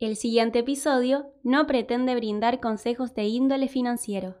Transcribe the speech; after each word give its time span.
El 0.00 0.14
siguiente 0.14 0.60
episodio 0.60 1.26
no 1.42 1.66
pretende 1.66 2.14
brindar 2.14 2.60
consejos 2.60 3.16
de 3.16 3.24
índole 3.24 3.66
financiero. 3.66 4.36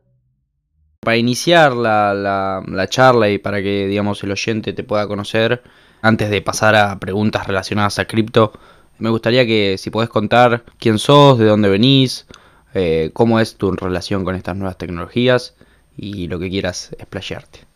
Para 1.00 1.16
iniciar 1.16 1.74
la, 1.74 2.86
charla 2.88 3.28
y 3.28 3.38
para 3.38 3.60
que 3.60 3.88
digamos 3.88 4.22
el 4.22 4.30
oyente 4.30 4.72
te 4.72 4.84
pueda 4.84 5.08
conocer, 5.08 5.64
antes 6.00 6.30
de 6.30 6.42
pasar 6.42 6.76
a 6.76 7.00
preguntas 7.00 7.48
relacionadas 7.48 7.98
a 7.98 8.04
cripto, 8.04 8.52
me 9.00 9.10
gustaría 9.10 9.44
que 9.46 9.74
si 9.78 9.90
podés 9.90 10.08
contar 10.08 10.62
quién 10.78 11.00
sos, 11.00 11.40
de 11.40 11.46
dónde 11.46 11.68
venís, 11.68 12.28
eh, 12.74 13.10
cómo 13.12 13.40
es 13.40 13.56
tu 13.56 13.72
relación 13.72 14.24
con 14.24 14.36
estas 14.36 14.56
nuevas 14.56 14.78
tecnologías 14.78 15.56
y 15.96 16.28
lo 16.28 16.38
que 16.38 16.50
quieras 16.50 16.94
explayarte. 17.00 17.66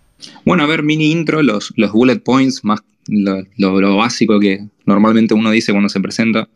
Bueno, 0.44 0.62
a 0.62 0.66
ver, 0.66 0.84
mini 0.84 1.10
intro, 1.10 1.42
los, 1.42 1.72
los 1.76 1.90
bullet 1.90 2.20
points, 2.20 2.62
más 2.62 2.78
lo, 3.08 3.96
básico 3.96 4.38
que 4.38 4.68
normalmente 4.86 5.34
uno 5.34 5.50
dice 5.50 5.72
cuando 5.72 5.88
se 5.88 6.00
presenta. 6.00 6.48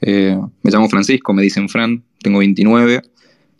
Eh, 0.00 0.38
me 0.62 0.70
llamo 0.70 0.88
Francisco, 0.88 1.32
me 1.32 1.42
dicen 1.42 1.68
Fran, 1.68 2.02
tengo 2.22 2.38
29, 2.38 3.02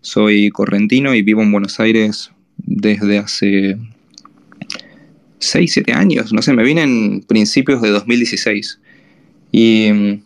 soy 0.00 0.50
correntino 0.50 1.14
y 1.14 1.22
vivo 1.22 1.42
en 1.42 1.52
Buenos 1.52 1.80
Aires 1.80 2.30
desde 2.56 3.18
hace 3.18 3.76
6, 5.38 5.72
7 5.72 5.92
años, 5.92 6.32
no 6.32 6.42
sé, 6.42 6.52
me 6.52 6.64
vine 6.64 6.82
en 6.82 7.22
principios 7.22 7.82
de 7.82 7.90
2016. 7.90 8.80
Y 9.50 9.90
mm, 9.92 10.22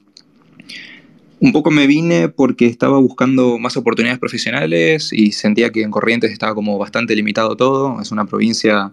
un 1.40 1.52
poco 1.52 1.70
me 1.70 1.86
vine 1.86 2.28
porque 2.28 2.66
estaba 2.66 2.98
buscando 2.98 3.58
más 3.58 3.76
oportunidades 3.76 4.20
profesionales 4.20 5.12
y 5.12 5.32
sentía 5.32 5.70
que 5.70 5.82
en 5.82 5.90
Corrientes 5.90 6.30
estaba 6.30 6.54
como 6.54 6.78
bastante 6.78 7.16
limitado 7.16 7.56
todo. 7.56 8.00
Es 8.00 8.12
una 8.12 8.26
provincia 8.26 8.90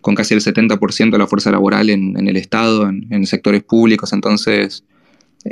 con 0.00 0.16
casi 0.16 0.34
el 0.34 0.40
70% 0.40 1.12
de 1.12 1.18
la 1.18 1.26
fuerza 1.28 1.52
laboral 1.52 1.88
en, 1.90 2.28
el 2.28 2.36
Estado, 2.36 2.88
en, 2.88 3.26
sectores 3.26 3.62
públicos, 3.62 4.12
entonces, 4.12 4.84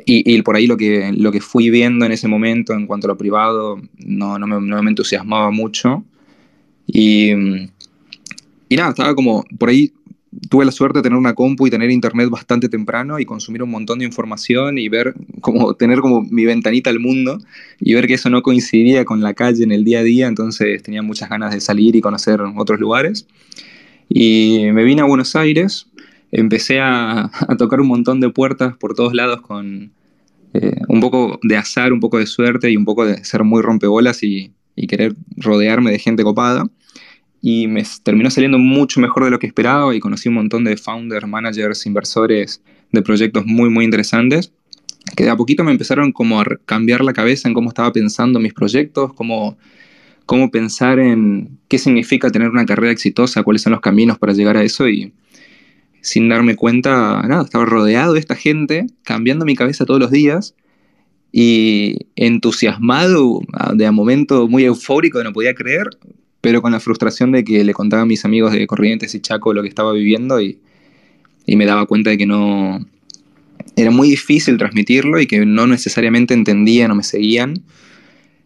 y, 0.06 0.40
por 0.42 0.56
ahí 0.56 0.66
lo 0.66 0.76
que, 0.76 1.12
lo 1.14 1.30
que 1.32 1.40
fui 1.40 1.68
viendo 1.68 2.06
en 2.06 2.12
ese 2.12 2.26
momento 2.26 2.72
en 2.72 2.86
cuanto 2.86 3.06
a 3.06 3.08
lo 3.08 3.18
privado 3.18 3.80
no, 3.98 4.38
no, 4.38 4.60
me, 4.60 4.90
entusiasmaba 4.90 5.50
mucho. 5.50 6.04
Y, 6.86 7.30
y 7.30 8.76
nada, 8.76 8.90
estaba 8.90 9.14
como, 9.14 9.44
por 9.58 9.68
ahí 9.68 9.92
tuve 10.48 10.64
la 10.64 10.72
suerte 10.72 10.98
de 10.98 11.02
tener 11.02 11.18
una 11.18 11.34
compu 11.34 11.66
y 11.66 11.70
tener 11.70 11.90
internet 11.90 12.30
bastante 12.30 12.68
temprano 12.68 13.18
y 13.18 13.24
consumir 13.24 13.62
un 13.62 13.70
montón 13.70 13.98
de 13.98 14.06
información 14.06 14.78
y 14.78 14.88
ver 14.88 15.14
como 15.40 15.74
tener 15.74 16.00
como 16.00 16.22
mi 16.22 16.44
ventanita 16.44 16.90
al 16.90 16.98
mundo 16.98 17.38
y 17.80 17.94
ver 17.94 18.06
que 18.06 18.14
eso 18.14 18.30
no 18.30 18.42
coincidía 18.42 19.04
con 19.04 19.20
la 19.20 19.34
calle 19.34 19.64
en 19.64 19.72
el 19.72 19.84
día 19.84 20.00
a 20.00 20.02
día, 20.02 20.26
entonces 20.26 20.82
tenía 20.82 21.02
muchas 21.02 21.28
ganas 21.28 21.52
de 21.52 21.60
salir 21.60 21.96
y 21.96 22.00
conocer 22.00 22.40
otros 22.56 22.80
lugares. 22.80 23.26
Y 24.08 24.66
me 24.72 24.84
vine 24.84 25.02
a 25.02 25.04
Buenos 25.04 25.36
Aires, 25.36 25.86
empecé 26.32 26.80
a, 26.80 27.30
tocar 27.58 27.80
un 27.80 27.88
montón 27.88 28.20
de 28.20 28.30
puertas 28.30 28.76
por 28.76 28.94
todos 28.94 29.14
lados 29.14 29.42
con 29.42 29.92
eh, 30.54 30.80
un 30.88 31.00
poco 31.00 31.38
de 31.42 31.56
azar, 31.56 31.92
un 31.92 32.00
poco 32.00 32.18
de 32.18 32.26
suerte 32.26 32.70
y 32.70 32.76
un 32.76 32.84
poco 32.84 33.06
de 33.06 33.24
ser 33.24 33.44
muy 33.44 33.62
rompebolas 33.62 34.22
y, 34.22 34.52
querer 34.88 35.14
rodearme 35.36 35.92
de 35.92 35.98
gente 35.98 36.24
copada. 36.24 36.64
Y 37.40 37.68
me 37.68 37.84
terminó 38.02 38.30
saliendo 38.30 38.58
mucho 38.58 39.00
mejor 39.00 39.24
de 39.24 39.30
lo 39.30 39.38
que 39.38 39.46
esperaba 39.46 39.94
y 39.94 40.00
conocí 40.00 40.28
un 40.28 40.36
montón 40.36 40.64
de 40.64 40.76
founders, 40.76 41.28
managers, 41.28 41.86
inversores 41.86 42.62
de 42.90 43.02
proyectos 43.02 43.44
muy, 43.46 43.68
muy 43.68 43.84
interesantes 43.84 44.52
que 45.16 45.24
de 45.24 45.30
a 45.30 45.36
poquito 45.36 45.64
me 45.64 45.72
empezaron 45.72 46.12
como 46.12 46.40
a 46.40 46.44
cambiar 46.64 47.02
la 47.02 47.12
cabeza 47.12 47.48
en 47.48 47.54
cómo 47.54 47.68
estaba 47.68 47.92
pensando 47.92 48.38
mis 48.38 48.54
proyectos, 48.54 49.12
cómo 49.14 49.58
cómo 50.26 50.50
pensar 50.50 50.98
en 50.98 51.58
qué 51.68 51.78
significa 51.78 52.30
tener 52.30 52.48
una 52.48 52.64
carrera 52.64 52.92
exitosa, 52.92 53.42
cuáles 53.42 53.62
son 53.62 53.72
los 53.72 53.80
caminos 53.80 54.18
para 54.18 54.32
llegar 54.32 54.56
a 54.56 54.62
eso 54.62 54.88
y 54.88 55.12
sin 56.02 56.28
darme 56.28 56.56
cuenta, 56.56 57.22
nada, 57.22 57.44
estaba 57.44 57.64
rodeado 57.64 58.12
de 58.14 58.20
esta 58.20 58.34
gente, 58.34 58.86
cambiando 59.04 59.44
mi 59.44 59.54
cabeza 59.54 59.86
todos 59.86 60.00
los 60.00 60.10
días 60.10 60.54
y 61.30 61.96
entusiasmado, 62.16 63.40
de 63.74 63.86
a 63.86 63.92
momento 63.92 64.48
muy 64.48 64.64
eufórico 64.64 65.22
no 65.24 65.32
podía 65.32 65.54
creer, 65.54 65.88
pero 66.42 66.60
con 66.60 66.72
la 66.72 66.80
frustración 66.80 67.32
de 67.32 67.44
que 67.44 67.64
le 67.64 67.72
contaba 67.72 68.02
a 68.02 68.06
mis 68.06 68.24
amigos 68.24 68.52
de 68.52 68.66
Corrientes 68.66 69.14
y 69.14 69.20
Chaco 69.20 69.54
lo 69.54 69.62
que 69.62 69.68
estaba 69.68 69.92
viviendo 69.92 70.40
y, 70.42 70.58
y 71.46 71.56
me 71.56 71.64
daba 71.64 71.86
cuenta 71.86 72.10
de 72.10 72.18
que 72.18 72.26
no... 72.26 72.84
Era 73.74 73.90
muy 73.90 74.10
difícil 74.10 74.58
transmitirlo 74.58 75.18
y 75.18 75.26
que 75.26 75.46
no 75.46 75.66
necesariamente 75.66 76.34
entendían 76.34 76.90
o 76.90 76.94
me 76.94 77.04
seguían. 77.04 77.62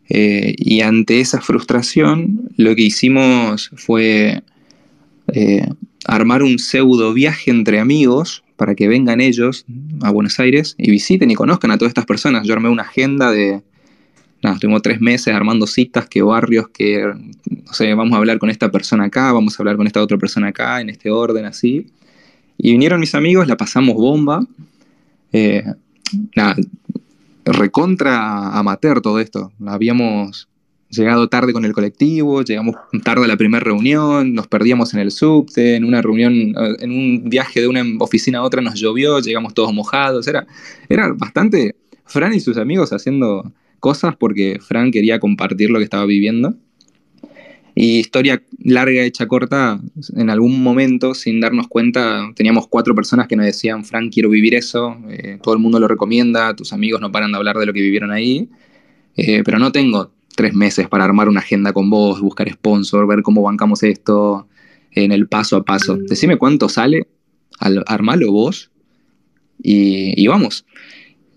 Eh, 0.09 0.55
y 0.57 0.83
ante 0.83 1.19
esa 1.19 1.41
frustración, 1.41 2.49
lo 2.57 2.77
que 2.77 2.83
hicimos 2.83 3.71
fue 3.75 4.43
eh, 5.33 5.67
armar 6.07 6.43
un 6.43 6.59
pseudo 6.59 7.13
viaje 7.13 7.51
entre 7.51 7.81
amigos 7.81 8.45
para 8.57 8.75
que 8.75 8.89
vengan 8.89 9.21
ellos 9.21 9.67
a 10.03 10.11
Buenos 10.11 10.39
Aires 10.41 10.75
y 10.79 10.91
visiten 10.91 11.31
y 11.31 11.35
conozcan 11.35 11.71
a 11.71 11.79
todas 11.79 11.91
estas 11.91 12.07
personas. 12.07 12.47
Yo 12.47 12.55
armé 12.55 12.69
una 12.69 12.83
agenda 12.83 13.31
de, 13.31 13.63
nada, 14.43 14.55
estuvimos 14.55 14.83
tres 14.83 15.01
meses 15.01 15.35
armando 15.35 15.67
citas, 15.67 16.09
qué 16.09 16.23
barrios, 16.23 16.69
que, 16.69 17.05
no 17.05 17.73
sé, 17.73 17.93
vamos 17.95 18.15
a 18.15 18.19
hablar 18.19 18.39
con 18.39 18.51
esta 18.51 18.71
persona 18.71 19.05
acá, 19.05 19.33
vamos 19.33 19.59
a 19.59 19.63
hablar 19.63 19.77
con 19.77 19.87
esta 19.87 20.03
otra 20.03 20.17
persona 20.17 20.49
acá, 20.49 20.81
en 20.81 20.91
este 20.91 21.11
orden, 21.11 21.45
así. 21.45 21.87
Y 22.57 22.73
vinieron 22.73 23.01
mis 23.01 23.15
amigos, 23.15 23.47
la 23.47 23.57
pasamos 23.57 23.97
bomba. 23.97 24.47
Eh, 25.33 25.65
nada, 26.35 26.57
recontra 27.45 28.59
amateur 28.59 29.03
todo 29.03 29.21
esto. 29.21 29.53
Habíamos 29.67 30.49
llegado 30.91 31.29
tarde 31.29 31.53
con 31.53 31.65
el 31.65 31.73
colectivo, 31.73 32.43
llegamos 32.43 32.77
tarde 33.05 33.25
a 33.25 33.29
la 33.29 33.37
primera 33.37 33.63
reunión, 33.63 34.35
nos 34.35 34.47
perdíamos 34.47 34.95
en 34.95 35.01
el 35.01 35.11
subte, 35.11 35.77
en 35.77 35.85
una 35.85 36.03
reunión, 36.03 36.33
eh, 36.35 36.77
en 36.81 36.91
un 36.91 37.29
viaje 37.29 37.61
de 37.61 37.69
una 37.69 37.83
oficina 38.01 38.39
a 38.39 38.43
otra 38.43 38.63
nos 38.63 38.75
llovió, 38.75 39.21
llegamos 39.21 39.55
todos 39.55 39.73
mojados, 39.73 40.27
era, 40.29 40.47
era 40.89 41.13
bastante 41.13 41.77
Fran 42.05 42.35
y 42.35 42.41
sus 42.41 42.57
amigos 42.57 42.93
haciendo 42.93 43.53
cosas 43.81 44.17
porque 44.17 44.59
Fran 44.61 44.91
quería 44.91 45.19
compartir 45.19 45.71
lo 45.71 45.79
que 45.79 45.85
estaba 45.85 46.07
viviendo. 46.07 46.55
Y 47.79 47.99
historia 47.99 48.43
larga, 48.59 49.03
hecha 49.03 49.27
corta, 49.29 49.79
en 50.17 50.31
algún 50.31 50.63
momento, 50.63 51.13
sin 51.13 51.41
darnos 51.43 51.69
cuenta, 51.69 52.33
teníamos 52.35 52.69
cuatro 52.69 52.95
personas 52.95 53.29
que 53.29 53.37
nos 53.37 53.45
decían, 53.45 53.85
Frank, 53.85 54.11
quiero 54.15 54.31
vivir 54.31 54.55
eso, 54.55 54.97
eh, 55.11 55.39
todo 55.43 55.53
el 55.53 55.61
mundo 55.61 55.79
lo 55.79 55.87
recomienda, 55.87 56.57
tus 56.57 56.73
amigos 56.73 57.03
no 57.03 57.13
paran 57.13 57.33
de 57.33 57.37
hablar 57.37 57.59
de 57.59 57.67
lo 57.67 57.75
que 57.75 57.83
vivieron 57.83 58.13
ahí, 58.13 58.49
eh, 59.15 59.43
pero 59.45 59.59
no 59.59 59.73
tengo 59.73 60.11
tres 60.37 60.55
meses 60.55 60.89
para 60.89 61.05
armar 61.05 61.29
una 61.29 61.41
agenda 61.41 61.73
con 61.73 61.91
vos, 61.91 62.21
buscar 62.21 62.49
sponsor, 62.49 63.09
ver 63.09 63.23
cómo 63.23 63.43
bancamos 63.43 63.83
esto 63.83 64.47
en 64.93 65.11
el 65.11 65.27
paso 65.27 65.57
a 65.57 65.65
paso. 65.65 65.97
Decime 65.97 66.37
cuánto 66.37 66.69
sale, 66.69 67.09
al, 67.59 67.83
armalo 67.87 68.31
vos 68.31 68.71
y, 69.61 70.15
y 70.23 70.27
vamos. 70.29 70.65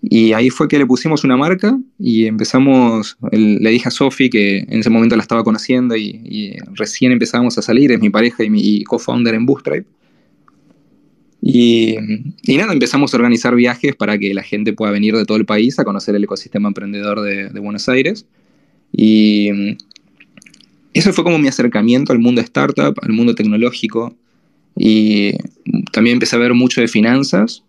Y 0.02 0.32
ahí 0.32 0.48
fue 0.48 0.66
que 0.66 0.78
le 0.78 0.86
pusimos 0.86 1.24
una 1.24 1.36
marca 1.36 1.78
y 1.98 2.24
empezamos, 2.24 3.18
le 3.32 3.70
dije 3.70 3.88
a 3.88 3.90
Sofi 3.90 4.30
que 4.30 4.58
en 4.60 4.80
ese 4.80 4.88
momento 4.88 5.14
la 5.14 5.22
estaba 5.22 5.44
conociendo 5.44 5.94
y, 5.96 6.56
recién 6.74 7.12
empezábamos 7.12 7.58
a 7.58 7.62
salir, 7.62 7.92
es 7.92 8.00
mi 8.00 8.08
pareja 8.08 8.42
y 8.42 8.50
mi 8.50 8.82
co-founder 8.84 9.34
en 9.34 9.44
Bootstrap. 9.44 9.84
Y, 11.42 11.96
y, 12.42 12.56
nada, 12.56 12.72
empezamos 12.72 13.12
a 13.12 13.16
organizar 13.16 13.54
viajes 13.54 13.94
para 13.96 14.18
que 14.18 14.32
la 14.32 14.42
gente 14.42 14.72
pueda 14.72 14.92
venir 14.92 15.14
de 15.16 15.24
todo 15.24 15.36
el 15.36 15.46
país 15.46 15.78
a 15.78 15.84
conocer 15.84 16.14
el 16.14 16.24
ecosistema 16.24 16.68
emprendedor 16.68 17.20
de, 17.20 17.48
de 17.48 17.60
Buenos 17.60 17.88
Aires. 17.88 18.26
Y 19.02 19.48
eso 20.92 21.14
fue 21.14 21.24
como 21.24 21.38
mi 21.38 21.48
acercamiento 21.48 22.12
al 22.12 22.18
mundo 22.18 22.42
startup, 22.42 22.94
al 23.00 23.12
mundo 23.12 23.34
tecnológico. 23.34 24.14
Y 24.76 25.32
también 25.90 26.16
empecé 26.16 26.36
a 26.36 26.38
ver 26.38 26.52
mucho 26.52 26.82
de 26.82 26.86
finanzas 26.86 27.62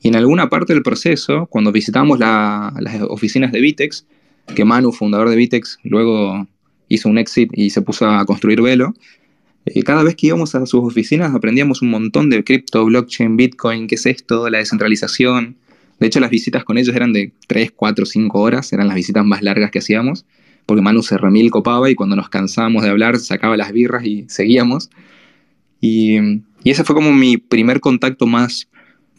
y 0.00 0.08
en 0.08 0.16
alguna 0.16 0.48
parte 0.48 0.72
del 0.72 0.82
proceso, 0.82 1.44
cuando 1.50 1.70
visitamos 1.70 2.18
las 2.18 3.02
oficinas 3.10 3.52
de 3.52 3.60
Vitex, 3.60 4.06
que 4.54 4.64
Manu, 4.64 4.90
fundador 4.90 5.28
de 5.28 5.36
Vitex, 5.36 5.78
luego 5.82 6.48
hizo 6.88 7.10
un 7.10 7.18
exit 7.18 7.50
y 7.52 7.68
se 7.68 7.82
puso 7.82 8.08
a 8.08 8.24
construir 8.24 8.62
Velo, 8.62 8.94
eh, 9.66 9.82
cada 9.82 10.02
vez 10.02 10.16
que 10.16 10.28
íbamos 10.28 10.54
a 10.54 10.64
sus 10.64 10.82
oficinas 10.82 11.34
aprendíamos 11.34 11.82
un 11.82 11.90
montón 11.90 12.30
de 12.30 12.42
cripto, 12.42 12.86
blockchain, 12.86 13.36
bitcoin, 13.36 13.86
qué 13.86 13.96
es 13.96 14.06
esto, 14.06 14.48
la 14.48 14.56
descentralización. 14.56 15.56
De 15.98 16.06
hecho, 16.06 16.20
las 16.20 16.30
visitas 16.30 16.64
con 16.64 16.78
ellos 16.78 16.96
eran 16.96 17.12
de 17.12 17.34
3, 17.48 17.72
4, 17.76 18.06
5 18.06 18.40
horas, 18.40 18.72
eran 18.72 18.86
las 18.86 18.96
visitas 18.96 19.26
más 19.26 19.42
largas 19.42 19.70
que 19.70 19.80
hacíamos, 19.80 20.24
porque 20.66 20.82
Manu 20.82 21.02
se 21.02 21.18
remil 21.18 21.50
copaba 21.50 21.90
y 21.90 21.94
cuando 21.94 22.16
nos 22.16 22.28
cansábamos 22.28 22.82
de 22.82 22.90
hablar 22.90 23.18
sacaba 23.18 23.56
las 23.56 23.72
birras 23.72 24.04
y 24.04 24.24
seguíamos. 24.28 24.90
Y, 25.80 26.18
y 26.62 26.70
ese 26.70 26.84
fue 26.84 26.94
como 26.94 27.12
mi 27.12 27.36
primer 27.36 27.80
contacto 27.80 28.26
más 28.26 28.68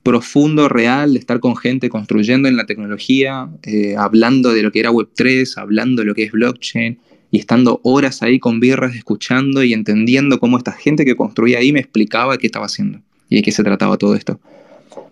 profundo, 0.03 0.67
real, 0.67 1.13
de 1.13 1.19
estar 1.19 1.39
con 1.39 1.55
gente 1.55 1.89
construyendo 1.89 2.47
en 2.47 2.57
la 2.57 2.65
tecnología, 2.65 3.49
eh, 3.63 3.95
hablando 3.97 4.53
de 4.53 4.63
lo 4.63 4.71
que 4.71 4.79
era 4.79 4.91
Web3, 4.91 5.57
hablando 5.57 6.01
de 6.01 6.07
lo 6.07 6.15
que 6.15 6.23
es 6.23 6.31
blockchain, 6.31 6.99
y 7.29 7.39
estando 7.39 7.79
horas 7.83 8.21
ahí 8.23 8.39
con 8.39 8.59
birras, 8.59 8.95
escuchando 8.95 9.63
y 9.63 9.73
entendiendo 9.73 10.39
cómo 10.39 10.57
esta 10.57 10.73
gente 10.73 11.05
que 11.05 11.15
construía 11.15 11.59
ahí 11.59 11.71
me 11.71 11.79
explicaba 11.79 12.37
qué 12.37 12.47
estaba 12.47 12.65
haciendo 12.65 12.99
y 13.29 13.37
de 13.37 13.41
qué 13.41 13.51
se 13.51 13.63
trataba 13.63 13.97
todo 13.97 14.15
esto. 14.15 14.39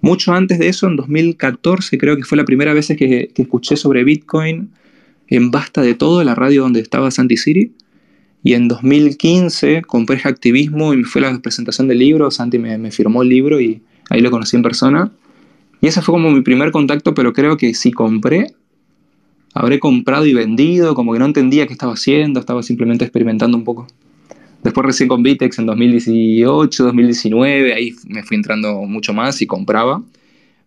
Mucho 0.02 0.34
antes 0.34 0.60
de 0.60 0.68
eso, 0.68 0.88
en 0.88 0.98
2014, 0.98 1.98
creo 1.98 2.18
que 2.18 2.24
fue 2.24 2.38
la 2.38 2.44
primera 2.44 2.74
vez 2.74 2.88
que, 2.88 3.32
escuché 3.36 3.78
sobre 3.78 4.04
Bitcoin 4.04 4.70
en 5.30 5.52
Basta 5.52 5.82
de 5.82 5.96
Todo, 5.96 6.24
la 6.24 6.36
radio 6.36 6.64
donde 6.64 6.80
estaba 6.80 7.12
Santi 7.12 7.38
City. 7.38 7.74
Y 8.44 8.54
en 8.54 8.68
2015 8.68 9.82
compré 9.82 10.22
Activismo 10.24 10.94
y 10.94 10.98
me 10.98 11.04
fue 11.04 11.22
la 11.22 11.38
presentación 11.40 11.88
del 11.88 12.00
libro. 12.00 12.32
Santi 12.32 12.58
me, 12.58 12.78
me 12.78 12.92
firmó 12.92 13.22
el 13.24 13.30
libro 13.30 13.60
y, 13.60 13.82
Ahí 14.10 14.22
lo 14.22 14.32
conocí 14.32 14.56
en 14.58 14.64
persona. 14.64 15.12
Y 15.82 15.88
ese 15.88 16.02
fue 16.02 16.14
como 16.14 16.32
mi 16.32 16.42
primer 16.42 16.72
contacto, 16.72 17.14
pero 17.14 17.32
creo 17.32 17.58
que 17.58 17.74
si 17.74 17.92
compré, 17.92 18.54
habré 19.54 19.80
comprado 19.80 20.26
y 20.26 20.34
vendido, 20.34 20.94
como 20.96 21.14
que 21.14 21.20
no 21.20 21.26
entendía 21.26 21.68
qué 21.68 21.74
estaba 21.74 21.94
haciendo, 21.94 22.40
estaba 22.40 22.64
simplemente 22.64 23.06
experimentando 23.06 23.56
un 23.56 23.64
poco. 23.64 23.88
Después 24.64 24.86
recién 24.86 25.08
con 25.08 25.24
Vitex 25.24 25.58
en 25.60 25.68
2018, 25.68 26.84
2019, 26.84 27.74
ahí 27.74 27.94
me 28.08 28.24
fui 28.24 28.36
entrando 28.36 28.82
mucho 28.82 29.14
más 29.14 29.42
y 29.42 29.48
compraba, 29.48 30.04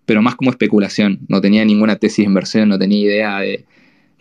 pero 0.07 0.23
más 0.23 0.35
como 0.35 0.51
especulación. 0.51 1.19
No 1.29 1.43
tenía 1.43 1.65
ninguna 1.65 1.97
tesis 1.97 2.19
de 2.19 2.25
inversión, 2.25 2.71
no 2.71 2.79
tenía 2.79 3.01
idea 3.01 3.41
de 3.41 3.67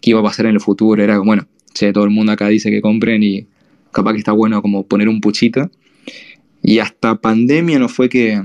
qué 0.01 0.11
iba 0.11 0.19
a 0.19 0.23
pasar 0.23 0.47
en 0.47 0.55
el 0.55 0.61
futuro. 0.61 1.03
Era 1.03 1.17
como, 1.17 1.29
bueno, 1.29 1.47
che, 1.73 1.93
todo 1.93 2.03
el 2.03 2.09
mundo 2.09 2.31
acá 2.31 2.47
dice 2.47 2.69
que 2.69 2.81
compren 2.81 3.23
y 3.23 3.47
capaz 3.91 4.13
que 4.13 4.19
está 4.19 4.31
bueno 4.31 4.61
como 4.61 4.85
poner 4.85 5.09
un 5.09 5.21
puchito. 5.21 5.69
Y 6.63 6.79
hasta 6.79 7.15
pandemia 7.15 7.79
no 7.79 7.89
fue 7.89 8.09
que, 8.09 8.41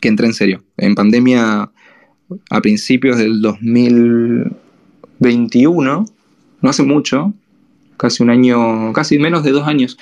que 0.00 0.08
entré 0.08 0.26
en 0.26 0.34
serio. 0.34 0.62
En 0.76 0.94
pandemia, 0.94 1.70
a 2.50 2.60
principios 2.60 3.18
del 3.18 3.40
2021, 3.40 6.04
no 6.60 6.68
hace 6.68 6.82
mucho, 6.82 7.32
casi 7.96 8.22
un 8.22 8.30
año, 8.30 8.92
casi 8.92 9.18
menos 9.18 9.44
de 9.44 9.52
dos 9.52 9.66
años, 9.66 9.96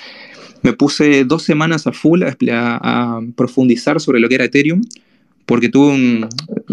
me 0.63 0.73
puse 0.73 1.23
dos 1.25 1.43
semanas 1.43 1.87
a 1.87 1.91
full 1.91 2.23
a, 2.23 3.21
profundizar 3.35 3.99
sobre 3.99 4.19
lo 4.19 4.29
que 4.29 4.35
era 4.35 4.45
Ethereum, 4.45 4.81
porque 5.45 5.69
tuve 5.69 5.93
un, 5.93 6.29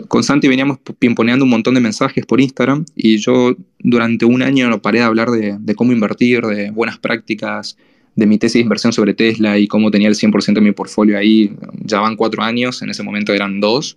con 0.09 0.25
Santi 0.25 0.49
veníamos 0.49 0.79
pimponeando 0.99 1.45
un 1.45 1.51
montón 1.51 1.75
de 1.75 1.81
mensajes 1.81 2.27
por 2.27 2.41
Instagram 2.41 2.85
y 2.97 3.19
yo 3.19 3.55
durante 3.79 4.25
un 4.25 4.43
año 4.43 4.69
no 4.69 4.83
paré 4.83 4.99
de 4.99 5.05
hablar 5.05 5.31
de, 5.31 5.75
cómo 5.75 5.93
invertir, 5.93 6.43
de 6.43 6.71
buenas 6.71 6.99
prácticas, 6.99 7.77
de 8.17 8.27
mi 8.27 8.39
tesis 8.39 8.55
de 8.55 8.61
inversión 8.61 8.93
sobre 8.93 9.15
Tesla 9.15 9.59
y 9.59 9.69
cómo 9.69 9.91
tenía 9.91 10.09
el 10.09 10.15
100% 10.15 10.55
de 10.55 10.61
mi 10.61 10.73
portfolio 10.73 11.19
ahí. 11.19 11.53
Ya 11.85 12.01
van 12.01 12.17
cuatro 12.17 12.43
años, 12.43 12.83
en 12.83 12.91
ese 12.91 13.03
momento 13.03 13.33
eran 13.33 13.61
dos. 13.61 13.97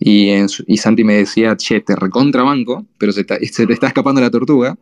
Y, 0.00 0.30
Santi 0.78 1.04
me 1.04 1.14
decía, 1.14 1.56
che, 1.56 1.80
te 1.80 1.94
recontra 1.94 2.42
banco, 2.42 2.86
pero 2.98 3.12
se, 3.12 3.24
se 3.24 3.66
te 3.66 3.72
está 3.72 3.88
escapando 3.88 4.20
la 4.20 4.30
tortuga 4.30 4.76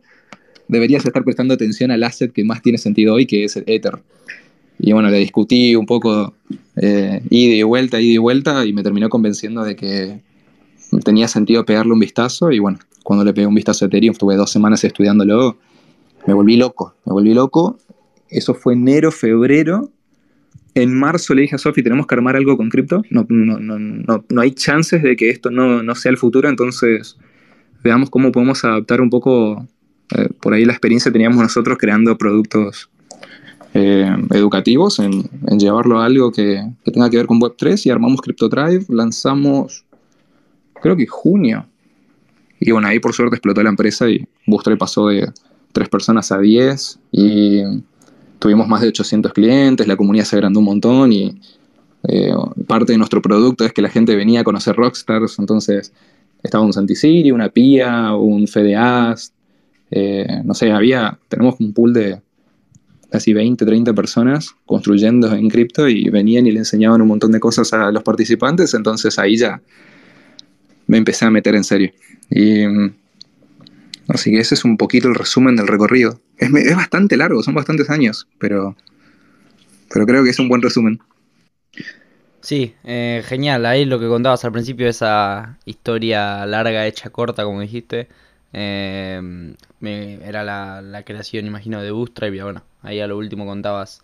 deberías 0.71 1.05
estar 1.05 1.23
prestando 1.23 1.53
atención 1.53 1.91
al 1.91 2.01
asset 2.01 2.31
que 2.31 2.45
más 2.45 2.61
tiene 2.61 2.77
sentido 2.77 3.13
hoy, 3.13 3.25
que 3.25 3.43
es 3.43 3.57
el 3.57 3.65
Ether. 3.67 3.99
Y 4.79 4.93
bueno, 4.93 5.09
le 5.09 5.17
discutí 5.17 5.75
un 5.75 5.85
poco 5.85 6.33
eh, 6.77 7.21
ida 7.29 7.55
y 7.55 7.63
vuelta, 7.63 7.99
ida 7.99 8.13
y 8.13 8.17
vuelta, 8.17 8.65
y 8.65 8.71
me 8.71 8.81
terminó 8.81 9.09
convenciendo 9.09 9.63
de 9.63 9.75
que 9.75 10.21
tenía 10.99 11.27
sentido 11.27 11.65
pegarle 11.65 11.93
un 11.93 11.99
vistazo. 11.99 12.51
Y 12.51 12.59
bueno, 12.59 12.79
cuando 13.03 13.25
le 13.25 13.33
pegué 13.33 13.47
un 13.47 13.55
vistazo 13.55 13.85
a 13.85 13.87
Ethereum, 13.87 14.11
estuve 14.11 14.35
dos 14.35 14.51
semanas 14.51 14.83
estudiándolo, 14.83 15.57
me 16.27 16.33
volví 16.33 16.57
loco, 16.57 16.95
me 17.05 17.13
volví 17.13 17.33
loco. 17.33 17.77
Eso 18.29 18.53
fue 18.53 18.73
enero, 18.73 19.11
febrero. 19.11 19.89
En 20.73 20.97
marzo 20.97 21.33
le 21.33 21.41
dije 21.41 21.55
a 21.55 21.57
Sofi, 21.57 21.83
tenemos 21.83 22.07
que 22.07 22.15
armar 22.15 22.35
algo 22.35 22.55
con 22.55 22.69
cripto. 22.69 23.01
No, 23.09 23.25
no, 23.27 23.59
no, 23.59 24.23
no, 24.29 24.41
hay 24.41 24.51
chances 24.51 25.03
de 25.03 25.15
que 25.15 25.29
esto 25.29 25.51
no, 25.51 25.83
no 25.83 25.95
sea 25.95 26.11
el 26.11 26.17
futuro, 26.17 26.47
entonces 26.47 27.17
veamos 27.83 28.09
cómo 28.09 28.31
podemos 28.31 28.63
adaptar 28.63 29.01
un 29.01 29.09
poco 29.09 29.67
eh, 30.15 30.29
por 30.41 30.53
ahí 30.53 30.65
la 30.65 30.73
experiencia 30.73 31.11
teníamos 31.11 31.41
nosotros 31.41 31.77
creando 31.79 32.17
productos 32.17 32.89
eh, 33.73 34.13
educativos, 34.31 34.99
en, 34.99 35.29
llevarlo 35.57 36.01
a 36.01 36.05
algo 36.05 36.31
que, 36.31 36.61
tenga 36.83 37.09
que 37.09 37.17
ver 37.17 37.27
con 37.27 37.39
Web3 37.39 37.85
y 37.85 37.89
armamos 37.89 38.21
CryptoDrive, 38.21 38.85
lanzamos 38.89 39.85
creo 40.81 40.95
que 40.95 41.07
junio. 41.07 41.65
Y 42.59 42.71
bueno, 42.71 42.87
ahí 42.87 42.99
por 42.99 43.13
suerte 43.13 43.35
explotó 43.35 43.63
la 43.63 43.69
empresa 43.69 44.09
y 44.09 44.27
Bootstrap 44.45 44.77
pasó 44.77 45.07
de 45.07 45.31
3 45.71 45.89
personas 45.89 46.31
a 46.31 46.37
10 46.37 46.99
y 47.11 47.61
tuvimos 48.39 48.67
más 48.67 48.81
de 48.81 48.89
800 48.89 49.33
clientes, 49.33 49.87
la 49.87 49.95
comunidad 49.95 50.25
se 50.25 50.35
agrandó 50.35 50.59
un 50.59 50.65
montón 50.65 51.13
y 51.13 51.39
eh, 52.07 52.33
parte 52.67 52.93
de 52.93 52.97
nuestro 52.97 53.21
producto 53.21 53.65
es 53.65 53.73
que 53.73 53.81
la 53.81 53.89
gente 53.89 54.15
venía 54.15 54.41
a 54.41 54.43
conocer 54.43 54.75
Rockstars, 54.75 55.37
entonces 55.39 55.93
estaba 56.43 56.63
un 56.63 56.73
Santisiri, 56.73 57.31
una 57.31 57.49
PIA, 57.49 58.15
un 58.15 58.47
FedeAst, 58.47 59.33
eh, 59.91 60.41
no 60.43 60.53
sé, 60.53 60.71
había, 60.71 61.19
tenemos 61.27 61.59
un 61.59 61.73
pool 61.73 61.93
de 61.93 62.21
casi 63.11 63.33
20, 63.33 63.65
30 63.65 63.93
personas 63.93 64.55
construyendo 64.65 65.33
en 65.33 65.49
cripto 65.49 65.87
y 65.87 66.09
venían 66.09 66.47
y 66.47 66.51
le 66.51 66.59
enseñaban 66.59 67.01
un 67.01 67.09
montón 67.09 67.31
de 67.31 67.39
cosas 67.39 67.73
a 67.73 67.91
los 67.91 68.01
participantes, 68.03 68.73
entonces 68.73 69.19
ahí 69.19 69.37
ya 69.37 69.61
me 70.91 70.97
empecé 70.97 71.23
a 71.23 71.31
meter 71.31 71.55
en 71.55 71.63
serio. 71.63 71.93
Y 72.29 72.65
así 74.09 74.29
que 74.29 74.39
ese 74.39 74.55
es 74.55 74.65
un 74.65 74.75
poquito 74.75 75.07
el 75.07 75.15
resumen 75.15 75.55
del 75.55 75.67
recorrido. 75.67 76.19
Es, 76.37 76.51
bastante 76.75 77.15
largo, 77.15 77.41
son 77.43 77.55
bastantes 77.55 77.89
años, 77.89 78.27
pero, 78.39 78.75
pero 79.93 80.05
creo 80.05 80.21
que 80.25 80.31
es 80.31 80.39
un 80.39 80.49
buen 80.49 80.61
resumen. 80.61 80.99
Sí, 82.41 82.75
eh, 82.83 83.23
genial. 83.25 83.65
Ahí 83.65 83.85
lo 83.85 84.01
que 84.01 84.07
contabas 84.09 84.43
al 84.43 84.51
principio, 84.51 84.89
esa 84.89 85.57
historia 85.63 86.45
larga 86.45 86.85
hecha 86.85 87.09
corta, 87.09 87.45
como 87.45 87.61
dijiste, 87.61 88.09
eh, 88.51 89.55
era 89.79 90.43
la, 90.43 91.03
creación, 91.05 91.45
imagino, 91.45 91.81
de 91.81 91.91
Bootstrap. 91.91 92.33
Y 92.33 92.41
bueno, 92.41 92.65
ahí 92.81 92.99
a 92.99 93.07
lo 93.07 93.17
último 93.17 93.45
contabas 93.45 94.01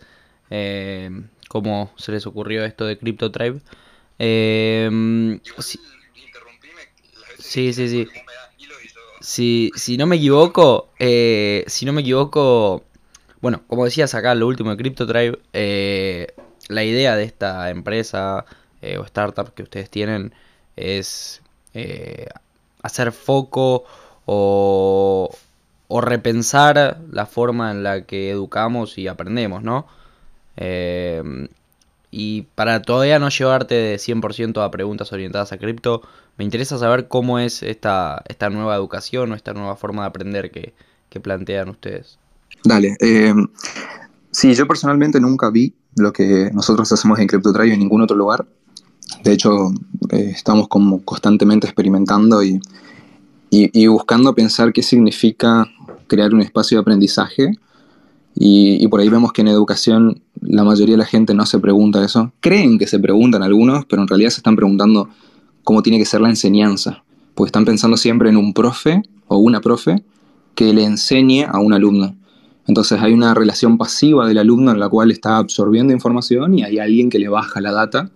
eh, 0.50 1.10
cómo 1.50 1.92
se 1.98 2.14
les 2.14 2.26
ocurrió 2.28 2.64
esto 2.64 2.86
de 2.86 2.98
CryptoTribe. 2.98 3.60
Eh, 4.20 5.40
sí, 5.60 5.80
sí, 7.48 7.74
sí, 7.74 8.08
sí. 9.22 9.72
Si, 9.76 9.98
no 9.98 10.06
me 10.06 10.18
equivoco, 10.18 10.90
eh, 11.00 11.64
si 11.68 11.86
no 11.86 11.94
me 11.94 12.02
equivoco, 12.02 12.84
bueno, 13.42 13.62
como 13.68 13.86
decías 13.86 14.14
acá, 14.16 14.36
lo 14.36 14.48
último 14.48 14.72
de 14.72 14.78
CryptoTribe, 14.78 15.40
eh, 15.54 16.34
la 16.70 16.84
idea 16.84 17.16
de 17.16 17.24
esta 17.24 17.70
empresa 17.70 18.46
o 19.00 19.04
startup 19.04 19.54
que 19.54 19.64
ustedes 19.64 19.90
tienen 19.90 20.34
es 20.76 21.42
hacer 22.84 23.12
foco 23.12 23.86
o, 24.26 25.30
repensar 26.02 27.00
la 27.12 27.26
forma 27.26 27.72
en 27.72 27.84
la 27.84 28.02
que 28.02 28.30
educamos 28.30 28.98
y 28.98 29.08
aprendemos, 29.08 29.64
¿no? 29.64 29.88
Eh, 30.58 31.24
y 32.12 32.44
para 32.56 32.82
todavía 32.82 33.20
no 33.20 33.30
llevarte 33.30 33.76
de 33.76 33.98
100% 33.98 34.64
a 34.64 34.72
preguntas 34.72 35.12
orientadas 35.14 35.52
a 35.52 35.58
cripto, 35.58 36.02
me 36.38 36.46
interesa 36.46 36.78
saber 36.78 37.08
cómo 37.08 37.40
es 37.40 37.64
esta, 37.64 38.24
esta 38.28 38.50
nueva 38.50 38.76
educación 38.76 39.32
o 39.32 39.36
esta 39.36 39.54
nueva 39.54 39.76
forma 39.76 40.04
de 40.04 40.08
aprender 40.08 40.52
que, 40.52 40.74
plantean 41.20 41.70
ustedes. 41.70 42.20
Dale. 42.64 42.96
Eh, 43.00 43.34
sí, 44.30 44.54
yo 44.54 44.68
personalmente 44.68 45.20
nunca 45.20 45.50
vi 45.50 45.74
lo 45.96 46.14
que 46.14 46.52
nosotros 46.54 46.92
hacemos 46.92 47.18
en 47.18 47.26
CryptoTribe 47.26 47.74
en 47.74 47.80
ningún 47.80 48.04
otro 48.04 48.16
lugar. 48.16 48.46
De 49.24 49.34
hecho, 49.34 49.72
eh, 50.12 50.30
estamos 50.36 50.68
como 50.68 51.04
constantemente 51.04 51.66
experimentando 51.66 52.44
y 52.44 52.62
y, 53.50 53.88
buscando 53.88 54.34
pensar 54.36 54.74
qué 54.74 54.84
significa 54.84 55.68
crear 56.08 56.34
un 56.34 56.42
espacio 56.42 56.78
de 56.78 56.82
aprendizaje. 56.82 57.52
Y, 58.36 58.88
por 58.88 59.00
ahí 59.00 59.10
vemos 59.10 59.32
que 59.34 59.42
en 59.42 59.48
educación 59.48 60.22
la 60.42 60.64
mayoría 60.64 60.94
de 60.94 61.00
la 61.00 61.06
gente 61.06 61.34
no 61.34 61.46
se 61.46 61.60
pregunta 61.60 62.04
eso. 62.04 62.32
Creen 62.40 62.78
que 62.78 62.88
se 62.88 63.00
preguntan 63.00 63.42
algunos, 63.42 63.86
pero 63.86 64.02
en 64.02 64.08
realidad 64.08 64.30
se 64.30 64.38
están 64.38 64.56
preguntando 64.56 65.10
cómo 65.68 65.84
tiene 65.84 66.00
que 66.00 66.06
ser 66.06 66.22
la 66.22 66.30
enseñanza. 66.30 67.04
Porque 67.36 67.50
están 67.50 67.66
pensando 67.66 67.98
siempre 67.98 68.30
en 68.30 68.38
un 68.38 68.54
profe 68.54 69.02
o 69.28 69.38
una 69.38 69.60
profe 69.60 70.02
que 70.56 70.74
le 70.74 70.86
enseñe 70.86 71.44
a 71.44 71.60
un 71.60 71.74
alumno. 71.74 72.16
Entonces 72.68 73.02
hay 73.02 73.12
una 73.12 73.34
relación 73.34 73.78
pasiva 73.78 74.26
del 74.26 74.38
alumno 74.38 74.72
en 74.72 74.80
la 74.80 74.88
cual 74.88 75.12
está 75.12 75.36
absorbiendo 75.36 75.92
información 75.92 76.58
y 76.58 76.64
hay 76.64 76.80
alguien 76.80 77.10
que 77.10 77.20
le 77.20 77.28
baja 77.28 77.60
la 77.60 77.74
data 77.74 78.10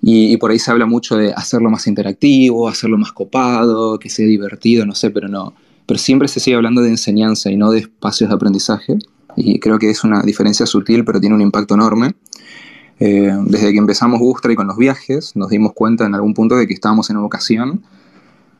y, 0.00 0.38
por 0.38 0.50
ahí 0.50 0.58
se 0.58 0.70
habla 0.70 0.86
mucho 0.86 1.18
de 1.18 1.34
hacerlo 1.34 1.68
más 1.68 1.86
interactivo, 1.86 2.70
hacerlo 2.70 2.96
más 2.96 3.12
copado, 3.12 3.98
que 3.98 4.08
sea 4.08 4.26
divertido, 4.26 4.86
no 4.86 4.94
sé, 4.94 5.10
pero 5.10 5.28
no. 5.28 5.52
Pero 5.84 5.98
siempre 5.98 6.26
se 6.26 6.40
sigue 6.40 6.56
hablando 6.56 6.80
de 6.80 6.88
enseñanza 6.88 7.50
y 7.50 7.58
no 7.58 7.70
de 7.70 7.80
espacios 7.80 8.30
de 8.30 8.36
aprendizaje. 8.36 8.96
Y 9.36 9.58
creo 9.58 9.78
que 9.78 9.90
es 9.90 10.04
una 10.04 10.22
diferencia 10.22 10.64
sutil, 10.64 11.04
pero 11.04 11.20
tiene 11.20 11.34
un 11.34 11.42
impacto 11.42 11.74
enorme. 11.74 12.14
Eh, 13.00 13.32
desde 13.46 13.72
que 13.72 13.78
empezamos 13.78 14.20
y 14.20 14.54
con 14.54 14.66
los 14.66 14.76
viajes, 14.76 15.34
nos 15.34 15.48
dimos 15.48 15.72
cuenta 15.72 16.04
en 16.04 16.14
algún 16.14 16.34
punto 16.34 16.56
de 16.56 16.66
que 16.66 16.74
estábamos 16.74 17.08
en 17.08 17.16
educación, 17.16 17.82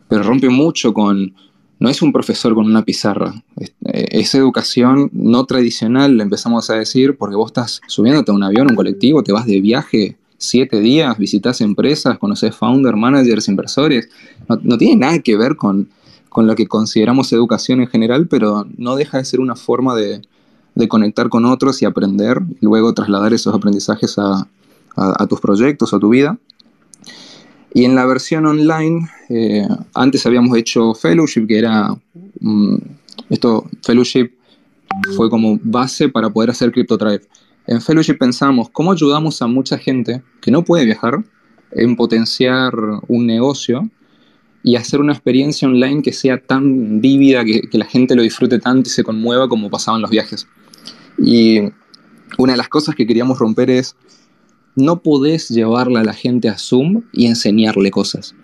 pero 0.09 0.23
rompe 0.23 0.49
mucho 0.49 0.95
con, 0.95 1.35
no 1.79 1.89
es 1.91 2.01
un 2.01 2.11
profesor 2.11 2.55
con 2.55 2.65
una 2.65 2.83
pizarra, 2.83 3.35
es, 3.57 3.75
eh, 3.85 4.39
educación 4.39 5.11
no 5.13 5.45
tradicional, 5.45 6.21
empezamos 6.21 6.71
a 6.71 6.75
decir, 6.75 7.19
porque 7.19 7.37
vos 7.37 7.51
estás 7.51 7.83
subiéndote 7.87 8.31
a 8.31 8.35
un 8.35 8.43
avión, 8.43 8.69
un 8.71 8.77
colectivo, 8.77 9.23
te 9.23 9.33
vas 9.33 9.45
de 9.45 9.61
viaje 9.61 10.17
siete 10.41 10.81
días, 10.81 11.19
visitas 11.19 11.61
empresas, 11.61 12.19
conoces 12.19 12.57
founder, 12.57 12.97
managers, 12.97 13.47
inversores. 13.49 14.09
No, 14.49 14.79
tiene 14.79 14.97
nada 14.97 15.19
que 15.19 15.37
ver 15.37 15.55
con, 15.55 15.91
lo 16.35 16.55
que 16.57 16.67
consideramos 16.67 17.31
educación 17.33 17.83
en 17.83 17.89
general, 17.89 18.27
pero 18.27 18.67
no 18.79 18.97
deja 18.97 19.19
de 19.19 19.27
ser 19.27 19.41
una 19.41 19.55
forma 19.55 19.95
de, 19.95 20.23
conectar 20.89 21.29
con 21.29 21.45
otros 21.45 21.83
y 21.83 21.85
aprender 21.85 22.41
y 22.61 22.65
luego 22.65 22.95
trasladar 22.95 23.33
esos 23.33 23.55
aprendizajes 23.55 24.17
a, 24.19 24.47
tus 25.29 25.41
proyectos, 25.41 25.95
a 25.95 25.99
tu 25.99 26.11
vida. 26.11 26.39
Y 27.73 27.85
en 27.85 27.95
la 27.95 28.05
versión 28.05 28.47
online, 28.47 29.09
eh, 29.29 29.67
antes 29.95 30.27
habíamos 30.27 30.57
hecho 30.59 30.95
Fellowship, 30.95 31.47
que 31.47 31.59
era, 31.59 31.95
mm, 32.41 32.77
esto, 33.31 33.65
Fellowship 33.83 34.33
fue 35.17 35.31
como 35.31 35.59
base 35.63 36.09
para 36.09 36.31
poder 36.31 36.51
hacer 36.51 36.73
CryptoDrive. 36.73 37.23
En 37.67 37.81
Fellowship 37.81 38.19
pensamos 38.19 38.69
cómo 38.71 38.91
ayudamos 38.91 39.41
a 39.41 39.47
mucha 39.47 39.79
gente 39.79 40.23
que 40.41 40.51
no 40.51 40.65
puede 40.65 40.85
viajar 40.85 41.23
en 41.73 41.95
potenciar 41.95 42.73
un 43.07 43.27
negocio 43.27 43.89
y 44.65 44.75
hacer 44.75 45.01
una 45.01 45.13
experiencia 45.13 45.69
online 45.69 46.03
que 46.03 46.13
sea 46.13 46.43
tan 46.43 47.01
vívida, 47.01 47.45
que, 47.45 47.63
que 47.63 47.79
la 47.79 47.85
gente 47.85 48.17
lo 48.17 48.23
disfrute 48.23 48.59
tanto 48.59 48.89
y 48.89 48.93
se 48.93 49.05
conmueva 49.05 49.49
como 49.49 49.71
pasaban 49.71 50.03
los 50.03 50.11
viajes. 50.11 50.49
Y 51.19 51.61
una 52.39 52.53
de 52.53 52.59
las 52.59 52.69
cosas 52.69 52.95
que 52.95 53.07
queríamos 53.07 53.39
romper 53.39 53.71
es, 53.71 53.97
no 54.77 55.03
podés 55.03 55.49
llevarle 55.49 55.99
a 55.99 56.05
la 56.05 56.15
gente 56.15 56.49
a 56.49 56.59
Zoom 56.59 57.03
y 57.13 57.27
enseñarle 57.27 57.91
cosas 57.91 58.35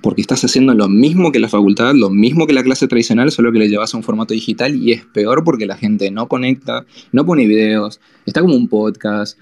porque 0.00 0.20
estás 0.20 0.44
haciendo 0.44 0.74
lo 0.74 0.88
mismo 0.88 1.32
que 1.32 1.38
la 1.38 1.48
facultad, 1.48 1.94
lo 1.94 2.10
mismo 2.10 2.46
que 2.46 2.52
la 2.52 2.62
clase 2.62 2.88
tradicional, 2.88 3.30
solo 3.30 3.52
que 3.52 3.58
le 3.58 3.68
llevas 3.68 3.92
a 3.94 3.96
un 3.96 4.02
formato 4.02 4.34
digital 4.34 4.74
y 4.74 4.92
es 4.92 5.04
peor 5.04 5.44
porque 5.44 5.66
la 5.66 5.76
gente 5.76 6.10
no 6.10 6.28
conecta, 6.28 6.86
no 7.12 7.26
pone 7.26 7.46
videos, 7.46 8.00
está 8.26 8.40
como 8.40 8.54
un 8.54 8.68
podcast. 8.68 9.38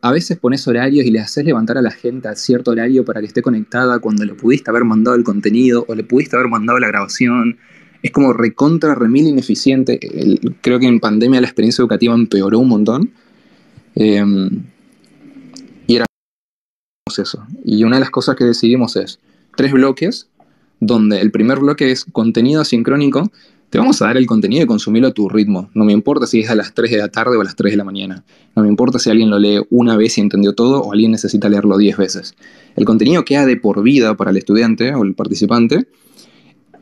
a 0.00 0.12
veces 0.12 0.38
pones 0.38 0.66
horarios 0.68 1.04
y 1.06 1.10
le 1.10 1.20
haces 1.20 1.44
levantar 1.44 1.76
a 1.78 1.82
la 1.82 1.90
gente 1.90 2.28
a 2.28 2.36
cierto 2.36 2.70
horario 2.70 3.04
para 3.04 3.20
que 3.20 3.26
esté 3.26 3.42
conectada 3.42 3.98
cuando 3.98 4.24
le 4.24 4.34
pudiste 4.34 4.70
haber 4.70 4.84
mandado 4.84 5.16
el 5.16 5.24
contenido 5.24 5.84
o 5.88 5.94
le 5.94 6.04
pudiste 6.04 6.36
haber 6.36 6.48
mandado 6.48 6.78
la 6.78 6.88
grabación. 6.88 7.58
Es 8.02 8.10
como 8.10 8.32
recontra, 8.32 8.94
remil 8.94 9.26
ineficiente. 9.26 9.98
creo 10.60 10.78
que 10.78 10.86
en 10.86 11.00
pandemia 11.00 11.40
la 11.40 11.46
experiencia 11.46 11.82
educativa 11.82 12.14
empeoró 12.14 12.58
un 12.58 12.68
montón. 12.68 13.10
Em, 13.94 14.64
y 15.86 15.96
era 15.96 16.06
eso. 17.18 17.44
Y 17.64 17.84
una 17.84 17.96
de 17.96 18.00
las 18.00 18.10
cosas 18.10 18.36
que 18.36 18.44
decidimos 18.44 18.96
es, 18.96 19.18
tres 19.56 19.72
bloques, 19.72 20.28
donde 20.80 21.20
el 21.20 21.30
primer 21.30 21.58
bloque 21.58 21.90
es 21.90 22.04
contenido 22.04 22.60
asincrónico. 22.60 23.30
Te 23.70 23.78
vamos 23.78 24.00
a 24.00 24.06
dar 24.06 24.16
el 24.16 24.26
contenido 24.26 24.62
y 24.62 24.66
consumirlo 24.66 25.08
a 25.08 25.12
tu 25.12 25.28
ritmo. 25.28 25.70
No 25.74 25.84
me 25.84 25.92
importa 25.92 26.26
si 26.26 26.40
es 26.40 26.50
a 26.50 26.54
las 26.54 26.72
3 26.72 26.90
de 26.90 26.98
la 26.98 27.08
tarde 27.08 27.36
o 27.36 27.40
a 27.40 27.44
las 27.44 27.56
3 27.56 27.72
de 27.72 27.76
la 27.76 27.84
mañana. 27.84 28.24
No 28.54 28.62
me 28.62 28.68
importa 28.68 28.98
si 28.98 29.10
alguien 29.10 29.28
lo 29.28 29.38
lee 29.38 29.60
una 29.70 29.96
vez 29.96 30.18
y 30.18 30.20
entendió 30.20 30.54
todo 30.54 30.82
o 30.82 30.92
alguien 30.92 31.10
necesita 31.10 31.48
leerlo 31.48 31.76
10 31.76 31.96
veces. 31.96 32.34
El 32.76 32.84
contenido 32.84 33.24
queda 33.24 33.44
de 33.44 33.56
por 33.56 33.82
vida 33.82 34.16
para 34.16 34.30
el 34.30 34.36
estudiante 34.36 34.94
o 34.94 35.02
el 35.02 35.14
participante 35.14 35.88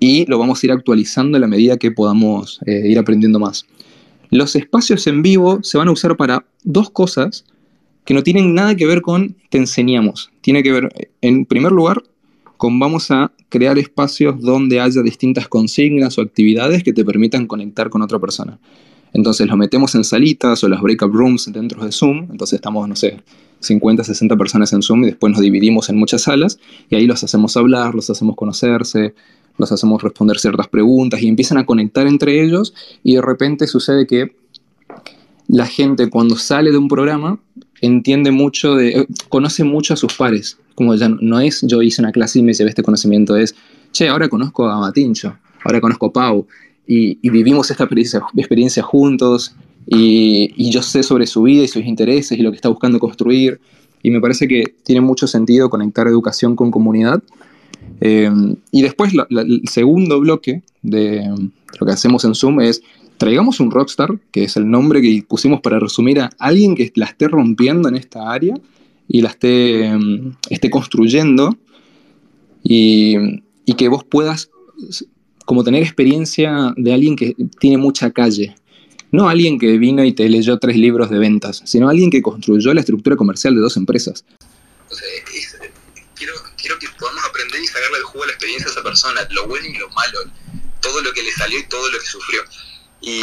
y 0.00 0.26
lo 0.26 0.38
vamos 0.38 0.62
a 0.62 0.66
ir 0.66 0.72
actualizando 0.72 1.36
a 1.36 1.40
la 1.40 1.46
medida 1.46 1.76
que 1.76 1.90
podamos 1.90 2.60
eh, 2.66 2.88
ir 2.88 2.98
aprendiendo 2.98 3.38
más. 3.38 3.66
Los 4.30 4.56
espacios 4.56 5.06
en 5.06 5.22
vivo 5.22 5.62
se 5.62 5.78
van 5.78 5.88
a 5.88 5.92
usar 5.92 6.16
para 6.16 6.44
dos 6.62 6.90
cosas 6.90 7.44
que 8.04 8.14
no 8.14 8.22
tienen 8.22 8.54
nada 8.54 8.74
que 8.74 8.86
ver 8.86 9.00
con 9.00 9.36
te 9.50 9.58
enseñamos. 9.58 10.30
Tiene 10.40 10.62
que 10.62 10.72
ver, 10.72 11.10
en 11.20 11.46
primer 11.46 11.72
lugar, 11.72 12.02
vamos 12.70 13.10
a 13.10 13.32
crear 13.48 13.78
espacios 13.78 14.40
donde 14.40 14.80
haya 14.80 15.02
distintas 15.02 15.48
consignas 15.48 16.18
o 16.18 16.22
actividades 16.22 16.82
que 16.82 16.92
te 16.92 17.04
permitan 17.04 17.46
conectar 17.46 17.90
con 17.90 18.02
otra 18.02 18.18
persona. 18.18 18.58
Entonces 19.12 19.46
los 19.46 19.56
metemos 19.56 19.94
en 19.94 20.04
salitas 20.04 20.64
o 20.64 20.68
las 20.68 20.80
breakout 20.80 21.12
rooms 21.12 21.50
dentro 21.52 21.84
de 21.84 21.92
Zoom, 21.92 22.28
entonces 22.32 22.54
estamos, 22.54 22.88
no 22.88 22.96
sé, 22.96 23.22
50, 23.60 24.02
60 24.02 24.36
personas 24.36 24.72
en 24.72 24.82
Zoom 24.82 25.04
y 25.04 25.06
después 25.06 25.32
nos 25.32 25.40
dividimos 25.40 25.88
en 25.88 25.96
muchas 25.96 26.22
salas 26.22 26.58
y 26.90 26.96
ahí 26.96 27.06
los 27.06 27.22
hacemos 27.22 27.56
hablar, 27.56 27.94
los 27.94 28.10
hacemos 28.10 28.34
conocerse, 28.34 29.14
los 29.58 29.73
hacemos 29.73 30.02
responder 30.02 30.38
ciertas 30.38 30.68
preguntas 30.68 31.23
y 31.23 31.28
empiezan 31.28 31.58
a 31.58 31.66
conectar 31.66 32.06
entre 32.06 32.42
ellos 32.42 32.75
y 33.02 33.14
de 33.14 33.23
repente 33.23 33.66
sucede 33.66 34.06
que 34.06 34.34
la 35.49 35.66
gente 35.66 36.11
cuando 36.11 36.37
sale 36.37 36.70
de 36.70 36.78
un 36.78 36.88
programa 36.88 37.38
entiende 37.80 38.30
mucho, 38.30 38.75
de, 38.75 38.88
eh, 39.00 39.06
conoce 39.28 39.62
mucho 39.64 39.94
a 39.94 39.96
sus 39.96 40.14
pares 40.14 40.58
como 40.75 40.94
ya 40.94 41.08
no 41.08 41.40
es 41.40 41.62
yo 41.62 41.82
hice 41.82 42.02
una 42.02 42.12
clase 42.12 42.38
y 42.38 42.42
me 42.42 42.52
llevé 42.52 42.70
este 42.70 42.82
conocimiento, 42.82 43.37
es, 43.37 43.54
che, 43.92 44.08
ahora 44.08 44.28
conozco 44.28 44.68
a 44.68 44.78
Matincho, 44.78 45.37
ahora 45.64 45.80
conozco 45.80 46.06
a 46.06 46.12
Pau, 46.12 46.46
y, 46.87 47.16
vivimos 47.30 47.70
esta 47.70 47.84
experiencia, 47.84 48.23
experiencia 48.37 48.82
juntos, 48.82 49.54
y, 49.87 50.70
yo 50.70 50.82
sé 50.82 51.02
sobre 51.02 51.26
su 51.26 51.42
vida 51.42 51.62
y 51.62 51.68
sus 51.68 51.84
intereses 51.84 52.38
y 52.38 52.42
lo 52.42 52.50
que 52.50 52.56
está 52.56 52.68
buscando 52.68 52.99
construir, 52.99 53.61
y 54.02 54.11
me 54.11 54.20
parece 54.20 54.46
que 54.46 54.75
tiene 54.82 55.00
mucho 55.00 55.26
sentido 55.26 55.70
conectar 55.70 56.06
educación 56.06 56.56
con 56.56 56.70
comunidad. 56.70 57.23
Eh, 58.00 58.31
y 58.71 58.83
después 58.83 59.12
el 59.31 59.62
segundo 59.71 60.21
bloque 60.21 60.62
de 60.83 61.29
lo 61.79 61.87
que 61.87 61.93
hacemos 61.93 62.25
en 62.25 62.35
Zoom 62.35 62.61
es 62.61 62.83
traigamos 63.19 63.61
un 63.61 63.71
rockstar, 63.71 64.19
que 64.31 64.45
es 64.45 64.57
el 64.57 64.71
nombre 64.71 65.00
que 65.00 65.25
pusimos 65.26 65.61
para 65.61 65.79
resumir 65.79 66.21
a 66.21 66.31
alguien 66.38 66.75
que 66.75 66.93
la 66.95 67.07
esté 67.07 67.29
rompiendo 67.29 67.88
en 67.88 67.97
esta 67.97 68.31
área 68.31 68.55
y 69.09 69.23
la 69.23 69.31
esté, 69.31 69.93
esté 70.50 70.71
construyendo 70.71 71.57
y, 72.62 73.17
y, 73.64 73.75
que 73.75 73.88
vos 73.88 74.05
puedas 74.05 74.50
como 75.45 75.62
tener 75.62 75.83
experiencia 75.83 76.73
de 76.76 76.93
alguien 76.93 77.17
que 77.17 77.35
tiene 77.59 77.76
mucha 77.76 78.11
calle. 78.11 78.55
No 79.12 79.29
alguien 79.29 79.59
que 79.59 79.79
vino 79.79 80.03
y 80.03 80.12
te 80.12 80.29
leyó 80.29 80.59
tres 80.59 80.76
libros 80.76 81.11
de 81.11 81.19
ventas, 81.19 81.62
sino 81.64 81.88
alguien 81.88 82.11
que 82.11 82.23
construyó 82.23 82.75
la 82.75 82.81
estructura 82.81 83.17
comercial 83.17 83.55
de 83.55 83.61
dos 83.61 83.76
empresas. 83.76 84.25
quiero 86.14 86.79
que 86.81 86.87
podamos 86.99 87.24
aprender 87.44 87.62
y 87.62 87.66
sacarle 87.66 87.98
el 87.98 88.04
jugo 88.04 88.24
a 88.24 88.26
la 88.26 88.32
experiencia 88.32 88.68
a 88.68 88.72
esa 88.72 88.82
persona, 88.82 89.20
lo 89.30 89.46
bueno 89.46 89.66
y 89.66 89.78
lo 89.78 89.88
malo, 89.90 90.18
todo 90.80 91.02
lo 91.02 91.12
que 91.12 91.22
le 91.22 91.32
salió 91.32 91.58
y 91.58 91.64
todo 91.64 91.90
lo 91.90 91.98
que 91.98 92.06
sufrió. 92.06 92.42
Y 93.00 93.20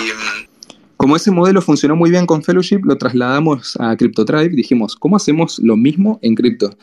como 0.97 1.15
ese 1.15 1.31
modelo 1.31 1.61
funcionó 1.61 1.95
muy 1.95 2.11
bien 2.11 2.27
con 2.27 2.43
Fellowship, 2.43 2.81
lo 2.83 2.97
trasladamos 2.97 3.75
a 3.79 3.95
CryptoTribe 3.97 4.55
dijimos, 4.55 4.95
¿cómo 4.95 5.15
hacemos 5.15 5.59
lo 5.59 5.75
mismo 5.75 6.19
en 6.21 6.35
cripto? 6.35 6.77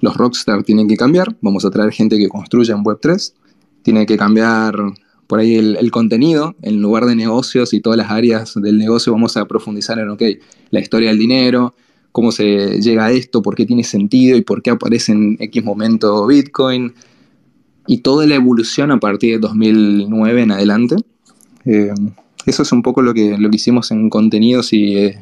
Los 0.00 0.16
rockstar 0.16 0.62
tienen 0.62 0.86
que 0.86 0.96
cambiar, 0.96 1.34
vamos 1.40 1.64
a 1.64 1.70
traer 1.70 1.92
gente 1.92 2.16
que 2.16 2.28
construya 2.28 2.74
en 2.74 2.84
Web3, 2.84 3.32
tiene 3.82 4.06
que 4.06 4.16
cambiar 4.16 4.76
por 5.26 5.40
ahí 5.40 5.56
el, 5.56 5.90
contenido, 5.90 6.54
en 6.62 6.80
lugar 6.80 7.06
de 7.06 7.16
negocios 7.16 7.72
y 7.72 7.80
todas 7.80 7.96
las 7.96 8.10
áreas 8.10 8.54
del 8.54 8.78
negocio 8.78 9.12
vamos 9.12 9.36
a 9.36 9.46
profundizar 9.46 9.98
en, 9.98 10.10
ok, 10.10 10.22
la 10.70 10.80
historia 10.80 11.08
del 11.08 11.18
dinero, 11.18 11.74
cómo 12.14 12.30
se 12.30 12.80
llega 12.80 13.06
a 13.06 13.10
esto, 13.10 13.42
por 13.42 13.56
qué 13.56 13.66
tiene 13.66 13.82
sentido 13.82 14.36
y 14.36 14.42
por 14.42 14.62
qué 14.62 14.70
aparece 14.70 15.10
en 15.10 15.36
X 15.40 15.64
momento 15.64 16.24
Bitcoin, 16.28 16.94
y 17.88 17.98
toda 17.98 18.24
la 18.24 18.36
evolución 18.36 18.92
a 18.92 19.00
partir 19.00 19.32
de 19.32 19.40
2009 19.40 20.42
en 20.42 20.52
adelante. 20.52 20.94
Eh, 21.64 21.92
eso 22.46 22.62
es 22.62 22.70
un 22.70 22.82
poco 22.82 23.02
lo 23.02 23.14
que, 23.14 23.36
lo 23.36 23.50
que 23.50 23.56
hicimos 23.56 23.90
en 23.90 24.10
contenidos 24.10 24.72
y, 24.72 25.12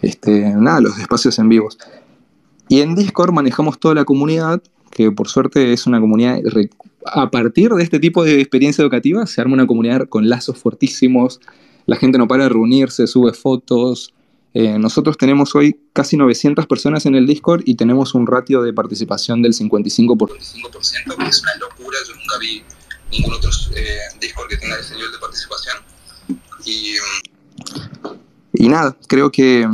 este, 0.00 0.54
nada, 0.56 0.80
los 0.80 0.98
espacios 0.98 1.38
en 1.38 1.50
vivos. 1.50 1.76
Y 2.70 2.80
en 2.80 2.94
Discord 2.94 3.34
manejamos 3.34 3.78
toda 3.78 3.94
la 3.94 4.06
comunidad, 4.06 4.62
que 4.90 5.12
por 5.12 5.28
suerte 5.28 5.74
es 5.74 5.86
una 5.86 6.00
comunidad, 6.00 6.40
a 7.04 7.30
partir 7.30 7.72
de 7.72 7.82
este 7.82 8.00
tipo 8.00 8.24
de 8.24 8.40
experiencia 8.40 8.80
educativa, 8.80 9.26
se 9.26 9.42
arma 9.42 9.52
una 9.52 9.66
comunidad 9.66 10.08
con 10.08 10.30
lazos 10.30 10.56
fuertísimos, 10.56 11.42
la 11.84 11.96
gente 11.96 12.16
no 12.16 12.26
para 12.26 12.44
de 12.44 12.48
reunirse, 12.48 13.06
sube 13.06 13.34
fotos. 13.34 14.14
Eh, 14.54 14.78
nosotros 14.78 15.18
tenemos 15.18 15.54
hoy 15.56 15.80
casi 15.92 16.16
900 16.16 16.66
personas 16.66 17.04
en 17.06 17.16
el 17.16 17.26
Discord 17.26 17.62
y 17.66 17.74
tenemos 17.74 18.14
un 18.14 18.24
ratio 18.24 18.62
de 18.62 18.72
participación 18.72 19.42
del 19.42 19.52
55%. 19.52 20.16
Por... 20.16 20.30
55% 20.30 21.16
que 21.16 21.28
es 21.28 21.42
una 21.42 21.56
locura, 21.56 21.98
yo 22.06 22.14
nunca 22.14 22.38
vi 22.38 22.62
ningún 23.10 23.34
otro 23.34 23.50
eh, 23.74 23.98
Discord 24.20 24.48
que 24.48 24.56
tenga 24.56 24.78
ese 24.78 24.94
nivel 24.94 25.10
de 25.10 25.18
participación. 25.18 25.76
Y, 26.64 26.94
nada, 28.68 28.96
creo 29.08 29.32
que 29.32 29.68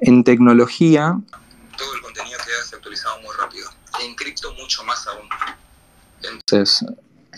en 0.00 0.24
tecnología... 0.24 1.16
Todo 1.76 1.94
el 1.94 2.02
contenido 2.02 2.38
queda 2.44 2.76
actualizado 2.76 3.20
muy 3.22 3.30
rápido. 3.38 3.70
En 4.04 4.16
cripto 4.16 4.52
mucho 4.54 4.82
más 4.82 5.06
aún. 5.06 5.28
Entonces, 6.22 6.84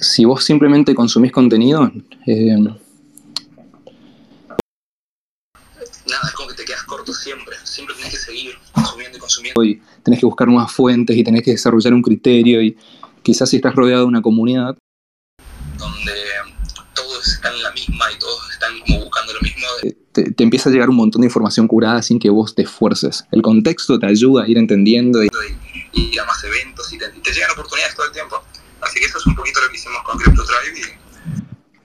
si 0.01 0.25
vos 0.25 0.45
simplemente 0.45 0.95
consumís 0.95 1.31
contenido... 1.31 1.93
Eh, 2.27 2.57
nada, 6.11 6.29
es 6.29 6.35
como 6.35 6.49
que 6.49 6.57
te 6.57 6.65
quedas 6.65 6.83
corto 6.85 7.13
siempre. 7.15 7.57
Siempre 7.65 7.95
tenés 7.97 8.11
que 8.11 8.19
seguir 8.19 8.59
consumiendo 8.73 9.17
y 9.17 9.21
consumiendo. 9.21 9.65
Y 9.65 9.83
tenés 10.03 10.21
que 10.21 10.27
buscar 10.27 10.49
nuevas 10.49 10.73
fuentes 10.73 11.17
y 11.17 11.25
tenés 11.25 11.43
que 11.43 11.53
desarrollar 11.53 11.95
un 11.95 12.03
criterio 12.03 12.63
y 12.63 12.77
quizás 13.23 13.49
si 13.49 13.57
estás 13.57 13.75
rodeado 13.75 14.03
de 14.03 14.09
una 14.09 14.23
comunidad 14.23 14.77
donde 15.81 16.13
todos 16.95 17.27
están 17.27 17.55
en 17.55 17.63
la 17.63 17.73
misma 17.73 18.13
y 18.15 18.19
todos 18.19 18.51
están 18.51 18.79
como 18.81 19.05
buscando 19.05 19.33
lo 19.33 19.41
mismo. 19.41 19.67
Eh, 19.83 19.97
te, 20.13 20.43
empieza 20.43 20.69
a 20.69 20.73
llegar 20.73 20.91
un 20.91 20.97
montón 20.97 21.23
de 21.23 21.27
información 21.27 21.67
curada 21.67 22.03
sin 22.03 22.19
que 22.19 22.31
vos 22.31 22.55
te 22.55 22.63
esfuerces. 22.63 23.25
El 23.33 23.43
contexto 23.43 23.99
te 23.99 24.07
ayuda 24.07 24.45
a 24.45 24.49
ir 24.49 24.59
entendiendo. 24.59 25.25
Y, 25.25 25.29
y 25.93 26.19
a 26.19 26.25
más 26.25 26.43
eventos 26.45 26.93
y 26.93 26.99
te, 26.99 27.07
llegan 27.33 27.51
oportunidades 27.53 27.95
todo 27.95 28.07
el 28.07 28.13
tiempo. 28.13 28.43
Así 28.81 28.99
que 28.99 29.07
eso 29.07 29.19
es 29.19 29.27
un 29.27 29.35
poquito 29.35 29.61
lo 29.61 29.71
que 29.71 29.77
hicimos 29.77 30.03
con 30.05 30.19
CryptoTribe 30.19 30.81
y... 30.81 31.01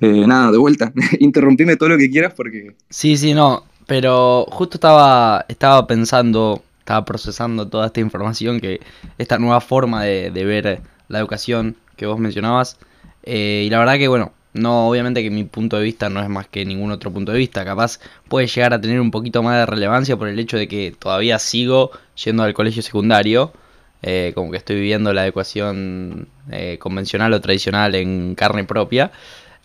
Eh, 0.02 0.28
nada, 0.28 0.52
de 0.52 0.58
vuelta. 0.58 0.92
Interrumpime 1.20 1.78
todo 1.78 1.90
lo 1.90 1.98
que 1.98 2.10
quieras 2.10 2.34
porque... 2.36 2.76
Sí, 2.90 3.18
sí, 3.18 3.34
no. 3.34 3.66
Pero 3.88 4.46
justo 4.52 4.78
estaba, 4.78 5.46
estaba 5.48 5.86
pensando, 5.88 6.64
estaba 6.80 7.06
procesando 7.06 7.68
toda 7.68 7.88
esta 7.88 8.00
información 8.00 8.60
que 8.60 8.80
esta 9.18 9.38
nueva 9.38 9.62
forma 9.62 10.04
de, 10.04 10.32
de 10.32 10.46
ver 10.46 10.82
la 11.08 11.20
educación 11.20 11.76
que 11.96 12.06
vos 12.06 12.20
mencionabas. 12.20 12.78
Eh, 13.24 13.64
y 13.66 13.70
la 13.70 13.80
verdad 13.80 13.98
que, 13.98 14.08
bueno, 14.08 14.34
no, 14.54 14.88
obviamente 14.88 15.24
que 15.24 15.30
mi 15.30 15.44
punto 15.44 15.78
de 15.78 15.84
vista 15.84 16.10
no 16.10 16.22
es 16.22 16.30
más 16.30 16.48
que 16.48 16.66
ningún 16.66 16.92
otro 16.92 17.12
punto 17.12 17.32
de 17.32 17.38
vista. 17.38 17.66
Capaz 17.66 18.00
puede 18.30 18.48
llegar 18.48 18.74
a 18.74 18.82
tener 18.82 19.00
un 19.02 19.12
poquito 19.12 19.44
más 19.44 19.58
de 19.58 19.66
relevancia 19.66 20.18
por 20.18 20.28
el 20.28 20.40
hecho 20.40 20.58
de 20.58 20.68
que 20.68 20.96
todavía 20.98 21.40
sigo 21.40 21.92
yendo 22.24 22.44
al 22.44 22.54
colegio 22.54 22.82
secundario. 22.82 23.54
Eh, 24.02 24.34
como 24.36 24.52
que 24.52 24.58
estoy 24.58 24.76
viviendo 24.76 25.14
la 25.14 25.26
educación 25.26 26.28
eh, 26.52 26.78
convencional 26.80 27.34
o 27.34 27.42
tradicional 27.42 27.96
en 27.96 28.36
carne 28.36 28.64
propia. 28.64 29.12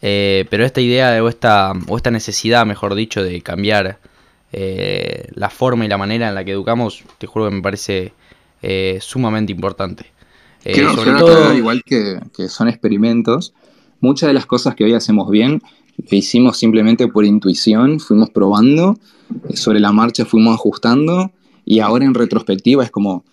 pero 0.01 0.65
esta 0.65 0.81
idea 0.81 1.23
o 1.23 1.29
esta, 1.29 1.73
o 1.89 1.97
esta 1.97 2.11
necesidad, 2.11 2.65
mejor 2.67 2.95
dicho, 2.95 3.23
de 3.23 3.43
cambiar 3.43 3.99
la 4.53 5.51
forma 5.51 5.85
y 5.85 5.89
la 5.89 5.99
manera 5.99 6.29
en 6.29 6.35
la 6.35 6.45
que 6.45 6.53
educamos, 6.53 7.05
te 7.19 7.27
juro 7.27 7.49
que 7.49 7.55
me 7.55 7.63
parece 7.63 8.13
sumamente 9.01 9.53
importante. 9.53 10.07
Eh, 10.65 10.73
Quiero 10.73 10.95
sobre 10.95 11.13
todo... 11.13 11.55
igual 11.55 11.83
que, 11.85 12.21
que 12.37 12.49
son 12.49 12.69
experimentos, 12.69 13.55
muchas 14.01 14.29
de 14.29 14.35
las 14.35 14.47
cosas 14.47 14.75
que 14.75 14.85
hoy 14.85 14.93
hacemos 14.93 15.31
bien 15.31 15.63
lo 16.09 16.17
hicimos 16.17 16.57
simplemente 16.57 17.09
por 17.09 17.25
intuición, 17.25 18.01
fuimos 18.01 18.31
probando, 18.31 18.99
sobre 19.55 19.81
la 19.81 19.93
marcha 19.93 20.25
fuimos 20.25 20.55
ajustando 20.55 21.31
y 21.65 21.81
ahora 21.81 22.05
en 22.05 22.15
retrospectiva 22.15 22.85
es 22.85 22.91
como, 22.91 23.25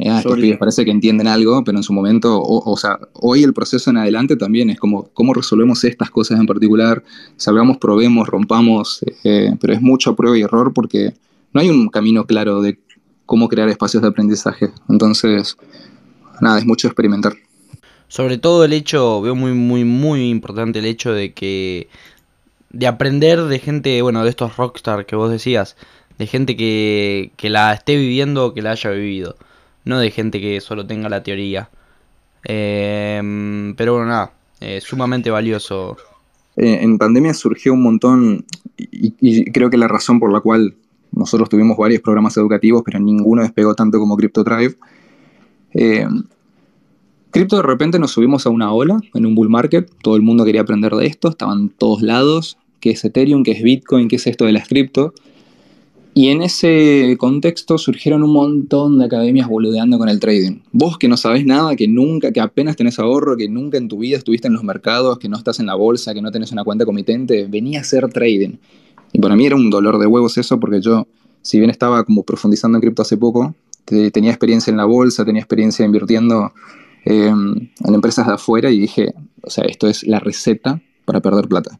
ah, 0.00 0.18
estos 0.18 0.34
pibes 0.36 0.58
parece 0.58 0.84
que 0.84 0.90
entienden 0.90 1.28
algo, 1.28 1.62
pero 1.64 1.78
en 1.78 1.84
su 1.84 1.92
momento, 1.92 2.40
o, 2.42 2.76
sea, 2.76 2.98
hoy 3.14 3.42
el 3.42 3.52
proceso 3.52 3.90
en 3.90 3.98
adelante 3.98 4.36
también 4.36 4.70
es 4.70 4.78
como, 4.78 5.08
¿cómo 5.14 5.34
resolvemos 5.34 5.84
estas 5.84 6.10
cosas 6.10 6.40
en 6.40 6.46
particular? 6.46 7.02
Salgamos, 7.36 7.78
probemos, 7.78 8.28
rompamos, 8.28 9.00
eh, 9.22 9.54
pero 9.60 9.72
es 9.72 9.80
mucho 9.80 10.16
prueba 10.16 10.36
y 10.36 10.42
error 10.42 10.72
porque 10.72 11.14
no 11.52 11.60
hay 11.60 11.70
un 11.70 11.88
camino 11.88 12.26
claro 12.26 12.60
de 12.60 12.78
cómo 13.26 13.48
crear 13.48 13.68
espacios 13.68 14.02
de 14.02 14.08
aprendizaje. 14.08 14.70
Entonces, 14.88 15.56
nada, 16.40 16.58
es 16.58 16.66
mucho 16.66 16.88
experimentar. 16.88 17.34
Sobre 18.08 18.38
todo 18.38 18.64
el 18.64 18.72
hecho, 18.72 19.20
veo 19.22 19.34
muy, 19.34 19.52
muy, 19.52 19.84
muy 19.84 20.28
importante 20.28 20.78
el 20.80 20.84
hecho 20.84 21.12
de 21.12 21.32
que. 21.32 21.88
de 22.70 22.86
aprender 22.86 23.42
de 23.42 23.58
gente, 23.58 24.02
bueno, 24.02 24.22
de 24.24 24.30
estos 24.30 24.56
rockstar 24.56 25.06
que 25.06 25.16
vos 25.16 25.30
decías, 25.30 25.76
de 26.18 26.26
gente 26.26 26.56
que, 26.56 27.32
que 27.36 27.50
la 27.50 27.72
esté 27.72 27.96
viviendo 27.96 28.46
o 28.46 28.54
que 28.54 28.62
la 28.62 28.72
haya 28.72 28.90
vivido, 28.90 29.36
no 29.84 29.98
de 29.98 30.10
gente 30.10 30.40
que 30.40 30.60
solo 30.60 30.86
tenga 30.86 31.08
la 31.08 31.22
teoría. 31.22 31.70
Em, 32.44 33.74
pero 33.76 33.94
bueno, 33.94 34.08
nada, 34.08 34.32
sumamente 34.80 35.30
valioso. 35.30 35.96
Eh, 36.56 36.78
en 36.82 36.98
pandemia 36.98 37.34
surgió 37.34 37.72
un 37.72 37.82
montón, 37.82 38.44
y, 38.76 39.44
creo 39.50 39.70
que 39.70 39.76
la 39.76 39.88
razón 39.88 40.20
por 40.20 40.32
la 40.32 40.40
cual 40.40 40.74
nosotros 41.12 41.48
tuvimos 41.48 41.76
varios 41.76 42.00
programas 42.00 42.36
educativos, 42.36 42.82
pero 42.84 43.00
ninguno 43.00 43.42
despegó 43.42 43.74
tanto 43.74 43.98
como 43.98 44.16
CryptoDrive, 44.16 44.76
eh, 45.74 46.06
Cripto 47.34 47.56
de 47.56 47.62
repente 47.64 47.98
nos 47.98 48.12
subimos 48.12 48.46
a 48.46 48.50
una 48.50 48.72
ola 48.72 49.00
en 49.12 49.26
un 49.26 49.34
bull 49.34 49.48
market, 49.48 49.90
todo 50.02 50.14
el 50.14 50.22
mundo 50.22 50.44
quería 50.44 50.60
aprender 50.60 50.92
de 50.92 51.06
esto, 51.06 51.30
estaban 51.30 51.68
todos 51.68 52.00
lados, 52.00 52.58
qué 52.78 52.90
es 52.90 53.04
Ethereum, 53.04 53.42
qué 53.42 53.50
es 53.50 53.62
Bitcoin, 53.64 54.06
qué 54.06 54.14
es 54.14 54.26
esto 54.28 54.44
de 54.44 54.52
las 54.52 54.68
cripto. 54.68 55.14
Y 56.14 56.28
en 56.28 56.42
ese 56.42 57.16
contexto 57.18 57.76
surgieron 57.76 58.22
un 58.22 58.32
montón 58.32 58.98
de 58.98 59.06
academias 59.06 59.48
boludeando 59.48 59.98
con 59.98 60.08
el 60.08 60.20
trading. 60.20 60.60
Vos 60.70 60.96
que 60.96 61.08
no 61.08 61.16
sabés 61.16 61.44
nada, 61.44 61.74
que 61.74 61.88
nunca, 61.88 62.30
que 62.30 62.40
apenas 62.40 62.76
tenés 62.76 63.00
ahorro, 63.00 63.36
que 63.36 63.48
nunca 63.48 63.78
en 63.78 63.88
tu 63.88 63.98
vida 63.98 64.16
estuviste 64.16 64.46
en 64.46 64.54
los 64.54 64.62
mercados, 64.62 65.18
que 65.18 65.28
no 65.28 65.36
estás 65.36 65.58
en 65.58 65.66
la 65.66 65.74
bolsa, 65.74 66.14
que 66.14 66.22
no 66.22 66.30
tenés 66.30 66.52
una 66.52 66.62
cuenta 66.62 66.84
comitente, 66.84 67.46
venía 67.46 67.80
a 67.80 67.82
hacer 67.82 68.08
trading. 68.10 68.58
Y 69.12 69.18
para 69.18 69.34
mí 69.34 69.44
era 69.44 69.56
un 69.56 69.70
dolor 69.70 69.98
de 69.98 70.06
huevos 70.06 70.38
eso, 70.38 70.60
porque 70.60 70.80
yo, 70.80 71.08
si 71.42 71.58
bien 71.58 71.70
estaba 71.70 72.04
como 72.04 72.22
profundizando 72.22 72.78
en 72.78 72.82
cripto 72.82 73.02
hace 73.02 73.16
poco, 73.16 73.54
tenía 73.84 74.30
experiencia 74.30 74.70
en 74.70 74.76
la 74.76 74.84
bolsa, 74.84 75.24
tenía 75.24 75.40
experiencia 75.40 75.84
invirtiendo 75.84 76.52
Em, 77.06 77.68
en 77.84 77.94
empresas 77.94 78.26
de 78.26 78.32
afuera 78.32 78.70
y 78.70 78.80
dije, 78.80 79.12
o 79.42 79.50
sea, 79.50 79.64
esto 79.64 79.88
es 79.88 80.04
la 80.04 80.20
receta 80.20 80.80
para 81.04 81.20
perder 81.20 81.48
plata. 81.48 81.78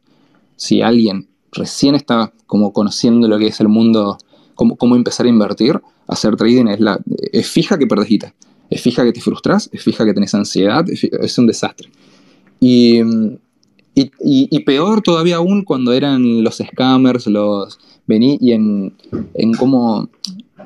Si 0.55 0.83
alguien 0.83 1.27
recién 1.51 1.95
está 1.95 2.31
como 2.45 2.73
conociendo 2.73 3.27
lo 3.27 3.39
que 3.39 3.47
es 3.47 3.59
el 3.59 3.67
mundo, 3.67 4.19
cómo, 4.55 4.75
cómo 4.75 4.95
empezar 4.95 5.25
a 5.25 5.29
invertir, 5.29 5.79
hacer 6.07 6.35
trading 6.35 6.67
es, 6.67 6.79
la, 6.79 6.99
es 7.31 7.47
fija 7.47 7.77
que 7.77 7.87
perdés 7.87 8.09
guita. 8.09 8.33
Es 8.69 8.81
fija 8.81 9.03
que 9.03 9.13
te 9.13 9.21
frustras, 9.21 9.69
es 9.71 9.83
fija 9.83 10.05
que 10.05 10.13
tenés 10.13 10.33
ansiedad, 10.33 10.85
es, 10.89 11.37
un 11.37 11.47
desastre. 11.47 11.89
Y, 12.59 12.99
y, 13.93 14.11
y, 14.19 14.59
peor 14.61 15.01
todavía 15.01 15.35
aún 15.35 15.63
cuando 15.63 15.93
eran 15.93 16.43
los 16.43 16.57
scammers, 16.57 17.27
los 17.27 17.77
vení 18.07 18.37
y 18.41 18.53
en, 18.53 18.93
en 19.35 19.53
cómo 19.53 20.09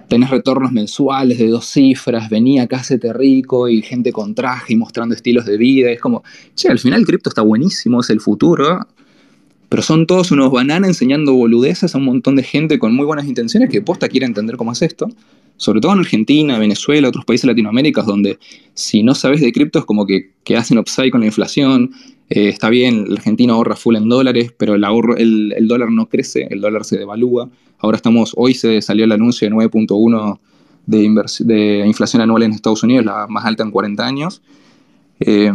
tenés 0.09 0.29
retornos 0.29 0.71
mensuales 0.71 1.37
de 1.37 1.47
dos 1.47 1.65
cifras, 1.65 2.29
venía 2.29 2.63
acá, 2.63 2.81
rico 3.13 3.69
y 3.69 3.81
gente 3.81 4.11
con 4.11 4.35
traje 4.35 4.73
y 4.73 4.75
mostrando 4.75 5.15
estilos 5.15 5.45
de 5.45 5.57
vida. 5.57 5.91
Es 5.91 6.01
como, 6.01 6.23
che, 6.55 6.67
al 6.69 6.79
final 6.79 7.05
cripto 7.05 7.29
está 7.29 7.41
buenísimo, 7.41 8.01
es 8.01 8.09
el 8.09 8.19
futuro, 8.19 8.87
pero 9.69 9.83
son 9.83 10.07
todos 10.07 10.31
unos 10.31 10.51
bananas 10.51 10.89
enseñando 10.89 11.33
boludeces 11.33 11.93
a 11.93 11.97
un 11.99 12.05
montón 12.05 12.35
de 12.35 12.43
gente 12.43 12.79
con 12.79 12.95
muy 12.95 13.05
buenas 13.05 13.27
intenciones 13.27 13.69
que 13.69 13.81
posta 13.81 14.09
quiere 14.09 14.25
entender 14.25 14.57
cómo 14.57 14.71
es 14.71 14.81
esto. 14.81 15.07
Sobre 15.57 15.81
todo 15.81 15.93
en 15.93 15.99
Argentina, 15.99 16.57
Venezuela, 16.57 17.09
otros 17.09 17.25
países 17.25 17.45
latinoaméricas, 17.45 18.05
donde 18.05 18.39
si 18.73 19.03
no 19.03 19.13
sabes 19.13 19.41
de 19.41 19.51
cripto 19.51 19.79
es 19.79 19.85
como 19.85 20.05
que, 20.05 20.31
que 20.43 20.57
hacen 20.57 20.79
upside 20.79 21.11
con 21.11 21.21
la 21.21 21.27
inflación. 21.27 21.91
Eh, 22.29 22.49
está 22.49 22.69
bien, 22.69 23.05
el 23.07 23.17
argentino 23.17 23.53
ahorra 23.53 23.75
full 23.75 23.95
en 23.95 24.09
dólares, 24.09 24.53
pero 24.57 24.75
el, 24.75 24.83
ahorro, 24.83 25.17
el, 25.17 25.53
el 25.55 25.67
dólar 25.67 25.91
no 25.91 26.07
crece, 26.07 26.47
el 26.49 26.61
dólar 26.61 26.85
se 26.85 26.97
devalúa. 26.97 27.49
Ahora 27.77 27.97
estamos, 27.97 28.33
hoy 28.37 28.53
se 28.53 28.81
salió 28.81 29.05
el 29.05 29.11
anuncio 29.11 29.49
de 29.49 29.55
9.1 29.55 30.39
de, 30.85 31.23
de 31.45 31.87
inflación 31.87 32.21
anual 32.21 32.43
en 32.43 32.53
Estados 32.53 32.83
Unidos, 32.83 33.05
la 33.05 33.27
más 33.27 33.45
alta 33.45 33.63
en 33.63 33.71
40 33.71 34.05
años. 34.05 34.41
Eh, 35.19 35.51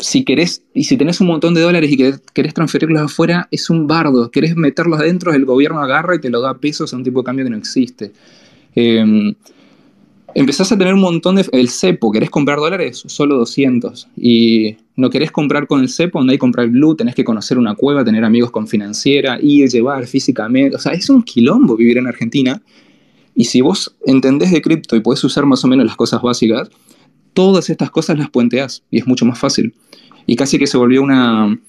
si 0.00 0.24
querés, 0.24 0.62
y 0.74 0.84
si 0.84 0.96
tenés 0.96 1.20
un 1.20 1.28
montón 1.28 1.54
de 1.54 1.62
dólares 1.62 1.90
y 1.90 1.96
querés, 1.96 2.54
transferirlos 2.54 3.02
afuera, 3.02 3.48
es 3.50 3.70
un 3.70 3.86
bardo. 3.86 4.30
Querés 4.30 4.56
meterlos 4.56 5.00
adentro, 5.00 5.32
el 5.32 5.44
gobierno 5.44 5.80
agarra 5.80 6.16
y 6.16 6.20
te 6.20 6.30
lo 6.30 6.40
da 6.40 6.58
pesos 6.58 6.92
a 6.92 6.96
un 6.96 7.04
tipo 7.04 7.20
de 7.20 7.24
cambio 7.24 7.44
que 7.44 7.50
no 7.50 7.56
existe. 7.56 8.12
Eh, 8.74 9.34
empezás 10.36 10.70
a 10.70 10.76
tener 10.76 10.92
un 10.92 11.00
montón 11.00 11.36
de... 11.36 11.46
El 11.52 11.70
cepo, 11.70 12.12
¿querés 12.12 12.28
comprar 12.28 12.58
dólares? 12.58 13.02
Solo 13.06 13.38
200. 13.38 14.08
Y 14.18 14.76
no 14.94 15.08
querés 15.08 15.30
comprar 15.30 15.66
con 15.66 15.80
el 15.80 15.88
cepo, 15.88 16.22
no 16.22 16.30
hay 16.30 16.36
comprar 16.36 16.68
blue, 16.68 16.94
tenés 16.94 17.14
que 17.14 17.24
conocer 17.24 17.56
una 17.56 17.74
cueva, 17.74 18.04
tener 18.04 18.22
amigos 18.22 18.50
con 18.50 18.68
financiera, 18.68 19.38
y 19.40 19.66
llevar 19.66 20.06
físicamente. 20.06 20.76
O 20.76 20.78
sea, 20.78 20.92
es 20.92 21.08
un 21.08 21.22
quilombo 21.22 21.74
vivir 21.74 21.96
en 21.96 22.06
Argentina. 22.06 22.60
Y 23.34 23.46
si 23.46 23.62
vos 23.62 23.94
entendés 24.04 24.50
de 24.50 24.60
cripto 24.60 24.94
y 24.94 25.00
podés 25.00 25.24
usar 25.24 25.46
más 25.46 25.64
o 25.64 25.68
menos 25.68 25.86
las 25.86 25.96
cosas 25.96 26.20
básicas, 26.20 26.68
todas 27.36 27.68
estas 27.68 27.90
cosas 27.90 28.18
las 28.18 28.30
puenteás 28.30 28.82
y 28.90 28.98
es 28.98 29.06
mucho 29.06 29.26
más 29.26 29.38
fácil. 29.38 29.74
Y 30.26 30.36
casi 30.36 30.58
que 30.58 30.66
se 30.66 30.78
volvió 30.78 31.02
una... 31.02 31.60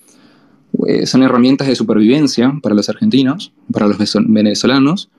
Eh, 0.88 1.06
son 1.06 1.24
herramientas 1.24 1.68
de 1.68 1.76
supervivencia 1.76 2.58
para 2.64 2.74
los 2.74 2.88
argentinos, 2.88 3.52
para 3.72 3.88
los 3.88 3.98
venezolanos, 4.28 5.10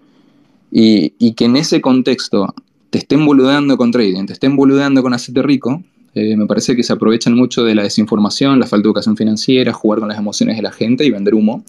y, 0.71 1.13
y 1.19 1.35
que 1.35 1.45
en 1.45 1.57
ese 1.57 1.83
contexto 1.83 2.55
te 2.89 2.99
estén 2.99 3.27
boludeando 3.27 3.77
con 3.77 3.91
trading, 3.91 4.25
te 4.25 4.33
estén 4.33 4.57
boludeando 4.57 5.03
con 5.03 5.13
aceite 5.13 5.43
rico, 5.43 5.83
eh, 6.15 6.35
me 6.37 6.47
parece 6.47 6.75
que 6.75 6.83
se 6.83 6.95
aprovechan 6.95 7.35
mucho 7.35 7.63
de 7.65 7.75
la 7.75 7.83
desinformación, 7.83 8.59
la 8.59 8.67
falta 8.67 8.85
de 8.85 8.89
educación 8.89 9.17
financiera, 9.17 9.73
jugar 9.75 10.01
con 10.01 10.09
las 10.09 10.19
emociones 10.19 10.57
de 10.57 10.63
la 10.63 10.73
gente 10.73 11.05
y 11.05 11.11
vender 11.11 11.35
humo. 11.35 11.63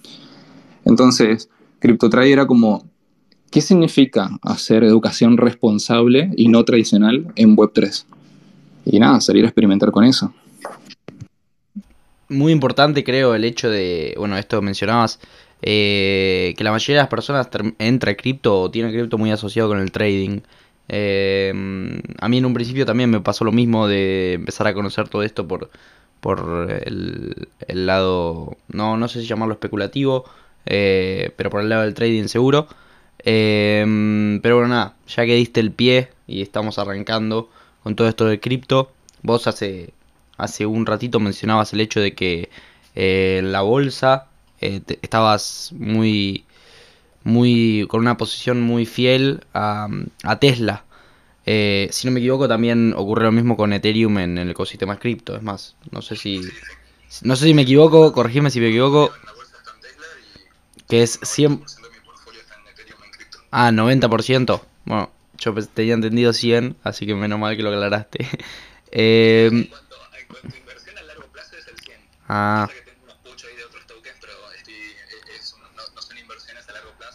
Entonces, 0.86 1.50
CryptoTrade 1.80 2.32
era 2.32 2.48
como, 2.48 2.86
¿qué 3.52 3.60
significa 3.60 4.30
hacer 4.42 4.86
educación 4.86 5.38
responsable 5.38 6.32
y 6.38 6.48
no 6.48 6.64
tradicional 6.64 7.28
en 7.36 7.58
Web3? 7.58 8.06
Y 8.86 9.00
nada, 9.00 9.22
salir 9.22 9.44
a 9.46 9.48
experimentar 9.48 9.92
con 9.92 10.04
eso. 10.04 10.34
Muy 12.30 12.52
importante 12.52 13.04
creo 13.04 13.34
el 13.34 13.44
hecho 13.44 13.70
de, 13.70 14.14
bueno, 14.18 14.38
esto 14.38 14.62
mencionabas, 14.62 15.20
eh, 15.62 16.54
que 16.58 16.64
la 16.64 16.72
mayoría 16.72 16.98
de 16.98 17.02
las 17.04 17.10
personas 17.10 17.50
entra 17.80 18.16
cripto 18.16 18.62
o 18.62 18.72
tiene 18.72 18.92
cripto 18.92 19.18
muy 19.18 19.32
asociado 19.32 19.70
con 19.70 19.80
el 19.80 19.92
trading. 19.92 20.42
Eh, 20.88 21.52
a 22.20 22.30
mí 22.30 22.38
en 22.38 22.46
un 22.46 22.54
principio 22.54 22.86
también 22.86 23.10
me 23.10 23.20
pasó 23.20 23.46
lo 23.46 23.52
mismo 23.52 23.88
de 23.88 24.34
empezar 24.34 24.68
a 24.68 24.74
conocer 24.74 25.10
todo 25.10 25.24
esto 25.24 25.48
por, 25.48 25.70
por 26.20 26.68
el, 26.86 27.86
lado, 27.86 28.58
no, 28.70 28.98
no 28.98 29.08
sé 29.08 29.22
si 29.22 29.28
llamarlo 29.28 29.54
especulativo, 29.54 30.26
eh, 30.66 31.32
pero 31.36 31.50
por 31.50 31.62
el 31.62 31.70
lado 31.70 31.84
del 31.84 31.94
trading 31.94 32.28
seguro. 32.28 32.68
Pero 33.24 34.56
bueno, 34.56 34.68
nada, 34.68 34.96
ya 35.08 35.26
que 35.26 35.36
diste 35.36 35.60
el 35.60 35.72
pie 35.72 36.10
y 36.28 36.42
estamos 36.42 36.80
arrancando 36.80 37.50
con 37.90 37.96
todo 37.96 38.08
esto 38.08 38.26
de 38.26 38.40
cripto, 38.40 38.92
vos 39.24 39.48
hace, 39.48 39.96
hace 40.38 40.68
un 40.68 40.86
ratito 40.86 41.20
mencionabas 41.20 41.74
el 41.74 41.82
hecho 41.82 42.00
de 42.00 42.14
que 42.14 42.52
en 42.94 43.52
la 43.52 43.62
bolsa 43.62 44.28
estabas 44.60 45.72
muy 45.76 46.46
muy 47.24 47.88
con 47.90 48.02
una 48.02 48.16
posición 48.16 48.62
muy 48.62 48.86
fiel 48.86 49.44
a, 49.56 49.88
Tesla. 50.40 50.84
Eh, 51.48 51.90
si 51.92 52.06
no 52.06 52.14
me 52.14 52.20
equivoco, 52.20 52.48
también 52.48 52.94
ocurre 52.96 53.24
lo 53.24 53.32
mismo 53.32 53.58
con 53.58 53.74
Ethereum 53.74 54.20
en, 54.20 54.38
el 54.38 54.52
ecosistema 54.52 55.00
cripto. 55.00 55.36
Es 55.36 55.42
más, 55.42 55.76
no 55.90 56.04
sé 56.04 56.16
si 56.16 56.42
no 57.24 57.36
sé 57.36 57.46
si 57.46 57.56
me 57.56 57.64
equivoco, 57.64 58.14
corregime 58.14 58.52
si 58.52 58.60
me 58.60 58.68
equivoco. 58.68 59.10
Que 60.88 61.02
es 61.02 61.20
100 61.24 61.64
Ah, 63.50 63.72
90%. 63.72 64.62
Bueno, 64.86 65.10
yo 65.40 65.54
tenía 65.74 65.94
entendido 65.96 66.34
100, 66.34 66.78
así 66.84 67.06
que 67.06 67.16
menos 67.16 67.40
mal 67.40 67.56
que 67.58 67.64
lo 67.64 67.70
aclaraste. 67.70 68.28
eh, 68.92 69.70
Ah. 72.28 72.68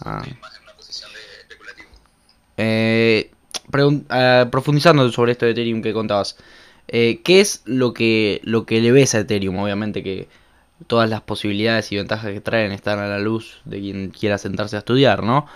Ah. 0.05 0.23
Eh, 2.57 3.31
eh, 4.11 4.47
profundizando 4.51 5.11
sobre 5.11 5.33
esto 5.33 5.45
de 5.47 5.53
Ethereum 5.53 5.83
que 5.83 5.93
contabas, 5.93 6.37
eh, 6.89 7.21
¿qué 7.25 7.41
es 7.41 7.63
lo 7.65 7.93
que, 7.95 8.41
lo 8.45 8.67
que 8.67 8.81
le 8.81 8.93
ves 8.93 9.15
a 9.15 9.21
Ethereum? 9.21 9.59
Obviamente 9.59 10.03
que 10.03 10.29
todas 10.87 11.11
las 11.11 11.23
posibilidades 11.23 11.93
y 11.93 11.97
ventajas 11.97 12.33
que 12.33 12.41
traen 12.41 12.73
están 12.73 12.99
a 13.01 13.09
la 13.09 13.19
luz 13.19 13.63
de 13.65 13.81
quien 13.81 14.11
quiera 14.11 14.39
sentarse 14.39 14.77
a 14.77 14.81
estudiar, 14.81 15.23
¿no? 15.25 15.47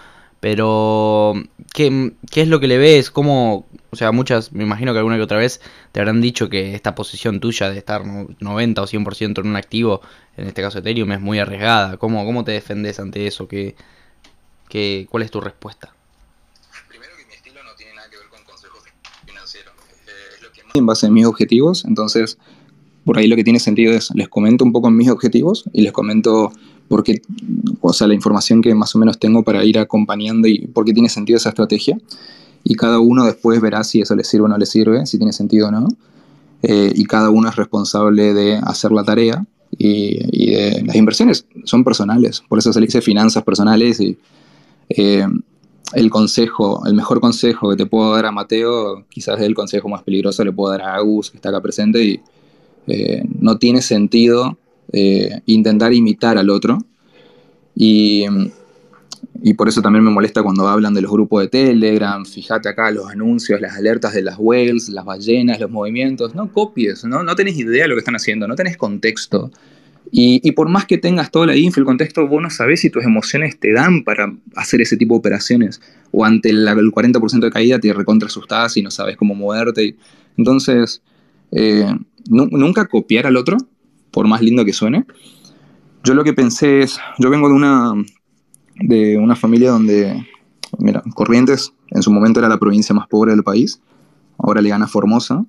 Pero, 0.40 1.35
¿qué, 1.74 2.12
¿qué, 2.31 2.42
es 2.42 2.48
lo 2.48 2.61
que 2.61 2.68
le 2.68 2.79
ves? 2.79 3.11
¿Cómo, 3.11 3.66
o 3.90 3.96
sea, 3.96 4.12
muchas, 4.12 4.53
me 4.53 4.62
imagino 4.62 4.92
que 4.92 4.98
alguna 4.98 5.16
que 5.16 5.22
otra 5.22 5.38
vez 5.38 5.61
te 5.90 5.98
habrán 5.98 6.20
dicho 6.20 6.48
que 6.48 6.74
esta 6.74 6.94
posición 6.94 7.40
tuya 7.40 7.70
de 7.70 7.79
estar 7.79 8.05
90 8.07 8.83
o 8.83 8.87
100% 8.87 9.40
en 9.40 9.48
un 9.48 9.57
activo, 9.57 10.01
en 10.37 10.46
este 10.46 10.62
caso 10.62 10.79
Ethereum, 10.79 11.11
es 11.11 11.20
muy 11.20 11.40
arriesgada. 11.40 11.96
¿Cómo, 11.96 12.24
cómo 12.24 12.44
te 12.44 12.53
defendes 12.53 13.01
ante 13.01 13.27
eso? 13.27 13.48
¿Qué, 13.48 13.74
qué, 14.68 15.09
¿Cuál 15.11 15.24
es 15.24 15.33
tu 15.33 15.40
respuesta? 15.40 15.92
Primero 16.88 17.12
que 17.16 17.27
mi 17.27 17.35
estilo 17.35 17.64
no 17.64 17.74
tiene 17.77 17.94
nada 17.94 18.09
que 18.09 18.18
ver 18.18 18.29
con 18.29 18.44
consejos 18.44 18.85
financieros. 19.27 19.74
Eh, 20.07 20.35
es 20.37 20.42
lo 20.42 20.53
que 20.53 20.62
más... 20.62 20.77
En 20.77 20.87
base 20.87 21.07
a 21.07 21.11
mis 21.11 21.27
objetivos, 21.27 21.85
entonces 21.85 22.38
por 23.05 23.18
ahí 23.18 23.27
lo 23.27 23.37
que 23.37 23.42
tiene 23.42 23.59
sentido 23.59 23.94
es, 23.94 24.11
les 24.14 24.29
comento 24.29 24.64
un 24.64 24.72
poco 24.72 24.90
mis 24.90 25.09
objetivos 25.09 25.64
y 25.72 25.81
les 25.81 25.92
comento 25.92 26.53
por 26.88 27.05
qué, 27.05 27.20
o 27.81 27.92
sea, 27.92 28.07
la 28.07 28.14
información 28.14 28.62
que 28.62 28.74
más 28.74 28.94
o 28.94 28.98
menos 28.98 29.18
tengo 29.18 29.42
para 29.42 29.64
ir 29.64 29.79
acompañando 29.79 30.48
y 30.48 30.66
por 30.66 30.85
qué 30.85 30.92
tiene 30.92 31.09
sentido 31.09 31.37
esa 31.37 31.51
estrategia. 31.51 31.98
Y 32.64 32.74
cada 32.74 32.98
uno 32.98 33.24
después 33.24 33.61
verá 33.61 33.85
si 33.85 34.01
eso 34.01 34.16
le 34.16 34.24
sirve 34.24 34.46
o 34.46 34.48
no 34.48 34.59
le 34.59 34.66
sirve, 34.66 35.07
si 35.07 35.16
tiene 35.16 35.33
sentido 35.33 35.68
o 35.68 35.70
no. 35.70 35.88
Eh, 36.62 36.92
y 36.94 37.05
cada 37.05 37.31
uno 37.31 37.48
es 37.48 37.57
responsable 37.57 38.35
de 38.35 38.57
hacer 38.57 38.90
la 38.90 39.05
tarea 39.05 39.46
y, 39.70 40.18
y 40.33 40.51
de, 40.51 40.83
las 40.85 40.96
inversiones. 40.96 41.46
Son 41.64 41.85
personales, 41.85 42.42
por 42.48 42.59
eso 42.59 42.72
se 42.72 42.81
le 42.81 42.87
dice 42.87 43.01
finanzas 43.01 43.44
personales 43.44 44.01
y 44.01 44.18
eh, 44.88 45.27
el 45.94 46.11
consejo, 46.11 46.83
el 46.87 46.94
mejor 46.94 47.20
consejo 47.20 47.70
que 47.70 47.77
te 47.77 47.87
puedo 47.87 48.14
dar 48.14 48.27
a 48.27 48.33
Mateo, 48.33 49.05
quizás 49.09 49.38
es 49.38 49.46
el 49.46 49.55
consejo 49.55 49.88
más 49.88 50.03
peligroso 50.03 50.44
le 50.44 50.53
puedo 50.53 50.72
dar 50.72 50.83
a 50.83 50.94
Agus, 50.96 51.31
que 51.31 51.37
está 51.37 51.48
acá 51.51 51.61
presente, 51.61 52.03
y 52.03 52.20
eh, 52.87 53.22
no 53.40 53.59
tiene 53.59 53.83
sentido 53.83 54.59
eh, 54.92 55.40
intentar 55.46 55.92
imitar 55.92 56.38
al 56.38 56.51
otro. 56.51 56.79
Y 57.74 58.27
y 59.42 59.55
por 59.55 59.68
eso 59.68 59.83
también 59.83 60.05
me 60.05 60.11
molesta 60.11 60.42
cuando 60.42 60.66
hablan 60.66 60.94
de 60.94 61.03
los 61.03 61.12
grupos 61.12 61.42
de 61.42 61.48
Telegram, 61.48 62.24
fíjate 62.24 62.68
acá 62.68 62.90
los 62.90 63.09
anuncios, 63.09 63.61
las 63.61 63.77
alertas 63.77 64.12
de 64.12 64.22
las 64.22 64.37
whales, 64.38 64.88
las 64.88 65.05
ballenas, 65.05 65.61
los 65.61 65.70
movimientos, 65.70 66.35
no 66.35 66.53
copies, 66.53 67.05
¿no? 67.05 67.22
no 67.22 67.37
tenés 67.37 67.57
idea 67.57 67.85
de 67.85 67.88
lo 67.88 67.94
que 67.94 68.01
están 68.01 68.16
haciendo, 68.16 68.48
no 68.48 68.57
tenés 68.57 68.77
contexto. 68.77 69.53
Y, 70.11 70.40
y 70.42 70.53
por 70.53 70.68
más 70.70 70.87
que 70.87 70.98
tengas 70.98 71.31
toda 71.31 71.46
la 71.46 71.57
info, 71.57 71.79
el 71.79 71.87
contexto, 71.87 72.27
vos 72.27 72.42
no 72.42 72.51
sabés 72.51 72.81
si 72.81 72.90
tus 72.90 73.05
emociones 73.05 73.61
te 73.61 73.72
dan 73.72 74.03
para 74.05 74.33
hacer 74.57 74.81
ese 74.81 74.96
tipo 74.96 75.14
de 75.14 75.18
operaciones. 75.18 75.83
O 76.12 76.24
ante 76.24 76.48
el, 76.48 76.66
el 76.66 76.90
40% 76.90 77.40
de 77.40 77.51
caída 77.51 77.79
te 77.79 77.92
recontra 77.92 78.27
asustás 78.27 78.77
y 78.79 78.83
no 78.83 78.90
sabes 78.90 79.18
cómo 79.18 79.35
moverte. 79.35 79.96
Entonces, 80.38 81.03
eh, 81.53 81.94
nunca 82.31 82.87
copiar 82.87 83.27
al 83.27 83.37
otro, 83.37 83.59
por 84.18 84.26
más 84.26 84.42
lindo 84.42 84.64
que 84.64 84.72
suene. 84.72 85.07
Yo 86.02 86.12
lo 86.12 86.24
que 86.24 86.33
pensé 86.33 86.81
es, 86.81 86.98
yo 87.20 87.31
vengo 87.31 87.46
de 87.46 87.54
una, 87.54 87.94
de 88.74 89.16
una 89.16 89.37
familia 89.37 89.70
donde, 89.70 90.26
mira, 90.76 91.04
Corrientes 91.14 91.72
en 91.92 92.02
su 92.02 92.11
momento 92.11 92.40
era 92.40 92.48
la 92.48 92.59
provincia 92.59 92.92
más 92.96 93.07
pobre 93.07 93.31
del 93.31 93.44
país, 93.44 93.81
ahora 94.37 94.61
le 94.61 94.70
gana 94.70 94.88
Formosa 94.88 95.44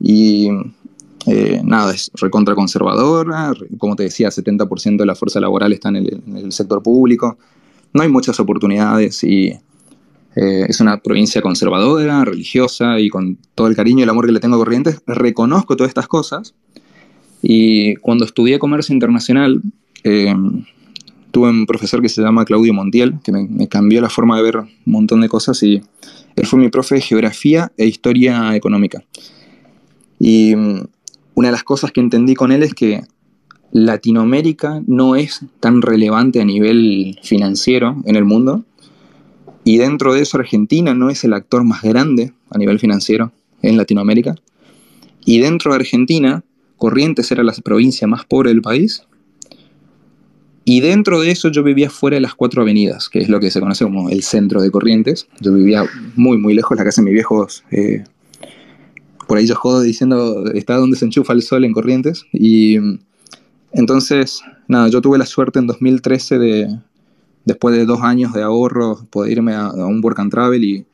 y 0.00 0.48
eh, 1.26 1.60
nada, 1.62 1.92
es 1.92 2.10
recontra 2.14 2.54
conservadora, 2.54 3.52
como 3.76 3.96
te 3.96 4.04
decía, 4.04 4.30
70% 4.30 4.96
de 4.96 5.04
la 5.04 5.14
fuerza 5.14 5.38
laboral 5.38 5.74
está 5.74 5.90
en 5.90 5.96
el, 5.96 6.22
en 6.26 6.36
el, 6.38 6.52
sector 6.52 6.82
público, 6.82 7.36
no 7.92 8.00
hay 8.00 8.08
muchas 8.08 8.40
oportunidades 8.40 9.22
y 9.24 9.48
eh, 10.36 10.64
es 10.66 10.80
una 10.80 11.02
provincia 11.02 11.42
conservadora, 11.42 12.24
religiosa 12.24 12.98
y 12.98 13.10
con 13.10 13.36
todo 13.54 13.66
el 13.66 13.76
cariño 13.76 13.98
y 13.98 14.02
el 14.04 14.08
amor 14.08 14.24
que 14.24 14.32
le 14.32 14.40
tengo 14.40 14.56
a 14.56 14.60
Corrientes, 14.60 15.02
reconozco 15.06 15.76
todas 15.76 15.90
estas 15.90 16.08
cosas 16.08 16.54
y 17.42 17.96
cuando 17.96 18.24
estudié 18.24 18.58
comercio 18.58 18.92
internacional, 18.92 19.60
eh, 20.04 20.34
tuve 21.30 21.50
un 21.50 21.66
profesor 21.66 22.02
que 22.02 22.08
se 22.08 22.22
llama 22.22 22.44
Claudio 22.44 22.74
Montiel, 22.74 23.14
que 23.24 23.32
me, 23.32 23.46
me, 23.48 23.68
cambió 23.68 24.00
la 24.00 24.10
forma 24.10 24.36
de 24.36 24.42
ver 24.42 24.56
un 24.58 24.68
montón 24.84 25.20
de 25.20 25.28
cosas 25.28 25.62
y 25.62 25.82
él 26.36 26.46
fue 26.46 26.58
mi 26.58 26.68
profe 26.68 26.96
de 26.96 27.00
geografía 27.00 27.72
e 27.76 27.86
historia 27.86 28.54
económica. 28.56 29.02
Y 30.18 30.54
mm, 30.54 30.80
una 31.34 31.48
de 31.48 31.52
las 31.52 31.64
cosas 31.64 31.92
que 31.92 32.00
entendí 32.00 32.34
con 32.34 32.52
él 32.52 32.62
es 32.62 32.74
que 32.74 33.02
Latinoamérica 33.72 34.82
no 34.86 35.16
es 35.16 35.40
tan 35.60 35.80
relevante 35.80 36.40
a 36.40 36.44
nivel 36.44 37.18
financiero 37.22 38.02
en 38.04 38.16
el 38.16 38.24
mundo 38.24 38.64
y 39.64 39.76
dentro 39.76 40.12
de 40.12 40.22
eso 40.22 40.38
Argentina 40.38 40.92
no 40.94 41.08
es 41.08 41.24
el 41.24 41.32
actor 41.32 41.62
más 41.64 41.82
grande 41.82 42.32
a 42.50 42.58
nivel 42.58 42.78
financiero 42.80 43.32
en 43.62 43.76
Latinoamérica 43.76 44.34
y 45.24 45.38
dentro 45.38 45.70
de 45.70 45.76
Argentina 45.76 46.42
Corrientes 46.80 47.30
era 47.30 47.44
la 47.44 47.52
provincia 47.62 48.08
más 48.08 48.24
pobre 48.24 48.48
del 48.48 48.62
país 48.62 49.04
y 50.64 50.80
dentro 50.80 51.20
de 51.20 51.30
eso 51.30 51.50
yo 51.50 51.62
vivía 51.62 51.90
fuera 51.90 52.14
de 52.14 52.20
las 52.20 52.34
cuatro 52.34 52.62
avenidas, 52.62 53.10
que 53.10 53.18
es 53.18 53.28
lo 53.28 53.38
que 53.38 53.50
se 53.50 53.60
conoce 53.60 53.84
como 53.84 54.08
el 54.08 54.22
centro 54.22 54.62
de 54.62 54.70
Corrientes. 54.70 55.26
Yo 55.40 55.52
vivía 55.52 55.84
muy, 56.16 56.38
muy 56.38 56.54
lejos, 56.54 56.78
la 56.78 56.84
casa 56.84 57.02
de 57.02 57.06
mis 57.06 57.14
viejos. 57.14 57.64
Eh, 57.70 58.04
por 59.26 59.36
ahí 59.36 59.46
yo 59.46 59.56
jodo 59.56 59.80
diciendo, 59.80 60.44
está 60.54 60.76
donde 60.76 60.96
se 60.96 61.04
enchufa 61.04 61.32
el 61.32 61.42
sol 61.42 61.64
en 61.64 61.72
Corrientes. 61.72 62.24
Y 62.32 62.76
entonces, 63.72 64.40
nada, 64.68 64.88
yo 64.88 65.02
tuve 65.02 65.18
la 65.18 65.26
suerte 65.26 65.58
en 65.58 65.66
2013 65.66 66.38
de, 66.38 66.78
después 67.44 67.76
de 67.76 67.84
dos 67.84 68.00
años 68.02 68.32
de 68.32 68.42
ahorro, 68.42 69.06
poder 69.10 69.32
irme 69.32 69.54
a, 69.54 69.66
a 69.66 69.86
un 69.86 70.00
work 70.02 70.18
and 70.20 70.30
travel 70.30 70.64
y 70.64 70.86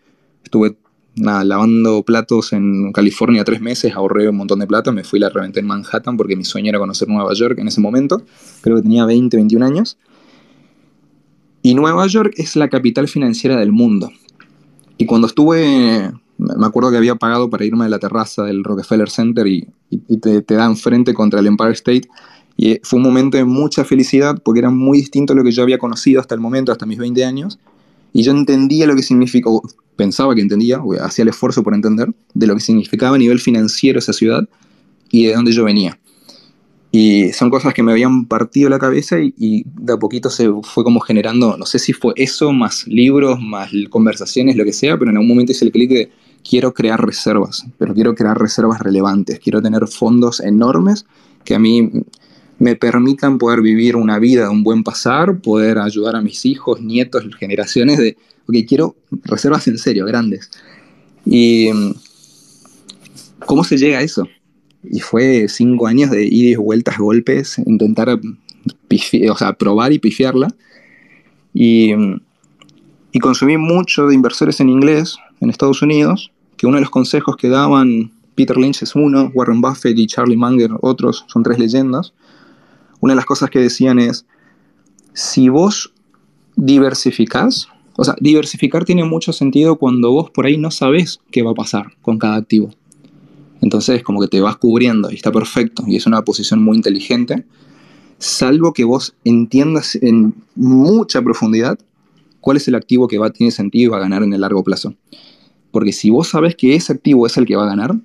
estuve 0.42 0.74
nada, 1.16 1.44
lavando 1.44 2.02
platos 2.02 2.52
en 2.52 2.92
California 2.92 3.44
tres 3.44 3.60
meses, 3.60 3.94
ahorré 3.94 4.28
un 4.28 4.36
montón 4.36 4.58
de 4.58 4.66
plata, 4.66 4.92
me 4.92 5.04
fui 5.04 5.18
y 5.18 5.20
la 5.20 5.30
reventé 5.30 5.60
en 5.60 5.66
Manhattan 5.66 6.16
porque 6.16 6.36
mi 6.36 6.44
sueño 6.44 6.68
era 6.68 6.78
conocer 6.78 7.08
Nueva 7.08 7.32
York 7.34 7.58
en 7.58 7.68
ese 7.68 7.80
momento, 7.80 8.22
creo 8.60 8.76
que 8.76 8.82
tenía 8.82 9.04
20, 9.04 9.36
21 9.36 9.64
años. 9.64 9.98
Y 11.62 11.74
Nueva 11.74 12.06
York 12.06 12.34
es 12.36 12.54
la 12.54 12.68
capital 12.68 13.08
financiera 13.08 13.56
del 13.56 13.72
mundo. 13.72 14.12
Y 14.98 15.06
cuando 15.06 15.26
estuve, 15.26 16.12
me 16.38 16.66
acuerdo 16.66 16.92
que 16.92 16.96
había 16.96 17.16
pagado 17.16 17.50
para 17.50 17.64
irme 17.64 17.86
a 17.86 17.88
la 17.88 17.98
terraza 17.98 18.44
del 18.44 18.62
Rockefeller 18.62 19.10
Center 19.10 19.48
y, 19.48 19.68
y 19.90 20.18
te, 20.18 20.42
te 20.42 20.54
dan 20.54 20.76
frente 20.76 21.12
contra 21.12 21.40
el 21.40 21.46
Empire 21.48 21.72
State. 21.72 22.08
Y 22.56 22.78
fue 22.84 22.98
un 22.98 23.02
momento 23.02 23.36
de 23.36 23.44
mucha 23.44 23.84
felicidad 23.84 24.40
porque 24.44 24.60
era 24.60 24.70
muy 24.70 24.98
distinto 24.98 25.32
a 25.32 25.36
lo 25.36 25.42
que 25.42 25.50
yo 25.50 25.62
había 25.62 25.78
conocido 25.78 26.20
hasta 26.20 26.36
el 26.36 26.40
momento, 26.40 26.70
hasta 26.70 26.86
mis 26.86 26.98
20 26.98 27.24
años. 27.24 27.58
Y 28.16 28.22
yo 28.22 28.32
entendía 28.32 28.86
lo 28.86 28.96
que 28.96 29.02
significó, 29.02 29.62
pensaba 29.94 30.34
que 30.34 30.40
entendía, 30.40 30.80
hacía 31.02 31.24
el 31.24 31.28
esfuerzo 31.28 31.62
por 31.62 31.74
entender, 31.74 32.14
de 32.32 32.46
lo 32.46 32.54
que 32.54 32.62
significaba 32.62 33.14
a 33.14 33.18
nivel 33.18 33.38
financiero 33.38 33.98
esa 33.98 34.14
ciudad 34.14 34.48
y 35.10 35.26
de 35.26 35.34
dónde 35.34 35.52
yo 35.52 35.64
venía. 35.64 35.98
Y 36.90 37.30
son 37.34 37.50
cosas 37.50 37.74
que 37.74 37.82
me 37.82 37.92
habían 37.92 38.24
partido 38.24 38.70
la 38.70 38.78
cabeza 38.78 39.20
y, 39.20 39.34
y, 39.36 39.64
de 39.66 39.92
a 39.92 39.98
poquito 39.98 40.30
se 40.30 40.50
fue 40.62 40.82
como 40.82 41.00
generando, 41.00 41.58
no 41.58 41.66
sé 41.66 41.78
si 41.78 41.92
fue 41.92 42.14
eso, 42.16 42.54
más 42.54 42.86
libros, 42.86 43.38
más 43.38 43.70
conversaciones, 43.90 44.56
lo 44.56 44.64
que 44.64 44.72
sea, 44.72 44.96
pero 44.98 45.10
en 45.10 45.18
algún 45.18 45.28
momento 45.28 45.52
hice 45.52 45.66
el 45.66 45.72
clic 45.72 45.90
de 45.90 46.10
quiero 46.42 46.72
crear 46.72 47.04
reservas, 47.04 47.66
pero 47.76 47.92
quiero 47.92 48.14
crear 48.14 48.40
reservas 48.40 48.80
relevantes, 48.80 49.40
quiero 49.40 49.60
tener 49.60 49.86
fondos 49.88 50.40
enormes 50.40 51.04
que 51.44 51.54
a 51.54 51.58
mí 51.58 51.90
me 52.58 52.74
permitan 52.76 53.38
poder 53.38 53.60
vivir 53.60 53.96
una 53.96 54.18
vida 54.18 54.44
de 54.44 54.48
un 54.48 54.62
buen 54.62 54.82
pasar, 54.82 55.40
poder 55.40 55.78
ayudar 55.78 56.16
a 56.16 56.22
mis 56.22 56.44
hijos, 56.46 56.80
nietos, 56.80 57.24
generaciones 57.38 57.98
de, 57.98 58.16
ok, 58.46 58.56
quiero 58.66 58.96
reservas 59.24 59.68
en 59.68 59.78
serio, 59.78 60.06
grandes. 60.06 60.50
¿Y 61.24 61.70
cómo 63.44 63.64
se 63.64 63.76
llega 63.76 63.98
a 63.98 64.02
eso? 64.02 64.26
Y 64.82 65.00
fue 65.00 65.48
cinco 65.48 65.86
años 65.86 66.10
de 66.10 66.24
ida 66.24 66.50
y 66.50 66.56
vueltas, 66.56 66.98
golpes, 66.98 67.58
intentar 67.58 68.18
pifi, 68.88 69.28
o 69.28 69.36
sea, 69.36 69.52
probar 69.52 69.92
y 69.92 69.98
pifiarla. 69.98 70.48
Y, 71.52 71.92
y 73.12 73.18
consumí 73.18 73.56
mucho 73.56 74.06
de 74.06 74.14
inversores 74.14 74.60
en 74.60 74.68
inglés 74.68 75.16
en 75.40 75.50
Estados 75.50 75.82
Unidos, 75.82 76.32
que 76.56 76.66
uno 76.66 76.76
de 76.76 76.82
los 76.82 76.90
consejos 76.90 77.36
que 77.36 77.48
daban, 77.48 78.12
Peter 78.34 78.56
Lynch 78.56 78.82
es 78.82 78.94
uno, 78.94 79.30
Warren 79.34 79.60
Buffett 79.60 79.98
y 79.98 80.06
Charlie 80.06 80.36
Munger 80.36 80.70
otros, 80.80 81.24
son 81.28 81.42
tres 81.42 81.58
leyendas. 81.58 82.12
Una 83.00 83.12
de 83.12 83.16
las 83.16 83.26
cosas 83.26 83.50
que 83.50 83.58
decían 83.58 83.98
es, 83.98 84.26
si 85.12 85.48
vos 85.48 85.92
diversificás, 86.56 87.68
o 87.96 88.04
sea, 88.04 88.14
diversificar 88.20 88.84
tiene 88.84 89.04
mucho 89.04 89.32
sentido 89.32 89.76
cuando 89.76 90.12
vos 90.12 90.30
por 90.30 90.46
ahí 90.46 90.58
no 90.58 90.70
sabes 90.70 91.20
qué 91.30 91.42
va 91.42 91.52
a 91.52 91.54
pasar 91.54 91.92
con 92.02 92.18
cada 92.18 92.36
activo. 92.36 92.70
Entonces, 93.62 94.02
como 94.02 94.20
que 94.20 94.28
te 94.28 94.40
vas 94.40 94.56
cubriendo 94.56 95.10
y 95.10 95.14
está 95.14 95.32
perfecto 95.32 95.84
y 95.86 95.96
es 95.96 96.06
una 96.06 96.22
posición 96.22 96.62
muy 96.62 96.76
inteligente, 96.76 97.44
salvo 98.18 98.72
que 98.72 98.84
vos 98.84 99.14
entiendas 99.24 99.96
en 99.96 100.34
mucha 100.54 101.22
profundidad 101.22 101.78
cuál 102.40 102.58
es 102.58 102.68
el 102.68 102.74
activo 102.74 103.08
que 103.08 103.18
va, 103.18 103.30
tiene 103.30 103.50
sentido 103.50 103.84
y 103.84 103.90
va 103.90 103.96
a 103.96 104.00
ganar 104.00 104.22
en 104.22 104.32
el 104.32 104.40
largo 104.40 104.62
plazo. 104.62 104.94
Porque 105.70 105.92
si 105.92 106.10
vos 106.10 106.28
sabes 106.28 106.54
que 106.54 106.74
ese 106.74 106.92
activo 106.92 107.26
es 107.26 107.36
el 107.36 107.46
que 107.46 107.56
va 107.56 107.64
a 107.64 107.68
ganar 107.68 107.96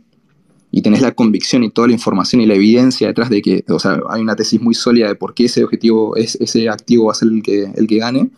y 0.72 0.82
tenés 0.82 1.02
la 1.02 1.12
convicción 1.12 1.64
y 1.64 1.70
toda 1.70 1.88
la 1.88 1.94
información 1.94 2.42
y 2.42 2.46
la 2.46 2.56
evidencia 2.56 3.08
detrás 3.08 3.30
de 3.30 3.42
que, 3.42 3.66
o 3.68 3.78
sea, 3.78 4.00
hay 4.10 4.22
una 4.22 4.38
tesis 4.38 4.62
muy 4.62 4.74
sólida 4.74 5.08
de 5.08 5.16
por 5.16 5.34
qué 5.34 5.46
ese 5.46 5.64
objetivo, 5.64 6.16
es, 6.16 6.36
ese 6.40 6.70
activo 6.70 7.06
va 7.06 7.12
a 7.12 7.16
ser 7.16 7.28
el 7.28 7.44
que, 7.44 7.72
el 7.76 7.88
que 7.88 7.98
gane, 7.98 8.30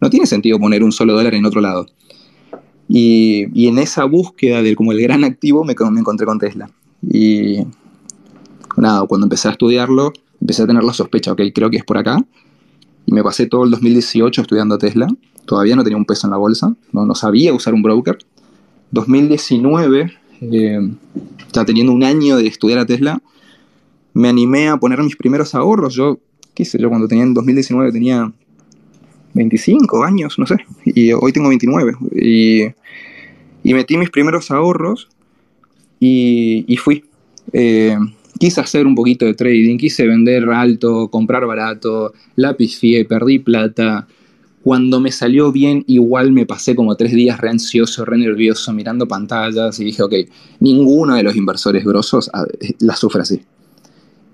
no 0.00 0.08
tiene 0.08 0.26
sentido 0.26 0.60
poner 0.60 0.84
un 0.84 0.92
solo 0.92 1.14
dólar 1.14 1.34
en 1.34 1.44
otro 1.44 1.60
lado. 1.60 1.86
Y, 2.88 3.46
y 3.52 3.66
en 3.66 3.78
esa 3.78 4.04
búsqueda 4.04 4.62
del 4.62 4.76
como 4.76 4.92
el 4.92 5.00
gran 5.00 5.24
activo 5.24 5.64
me, 5.64 5.74
me, 5.90 6.00
encontré 6.00 6.24
con 6.24 6.38
Tesla. 6.38 6.70
Y 7.02 7.58
nada, 8.76 9.04
cuando 9.06 9.24
empecé 9.24 9.48
a 9.48 9.52
estudiarlo, 9.52 10.12
empecé 10.40 10.62
a 10.62 10.66
tener 10.66 10.84
la 10.84 10.92
sospecha, 10.92 11.32
ok, 11.32 11.40
creo 11.52 11.70
que 11.70 11.78
es 11.78 11.84
por 11.84 11.98
acá. 11.98 12.24
y 13.06 13.12
me 13.12 13.24
pasé 13.24 13.46
todo 13.46 13.64
el 13.64 13.70
2018 13.72 14.42
estudiando 14.42 14.78
Tesla. 14.78 15.08
Todavía 15.46 15.74
no 15.74 15.82
tenía 15.82 15.96
un 15.96 16.04
peso 16.04 16.28
en 16.28 16.30
la 16.30 16.36
bolsa, 16.36 16.76
no, 16.92 17.06
no 17.06 17.14
sabía 17.16 17.52
usar 17.52 17.74
un 17.74 17.82
broker. 17.82 18.18
2019, 18.92 20.12
eh, 20.50 20.80
ya 21.52 21.64
teniendo 21.64 21.92
un 21.92 22.04
año 22.04 22.36
de 22.36 22.46
estudiar 22.46 22.80
a 22.80 22.86
Tesla, 22.86 23.22
me 24.14 24.28
animé 24.28 24.68
a 24.68 24.76
poner 24.76 25.02
mis 25.02 25.16
primeros 25.16 25.54
ahorros. 25.54 25.94
Yo, 25.94 26.18
qué 26.54 26.64
sé 26.64 26.78
yo, 26.78 26.88
cuando 26.88 27.08
tenía 27.08 27.24
en 27.24 27.34
2019 27.34 27.92
tenía 27.92 28.32
25 29.34 30.04
años, 30.04 30.38
no 30.38 30.46
sé, 30.46 30.56
y 30.84 31.12
hoy 31.12 31.32
tengo 31.32 31.48
29. 31.48 31.94
Y, 32.16 32.62
y 33.62 33.74
metí 33.74 33.96
mis 33.96 34.10
primeros 34.10 34.50
ahorros 34.50 35.08
y, 36.00 36.64
y 36.66 36.76
fui. 36.76 37.04
Eh, 37.52 37.96
quise 38.38 38.60
hacer 38.60 38.86
un 38.86 38.94
poquito 38.94 39.24
de 39.24 39.34
trading, 39.34 39.78
quise 39.78 40.06
vender 40.06 40.48
alto, 40.50 41.08
comprar 41.08 41.46
barato, 41.46 42.12
lápiz 42.36 42.78
fie, 42.78 43.04
perdí 43.04 43.38
plata. 43.38 44.06
Cuando 44.62 45.00
me 45.00 45.10
salió 45.10 45.50
bien, 45.50 45.84
igual 45.88 46.32
me 46.32 46.46
pasé 46.46 46.76
como 46.76 46.96
tres 46.96 47.12
días 47.12 47.40
re 47.40 47.50
ansioso, 47.50 48.04
re 48.04 48.16
nervioso, 48.16 48.72
mirando 48.72 49.08
pantallas 49.08 49.78
y 49.80 49.84
dije, 49.84 50.02
ok, 50.02 50.14
ninguno 50.60 51.16
de 51.16 51.22
los 51.24 51.34
inversores 51.34 51.84
grosos 51.84 52.30
ah, 52.32 52.44
la 52.78 52.94
sufre 52.94 53.22
así. 53.22 53.42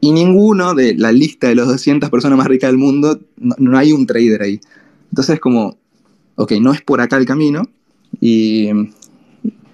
Y 0.01 0.13
ninguno 0.13 0.75
de 0.75 0.95
la 0.95 1.13
lista 1.13 1.49
de 1.49 1.55
los 1.55 1.67
200 1.67 2.11
personas 2.11 2.39
más 2.39 2.47
ricas 2.47 2.71
del 2.71 2.79
mundo, 2.79 3.19
no, 3.37 3.79
hay 3.79 3.93
un 3.93 4.07
trader 4.07 4.43
ahí. 4.43 4.61
Entonces 5.11 5.41
como, 5.41 5.79
ok, 6.37 6.53
no 6.61 6.73
es 6.73 6.83
por 6.83 7.01
acá 7.01 7.17
el 7.17 7.25
camino. 7.25 7.63
Y, 8.21 8.69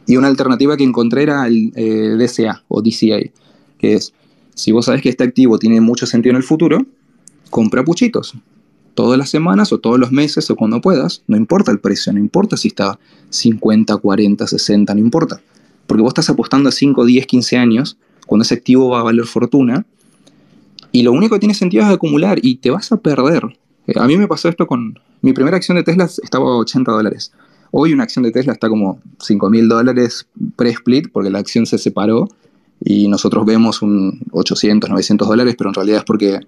y 0.07 0.17
una 0.17 0.29
alternativa 0.29 0.77
que 0.77 0.85
encontré 0.85 1.25
era 1.25 1.47
el 1.47 1.73
eh, 1.75 2.17
DCA 2.17 2.63
o 2.69 2.81
DCA 2.81 3.19
que 3.79 3.95
es, 3.95 4.15
si 4.55 4.73
vos 4.73 4.87
sabes 4.87 5.03
que 5.03 5.09
este 5.09 5.25
activo 5.25 5.59
tiene 5.59 5.81
mucho 5.81 6.07
sentido 6.07 6.31
en 6.31 6.37
el 6.37 6.43
futuro, 6.43 6.79
compra 7.51 7.85
puchitos. 7.85 8.35
Todas 8.95 9.19
las 9.19 9.31
semanas 9.31 9.73
o 9.73 9.79
todos 9.79 9.99
los 9.99 10.13
meses 10.13 10.49
o 10.51 10.57
cuando 10.57 10.81
puedas, 10.81 11.23
no 11.27 11.37
importa 11.37 11.71
el 11.73 11.81
precio, 11.81 12.13
no 12.13 12.19
importa 12.19 12.57
si 12.57 12.69
está 12.69 12.99
50, 13.31 13.97
40, 13.97 14.47
60, 14.47 14.95
no 14.95 15.01
importa. 15.01 15.41
Porque 15.87 16.03
vos 16.03 16.11
estás 16.11 16.31
apostando 16.31 16.69
a 16.69 16.73
5, 16.73 17.05
10, 17.05 17.27
15 17.27 17.57
años, 17.57 17.99
cuando 18.27 18.43
ese 18.43 18.55
activo 18.55 18.89
va 18.91 19.01
a 19.01 19.03
valer 19.03 19.27
fortuna, 19.27 19.85
y 20.93 21.03
lo 21.03 21.13
único 21.13 21.35
que 21.35 21.41
tiene 21.41 21.55
sentido 21.55 21.83
es 21.83 21.91
acumular 21.91 22.39
y 22.41 22.57
te 22.57 22.71
vas 22.71 22.93
a 22.93 22.97
perder. 22.97 23.59
Eh, 23.89 23.95
a 23.97 24.07
mí 24.07 24.17
me 24.17 24.29
pasó 24.29 24.49
esto 24.49 24.67
con 24.67 24.99
mi 25.23 25.33
primera 25.33 25.57
acción 25.57 25.77
de 25.77 25.83
Tesla 25.83 26.05
estaba 26.05 26.45
a 26.45 26.57
80 26.59 26.93
dólares. 26.93 27.33
Hoy 27.71 27.93
una 27.93 28.05
acción 28.05 28.23
de 28.23 28.31
Tesla 28.31 28.53
está 28.53 28.69
como 28.69 29.01
5 29.19 29.51
mil 29.51 29.69
dólares 29.69 30.29
pre-split 30.55 31.11
porque 31.11 31.31
la 31.31 31.41
acción 31.41 31.67
se 31.67 31.79
separó 31.79 32.29
y 32.85 33.09
nosotros 33.09 33.45
vemos 33.47 33.83
un 33.83 34.21
800, 34.31 34.91
900 34.91 35.27
dólares, 35.27 35.55
pero 35.57 35.71
en 35.71 35.75
realidad 35.75 35.99
es 35.99 36.05
porque, 36.05 36.41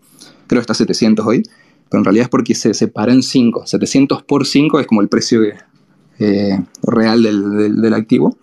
creo 0.47 0.61
que 0.61 0.63
está 0.63 0.75
700 0.75 1.27
hoy, 1.27 1.43
pero 1.89 2.01
en 2.01 2.05
realidad 2.05 2.25
es 2.25 2.29
porque 2.29 2.55
se 2.55 2.75
separa 2.75 3.13
en 3.13 3.23
5. 3.23 3.67
700 3.67 4.23
por 4.25 4.47
5 4.47 4.81
es 4.81 4.87
como 4.87 5.01
el 5.01 5.09
precio 5.09 5.43
eh, 6.19 6.59
real 6.83 7.23
del, 7.23 7.81
del, 7.81 7.95
activo. 7.95 8.37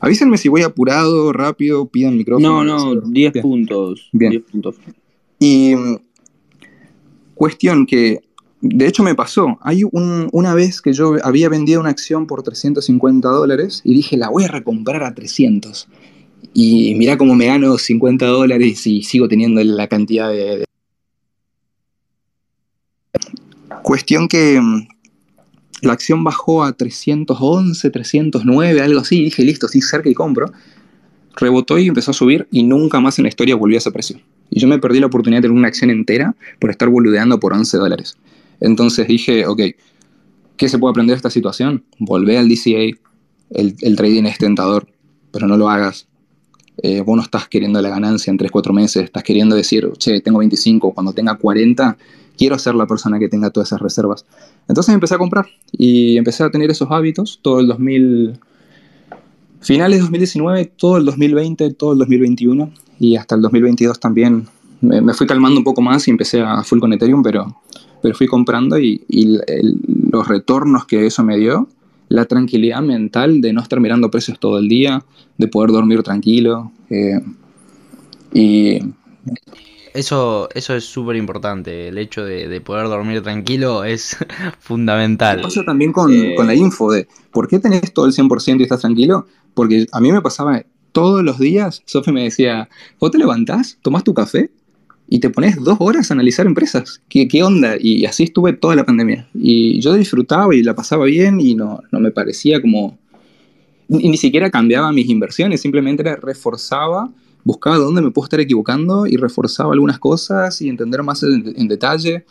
Avísenme 0.00 0.38
si 0.38 0.48
voy 0.48 0.62
apurado, 0.62 1.32
rápido, 1.32 1.86
pidan 1.86 2.16
micrófono. 2.16 2.64
No, 2.64 2.94
no, 2.94 3.00
10 3.00 3.32
puntos. 3.42 4.08
Bien. 4.12 4.30
10 4.30 4.42
puntos. 4.44 4.76
Y 5.38 5.74
mm, 5.76 5.96
cuestión 7.34 7.86
que, 7.86 8.20
de 8.60 8.86
hecho 8.86 9.02
me 9.02 9.14
pasó, 9.14 9.58
hay 9.60 9.84
un, 9.84 10.28
una 10.32 10.54
vez 10.54 10.80
que 10.80 10.92
yo 10.92 11.16
había 11.22 11.48
vendido 11.48 11.80
una 11.80 11.90
acción 11.90 12.26
por 12.26 12.42
350 12.42 13.28
dólares 13.28 13.82
y 13.84 13.94
dije, 13.94 14.16
la 14.16 14.30
voy 14.30 14.44
a 14.44 14.48
recomprar 14.48 15.02
a 15.02 15.14
300 15.14 15.88
y 16.54 16.94
mira 16.96 17.16
cómo 17.16 17.34
me 17.34 17.46
gano 17.46 17.78
50 17.78 18.26
dólares 18.26 18.86
y 18.86 19.02
sigo 19.02 19.28
teniendo 19.28 19.62
la 19.64 19.88
cantidad 19.88 20.30
de... 20.30 20.64
Cuestión 23.82 24.28
que 24.28 24.60
mm, 24.60 24.88
la 25.82 25.92
acción 25.92 26.24
bajó 26.24 26.64
a 26.64 26.72
311, 26.72 27.90
309, 27.90 28.80
algo 28.80 29.00
así, 29.00 29.20
y 29.20 29.24
dije, 29.24 29.44
listo, 29.44 29.68
sí, 29.68 29.80
cerca 29.80 30.08
y 30.08 30.14
compro. 30.14 30.52
Rebotó 31.36 31.78
y 31.78 31.88
empezó 31.88 32.10
a 32.10 32.14
subir 32.14 32.46
y 32.50 32.62
nunca 32.62 33.00
más 33.00 33.18
en 33.18 33.24
la 33.24 33.28
historia 33.28 33.56
volvió 33.56 33.76
a 33.76 33.78
ese 33.78 33.90
precio. 33.90 34.20
Y 34.50 34.60
yo 34.60 34.68
me 34.68 34.78
perdí 34.78 35.00
la 35.00 35.06
oportunidad 35.06 35.38
de 35.38 35.48
tener 35.48 35.56
una 35.56 35.68
acción 35.68 35.90
entera 35.90 36.34
por 36.58 36.70
estar 36.70 36.88
boludeando 36.88 37.40
por 37.40 37.54
11 37.54 37.78
dólares. 37.78 38.16
Entonces 38.60 39.08
dije, 39.08 39.46
ok, 39.46 39.60
¿qué 40.56 40.68
se 40.68 40.78
puede 40.78 40.90
aprender 40.90 41.14
de 41.14 41.18
esta 41.18 41.30
situación? 41.30 41.84
Volvé 41.98 42.38
al 42.38 42.48
DCA, 42.48 42.96
el, 43.50 43.76
el 43.80 43.96
trading 43.96 44.24
es 44.24 44.38
tentador, 44.38 44.86
pero 45.32 45.48
no 45.48 45.56
lo 45.56 45.70
hagas 45.70 46.06
eh, 46.78 47.02
vos 47.02 47.16
no 47.16 47.22
estás 47.22 47.48
queriendo 47.48 47.80
la 47.82 47.90
ganancia 47.90 48.30
en 48.30 48.38
3-4 48.38 48.72
meses, 48.72 49.04
estás 49.04 49.22
queriendo 49.22 49.54
decir, 49.54 49.90
che, 49.98 50.20
tengo 50.20 50.38
25, 50.38 50.92
cuando 50.92 51.12
tenga 51.12 51.34
40, 51.34 51.96
quiero 52.36 52.58
ser 52.58 52.74
la 52.74 52.86
persona 52.86 53.18
que 53.18 53.28
tenga 53.28 53.50
todas 53.50 53.68
esas 53.68 53.80
reservas. 53.80 54.24
Entonces 54.68 54.94
empecé 54.94 55.14
a 55.14 55.18
comprar 55.18 55.46
y 55.72 56.16
empecé 56.16 56.44
a 56.44 56.50
tener 56.50 56.70
esos 56.70 56.90
hábitos 56.90 57.40
todo 57.42 57.60
el 57.60 57.68
2000, 57.68 58.38
finales 59.60 59.98
de 59.98 60.02
2019, 60.02 60.72
todo 60.76 60.96
el 60.96 61.04
2020, 61.04 61.74
todo 61.74 61.92
el 61.92 61.98
2021 61.98 62.72
y 62.98 63.16
hasta 63.16 63.34
el 63.34 63.42
2022 63.42 63.98
también 63.98 64.46
me, 64.82 65.14
fui 65.14 65.26
calmando 65.26 65.58
un 65.58 65.64
poco 65.64 65.80
más 65.80 66.06
y 66.08 66.10
empecé 66.10 66.40
a 66.40 66.62
full 66.64 66.80
con 66.80 66.92
Ethereum, 66.92 67.22
pero, 67.22 67.56
pero 68.02 68.14
fui 68.14 68.26
comprando 68.26 68.78
y, 68.78 69.00
los 70.10 70.28
retornos 70.28 70.84
que 70.84 71.06
eso 71.06 71.24
me 71.24 71.38
dio 71.38 71.68
la 72.08 72.26
tranquilidad 72.26 72.82
mental 72.82 73.40
de 73.40 73.54
no 73.54 73.62
estar 73.62 73.80
mirando 73.80 74.10
precios 74.10 74.38
todo 74.38 74.58
el 74.58 74.68
día, 74.68 75.02
de 75.38 75.48
poder 75.48 75.70
dormir 75.70 76.02
tranquilo. 76.02 76.70
Eh, 76.90 77.20
y 78.34 78.78
eso, 79.94 80.48
eso 80.54 80.74
es 80.74 80.84
súper 80.84 81.16
importante, 81.16 81.88
el 81.88 81.98
hecho 81.98 82.24
de, 82.24 82.60
poder 82.60 82.88
dormir 82.88 83.22
tranquilo 83.22 83.84
es 83.84 84.16
fundamental. 84.60 85.36
¿Qué 85.36 85.42
pasa 85.42 85.64
también 85.64 85.92
con, 85.92 86.12
eh, 86.12 86.34
con, 86.36 86.46
la 86.46 86.54
info 86.54 86.90
de 86.92 87.08
por 87.30 87.48
qué 87.48 87.58
tenés 87.58 87.92
todo 87.92 88.06
el 88.06 88.12
100% 88.12 88.60
y 88.60 88.62
estás 88.62 88.80
tranquilo? 88.80 89.26
Porque 89.54 89.86
a 89.92 90.00
mí 90.00 90.12
me 90.12 90.22
pasaba 90.22 90.62
todos 90.92 91.22
los 91.22 91.38
días, 91.38 91.82
Sofi 91.86 92.12
me 92.12 92.24
decía, 92.24 92.68
vos 93.00 93.10
te 93.10 93.18
levantás, 93.18 93.78
tomás 93.82 94.04
tu 94.04 94.14
café 94.14 94.50
y 95.08 95.18
te 95.20 95.30
pones 95.30 95.56
dos 95.56 95.76
horas 95.80 96.10
a 96.10 96.14
analizar 96.14 96.46
empresas. 96.46 97.02
¿Qué, 97.08 97.28
¿Qué, 97.28 97.42
onda? 97.42 97.74
Y 97.78 98.06
así 98.06 98.24
estuve 98.24 98.52
toda 98.54 98.74
la 98.74 98.84
pandemia. 98.84 99.28
Y 99.34 99.80
yo 99.80 99.94
disfrutaba 99.94 100.54
y 100.54 100.62
la 100.62 100.74
pasaba 100.74 101.04
bien 101.04 101.40
y 101.40 101.54
no, 101.54 101.82
no 101.90 102.00
me 102.00 102.10
parecía 102.10 102.60
como... 102.60 102.98
Ni, 103.88 104.08
ni 104.08 104.16
siquiera 104.16 104.50
cambiaba 104.50 104.90
mis 104.92 105.10
inversiones, 105.10 105.60
simplemente 105.60 106.16
reforzaba, 106.16 107.10
buscaba 107.44 107.76
dónde 107.76 108.02
me 108.02 108.10
puedo 108.10 108.26
estar 108.26 108.40
equivocando 108.40 109.06
y 109.06 109.16
reforzaba 109.16 109.72
algunas 109.72 109.98
cosas 109.98 110.60
y 110.62 110.68
entender 110.68 111.02
más 111.02 111.22
en, 111.22 111.52
en 111.56 111.68
detalle. 111.68 112.24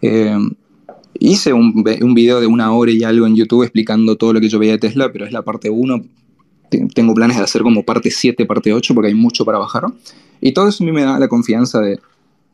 Eh, 0.00 0.36
hice 1.18 1.52
un, 1.52 1.84
un, 2.00 2.14
video 2.14 2.40
de 2.40 2.46
una 2.46 2.72
hora 2.72 2.90
y 2.90 3.02
algo 3.04 3.26
en 3.26 3.36
YouTube 3.36 3.62
explicando 3.62 4.16
todo 4.16 4.32
lo 4.32 4.40
que 4.40 4.48
yo 4.48 4.58
veía 4.58 4.72
de 4.72 4.78
Tesla, 4.78 5.12
pero 5.12 5.26
es 5.26 5.32
la 5.32 5.42
parte 5.42 5.70
1. 5.70 6.04
Tengo 6.94 7.14
planes 7.14 7.36
de 7.36 7.42
hacer 7.42 7.62
como 7.62 7.84
parte 7.84 8.10
7, 8.10 8.46
parte 8.46 8.72
8, 8.72 8.94
porque 8.94 9.08
hay 9.08 9.14
mucho 9.14 9.44
para 9.44 9.58
bajar. 9.58 9.84
Y 10.40 10.52
todo 10.52 10.68
eso 10.68 10.82
a 10.82 10.86
mí 10.86 10.92
me 10.92 11.02
da 11.02 11.18
la 11.18 11.28
confianza 11.28 11.80
de, 11.80 12.00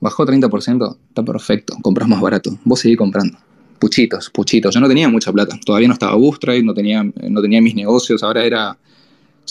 bajó 0.01 0.27
30%, 0.27 0.97
está 1.09 1.23
perfecto, 1.23 1.77
compras 1.83 2.09
más 2.09 2.21
barato, 2.21 2.57
vos 2.65 2.81
seguís 2.81 2.99
comprando. 2.99 3.39
Puchitos, 3.79 4.29
puchitos. 4.31 4.75
Yo 4.75 4.81
no 4.81 4.89
tenía 4.89 5.09
mucha 5.09 5.33
plata, 5.33 5.59
todavía 5.65 5.87
no 5.87 5.95
estaba 5.95 6.17
Bootstrap, 6.17 6.63
no 6.65 6.75
tenía, 6.75 7.05
no 7.05 7.41
tenía 7.41 7.63
mis 7.63 7.77
negocios, 7.77 8.25
ahora 8.25 8.45
era 8.45 8.77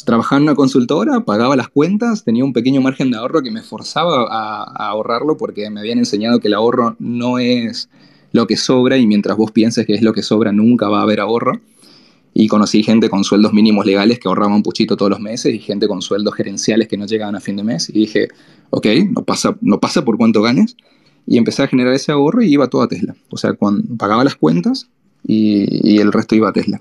trabajando 0.05 0.43
en 0.43 0.49
una 0.49 0.55
consultora, 0.55 1.21
pagaba 1.21 1.55
las 1.55 1.69
cuentas, 1.69 2.23
tenía 2.23 2.43
un 2.43 2.53
pequeño 2.53 2.81
margen 2.81 3.12
de 3.12 3.17
ahorro 3.17 3.41
que 3.41 3.51
me 3.51 3.62
forzaba 3.62 4.27
a, 4.29 4.89
ahorrarlo 4.89 5.38
porque 5.38 5.69
me 5.69 5.79
habían 5.79 5.97
enseñado 5.97 6.39
que 6.39 6.47
el 6.47 6.53
ahorro 6.53 6.95
no 6.99 7.39
es 7.39 7.89
lo 8.31 8.47
que 8.47 8.57
sobra 8.57 8.97
y 8.97 9.07
mientras 9.07 9.38
vos 9.38 9.51
pienses 9.51 9.86
que 9.86 9.93
es 9.93 10.01
lo 10.01 10.13
que 10.13 10.23
sobra 10.23 10.51
nunca 10.51 10.89
va 10.89 10.99
a 10.99 11.03
haber 11.03 11.19
ahorro 11.19 11.60
y 12.33 12.47
conocí 12.47 12.83
gente 12.83 13.10
con 13.10 13.23
sueldos 13.23 13.51
mínimos 13.53 13.86
legales 13.86 14.19
que 14.19 14.27
ahorraban 14.27 14.53
un 14.53 14.63
puchito 14.63 14.95
todos 14.95 15.10
los 15.10 15.19
meses 15.19 15.53
y 15.53 15.60
gente 15.60 15.88
con 15.88 16.01
sueldos 16.01 16.36
gerenciales 16.36 16.88
que 16.88 16.95
no 16.95 17.07
llegaban 17.07 17.36
a 17.36 17.39
fin 17.39 17.55
de 17.55 17.63
mes. 17.63 17.89
Y 17.89 17.93
dije, 17.93 18.27
ok, 18.69 18.86
no 19.10 19.23
pasa, 19.23 19.57
no 19.62 19.79
pasa 19.79 20.05
por 20.05 20.17
cuánto 20.17 20.43
ganes. 20.43 20.77
Y 21.25 21.39
empecé 21.39 21.63
a 21.63 21.67
generar 21.67 21.93
ese 21.93 22.12
ahorro 22.12 22.43
y 22.43 22.53
iba 22.53 22.67
todo 22.67 22.83
a 22.83 22.88
Tesla. 22.88 23.15
O 23.31 23.38
sea, 23.38 23.57
pagaba 23.97 24.23
las 24.23 24.36
cuentas 24.36 24.88
y 25.23 25.97
el 25.97 26.13
resto 26.13 26.36
iba 26.36 26.49
a 26.49 26.53
Tesla. 26.53 26.77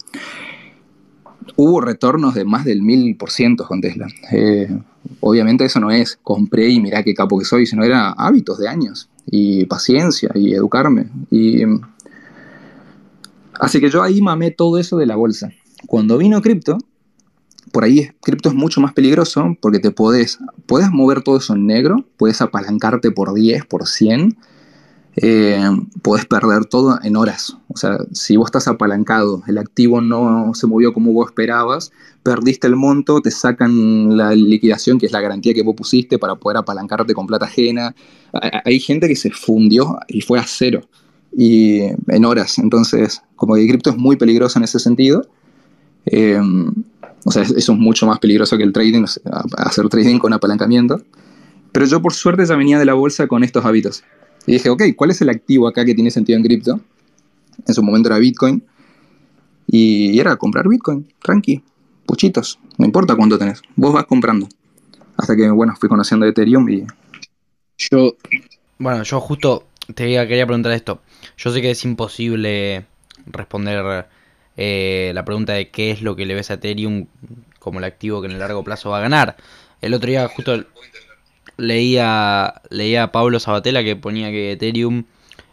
Hubo 1.55 1.81
retornos 1.81 2.35
de 2.35 2.45
más 2.45 2.65
del 2.65 2.83
mil 2.83 3.17
por 3.17 3.31
ciento 3.31 3.65
con 3.65 3.81
Tesla. 3.81 4.09
Eh, 4.33 4.69
obviamente 5.21 5.65
eso 5.65 5.79
no 5.79 5.91
es 5.91 6.19
compré 6.23 6.69
y 6.69 6.81
mirá 6.81 7.03
qué 7.03 7.15
capo 7.15 7.39
que 7.39 7.45
soy, 7.45 7.67
sino 7.67 7.85
era 7.85 8.11
hábitos 8.11 8.59
de 8.59 8.69
años 8.69 9.09
y 9.27 9.65
paciencia 9.67 10.31
y 10.35 10.55
educarme. 10.55 11.09
Y 11.31 11.63
Así 13.61 13.81
que 13.81 13.91
yo 13.91 14.03
ahí 14.03 14.21
mamé 14.21 14.51
todo 14.51 14.79
eso 14.79 14.97
de 14.97 15.07
la 15.07 15.17
bolsa. 15.17 15.51
Cuando 15.87 16.19
vino 16.19 16.43
cripto, 16.43 16.79
por 17.73 17.85
ahí 17.85 18.11
cripto 18.23 18.49
es 18.49 18.55
mucho 18.55 18.81
más 18.81 18.93
peligroso 18.93 19.57
porque 19.61 19.79
te 19.79 19.91
podés, 19.91 20.39
puedes 20.67 20.91
mover 20.91 21.23
todo 21.23 21.39
eso 21.39 21.55
en 21.55 21.67
negro, 21.67 22.05
puedes 22.17 22.41
apalancarte 22.41 23.11
por 23.11 23.35
10, 23.35 23.65
por 23.67 23.87
100, 23.87 24.37
eh, 25.17 25.59
puedes 26.03 26.27
perder 26.27 26.67
todo 26.67 26.99
en 27.03 27.17
horas. 27.17 27.57
O 27.69 27.77
sea, 27.77 27.99
si 28.13 28.37
vos 28.37 28.47
estás 28.47 28.69
apalancado, 28.69 29.43
el 29.47 29.57
activo 29.59 30.01
no 30.01 30.53
se 30.55 30.67
movió 30.67 30.93
como 30.93 31.13
vos 31.13 31.29
esperabas, 31.29 31.91
perdiste 32.23 32.67
el 32.67 32.77
monto, 32.77 33.21
te 33.21 33.31
sacan 33.31 34.17
la 34.17 34.35
liquidación, 34.35 34.99
que 34.99 35.07
es 35.07 35.13
la 35.13 35.23
garantía 35.23 35.55
que 35.55 35.63
vos 35.63 35.75
pusiste 35.75 36.19
para 36.19 36.37
poder 36.37 36.59
apalancarte 36.59 37.15
con 37.15 37.27
plata 37.27 37.47
ajena. 37.47 37.95
Hay 38.65 38.79
gente 38.79 39.09
que 39.09 39.17
se 39.17 39.31
fundió 39.31 39.99
y 40.09 40.21
fue 40.21 40.39
a 40.39 40.45
cero 40.47 40.83
y 41.37 41.81
en 42.09 42.25
horas. 42.25 42.59
Entonces, 42.59 43.23
como 43.37 43.55
que 43.55 43.67
cripto 43.67 43.91
es 43.91 43.97
muy 43.97 44.17
peligroso 44.17 44.59
en 44.59 44.65
ese 44.65 44.79
sentido. 44.79 45.27
Eh, 46.05 46.41
o 47.25 47.31
sea, 47.31 47.43
eso 47.43 47.57
es 47.57 47.69
mucho 47.79 48.07
más 48.07 48.19
peligroso 48.19 48.57
que 48.59 48.65
el 48.65 48.73
trading, 48.73 49.05
hacer 49.57 49.89
trading 49.89 50.19
con 50.19 50.33
apalancamiento. 50.33 51.01
Pero 51.73 51.87
yo 51.87 52.01
por 52.01 52.13
suerte 52.13 52.45
ya 52.47 52.55
venía 52.55 52.79
de 52.79 52.85
la 52.85 52.95
bolsa 52.95 53.27
con 53.27 53.45
estos 53.45 53.65
hábitos. 53.65 54.05
Y 54.47 54.53
dije, 54.53 54.71
ok, 54.71 54.83
¿cuál 54.95 55.11
es 55.11 55.21
el 55.21 55.29
activo 55.29 55.67
acá 55.67 55.85
que 55.85 55.95
tiene 55.95 56.11
sentido 56.11 56.37
en 56.37 56.45
cripto? 56.45 56.81
En 57.67 57.75
su 57.75 57.83
momento 57.83 58.09
era 58.09 58.19
Bitcoin. 58.19 58.63
Y 59.67 60.19
era 60.19 60.37
comprar 60.37 60.69
Bitcoin, 60.69 61.13
tranqui, 61.21 61.63
puchitos, 62.07 62.61
no 62.79 62.87
importa 62.87 63.17
cuánto 63.17 63.37
tenés, 63.37 63.61
vos 63.75 63.93
vas 63.93 64.07
comprando. 64.07 64.49
Hasta 65.17 65.35
que, 65.35 65.51
bueno, 65.51 65.75
fui 65.79 65.89
conociendo 65.89 66.25
Ethereum 66.27 66.69
y... 66.69 66.87
Yo... 67.77 68.17
Bueno, 68.79 69.03
yo 69.03 69.21
justo 69.21 69.67
te 69.95 70.05
quería 70.05 70.47
preguntar 70.47 70.73
esto. 70.73 71.01
Yo 71.37 71.51
sé 71.51 71.63
que 71.63 71.71
es 71.71 71.85
imposible 71.85 72.87
responder 73.27 74.07
eh, 74.57 75.13
la 75.15 75.25
pregunta 75.25 75.55
de 75.55 75.71
qué 75.71 75.91
es 75.91 76.03
lo 76.03 76.15
que 76.15 76.27
le 76.27 76.35
ves 76.35 76.51
a 76.51 76.55
Ethereum 76.55 77.07
como 77.59 77.79
el 77.79 77.85
activo 77.85 78.21
que 78.21 78.27
en 78.27 78.33
el 78.33 78.39
largo 78.39 78.63
plazo 78.63 78.91
va 78.91 78.99
a 78.99 79.03
ganar. 79.03 79.37
El 79.81 79.95
otro 79.95 80.09
día 80.09 80.29
justo 80.29 80.65
leía, 81.57 82.63
leía 82.71 83.05
a 83.05 83.13
Pablo 83.13 83.41
Sabatella 83.41 83.83
que 83.85 83.97
ponía 83.97 84.31
que 84.31 84.53
Ethereum 84.53 85.05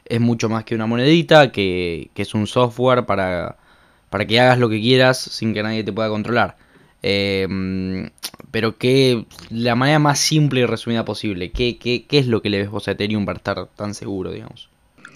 es 0.06 0.20
mucho 0.20 0.50
más 0.50 0.63
que 0.63 0.76
una 0.76 0.86
monedita, 0.86 1.52
que, 1.52 2.10
que 2.13 2.22
es 2.22 2.34
un 2.34 2.48
software 2.48 3.06
para 3.06 3.58
para 4.13 4.28
que 4.28 4.39
hagas 4.39 4.60
lo 4.60 4.70
que 4.70 4.80
quieras 4.80 5.18
sin 5.18 5.56
que 5.56 5.63
nadie 5.63 5.84
te 5.84 5.92
pueda 5.92 6.08
controlar. 6.08 6.56
Eh, 7.02 7.48
pero 8.52 8.78
que 8.78 9.26
la 9.50 9.74
manera 9.74 9.98
más 9.98 10.20
simple 10.20 10.60
y 10.60 10.66
resumida 10.68 11.04
posible, 11.04 11.50
¿qué, 11.50 11.80
qué, 11.80 12.06
qué 12.08 12.20
es 12.20 12.28
lo 12.28 12.44
que 12.44 12.52
le 12.52 12.60
ves 12.60 12.70
vos 12.70 12.88
a 12.88 12.92
Ethereum 12.92 13.26
para 13.26 13.38
estar 13.38 13.66
tan 13.76 13.96
seguro, 13.96 14.32
digamos? 14.32 14.70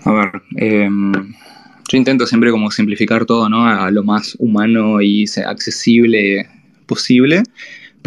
A 0.03 0.13
ver, 0.13 0.31
em, 0.55 1.11
yo 1.13 1.95
intento 1.95 2.25
siempre 2.25 2.49
como 2.49 2.71
simplificar 2.71 3.25
todo, 3.25 3.47
¿no? 3.49 3.67
A 3.67 3.91
lo 3.91 4.03
más 4.03 4.35
humano 4.39 4.99
y 4.99 5.25
accesible 5.45 6.49
posible. 6.87 7.43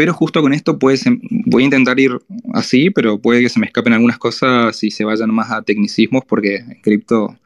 Pero 0.00 0.14
justo 0.14 0.40
con 0.40 0.54
esto 0.54 0.78
pues, 0.78 1.04
voy 1.44 1.62
a 1.62 1.66
intentar 1.66 2.00
ir 2.00 2.12
así, 2.54 2.88
pero 2.88 3.18
puede 3.18 3.42
que 3.42 3.50
se 3.50 3.60
me 3.60 3.66
escapen 3.66 3.92
algunas 3.92 4.16
cosas 4.16 4.82
y 4.82 4.90
se 4.90 5.04
vayan 5.04 5.30
más 5.30 5.50
a 5.50 5.60
tecnicismos 5.60 6.24
porque 6.26 6.56
en 6.56 6.80
cripto 6.80 7.36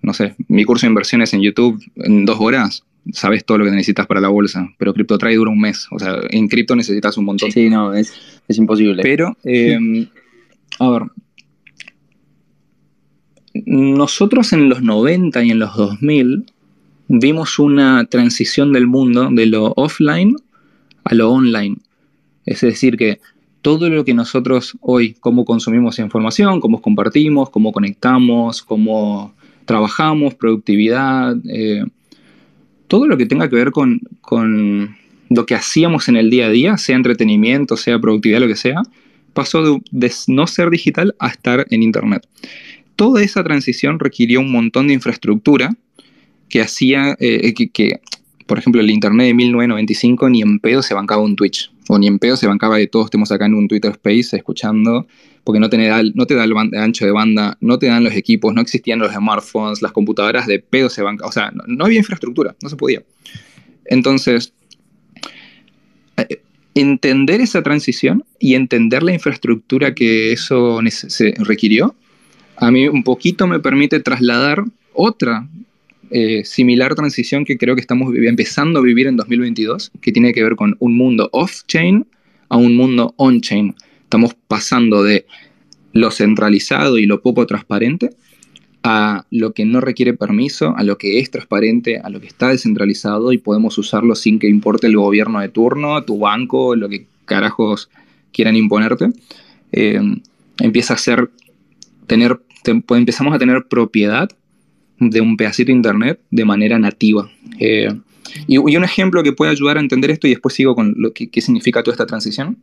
no 0.00 0.14
sé, 0.14 0.36
mi 0.46 0.62
curso 0.62 0.86
de 0.86 0.90
inversiones 0.90 1.34
en 1.34 1.42
YouTube, 1.42 1.82
en 1.96 2.24
dos 2.24 2.36
horas, 2.38 2.84
sabes 3.12 3.44
todo 3.44 3.58
lo 3.58 3.64
que 3.64 3.72
necesitas 3.72 4.06
para 4.06 4.20
la 4.20 4.28
bolsa, 4.28 4.72
pero 4.78 4.94
CryptoTrade 4.94 5.34
dura 5.34 5.50
un 5.50 5.58
mes. 5.58 5.88
O 5.90 5.98
sea, 5.98 6.20
en 6.30 6.46
cripto 6.46 6.76
necesitas 6.76 7.18
un 7.18 7.24
montón. 7.24 7.50
Sí, 7.50 7.68
no, 7.68 7.92
es, 7.92 8.14
imposible. 8.50 9.02
Pero, 9.02 9.36
em, 9.42 10.06
a 10.78 10.88
ver, 10.88 11.02
nosotros 13.66 14.52
en 14.52 14.68
los 14.68 14.82
90 14.82 15.42
y 15.42 15.50
en 15.50 15.58
los 15.58 15.76
2000 15.76 16.46
vimos 17.08 17.58
una 17.58 18.04
transición 18.04 18.72
del 18.72 18.86
mundo 18.86 19.30
de 19.32 19.46
lo 19.46 19.72
offline 19.74 20.36
a 21.04 21.14
lo 21.14 21.30
online. 21.30 21.76
Es 22.44 22.60
decir, 22.60 22.96
que 22.96 23.20
todo 23.62 23.88
lo 23.88 24.04
que 24.04 24.14
nosotros 24.14 24.76
hoy, 24.80 25.14
cómo 25.20 25.44
consumimos 25.44 25.98
información, 25.98 26.60
cómo 26.60 26.82
compartimos, 26.82 27.50
cómo 27.50 27.72
conectamos, 27.72 28.62
cómo 28.62 29.34
trabajamos, 29.64 30.34
productividad, 30.34 31.36
eh, 31.48 31.84
todo 32.88 33.06
lo 33.06 33.16
que 33.16 33.26
tenga 33.26 33.48
que 33.48 33.56
ver 33.56 33.70
con, 33.70 34.00
lo 35.30 35.46
que 35.46 35.54
hacíamos 35.54 36.08
en 36.08 36.16
el 36.16 36.28
día 36.28 36.46
a 36.46 36.50
día, 36.50 36.76
sea 36.76 36.96
entretenimiento, 36.96 37.76
sea 37.76 37.98
productividad, 37.98 38.40
lo 38.40 38.48
que 38.48 38.56
sea, 38.56 38.82
pasó 39.32 39.80
de, 39.90 40.12
no 40.26 40.46
ser 40.46 40.68
digital 40.68 41.14
a 41.18 41.28
estar 41.28 41.66
en 41.70 41.82
Internet. 41.82 42.26
Toda 42.96 43.22
esa 43.22 43.42
transición 43.42 43.98
requirió 43.98 44.40
un 44.40 44.52
montón 44.52 44.88
de 44.88 44.94
infraestructura 44.94 45.74
que 46.50 46.60
hacía 46.60 47.16
eh, 47.18 47.54
que, 47.54 48.00
por 48.52 48.58
ejemplo, 48.58 48.82
el 48.82 48.90
Internet 48.90 49.28
de 49.28 49.32
1995 49.32 50.28
ni 50.28 50.42
en 50.42 50.58
pedo 50.58 50.82
se 50.82 50.92
bancaba 50.92 51.22
un 51.22 51.36
Twitch, 51.36 51.72
o 51.88 51.98
ni 51.98 52.06
en 52.06 52.18
pedo 52.18 52.36
se 52.36 52.46
bancaba 52.46 52.76
de 52.76 52.86
todos 52.86 53.06
estemos 53.06 53.32
acá 53.32 53.46
en 53.46 53.54
un 53.54 53.66
Twitter 53.66 53.92
Space 53.92 54.36
escuchando 54.36 55.06
porque 55.42 55.58
no 55.58 55.70
te 55.70 55.78
da, 55.78 56.02
no 56.02 56.26
el 56.28 56.78
ancho 56.78 57.06
de 57.06 57.12
banda, 57.12 57.56
no 57.62 57.78
te 57.78 57.86
dan 57.86 58.04
los 58.04 58.12
equipos, 58.12 58.52
no 58.52 58.60
existían 58.60 58.98
los 58.98 59.10
smartphones, 59.10 59.80
las 59.80 59.92
computadoras 59.92 60.46
de 60.46 60.58
pedo 60.58 60.90
se 60.90 61.00
van, 61.00 61.16
o 61.24 61.32
sea, 61.32 61.50
no, 61.66 61.86
había 61.86 62.00
infraestructura, 62.00 62.54
no 62.62 62.68
se 62.68 62.76
podía. 62.76 63.02
Entonces, 63.86 64.52
eh, 66.18 66.42
entender 66.74 67.40
esa 67.40 67.62
transición 67.62 68.22
y 68.38 68.54
entender 68.54 69.02
la 69.02 69.14
infraestructura 69.14 69.94
que 69.94 70.30
eso 70.30 70.78
se 70.90 71.32
requirió, 71.38 71.94
a 72.58 72.70
mí 72.70 72.86
un 72.86 73.02
poquito 73.02 73.46
me 73.46 73.60
permite 73.60 73.98
trasladar 74.00 74.62
otra 74.92 75.48
eh, 76.14 76.44
similar 76.44 76.94
transición 76.94 77.46
que 77.46 77.56
creo 77.56 77.74
que 77.74 77.80
estamos 77.80 78.14
empezando 78.14 78.80
a 78.80 78.82
vivir 78.82 79.06
en 79.06 79.16
2022, 79.16 79.92
que 80.00 80.12
tiene 80.12 80.34
que 80.34 80.42
ver 80.42 80.56
con 80.56 80.76
un 80.78 80.94
mundo 80.94 81.30
off-chain 81.32 82.06
a 82.50 82.58
un 82.58 82.76
mundo 82.76 83.14
on-chain. 83.16 83.74
Estamos 84.02 84.34
pasando 84.46 85.02
de 85.02 85.24
lo 85.94 86.10
centralizado 86.10 86.98
y 86.98 87.06
lo 87.06 87.22
poco 87.22 87.46
transparente 87.46 88.10
a 88.82 89.24
lo 89.30 89.54
que 89.54 89.64
no 89.64 89.80
requiere 89.80 90.12
permiso, 90.12 90.74
a 90.76 90.82
lo 90.82 90.98
que 90.98 91.18
es 91.18 91.30
transparente, 91.30 91.98
a 91.98 92.10
lo 92.10 92.20
que 92.20 92.26
está 92.26 92.48
descentralizado 92.48 93.32
y 93.32 93.38
podemos 93.38 93.78
usarlo 93.78 94.14
sin 94.14 94.38
que 94.38 94.48
importe 94.48 94.88
el 94.88 94.96
gobierno 94.96 95.40
de 95.40 95.48
turno, 95.48 96.02
tu 96.04 96.18
banco, 96.18 96.76
lo 96.76 96.90
que 96.90 97.06
carajos 97.24 97.88
quieran 98.32 98.56
imponerte. 98.56 99.12
Eh, 99.72 99.98
empieza 100.58 100.92
a 100.92 100.98
ser, 100.98 101.30
tener, 102.06 102.38
empezamos 102.66 103.34
a 103.34 103.38
tener 103.38 103.64
propiedad 103.66 104.28
de 105.10 105.20
un 105.20 105.36
pedacito 105.36 105.68
de 105.68 105.76
internet 105.76 106.20
de 106.30 106.44
manera 106.44 106.78
nativa. 106.78 107.30
Eh, 107.58 107.88
y, 108.46 108.58
un 108.58 108.84
ejemplo 108.84 109.22
que 109.22 109.32
puede 109.32 109.50
ayudar 109.50 109.76
a 109.76 109.80
entender 109.80 110.10
esto 110.10 110.26
y 110.26 110.30
después 110.30 110.54
sigo 110.54 110.74
con 110.74 110.94
lo 110.96 111.12
que 111.12 111.28
qué 111.28 111.40
significa 111.40 111.82
toda 111.82 111.94
esta 111.94 112.06
transición 112.06 112.56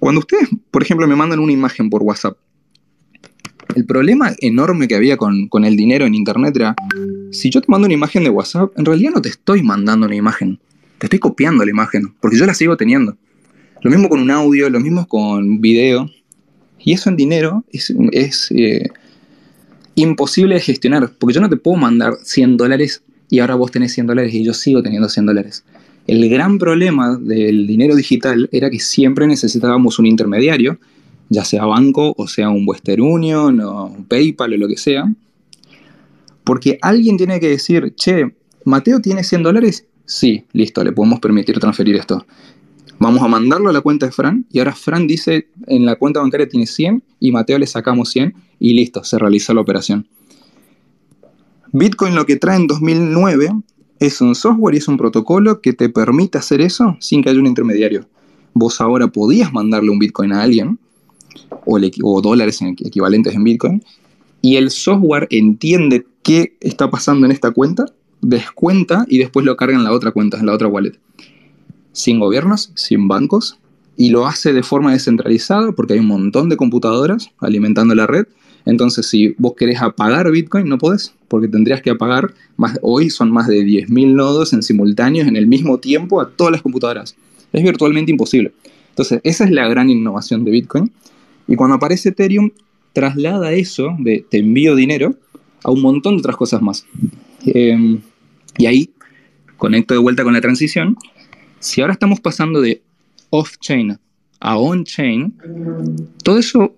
cuando 0.00 0.20
ustedes, 0.20 0.48
por 0.70 0.82
ejemplo, 0.82 1.06
me 1.06 1.14
mandan 1.14 1.38
una 1.38 1.52
imagen 1.52 1.90
por 1.90 2.02
WhatsApp, 2.02 2.36
el 3.76 3.84
problema 3.84 4.32
enorme 4.40 4.88
que 4.88 4.94
había 4.94 5.16
con, 5.16 5.48
el 5.64 5.76
dinero 5.76 6.06
en 6.06 6.14
Internet 6.14 6.56
era, 6.56 6.74
si 7.30 7.50
yo 7.50 7.60
te 7.60 7.66
mando 7.68 7.84
una 7.84 7.94
imagen 7.94 8.24
de 8.24 8.30
WhatsApp, 8.30 8.72
en 8.76 8.84
realidad 8.84 9.12
no 9.14 9.22
te 9.22 9.28
estoy 9.28 9.62
mandando 9.62 10.06
una 10.06 10.16
imagen, 10.16 10.58
te 10.98 11.06
estoy 11.06 11.18
copiando 11.18 11.64
la 11.64 11.70
imagen, 11.70 12.14
porque 12.18 12.38
yo 12.38 12.46
la 12.46 12.54
sigo 12.54 12.76
teniendo. 12.76 13.16
Lo 13.82 13.90
mismo 13.90 14.08
con 14.08 14.20
un 14.20 14.30
audio, 14.30 14.68
lo 14.70 14.80
mismo 14.80 15.06
con 15.06 15.60
video. 15.60 16.10
Y 16.78 16.92
eso 16.92 17.10
en 17.10 17.16
dinero 17.16 17.64
es, 17.70 18.50
eh, 18.50 18.88
imposible 20.02 20.54
de 20.54 20.60
gestionar, 20.60 21.12
porque 21.18 21.34
yo 21.34 21.40
no 21.40 21.48
te 21.48 21.56
puedo 21.56 21.76
mandar 21.76 22.14
100 22.22 22.56
dólares 22.56 23.02
y 23.28 23.38
ahora 23.38 23.54
vos 23.54 23.70
tenés 23.70 23.92
100 23.92 24.06
dólares 24.06 24.34
y 24.34 24.44
yo 24.44 24.52
sigo 24.54 24.82
teniendo 24.82 25.08
100 25.08 25.26
dólares. 25.26 25.64
El 26.06 26.28
gran 26.28 26.58
problema 26.58 27.16
del 27.16 27.66
dinero 27.66 27.94
digital 27.94 28.48
era 28.52 28.70
que 28.70 28.80
siempre 28.80 29.26
necesitábamos 29.26 29.98
un 29.98 30.06
intermediario, 30.06 30.78
ya 31.28 31.44
sea 31.44 31.64
banco 31.64 32.14
o 32.16 32.26
sea 32.26 32.50
un 32.50 32.64
Western 32.66 33.00
Union 33.00 33.60
o 33.60 33.96
PayPal 34.08 34.54
o 34.54 34.56
lo 34.56 34.68
que 34.68 34.76
sea, 34.76 35.12
porque 36.42 36.78
alguien 36.82 37.16
tiene 37.16 37.38
que 37.38 37.50
decir, 37.50 37.94
che, 37.94 38.34
Mateo 38.64 39.00
tiene 39.00 39.22
100 39.22 39.42
dólares, 39.42 39.86
sí, 40.04 40.44
listo, 40.52 40.82
le 40.82 40.92
podemos 40.92 41.20
permitir 41.20 41.58
transferir 41.60 41.96
esto. 41.96 42.26
Vamos 43.00 43.22
a 43.22 43.28
mandarlo 43.28 43.70
a 43.70 43.72
la 43.72 43.80
cuenta 43.80 44.04
de 44.04 44.12
Fran 44.12 44.44
y 44.52 44.58
ahora 44.58 44.74
Fran 44.74 45.06
dice 45.06 45.48
en 45.66 45.86
la 45.86 45.96
cuenta 45.96 46.20
bancaria 46.20 46.46
tiene 46.46 46.66
100 46.66 47.02
y 47.18 47.32
Mateo 47.32 47.58
le 47.58 47.66
sacamos 47.66 48.10
100 48.10 48.34
y 48.58 48.74
listo, 48.74 49.02
se 49.04 49.18
realiza 49.18 49.54
la 49.54 49.62
operación. 49.62 50.06
Bitcoin 51.72 52.14
lo 52.14 52.26
que 52.26 52.36
trae 52.36 52.56
en 52.56 52.66
2009 52.66 53.52
es 54.00 54.20
un 54.20 54.34
software 54.34 54.74
y 54.74 54.78
es 54.78 54.88
un 54.88 54.98
protocolo 54.98 55.62
que 55.62 55.72
te 55.72 55.88
permite 55.88 56.36
hacer 56.36 56.60
eso 56.60 56.98
sin 57.00 57.22
que 57.22 57.30
haya 57.30 57.40
un 57.40 57.46
intermediario. 57.46 58.06
Vos 58.52 58.82
ahora 58.82 59.06
podías 59.06 59.50
mandarle 59.50 59.90
un 59.90 59.98
Bitcoin 59.98 60.34
a 60.34 60.42
alguien, 60.42 60.78
o, 61.64 62.20
dólares 62.20 62.60
equivalentes 62.60 63.34
en 63.34 63.44
Bitcoin, 63.44 63.84
y 64.42 64.56
el 64.56 64.70
software 64.70 65.26
entiende 65.30 66.06
qué 66.22 66.54
está 66.60 66.90
pasando 66.90 67.24
en 67.24 67.32
esta 67.32 67.50
cuenta, 67.50 67.86
descuenta 68.20 69.06
y 69.08 69.16
después 69.16 69.46
lo 69.46 69.56
carga 69.56 69.76
en 69.76 69.84
la 69.84 69.92
otra 69.92 70.10
cuenta, 70.10 70.38
en 70.38 70.44
la 70.44 70.52
otra 70.52 70.68
wallet. 70.68 70.98
Sin 71.92 72.20
gobiernos, 72.20 72.72
sin 72.74 73.08
bancos, 73.08 73.58
y 73.96 74.10
lo 74.10 74.26
hace 74.26 74.52
de 74.52 74.62
forma 74.62 74.92
descentralizada 74.92 75.72
porque 75.72 75.94
hay 75.94 75.98
un 75.98 76.06
montón 76.06 76.48
de 76.48 76.56
computadoras 76.56 77.30
alimentando 77.40 77.94
la 77.94 78.06
red 78.06 78.26
entonces, 78.66 79.06
si 79.06 79.34
vos 79.38 79.54
querés 79.56 79.80
apagar 79.80 80.30
Bitcoin, 80.30 80.68
no 80.68 80.78
podés, 80.78 81.14
porque 81.28 81.48
tendrías 81.48 81.82
que 81.82 81.90
apagar, 81.90 82.34
más, 82.56 82.78
hoy 82.82 83.10
son 83.10 83.30
más 83.30 83.48
de 83.48 83.62
10.000 83.64 84.14
nodos 84.14 84.52
en 84.52 84.62
simultáneos 84.62 85.28
en 85.28 85.36
el 85.36 85.46
mismo 85.46 85.78
tiempo 85.78 86.20
a 86.20 86.30
todas 86.30 86.52
las 86.52 86.62
computadoras. 86.62 87.16
Es 87.52 87.62
virtualmente 87.62 88.10
imposible. 88.10 88.52
Entonces, 88.90 89.20
esa 89.24 89.44
es 89.44 89.50
la 89.50 89.66
gran 89.68 89.88
innovación 89.88 90.44
de 90.44 90.50
Bitcoin. 90.50 90.92
Y 91.48 91.56
cuando 91.56 91.76
aparece 91.76 92.10
Ethereum, 92.10 92.50
traslada 92.92 93.52
eso 93.52 93.96
de 93.98 94.24
te 94.28 94.38
envío 94.38 94.74
dinero 94.74 95.14
a 95.64 95.70
un 95.70 95.80
montón 95.80 96.16
de 96.16 96.20
otras 96.20 96.36
cosas 96.36 96.60
más. 96.60 96.86
Em, 97.46 98.00
y 98.58 98.66
ahí 98.66 98.90
conecto 99.56 99.94
de 99.94 100.00
vuelta 100.00 100.22
con 100.22 100.32
la 100.32 100.40
transición. 100.40 100.96
Si 101.60 101.80
ahora 101.80 101.92
estamos 101.92 102.20
pasando 102.20 102.60
de 102.60 102.82
off-chain 103.28 103.98
a 104.40 104.56
on-chain, 104.56 105.34
todo 106.24 106.38
eso 106.38 106.74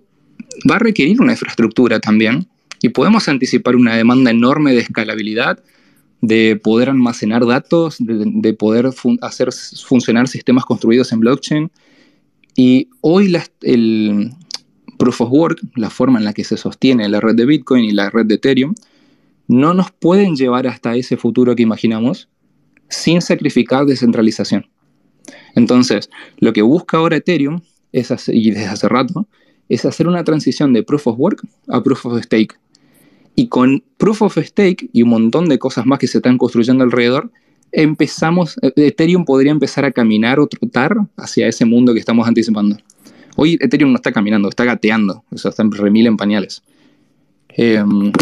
va 0.68 0.76
a 0.76 0.80
requerir 0.80 1.20
una 1.20 1.32
infraestructura 1.32 2.00
también 2.00 2.48
Y 2.80 2.88
podemos 2.88 3.28
anticipar 3.28 3.76
una 3.76 3.94
demanda 3.94 4.32
enorme 4.32 4.72
de 4.72 4.80
escalabilidad, 4.80 5.62
de 6.20 6.60
poder 6.62 6.90
almacenar 6.90 7.46
datos, 7.46 7.96
de, 8.00 8.52
poder 8.54 8.90
hacer 9.20 9.50
funcionar 9.86 10.26
sistemas 10.26 10.64
construidos 10.64 11.12
en 11.12 11.20
blockchain. 11.20 11.70
Y 12.56 12.88
hoy 13.00 13.32
el 13.62 14.32
proof 14.98 15.20
of 15.20 15.30
work, 15.30 15.60
la 15.76 15.90
forma 15.90 16.18
en 16.18 16.24
la 16.24 16.32
que 16.32 16.42
se 16.42 16.56
sostiene 16.56 17.08
la 17.08 17.20
red 17.20 17.36
de 17.36 17.46
Bitcoin 17.46 17.84
y 17.84 17.92
la 17.92 18.10
red 18.10 18.26
de 18.26 18.34
Ethereum, 18.34 18.74
no 19.46 19.74
nos 19.74 19.92
pueden 19.92 20.34
llevar 20.34 20.66
hasta 20.66 20.96
ese 20.96 21.16
futuro 21.16 21.54
que 21.54 21.62
imaginamos 21.62 22.28
sin 22.88 23.22
sacrificar 23.22 23.86
descentralización. 23.86 24.71
Entonces, 25.54 26.10
lo 26.38 26.52
que 26.52 26.62
busca 26.62 26.96
ahora 26.96 27.16
Ethereum, 27.16 27.60
es 27.92 28.10
y 28.28 28.50
desde 28.50 28.66
hace 28.66 28.88
rato, 28.88 29.26
es 29.68 29.84
hacer 29.84 30.08
una 30.08 30.24
transición 30.24 30.72
de 30.72 30.82
Proof 30.82 31.06
of 31.08 31.18
Work 31.18 31.42
a 31.68 31.82
Proof 31.82 32.06
of 32.06 32.22
Stake. 32.22 32.54
Y 33.34 33.48
con 33.48 33.82
Proof 33.96 34.22
of 34.22 34.38
Stake 34.38 34.88
y 34.92 35.02
un 35.02 35.10
montón 35.10 35.48
de 35.48 35.58
cosas 35.58 35.86
más 35.86 35.98
que 35.98 36.06
se 36.06 36.18
están 36.18 36.38
construyendo 36.38 36.84
alrededor, 36.84 37.30
empezamos, 37.70 38.58
eh, 38.62 38.72
Ethereum 38.76 39.24
podría 39.24 39.52
empezar 39.52 39.84
a 39.84 39.92
caminar 39.92 40.38
o 40.38 40.46
trotar 40.46 40.96
hacia 41.16 41.48
ese 41.48 41.64
mundo 41.64 41.94
que 41.94 42.00
estamos 42.00 42.28
anticipando. 42.28 42.76
Hoy 43.36 43.58
Ethereum 43.60 43.92
no 43.92 43.96
está 43.96 44.12
caminando, 44.12 44.48
está 44.48 44.64
gateando, 44.64 45.24
o 45.30 45.38
sea, 45.38 45.50
está 45.50 45.64
remil 45.70 46.06
en 46.06 46.18
pañales. 46.18 46.62
Em, 47.48 48.12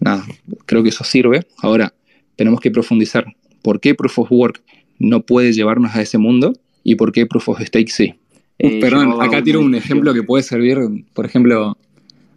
nada, 0.00 0.24
creo 0.64 0.82
que 0.82 0.88
eso 0.88 1.04
sirve. 1.04 1.46
Ahora, 1.58 1.92
tenemos 2.36 2.60
que 2.60 2.70
profundizar 2.70 3.26
por 3.62 3.80
qué 3.80 3.94
Proof 3.94 4.18
of 4.20 4.32
Work 4.32 4.62
no 4.98 5.22
puede 5.22 5.52
llevarnos 5.52 5.94
a 5.94 6.02
ese 6.02 6.18
mundo 6.18 6.52
y 6.84 6.94
por 6.94 7.12
qué 7.12 7.26
Proof 7.26 7.48
of 7.50 7.60
Stake 7.60 7.90
sí. 7.90 8.14
Eh, 8.58 8.80
perdón, 8.80 9.20
acá 9.20 9.42
tiro 9.42 9.60
un 9.60 9.74
ejemplo 9.74 10.14
que 10.14 10.22
puede 10.22 10.42
servir, 10.42 10.78
por 11.12 11.26
ejemplo, 11.26 11.76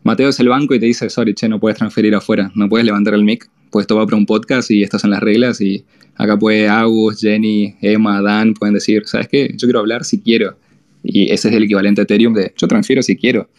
Mateo 0.03 0.29
es 0.29 0.39
el 0.39 0.49
banco 0.49 0.75
y 0.75 0.79
te 0.79 0.85
dice, 0.85 1.09
sorry, 1.09 1.33
che, 1.33 1.47
no 1.47 1.59
puedes 1.59 1.77
transferir 1.77 2.13
afuera, 2.15 2.51
no 2.55 2.67
puedes 2.67 2.85
levantar 2.85 3.13
el 3.13 3.23
mic, 3.23 3.49
pues 3.69 3.83
esto 3.83 3.95
va 3.95 4.05
para 4.05 4.17
un 4.17 4.25
podcast 4.25 4.71
y 4.71 4.83
estas 4.83 5.01
son 5.01 5.11
las 5.11 5.21
reglas 5.21 5.61
y 5.61 5.85
acá 6.15 6.37
puede 6.37 6.67
Agus, 6.67 7.21
Jenny, 7.21 7.75
Emma, 7.81 8.21
Dan, 8.21 8.53
pueden 8.53 8.73
decir, 8.73 9.03
¿sabes 9.05 9.27
qué? 9.27 9.49
Yo 9.55 9.67
quiero 9.67 9.79
hablar 9.79 10.03
si 10.03 10.19
quiero. 10.19 10.57
Y 11.03 11.31
ese 11.31 11.47
es 11.49 11.55
el 11.55 11.63
equivalente 11.63 12.01
a 12.01 12.03
Ethereum 12.03 12.33
de 12.33 12.53
yo 12.57 12.67
transfiero 12.67 13.01
si 13.01 13.15
quiero. 13.15 13.49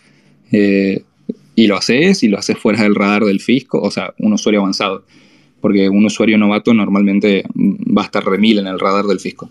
Eh, 0.52 1.02
y 1.54 1.66
lo 1.66 1.76
haces 1.76 2.22
y 2.22 2.28
lo 2.28 2.38
haces 2.38 2.58
fuera 2.58 2.82
del 2.82 2.94
radar 2.94 3.24
del 3.24 3.40
fisco, 3.40 3.80
o 3.80 3.90
sea, 3.90 4.14
un 4.18 4.32
usuario 4.32 4.60
avanzado. 4.60 5.04
Porque 5.60 5.88
un 5.88 6.04
usuario 6.04 6.38
novato 6.38 6.72
normalmente 6.72 7.44
va 7.54 8.02
a 8.02 8.04
estar 8.06 8.24
remil 8.24 8.58
en 8.58 8.66
el 8.66 8.80
radar 8.80 9.04
del 9.04 9.20
fisco. 9.20 9.50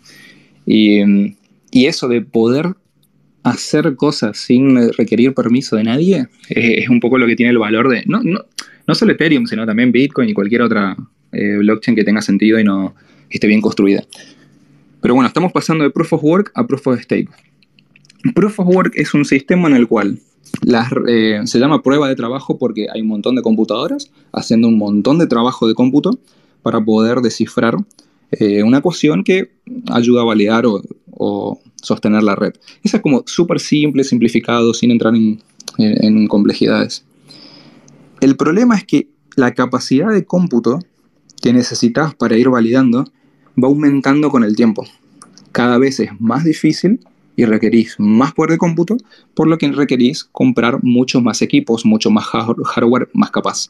Y, 0.66 1.01
y 1.72 1.86
eso 1.86 2.07
de 2.07 2.22
poder 2.22 2.76
hacer 3.43 3.95
cosas 3.95 4.38
sin 4.38 4.91
requerir 4.93 5.34
permiso 5.34 5.76
de 5.76 5.84
nadie 5.84 6.28
es, 6.49 6.89
un 6.89 6.99
poco 6.99 7.18
lo 7.18 7.26
que 7.26 7.36
tiene 7.36 7.51
el 7.51 7.57
valor 7.57 7.89
de, 7.89 8.03
no, 8.05 8.22
no, 8.22 8.45
no 8.88 8.95
solo 8.95 9.14
Ethereum, 9.14 9.45
sino 9.45 9.66
también 9.66 9.91
Bitcoin 9.91 10.30
y 10.30 10.34
cualquier 10.34 10.62
otra 10.62 10.95
eh, 11.32 11.57
blockchain 11.57 11.95
que 11.95 12.03
tenga 12.03 12.22
sentido 12.22 12.60
y 12.60 12.64
no 12.64 12.95
esté 13.30 13.47
bien 13.47 13.62
construida. 13.62 14.03
Pero 15.01 15.14
bueno, 15.14 15.28
estamos 15.28 15.51
pasando 15.51 15.84
de 15.84 15.91
Proof 15.91 16.14
of 16.14 16.24
Work 16.24 16.51
a 16.55 16.68
Proof 16.68 16.88
of 16.88 17.01
Stake. 17.01 17.30
Proof 18.36 18.60
of 18.60 18.68
Work 18.68 18.93
es 18.95 19.14
un 19.14 19.24
sistema 19.24 19.70
en 19.70 19.76
el 19.76 19.88
cual 19.88 20.20
eh, 21.08 21.41
se 21.45 21.60
llama 21.60 21.82
prueba 21.82 22.08
de 22.08 22.16
trabajo 22.16 22.58
porque 22.58 22.88
hay 22.93 23.02
un 23.02 23.08
montón 23.08 23.36
de 23.36 23.41
computadoras 23.41 24.12
haciendo 24.32 24.68
un 24.68 24.78
montón 24.78 25.18
de 25.20 25.28
trabajo 25.28 25.68
de 25.68 25.76
cómputo 25.76 26.20
para 26.62 26.84
poder 26.84 27.22
descifrar 27.22 27.78
eh, 28.32 28.64
una 28.64 28.80
ecuación 28.80 29.24
que 29.24 29.52
ayuda 29.89 30.22
a 30.22 30.26
validar 30.26 30.66
o, 30.66 31.60
sostener 31.82 32.24
la 32.24 32.36
red. 32.36 32.54
Esa 32.84 32.97
es 32.97 33.04
como 33.04 33.24
súper 33.26 33.60
simple, 33.60 34.04
simplificado, 34.04 34.74
sin 34.74 34.91
entrar 34.91 35.14
en, 35.16 36.28
complejidades. 36.28 37.06
El 38.20 38.36
problema 38.36 38.76
es 38.76 38.84
que 38.84 39.10
la 39.36 39.54
capacidad 39.54 40.12
de 40.12 40.26
cómputo 40.26 40.80
que 41.41 41.54
necesitas 41.54 42.16
para 42.16 42.38
ir 42.38 42.50
validando 42.50 43.06
va 43.62 43.68
aumentando 43.68 44.30
con 44.30 44.43
el 44.43 44.58
tiempo. 44.58 44.86
Cada 45.54 45.78
vez 45.78 46.02
es 46.02 46.10
más 46.20 46.43
difícil 46.43 47.00
y 47.39 47.45
requerís 47.45 47.95
más 47.99 48.33
poder 48.33 48.51
de 48.51 48.57
cómputo, 48.57 48.97
por 49.33 49.47
lo 49.47 49.57
que 49.57 49.71
requerís 49.71 50.25
comprar 50.25 50.83
muchos 50.83 51.23
más 51.23 51.41
equipos, 51.41 51.85
mucho 51.85 52.11
más 52.11 52.25
hardware 52.25 53.09
más 53.13 53.31
capaz. 53.31 53.69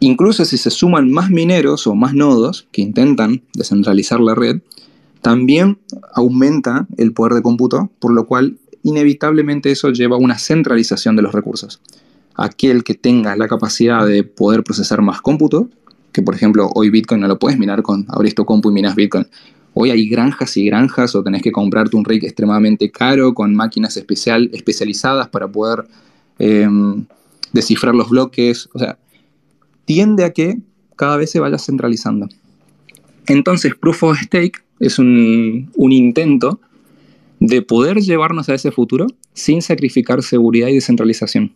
Incluso 0.00 0.44
si 0.44 0.58
se 0.58 0.70
suman 0.70 1.12
más 1.12 1.30
mineros 1.30 1.86
o 1.86 1.94
más 1.94 2.12
nodos 2.12 2.66
que 2.72 2.82
intentan 2.82 3.42
descentralizar 3.54 4.18
la 4.18 4.34
red, 4.34 4.62
también 5.20 5.78
aumenta 6.12 6.88
el 6.96 7.12
poder 7.12 7.34
de 7.34 7.42
cómputo, 7.42 7.88
por 8.00 8.12
lo 8.12 8.26
cual 8.26 8.58
inevitablemente 8.82 9.70
eso 9.70 9.90
lleva 9.90 10.16
a 10.16 10.18
una 10.18 10.38
centralización 10.38 11.14
de 11.14 11.22
los 11.22 11.32
recursos. 11.32 11.80
Aquel 12.34 12.82
que 12.82 12.94
tenga 12.94 13.36
la 13.36 13.46
capacidad 13.46 14.04
de 14.04 14.24
poder 14.24 14.64
procesar 14.64 15.02
más 15.02 15.20
cómputo, 15.20 15.70
que 16.10 16.22
por 16.22 16.34
ejemplo 16.34 16.68
hoy 16.74 16.90
Bitcoin 16.90 17.20
no 17.20 17.28
lo 17.28 17.38
puedes 17.38 17.60
minar 17.60 17.82
con 17.82 18.06
abrís 18.08 18.34
tu 18.34 18.44
compu 18.44 18.70
y 18.70 18.72
minas 18.72 18.96
Bitcoin. 18.96 19.28
Hoy 19.74 19.90
hay 19.90 20.08
granjas 20.08 20.56
y 20.56 20.66
granjas 20.66 21.14
o 21.14 21.22
tenés 21.22 21.42
que 21.42 21.52
comprarte 21.52 21.96
un 21.96 22.04
rig 22.04 22.24
extremadamente 22.24 22.90
caro 22.90 23.32
con 23.32 23.54
máquinas 23.54 23.96
especial, 23.96 24.50
especializadas 24.52 25.28
para 25.28 25.48
poder 25.48 25.86
em, 26.38 27.06
descifrar 27.52 27.94
los 27.94 28.10
bloques. 28.10 28.68
O 28.74 28.78
sea, 28.78 28.98
tiende 29.84 30.24
a 30.24 30.32
que 30.32 30.58
cada 30.96 31.16
vez 31.16 31.30
se 31.30 31.40
vaya 31.40 31.58
centralizando. 31.58 32.28
Entonces, 33.26 33.74
Proof 33.74 34.02
of 34.02 34.18
Stake 34.20 34.60
es 34.80 34.98
un, 34.98 35.70
intento 35.76 36.60
de 37.40 37.62
poder 37.62 37.98
llevarnos 37.98 38.48
a 38.48 38.54
ese 38.54 38.70
futuro 38.72 39.06
sin 39.32 39.62
sacrificar 39.62 40.22
seguridad 40.22 40.68
y 40.68 40.74
descentralización. 40.74 41.52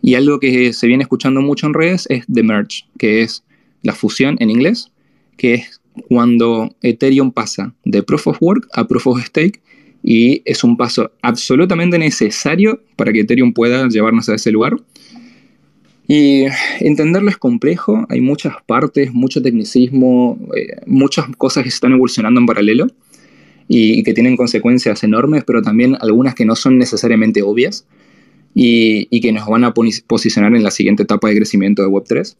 Y 0.00 0.14
algo 0.14 0.38
que 0.38 0.72
se 0.72 0.86
viene 0.86 1.02
escuchando 1.02 1.40
mucho 1.40 1.66
en 1.66 1.74
redes 1.74 2.06
es 2.08 2.24
The 2.32 2.42
Merge, 2.42 2.84
que 2.96 3.22
es 3.22 3.44
la 3.82 3.92
fusión 3.92 4.36
en 4.38 4.50
inglés, 4.50 4.92
que 5.36 5.54
es 5.54 5.77
cuando 6.08 6.74
Ethereum 6.82 7.32
pasa 7.32 7.74
de 7.84 8.02
Proof 8.02 8.28
of 8.28 8.38
Work 8.40 8.68
a 8.72 8.86
Proof 8.86 9.06
of 9.08 9.24
Stake 9.24 9.60
y 10.02 10.42
es 10.44 10.64
un 10.64 10.76
paso 10.76 11.10
absolutamente 11.22 11.98
necesario 11.98 12.80
para 12.96 13.12
que 13.12 13.20
Ethereum 13.20 13.52
pueda 13.52 13.88
llevarnos 13.88 14.28
a 14.28 14.34
ese 14.34 14.50
lugar 14.52 14.76
y 16.10 16.46
entenderlo 16.80 17.28
es 17.28 17.36
complejo, 17.36 18.06
hay 18.08 18.22
muchas 18.22 18.54
partes, 18.64 19.12
mucho 19.12 19.42
tecnicismo, 19.42 20.38
eh, 20.56 20.76
muchas 20.86 21.26
cosas 21.36 21.64
que 21.64 21.70
se 21.70 21.74
están 21.74 21.92
evolucionando 21.92 22.40
en 22.40 22.46
paralelo 22.46 22.86
y, 23.68 24.02
que 24.02 24.14
tienen 24.14 24.34
consecuencias 24.34 25.04
enormes, 25.04 25.44
pero 25.44 25.60
también 25.60 25.98
algunas 26.00 26.34
que 26.34 26.46
no 26.46 26.56
son 26.56 26.78
necesariamente 26.78 27.42
obvias 27.42 27.86
y, 28.54 29.20
que 29.20 29.32
nos 29.32 29.46
van 29.46 29.64
a 29.64 29.74
posicionar 29.74 30.56
en 30.56 30.62
la 30.62 30.70
siguiente 30.70 31.02
etapa 31.02 31.28
de 31.28 31.36
crecimiento 31.36 31.82
de 31.82 31.88
Web3. 31.88 32.36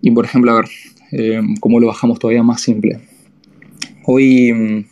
Y 0.00 0.10
por 0.10 0.24
ejemplo, 0.24 0.50
a 0.50 0.56
ver, 0.56 0.64
eh, 1.12 1.40
¿cómo 1.60 1.78
lo 1.78 1.86
bajamos 1.86 2.18
todavía 2.18 2.42
más 2.42 2.60
simple? 2.60 3.00
Hoy 4.04 4.52
mm, 4.52 4.84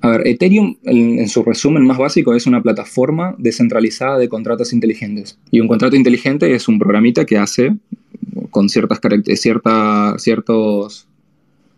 a 0.00 0.10
ver, 0.10 0.28
Ethereum, 0.28 0.76
en, 0.84 1.28
su 1.28 1.42
resumen 1.42 1.84
más 1.84 1.98
básico, 1.98 2.34
es 2.34 2.46
una 2.46 2.62
plataforma 2.62 3.34
descentralizada 3.38 4.16
de 4.18 4.28
contratos 4.28 4.72
inteligentes. 4.72 5.38
Y 5.50 5.60
un 5.60 5.66
contrato 5.66 5.96
inteligente 5.96 6.54
es 6.54 6.68
un 6.68 6.78
programita 6.78 7.24
que 7.24 7.36
hace 7.36 7.76
con 8.50 8.68
ciertas 8.68 9.00
características, 9.00 10.22
ciertos... 10.22 11.06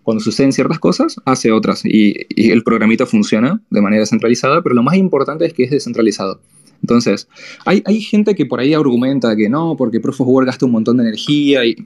Cuando 0.02 0.22
suceden 0.22 0.52
ciertas 0.52 0.78
cosas, 0.78 1.16
hace 1.24 1.52
otras. 1.52 1.82
Y, 1.84 2.26
el 2.50 2.62
programita 2.62 3.06
funciona 3.06 3.60
de 3.70 3.80
manera 3.80 4.04
centralizada, 4.06 4.62
pero 4.62 4.74
lo 4.74 4.82
más 4.82 4.96
importante 4.96 5.46
es 5.46 5.52
que 5.52 5.64
es 5.64 5.70
descentralizado. 5.70 6.40
Entonces, 6.82 7.28
hay, 7.64 7.82
hay 7.84 8.00
gente 8.00 8.34
que 8.34 8.46
por 8.46 8.60
ahí 8.60 8.74
argumenta 8.74 9.36
que 9.36 9.48
no, 9.48 9.76
porque 9.76 10.00
Proof 10.00 10.22
of 10.22 10.44
gasta 10.44 10.66
un 10.66 10.72
montón 10.72 10.96
de 10.96 11.04
energía. 11.04 11.64
Y 11.64 11.76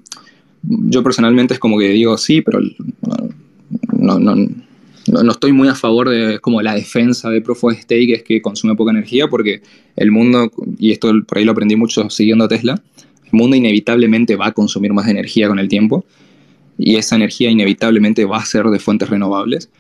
yo 0.63 1.03
personalmente 1.03 1.55
es 1.55 1.61
como 1.61 1.79
que 1.79 1.89
digo, 1.89 2.17
sí, 2.17 2.41
pero 2.43 2.61
no, 3.93 4.19
no 4.19 4.35
no, 5.07 5.33
estoy 5.33 5.53
muy 5.53 5.69
a 5.69 5.75
favor 5.75 6.09
de 6.09 6.39
como 6.39 6.63
la 6.63 6.75
defensa 6.75 7.31
de 7.31 7.41
Proof 7.41 7.65
of 7.65 7.75
Stake, 7.75 8.13
es 8.13 8.23
que 8.23 8.41
consume 8.41 8.75
poca 8.75 8.91
energía, 8.91 9.29
porque 9.29 9.61
el 9.97 10.11
mundo, 10.11 10.51
y 10.79 10.93
esto 10.93 11.13
por 11.27 11.39
ahí 11.39 11.45
lo 11.45 11.53
aprendí 11.53 11.77
mucho 11.77 12.09
siguiendo 12.11 12.45
a 12.45 12.49
Tesla, 12.49 12.81
el 13.25 13.33
mundo 13.33 13.57
inevitablemente 13.57 14.37
va 14.37 14.49
a 14.49 14.53
consumir 14.53 14.93
más 14.93 15.09
energía 15.09 15.49
con 15.49 15.59
el 15.59 15.69
tiempo, 15.69 16.05
y 16.79 16.97
esa 16.97 17.17
energía 17.17 17.51
inevitablemente 17.51 18.25
va 18.25 18.39
a 18.39 18.45
ser 18.45 18.67
de 18.67 18.79
fuentes 18.79 19.09
renovables. 19.09 19.71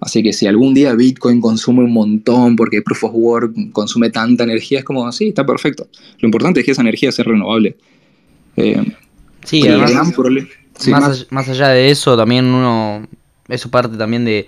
Así 0.00 0.22
que 0.22 0.32
si 0.32 0.46
algún 0.46 0.72
día 0.72 0.94
Bitcoin 0.94 1.40
consume 1.40 1.84
un 1.84 1.92
montón 1.92 2.56
porque 2.56 2.80
Proof 2.80 3.04
of 3.04 3.12
Work 3.14 3.72
consume 3.72 4.10
tanta 4.10 4.44
energía, 4.44 4.78
es 4.78 4.84
como, 4.84 5.10
sí, 5.12 5.28
está 5.28 5.44
perfecto. 5.44 5.86
Lo 6.18 6.26
importante 6.26 6.60
es 6.60 6.66
que 6.66 6.72
esa 6.72 6.80
energía 6.80 7.12
sea 7.12 7.24
renovable. 7.24 7.76
Eh, 8.56 8.82
sí, 9.44 9.68
además, 9.68 11.26
más 11.30 11.48
allá 11.48 11.68
de 11.68 11.90
eso, 11.90 12.16
también 12.16 12.46
uno, 12.46 13.06
eso 13.48 13.70
parte 13.70 13.98
también 13.98 14.24
de, 14.24 14.46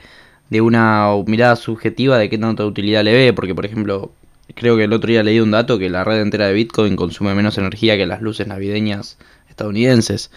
de 0.48 0.61
una 0.62 1.09
mirada 1.26 1.57
subjetiva 1.57 2.16
de 2.16 2.30
qué 2.30 2.38
tanta 2.38 2.64
utilidad 2.64 3.05
le 3.05 3.12
ve, 3.12 3.32
porque 3.34 3.55
por 3.55 3.66
ejemplo, 3.66 4.12
creo 4.55 4.76
que 4.78 4.84
el 4.84 4.92
otro 4.94 5.11
día 5.11 5.22
leí 5.22 5.38
un 5.40 5.50
dato 5.50 5.78
que 5.78 5.90
la 5.90 6.03
red 6.03 6.20
entera 6.22 6.46
de 6.46 6.55
Bitcoin 6.55 6.96
consume 6.96 7.34
menos 7.34 7.59
energía 7.59 7.96
que 7.98 8.07
las 8.07 8.22
luces 8.22 8.46
navideñas 8.46 9.18
estadounidenses, 9.50 10.30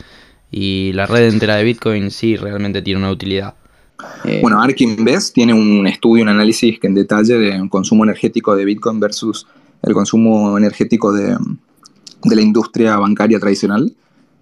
y 0.51 0.91
la 0.93 1.05
red 1.05 1.29
entera 1.29 1.55
de 1.55 1.63
Bitcoin 1.63 2.11
sí 2.11 2.35
realmente 2.35 2.81
tiene 2.81 2.99
una 2.99 3.11
utilidad. 3.11 3.55
Eh, 4.25 4.39
bueno, 4.41 4.61
ARK 4.61 4.81
Invest 4.81 5.33
tiene 5.33 5.53
un 5.53 5.87
estudio, 5.87 6.23
un 6.23 6.29
análisis 6.29 6.79
que 6.79 6.87
en 6.87 6.95
detalle 6.95 7.37
de 7.37 7.69
consumo 7.69 8.03
energético 8.03 8.55
de 8.55 8.65
Bitcoin 8.65 8.99
versus 8.99 9.47
el 9.83 9.93
consumo 9.93 10.57
energético 10.57 11.13
de, 11.13 11.37
de 12.23 12.35
la 12.35 12.41
industria 12.41 12.97
bancaria 12.97 13.39
tradicional 13.39 13.95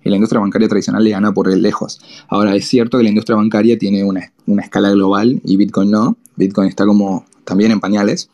y 0.03 0.09
la 0.09 0.15
industria 0.15 0.41
bancaria 0.41 0.67
tradicional 0.67 1.03
le 1.03 1.11
gana 1.11 1.33
por 1.33 1.55
lejos. 1.55 2.01
Ahora, 2.27 2.55
es 2.55 2.67
cierto 2.67 2.97
que 2.97 3.03
la 3.03 3.09
industria 3.09 3.37
bancaria 3.37 3.77
tiene 3.77 4.03
una, 4.03 4.31
una, 4.45 4.61
escala 4.61 4.91
global 4.91 5.41
y 5.43 5.57
Bitcoin 5.57 5.91
no. 5.91 6.17
Bitcoin 6.35 6.67
está 6.67 6.85
como 6.85 7.25
también 7.45 7.71
en 7.71 7.79
pañales. 7.79 8.29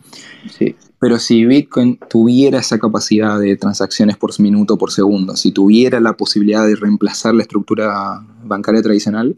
Sí. 0.58 0.76
Pero 1.00 1.18
si 1.18 1.46
Bitcoin 1.46 1.98
tuviera 2.10 2.60
esa 2.60 2.78
capacidad 2.78 3.40
de 3.40 3.56
transacciones 3.56 4.18
por 4.18 4.38
minuto, 4.40 4.78
por 4.78 4.92
segundo, 4.92 5.36
si 5.38 5.52
tuviera 5.52 6.00
la 6.00 6.14
posibilidad 6.14 6.66
de 6.66 6.76
reemplazar 6.76 7.34
la 7.34 7.44
estructura 7.44 8.22
bancaria 8.44 8.82
tradicional 8.82 9.36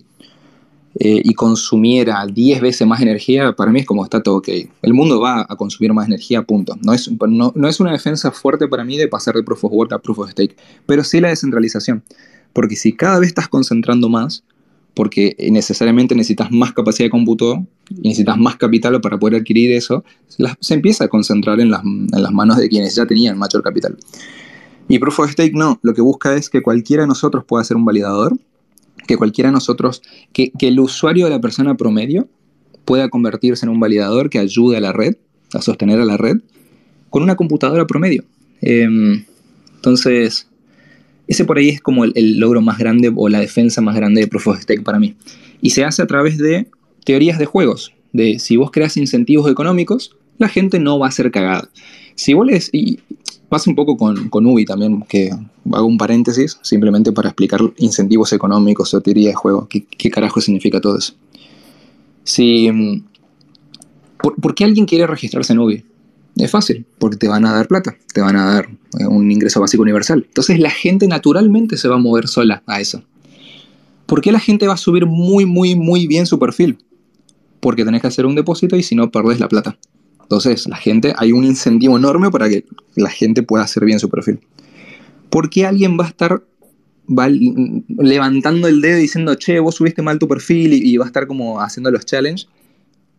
eh, 0.99 1.21
y 1.23 1.33
consumiera 1.33 2.25
10 2.25 2.61
veces 2.61 2.85
más 2.85 3.01
energía, 3.01 3.53
para 3.53 3.71
mí 3.71 3.79
es 3.79 3.85
como 3.85 4.03
está 4.03 4.21
todo 4.21 4.37
ok. 4.37 4.49
El 4.81 4.93
mundo 4.93 5.21
va 5.21 5.45
a 5.47 5.55
consumir 5.55 5.93
más 5.93 6.07
energía, 6.07 6.41
punto. 6.43 6.77
No 6.81 6.93
es, 6.93 7.09
no, 7.29 7.53
no 7.55 7.67
es 7.67 7.79
una 7.79 7.93
defensa 7.93 8.31
fuerte 8.31 8.67
para 8.67 8.83
mí 8.83 8.97
de 8.97 9.07
pasar 9.07 9.35
de 9.35 9.43
Proof 9.43 9.65
of 9.65 9.71
Work 9.71 9.93
a 9.93 9.99
Proof 9.99 10.19
of 10.19 10.31
Stake, 10.31 10.55
pero 10.85 11.03
sí 11.03 11.21
la 11.21 11.29
descentralización. 11.29 12.03
Porque 12.51 12.75
si 12.75 12.93
cada 12.93 13.19
vez 13.19 13.29
estás 13.29 13.47
concentrando 13.47 14.09
más, 14.09 14.43
porque 14.93 15.35
necesariamente 15.51 16.15
necesitas 16.15 16.51
más 16.51 16.73
capacidad 16.73 17.05
de 17.05 17.11
cómputo 17.11 17.65
y 17.89 18.09
necesitas 18.09 18.37
más 18.37 18.57
capital 18.57 18.99
para 18.99 19.17
poder 19.17 19.39
adquirir 19.39 19.71
eso, 19.71 20.03
se 20.59 20.73
empieza 20.73 21.05
a 21.05 21.07
concentrar 21.07 21.59
en 21.61 21.71
las, 21.71 21.83
en 21.83 22.21
las, 22.21 22.31
manos 22.31 22.57
de 22.57 22.67
quienes 22.67 22.95
ya 22.95 23.05
tenían 23.05 23.37
mayor 23.37 23.63
capital. 23.63 23.97
Y 24.89 24.99
Proof 24.99 25.19
of 25.19 25.31
Stake 25.31 25.53
no, 25.53 25.79
lo 25.81 25.93
que 25.93 26.01
busca 26.01 26.35
es 26.35 26.49
que 26.49 26.61
cualquiera 26.61 27.03
de 27.03 27.07
nosotros 27.07 27.45
pueda 27.45 27.63
ser 27.63 27.77
un 27.77 27.85
validador, 27.85 28.37
que 29.07 29.17
cualquiera 29.17 29.49
de 29.49 29.53
nosotros, 29.53 30.01
que, 30.33 30.51
que 30.51 30.67
el 30.67 30.79
usuario 30.79 31.25
de 31.25 31.31
la 31.31 31.41
persona 31.41 31.75
promedio 31.75 32.27
pueda 32.85 33.09
convertirse 33.09 33.65
en 33.65 33.69
un 33.69 33.79
validador 33.79 34.29
que 34.29 34.39
ayude 34.39 34.77
a 34.77 34.81
la 34.81 34.93
red, 34.93 35.15
a 35.53 35.61
sostener 35.61 35.99
a 35.99 36.05
la 36.05 36.17
red, 36.17 36.37
con 37.09 37.23
una 37.23 37.35
computadora 37.35 37.85
promedio. 37.85 38.23
Eh, 38.61 38.87
entonces, 39.75 40.47
ese 41.27 41.45
por 41.45 41.57
ahí 41.57 41.69
es 41.69 41.81
como 41.81 42.05
el, 42.05 42.39
logro 42.39 42.61
más 42.61 42.77
grande 42.77 43.11
o 43.15 43.29
la 43.29 43.39
defensa 43.39 43.81
más 43.81 43.95
grande 43.95 44.21
de 44.21 44.27
Proof 44.27 44.47
of 44.47 44.61
Stake 44.61 44.83
para 44.83 44.99
mí. 44.99 45.15
Y 45.61 45.71
se 45.71 45.83
hace 45.83 46.01
a 46.01 46.07
través 46.07 46.37
de 46.37 46.67
teorías 47.05 47.39
de 47.39 47.45
juegos, 47.45 47.93
de 48.13 48.39
si 48.39 48.57
vos 48.57 48.71
creas 48.71 48.97
incentivos 48.97 49.49
económicos, 49.51 50.15
la 50.37 50.49
gente 50.49 50.79
no 50.79 50.99
va 50.99 51.07
a 51.07 51.11
ser 51.11 51.31
cagada. 51.31 51.69
Si 52.15 52.33
vos 52.33 52.45
les... 52.45 52.69
pasa 53.51 53.69
un 53.69 53.75
poco 53.75 53.97
con, 53.97 54.29
con 54.29 54.45
Ubi 54.45 54.63
también, 54.63 55.03
que 55.09 55.29
hago 55.73 55.85
un 55.85 55.97
paréntesis 55.97 56.57
simplemente 56.61 57.11
para 57.11 57.27
explicar 57.27 57.59
incentivos 57.79 58.31
económicos 58.31 58.95
teoría 59.03 59.27
de 59.27 59.35
juego. 59.35 59.67
¿Qué, 59.67 59.85
qué 59.85 60.09
carajo 60.09 60.39
significa 60.39 60.79
todo 60.79 60.97
eso? 60.97 61.15
Si... 62.23 63.03
¿por, 64.23 64.35
¿Por 64.35 64.55
qué 64.55 64.63
alguien 64.63 64.85
quiere 64.85 65.05
registrarse 65.05 65.51
en 65.51 65.59
Ubi? 65.59 65.83
Es 66.37 66.49
fácil, 66.49 66.85
porque 66.97 67.17
te 67.17 67.27
van 67.27 67.45
a 67.45 67.51
dar 67.51 67.67
plata, 67.67 67.97
te 68.13 68.21
van 68.21 68.37
a 68.37 68.53
dar 68.53 68.69
un 69.09 69.29
ingreso 69.29 69.59
básico 69.59 69.83
universal. 69.83 70.23
Entonces 70.25 70.57
la 70.57 70.71
gente 70.71 71.09
naturalmente 71.09 71.75
se 71.75 71.89
va 71.89 71.95
a 71.95 71.99
mover 71.99 72.29
sola 72.29 72.63
a 72.67 72.79
eso. 72.79 73.03
¿Por 74.05 74.21
qué 74.21 74.31
la 74.31 74.39
gente 74.39 74.65
va 74.65 74.75
a 74.75 74.77
subir 74.77 75.05
muy, 75.05 75.45
muy, 75.45 75.75
muy 75.75 76.07
bien 76.07 76.25
su 76.25 76.39
perfil? 76.39 76.77
Porque 77.59 77.83
tenés 77.83 77.99
que 77.99 78.07
hacer 78.07 78.25
un 78.25 78.35
depósito 78.35 78.77
y 78.77 78.83
si 78.83 78.95
no, 78.95 79.11
perdés 79.11 79.41
la 79.41 79.49
plata. 79.49 79.77
Entonces, 80.31 80.65
la 80.69 80.77
gente, 80.77 81.13
hay 81.17 81.33
un 81.33 81.43
incentivo 81.43 81.97
enorme 81.97 82.31
para 82.31 82.47
que 82.47 82.63
la 82.95 83.09
gente 83.09 83.43
pueda 83.43 83.65
hacer 83.65 83.83
bien 83.83 83.99
su 83.99 84.09
perfil. 84.09 84.39
¿Por 85.29 85.49
qué 85.49 85.65
alguien 85.65 85.97
va 85.99 86.05
a 86.05 86.07
estar 86.07 86.41
va 87.09 87.27
levantando 87.27 88.69
el 88.69 88.79
dedo 88.79 88.97
diciendo, 88.97 89.35
che, 89.35 89.59
vos 89.59 89.75
subiste 89.75 90.01
mal 90.01 90.19
tu 90.19 90.29
perfil 90.29 90.71
y, 90.71 90.89
y 90.89 90.95
va 90.95 91.03
a 91.03 91.07
estar 91.07 91.27
como 91.27 91.59
haciendo 91.59 91.91
los 91.91 92.05
challenges? 92.05 92.47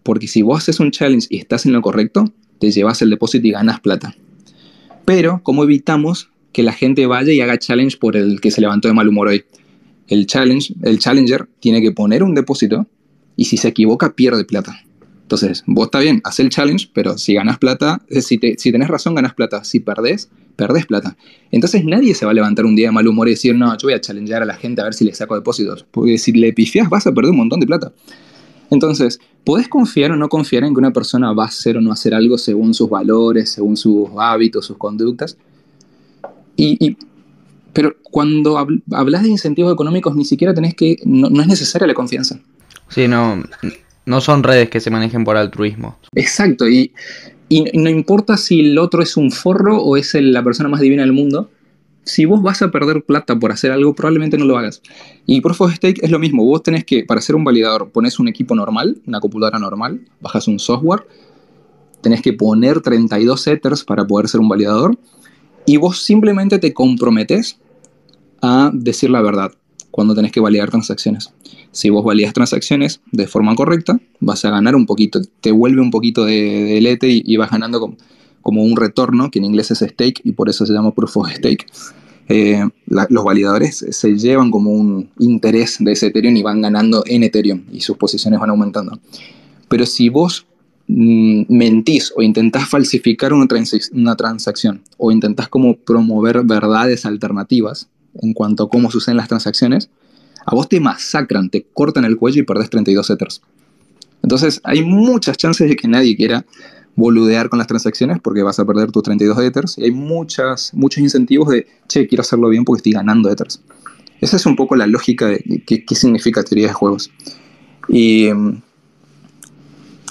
Porque 0.03 0.27
si 0.27 0.41
vos 0.41 0.63
haces 0.63 0.81
un 0.81 0.91
challenge 0.91 1.27
y 1.29 1.37
estás 1.37 1.67
en 1.67 1.75
lo 1.75 1.83
correcto, 1.83 2.33
te 2.59 2.71
llevas 2.71 3.03
el 3.03 3.11
depósito 3.11 3.47
y 3.47 3.51
ganas 3.51 3.81
plata. 3.81 4.17
Pero, 5.05 5.43
¿cómo 5.43 5.65
evitamos 5.65 6.31
que 6.55 6.63
la 6.63 6.73
gente 6.73 7.07
vaya 7.07 7.31
y 7.31 7.43
haga 7.43 7.59
challenge 7.59 7.99
por 7.99 8.17
el 8.17 8.41
que 8.41 8.51
se 8.51 8.63
levantó 8.63 8.89
de 8.89 8.95
mal 8.95 9.09
humor 9.09 9.29
hoy? 9.29 9.45
El, 10.09 10.27
challenge, 10.27 10.73
el 10.81 10.99
challenger 10.99 11.47
tiene 11.61 11.83
que 11.83 11.93
poner 11.93 12.23
un 12.23 12.35
depósito 12.35 12.87
y 13.37 13.45
si 13.45 13.59
se 13.59 13.69
equivoca 13.69 14.15
pierde 14.15 14.47
plata. 14.47 14.83
Entonces, 15.33 15.65
vos 15.67 15.87
está 15.87 15.99
bien, 16.01 16.21
haz 16.25 16.41
el 16.41 16.51
challenge, 16.51 16.91
pero 16.93 17.17
si 17.17 17.33
ganas 17.33 17.57
plata, 17.57 18.03
si, 18.21 18.37
te, 18.37 18.55
tenés 18.55 18.89
razón, 18.89 19.15
ganas 19.15 19.33
plata. 19.33 19.65
Si 19.65 19.81
perdés, 19.81 20.29
perdés 20.57 20.85
plata. 20.85 21.17
Entonces 21.51 21.87
nadie 21.87 22.15
se 22.15 22.27
va 22.27 22.33
a 22.33 22.35
levantar 22.35 22.67
un 22.67 22.77
día 22.77 22.89
de 22.89 22.93
mal 22.93 23.09
humor 23.09 23.29
y 23.29 23.31
decir, 23.31 23.55
no, 23.55 23.73
yo 23.79 23.87
voy 23.87 23.95
a 23.95 24.01
challengear 24.03 24.43
a 24.43 24.45
la 24.45 24.57
gente 24.57 24.83
a 24.83 24.85
ver 24.85 24.93
si 24.93 25.07
le 25.07 25.15
saco 25.15 25.35
depósitos. 25.35 25.87
Porque 25.91 26.19
si 26.19 26.33
le 26.33 26.53
pifias 26.53 26.91
vas 26.91 27.07
a 27.07 27.13
perder 27.13 27.31
un 27.31 27.39
montón 27.39 27.61
de 27.61 27.67
plata. 27.67 27.95
Entonces, 28.71 29.21
¿podés 29.43 29.69
confiar 29.69 30.11
o 30.11 30.17
no 30.17 30.29
confiar 30.29 30.65
en 30.65 30.75
que 30.75 30.81
una 30.81 30.93
persona 30.93 31.33
va 31.33 31.45
a 31.45 31.47
hacer 31.47 31.79
o 31.79 31.81
no 31.81 31.93
hacer 31.93 32.13
algo 32.13 32.37
según 32.37 32.75
sus 32.75 32.91
valores, 32.91 33.53
según 33.53 33.79
sus 33.79 34.11
hábitos, 34.19 34.67
sus 34.67 34.77
conductas? 34.77 35.39
Y, 36.59 36.99
pero 37.73 37.97
cuando 38.03 38.59
habl 38.59 38.83
hablas 38.93 39.23
de 39.23 39.31
incentivos 39.31 39.73
económicos, 39.73 40.15
ni 40.15 40.27
siquiera 40.27 40.53
tenés 40.53 40.75
que. 40.75 40.99
No, 41.07 41.41
es 41.41 41.47
necesaria 41.47 41.87
la 41.87 41.95
confianza. 41.95 42.39
Sí, 42.91 43.09
no. 43.09 43.43
No 44.05 44.21
son 44.21 44.43
redes 44.43 44.69
que 44.69 44.81
se 44.81 44.91
manejen 44.91 45.25
por 45.25 45.37
altruismo. 45.37 45.99
Exacto, 46.15 46.69
y, 46.69 46.93
no 47.75 47.91
importa 47.91 48.37
si 48.37 48.61
el 48.61 48.79
otro 48.79 49.03
es 49.03 49.17
un 49.17 49.31
forro 49.31 49.79
o 49.79 49.97
es 49.97 50.15
la 50.15 50.43
persona 50.43 50.69
más 50.69 50.81
divina 50.81 51.03
del 51.03 51.13
mundo, 51.13 51.51
si 52.05 52.25
vos 52.25 52.43
vas 52.43 52.63
a 52.63 52.71
perder 52.71 53.05
plata 53.05 53.39
por 53.39 53.53
hacer 53.53 53.71
algo, 53.71 53.95
probablemente 53.95 54.37
no 54.37 54.45
lo 54.45 54.59
hagas. 54.59 54.83
Y 55.27 55.41
Proof 55.41 55.61
of 55.61 55.75
Stake 55.75 56.01
es 56.03 56.11
lo 56.11 56.19
mismo. 56.19 56.45
Vos 56.45 56.63
tenés 56.63 56.85
que, 56.85 57.05
para 57.05 57.21
ser 57.21 57.37
un 57.37 57.45
validador, 57.45 57.91
pones 57.91 58.19
un 58.19 58.27
equipo 58.27 58.57
normal, 58.57 59.01
una 59.07 59.21
computadora 59.21 59.61
normal, 59.61 60.01
bajas 60.21 60.49
un 60.49 60.59
software, 60.59 61.07
tenés 62.01 62.23
que 62.23 62.33
poner 62.33 62.81
32 62.81 63.47
Ethers 63.47 63.85
para 63.85 64.05
poder 64.05 64.29
ser 64.29 64.41
un 64.41 64.49
validador, 64.49 64.99
y 65.65 65.77
vos 65.77 66.03
simplemente 66.03 66.59
te 66.59 66.75
comprometes 66.75 67.61
a 68.41 68.71
decir 68.75 69.11
la 69.11 69.23
verdad 69.23 69.53
cuando 69.93 70.17
tenés 70.17 70.33
que 70.33 70.41
validar 70.41 70.71
transacciones. 70.71 71.31
Si 71.71 71.89
vos 71.89 72.05
validas 72.05 72.33
transacciones 72.35 73.01
de 73.13 73.29
forma 73.29 73.55
correcta, 73.55 74.01
vas 74.19 74.45
a 74.45 74.51
ganar 74.51 74.75
un 74.75 74.87
poquito, 74.87 75.21
te 75.41 75.53
vuelve 75.53 75.81
un 75.81 75.93
poquito 75.93 76.25
de, 76.25 76.65
de 76.65 76.81
lete 76.81 77.09
y, 77.09 77.37
vas 77.37 77.53
ganando 77.53 77.79
como 77.79 77.97
como 78.43 78.63
un 78.65 78.77
retorno, 78.77 79.31
que 79.31 79.39
en 79.39 79.47
inglés 79.47 79.71
es 79.71 79.79
stake 79.79 80.21
y 80.25 80.33
por 80.33 80.49
eso 80.49 80.67
se 80.67 80.73
llama 80.73 80.93
proof 80.93 81.17
of 81.17 81.31
stake. 81.31 81.65
Eh, 82.29 82.63
los 82.87 83.25
validadores 83.25 83.85
se 83.91 84.17
llevan 84.17 84.51
como 84.51 84.71
un 84.71 85.11
interés 85.19 85.77
de 85.81 85.93
ese 85.93 86.07
Ethereum 86.09 86.37
y 86.37 86.43
van 86.43 86.61
ganando 86.61 87.03
en 87.07 87.25
Ethereum 87.25 87.63
y 87.73 87.81
sus 87.81 87.97
posiciones 87.97 88.41
van 88.41 88.51
aumentando. 88.51 88.99
Pero 89.69 89.87
si 89.87 90.09
vos 90.09 90.47
mmm, 90.87 91.43
mentís 91.49 92.13
o 92.17 92.23
intentás 92.23 92.69
falsificar 92.69 93.33
una, 93.33 93.47
una 93.93 94.17
transacción 94.17 94.83
o 94.99 95.11
intentás 95.11 95.49
como 95.49 95.77
promover 95.77 96.43
verdades 96.45 97.07
alternativas 97.07 97.89
en 98.21 98.33
cuanto 98.35 98.65
a 98.65 98.69
cómo 98.69 98.91
suceden 98.91 99.17
las 99.17 99.29
transacciones, 99.29 99.91
a 100.45 100.55
vos 100.55 100.69
te 100.69 100.81
masacran, 100.81 101.51
te 101.51 101.67
cortan 101.73 102.05
el 102.05 102.17
cuello 102.17 102.41
y 102.41 102.45
perdés 102.45 102.71
32 102.71 103.11
Ethers. 103.11 103.43
Entonces 104.23 104.61
hay 104.65 104.83
muchas 104.83 105.37
chances 105.37 105.69
de 105.69 105.77
que 105.77 105.89
nadie 105.89 106.17
quiera 106.17 106.45
boludear 106.95 107.49
con 107.49 107.59
las 107.59 107.69
transacciones 107.69 108.19
porque 108.23 108.43
vas 108.43 108.59
a 108.59 108.65
perder 108.65 108.93
tus 108.93 109.03
32 109.03 109.39
Ethers 109.39 109.79
y 109.79 109.85
hay 109.85 109.91
muchas, 109.91 110.75
muchos 110.75 111.03
incentivos 111.03 111.49
de, 111.49 111.67
che, 111.89 112.07
quiero 112.07 112.23
hacerlo 112.23 112.49
bien 112.49 112.65
porque 112.65 112.79
estoy 112.79 112.93
ganando 112.93 113.31
Ethers. 113.31 113.63
Esa 114.21 114.37
es 114.37 114.47
un 114.47 114.55
poco 114.55 114.77
la 114.77 114.87
lógica 114.87 115.27
de 115.27 115.63
qué, 115.67 115.85
significa 115.95 116.45
teoría 116.45 116.69
de 116.69 116.73
juegos. 116.73 117.11
Y 117.89 118.29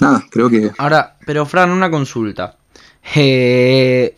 nada, 0.00 0.26
creo 0.30 0.50
que... 0.50 0.70
Ahora, 0.76 1.16
pero 1.24 1.46
Fran, 1.46 1.70
una 1.70 1.90
consulta. 1.90 2.58
Eh, 3.14 4.14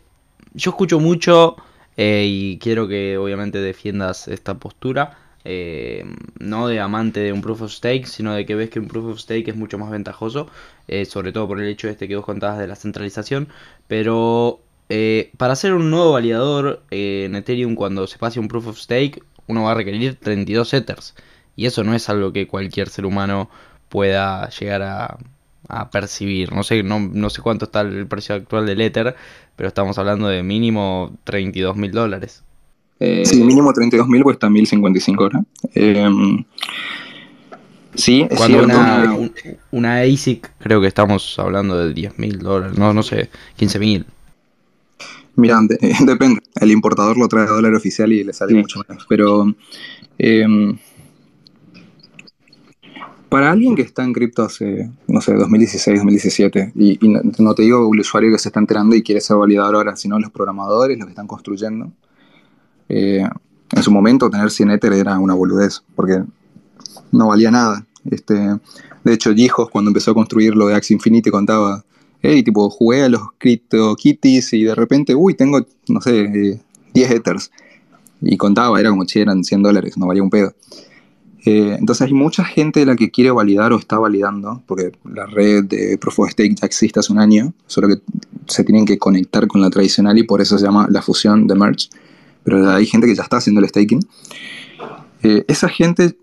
yo 0.52 0.70
escucho 0.70 0.98
mucho 0.98 1.56
eh, 1.96 2.24
y 2.26 2.58
quiero 2.58 2.88
que 2.88 3.18
obviamente 3.18 3.58
defiendas 3.58 4.28
esta 4.28 4.54
postura. 4.54 5.18
Eh, 5.46 6.04
no 6.38 6.68
de 6.68 6.80
amante 6.80 7.20
de 7.20 7.32
un 7.32 7.42
proof 7.42 7.62
of 7.62 7.72
stake, 7.72 8.06
sino 8.06 8.32
de 8.34 8.46
que 8.46 8.54
ves 8.54 8.70
que 8.70 8.80
un 8.80 8.88
proof 8.88 9.12
of 9.12 9.18
stake 9.20 9.48
es 9.48 9.56
mucho 9.56 9.76
más 9.78 9.90
ventajoso, 9.90 10.48
eh, 10.88 11.04
sobre 11.04 11.32
todo 11.32 11.46
por 11.46 11.60
el 11.60 11.68
hecho 11.68 11.88
este 11.88 12.08
que 12.08 12.16
vos 12.16 12.24
contabas 12.24 12.58
de 12.58 12.66
la 12.66 12.76
centralización. 12.76 13.48
Pero 13.88 14.60
para 15.38 15.54
hacer 15.54 15.74
un 15.74 15.90
nuevo 15.90 16.12
validador 16.12 16.82
en 16.90 17.34
Ethereum, 17.34 17.74
cuando 17.74 18.06
se 18.06 18.18
pase 18.18 18.38
un 18.40 18.48
proof 18.48 18.68
of 18.68 18.78
stake, 18.78 19.22
uno 19.46 19.64
va 19.64 19.72
a 19.72 19.74
requerir 19.74 20.16
32 20.16 20.74
Ethers. 20.74 21.14
Y 21.56 21.66
eso 21.66 21.84
no 21.84 21.94
es 21.94 22.08
algo 22.08 22.32
que 22.32 22.46
cualquier 22.46 22.88
ser 22.88 23.06
humano 23.06 23.50
pueda 23.88 24.48
llegar 24.50 24.82
a, 24.82 25.18
a 25.68 25.90
percibir. 25.90 26.52
No 26.52 26.62
sé, 26.62 26.82
no, 26.82 27.00
no, 27.00 27.30
sé 27.30 27.42
cuánto 27.42 27.64
está 27.66 27.80
el 27.82 28.06
precio 28.06 28.34
actual 28.34 28.66
del 28.66 28.80
Ether, 28.80 29.14
pero 29.56 29.68
estamos 29.68 29.96
hablando 29.98 30.28
de 30.28 30.42
mínimo 30.42 31.16
32 31.24 31.76
mil 31.76 31.90
dólares. 31.92 32.42
Eh, 33.00 33.24
sí, 33.26 33.42
mínimo 33.42 33.72
32.000 33.72 34.22
cuesta 34.22 34.48
1.055 34.48 35.20
horas. 35.24 35.42
Eh, 35.74 36.08
sí, 37.94 38.26
es 38.30 38.36
Cuando 38.36 38.58
cierto. 38.64 38.78
una, 38.78 39.14
un- 39.14 39.32
una 39.72 40.00
ASIC, 40.00 40.50
creo 40.58 40.80
que 40.80 40.86
estamos 40.86 41.38
hablando 41.38 41.76
de 41.78 41.92
10 41.92 42.18
mil 42.18 42.38
dólares, 42.38 42.78
no, 42.78 42.92
no 42.92 43.02
sé, 43.02 43.30
15 43.56 43.78
mil. 43.78 44.06
Mira, 45.36 45.58
de- 45.62 45.78
depende. 46.06 46.40
El 46.60 46.70
importador 46.70 47.16
lo 47.18 47.26
trae 47.28 47.44
a 47.44 47.50
dólar 47.50 47.74
oficial 47.74 48.12
y 48.12 48.22
le 48.24 48.32
sale 48.32 48.52
Sí. 48.52 48.58
mucho 48.58 48.80
menos. 48.88 49.04
Pero, 49.08 49.52
eh, 50.18 50.46
Para 53.34 53.50
alguien 53.50 53.74
que 53.74 53.82
está 53.82 54.04
en 54.04 54.12
cripto 54.12 54.44
hace, 54.44 54.88
no 55.08 55.20
sé, 55.20 55.34
2016, 55.34 55.98
2017, 55.98 56.72
y, 56.76 57.04
y 57.04 57.08
no, 57.08 57.20
no, 57.40 57.54
te 57.56 57.62
digo 57.62 57.90
el 57.92 57.98
usuario 57.98 58.30
que 58.30 58.38
se 58.38 58.48
está 58.48 58.60
enterando 58.60 58.94
y 58.94 59.02
quiere 59.02 59.20
ser 59.20 59.36
validador 59.36 59.74
ahora, 59.74 59.96
sino 59.96 60.20
los 60.20 60.30
programadores, 60.30 60.96
los 60.96 61.06
que 61.06 61.10
están 61.10 61.26
construyendo, 61.26 61.90
eh, 62.88 63.26
en 63.72 63.82
su 63.82 63.90
momento 63.90 64.30
tener 64.30 64.52
100 64.52 64.70
Ether 64.70 64.92
era 64.92 65.18
una 65.18 65.34
boludez, 65.34 65.82
porque 65.96 66.22
no 67.10 67.26
valía 67.26 67.50
nada. 67.50 67.84
Este, 68.08 68.34
de 68.34 69.12
hecho, 69.12 69.34
Gijos, 69.34 69.68
cuando 69.68 69.88
empezó 69.88 70.12
a 70.12 70.14
construir 70.14 70.54
lo 70.54 70.68
de 70.68 70.76
Axie 70.76 70.94
Infinity, 70.94 71.32
contaba, 71.32 71.84
hey, 72.22 72.40
tipo, 72.44 72.70
jugué 72.70 73.02
a 73.02 73.08
los 73.08 73.32
Crypto 73.38 73.96
Kitties 73.96 74.52
y 74.52 74.62
de 74.62 74.76
repente, 74.76 75.12
uy, 75.16 75.34
tengo, 75.34 75.66
no 75.88 76.00
sé, 76.00 76.20
eh, 76.20 76.60
10 76.94 77.10
Ethers. 77.10 77.50
Y 78.20 78.36
contaba, 78.36 78.78
era 78.78 78.90
como, 78.90 79.04
che, 79.04 79.22
eran 79.22 79.42
100 79.42 79.60
dólares, 79.60 79.98
no 79.98 80.06
valía 80.06 80.22
un 80.22 80.30
pedo. 80.30 80.54
Eh, 81.46 81.76
entonces 81.78 82.06
hay 82.06 82.14
mucha 82.14 82.42
gente 82.42 82.80
de 82.80 82.86
la 82.86 82.96
que 82.96 83.10
quiere 83.10 83.30
validar 83.30 83.72
o 83.72 83.78
está 83.78 83.98
validando, 83.98 84.62
porque 84.66 84.92
la 85.04 85.26
red 85.26 85.64
de 85.64 85.98
Proof 85.98 86.20
of 86.20 86.30
Stake 86.30 86.54
ya 86.54 86.66
existe 86.66 87.00
hace 87.00 87.12
un 87.12 87.18
año, 87.18 87.52
solo 87.66 87.88
que 87.88 87.96
se 88.46 88.64
tienen 88.64 88.86
que 88.86 88.98
conectar 88.98 89.46
con 89.46 89.60
la 89.60 89.68
tradicional 89.68 90.16
y 90.16 90.22
por 90.22 90.40
eso 90.40 90.56
se 90.58 90.64
llama 90.64 90.86
la 90.90 91.02
fusión 91.02 91.46
de 91.46 91.54
merge. 91.54 91.88
Pero 92.44 92.70
hay 92.70 92.86
gente 92.86 93.06
que 93.06 93.14
ya 93.14 93.22
está 93.22 93.36
haciendo 93.36 93.60
el 93.60 93.68
staking. 93.68 94.00
Eh, 95.22 95.44
esa 95.46 95.68
gente 95.68 96.16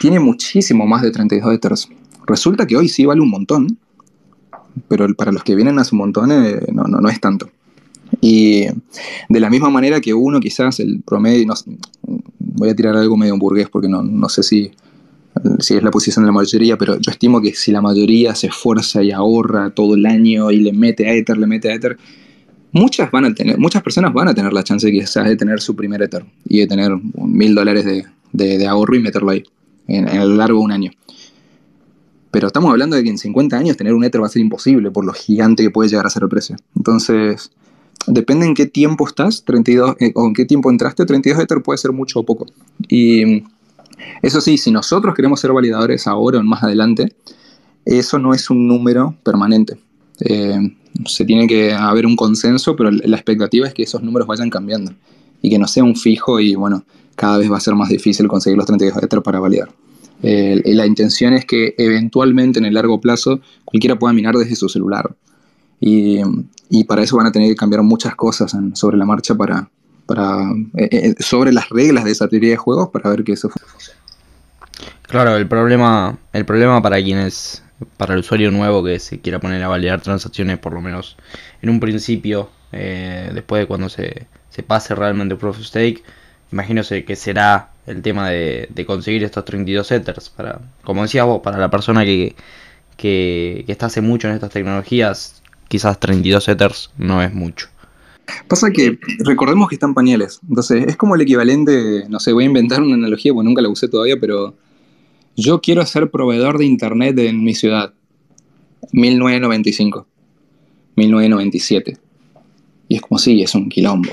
tiene 0.00 0.20
muchísimo 0.20 0.86
más 0.86 1.02
de 1.02 1.10
32 1.12 1.54
Ethers. 1.54 1.88
Resulta 2.26 2.66
que 2.66 2.76
hoy 2.76 2.88
sí 2.88 3.06
vale 3.06 3.22
un 3.22 3.30
montón, 3.30 3.78
pero 4.86 5.12
para 5.14 5.32
los 5.32 5.44
que 5.44 5.54
vienen 5.54 5.78
hace 5.78 5.94
un 5.94 6.00
montón 6.00 6.30
eh, 6.30 6.60
no, 6.72 6.84
no, 6.84 7.00
no 7.00 7.08
es 7.08 7.20
tanto. 7.20 7.50
Y 8.20 8.66
de 9.28 9.40
la 9.40 9.50
misma 9.50 9.70
manera 9.70 10.00
que 10.00 10.14
uno 10.14 10.40
quizás 10.40 10.80
el 10.80 11.02
promedio, 11.02 11.46
no, 11.46 11.54
voy 12.58 12.70
a 12.70 12.76
tirar 12.76 12.96
algo 12.96 13.16
medio 13.16 13.36
burgués 13.38 13.68
porque 13.68 13.88
no, 13.88 14.02
no 14.02 14.28
sé 14.28 14.42
si, 14.42 14.70
si 15.60 15.74
es 15.74 15.82
la 15.82 15.90
posición 15.90 16.24
de 16.24 16.28
la 16.28 16.32
mayoría, 16.32 16.76
pero 16.76 16.98
yo 16.98 17.10
estimo 17.10 17.40
que 17.40 17.54
si 17.54 17.72
la 17.72 17.80
mayoría 17.80 18.34
se 18.34 18.48
esfuerza 18.48 19.02
y 19.02 19.12
ahorra 19.12 19.70
todo 19.70 19.94
el 19.94 20.04
año 20.06 20.50
y 20.50 20.58
le 20.58 20.72
mete 20.72 21.08
a 21.08 21.14
Ether, 21.14 21.38
le 21.38 21.46
mete 21.46 21.70
a 21.70 21.74
Ether, 21.74 21.96
muchas, 22.72 23.10
van 23.10 23.26
a 23.26 23.34
tener, 23.34 23.58
muchas 23.58 23.82
personas 23.82 24.12
van 24.12 24.28
a 24.28 24.34
tener 24.34 24.52
la 24.52 24.62
chance 24.64 24.90
quizás 24.90 25.26
de 25.26 25.36
tener 25.36 25.60
su 25.60 25.74
primer 25.76 26.02
Ether 26.02 26.24
y 26.46 26.58
de 26.60 26.66
tener 26.66 26.92
mil 27.14 27.54
dólares 27.54 27.84
de, 27.84 28.04
de, 28.32 28.58
de, 28.58 28.66
ahorro 28.66 28.96
y 28.96 29.00
meterlo 29.00 29.30
ahí 29.30 29.44
en, 29.86 30.08
en, 30.08 30.18
lo 30.18 30.36
largo 30.36 30.58
de 30.58 30.64
un 30.64 30.72
año. 30.72 30.90
Pero 32.30 32.48
estamos 32.48 32.70
hablando 32.70 32.96
de 32.96 33.02
que 33.02 33.08
en 33.08 33.18
50 33.18 33.56
años 33.56 33.76
tener 33.76 33.94
un 33.94 34.04
Ether 34.04 34.20
va 34.20 34.26
a 34.26 34.30
ser 34.30 34.42
imposible 34.42 34.90
por 34.90 35.04
lo 35.04 35.12
gigante 35.12 35.62
que 35.62 35.70
puede 35.70 35.88
llegar 35.88 36.06
a 36.06 36.10
ser 36.10 36.24
el 36.24 36.28
precio. 36.28 36.56
Entonces, 36.76 37.50
depende 38.08 38.46
en 38.46 38.54
qué 38.54 38.66
tiempo 38.66 39.06
estás, 39.06 39.44
32, 39.44 39.96
eh, 40.00 40.12
o 40.14 40.26
en 40.26 40.34
qué 40.34 40.44
tiempo 40.44 40.70
entraste, 40.70 41.04
32 41.04 41.42
Ether 41.42 41.62
puede 41.62 41.78
ser 41.78 41.92
mucho 41.92 42.20
o 42.20 42.24
poco. 42.24 42.46
Y 42.88 43.44
eso 44.22 44.40
sí, 44.40 44.58
si 44.58 44.70
nosotros 44.70 45.14
queremos 45.14 45.40
ser 45.40 45.52
validadores 45.52 46.06
ahora 46.06 46.38
o 46.38 46.42
más 46.42 46.62
adelante, 46.62 47.14
eso 47.84 48.18
no 48.18 48.34
es 48.34 48.50
un 48.50 48.66
número 48.66 49.14
permanente. 49.22 49.78
Eh, 50.20 50.76
se 51.06 51.24
tiene 51.24 51.46
que 51.46 51.72
haber 51.72 52.06
un 52.06 52.16
consenso, 52.16 52.74
pero 52.76 52.90
la 52.90 53.16
expectativa 53.16 53.66
es 53.66 53.74
que 53.74 53.82
esos 53.84 54.02
números 54.02 54.26
vayan 54.26 54.50
cambiando 54.50 54.92
y 55.40 55.50
que 55.50 55.58
no 55.58 55.68
sea 55.68 55.84
un 55.84 55.94
fijo 55.94 56.40
y 56.40 56.54
bueno, 56.54 56.84
cada 57.14 57.38
vez 57.38 57.50
va 57.50 57.56
a 57.56 57.60
ser 57.60 57.74
más 57.74 57.88
difícil 57.88 58.26
conseguir 58.26 58.56
los 58.56 58.66
32 58.66 59.02
Ether 59.02 59.22
para 59.22 59.40
validar. 59.40 59.68
Eh, 60.22 60.60
la 60.64 60.86
intención 60.86 61.34
es 61.34 61.44
que 61.44 61.74
eventualmente 61.78 62.58
en 62.58 62.64
el 62.64 62.74
largo 62.74 63.00
plazo 63.00 63.40
cualquiera 63.64 63.98
pueda 63.98 64.12
minar 64.12 64.36
desde 64.36 64.56
su 64.56 64.68
celular. 64.68 65.14
Y, 65.80 66.20
y, 66.70 66.84
para 66.84 67.02
eso 67.02 67.16
van 67.16 67.26
a 67.26 67.32
tener 67.32 67.48
que 67.48 67.56
cambiar 67.56 67.82
muchas 67.82 68.14
cosas 68.16 68.56
sobre 68.74 68.96
la 68.96 69.04
marcha 69.04 69.34
para, 69.34 69.68
para 70.06 70.50
eh, 70.76 70.88
eh, 70.90 71.14
sobre 71.22 71.52
las 71.52 71.68
reglas 71.68 72.04
de 72.04 72.10
esa 72.10 72.28
teoría 72.28 72.50
de 72.50 72.56
juegos 72.56 72.88
para 72.88 73.10
ver 73.10 73.22
que 73.22 73.32
eso 73.32 73.48
funcione. 73.48 73.98
Claro, 75.02 75.36
el 75.36 75.46
problema, 75.46 76.18
el 76.32 76.44
problema 76.44 76.82
para 76.82 77.02
quienes, 77.02 77.62
para 77.96 78.14
el 78.14 78.20
usuario 78.20 78.50
nuevo 78.50 78.82
que 78.82 78.98
se 78.98 79.20
quiera 79.20 79.38
poner 79.38 79.62
a 79.62 79.68
validar 79.68 80.00
transacciones, 80.00 80.58
por 80.58 80.72
lo 80.72 80.80
menos 80.80 81.16
en 81.62 81.70
un 81.70 81.80
principio, 81.80 82.50
eh, 82.72 83.30
después 83.32 83.60
de 83.60 83.66
cuando 83.66 83.88
se, 83.88 84.26
se 84.50 84.62
pase 84.62 84.94
realmente 84.94 85.36
Proof 85.36 85.58
of 85.58 85.64
Stake, 85.64 86.02
imagino 86.52 86.82
que 86.82 87.16
será 87.16 87.70
el 87.86 88.02
tema 88.02 88.30
de, 88.30 88.68
de, 88.70 88.86
conseguir 88.86 89.24
estos 89.24 89.44
32 89.44 89.90
Ethers. 89.92 90.28
Para, 90.28 90.60
como 90.84 91.02
decías 91.02 91.24
vos, 91.26 91.40
para 91.42 91.58
la 91.58 91.70
persona 91.70 92.04
que, 92.04 92.36
que, 92.96 93.64
que 93.66 93.72
está 93.72 93.86
hace 93.86 94.00
mucho 94.00 94.28
en 94.28 94.34
estas 94.34 94.50
tecnologías, 94.50 95.42
quizás 95.68 96.00
32 96.00 96.48
Ethers 96.48 96.90
no 96.98 97.22
es 97.22 97.32
mucho. 97.32 97.68
Pasa 98.46 98.70
que 98.70 98.98
recordemos 99.20 99.68
que 99.68 99.76
están 99.76 99.94
pañales. 99.94 100.40
Entonces 100.48 100.84
es 100.86 100.96
como 100.96 101.14
el 101.14 101.22
equivalente, 101.22 102.04
no 102.08 102.20
sé, 102.20 102.32
voy 102.32 102.44
a 102.44 102.46
inventar 102.48 102.82
una 102.82 102.94
analogía 102.94 103.32
porque 103.32 103.46
nunca 103.46 103.62
la 103.62 103.68
usé 103.68 103.88
todavía, 103.88 104.16
pero 104.20 104.54
yo 105.36 105.60
quiero 105.60 105.84
ser 105.86 106.10
proveedor 106.10 106.58
de 106.58 106.66
internet 106.66 107.18
en 107.18 107.42
mi 107.42 107.54
ciudad. 107.54 107.94
1995, 108.92 110.06
1997. 110.96 111.98
Y 112.88 112.96
es 112.96 113.02
como 113.02 113.18
sí, 113.18 113.42
es 113.42 113.54
un 113.54 113.68
quilombo. 113.68 114.10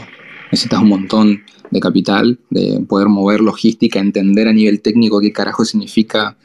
Necesitas 0.52 0.82
un 0.82 0.90
montón 0.90 1.44
de 1.72 1.80
capital, 1.80 2.40
de 2.50 2.80
poder 2.88 3.08
mover 3.08 3.42
logística, 3.42 4.00
entender 4.00 4.48
a 4.48 4.54
nivel 4.54 4.82
técnico 4.82 5.20
qué 5.20 5.32
carajo 5.32 5.66
significa 5.66 6.38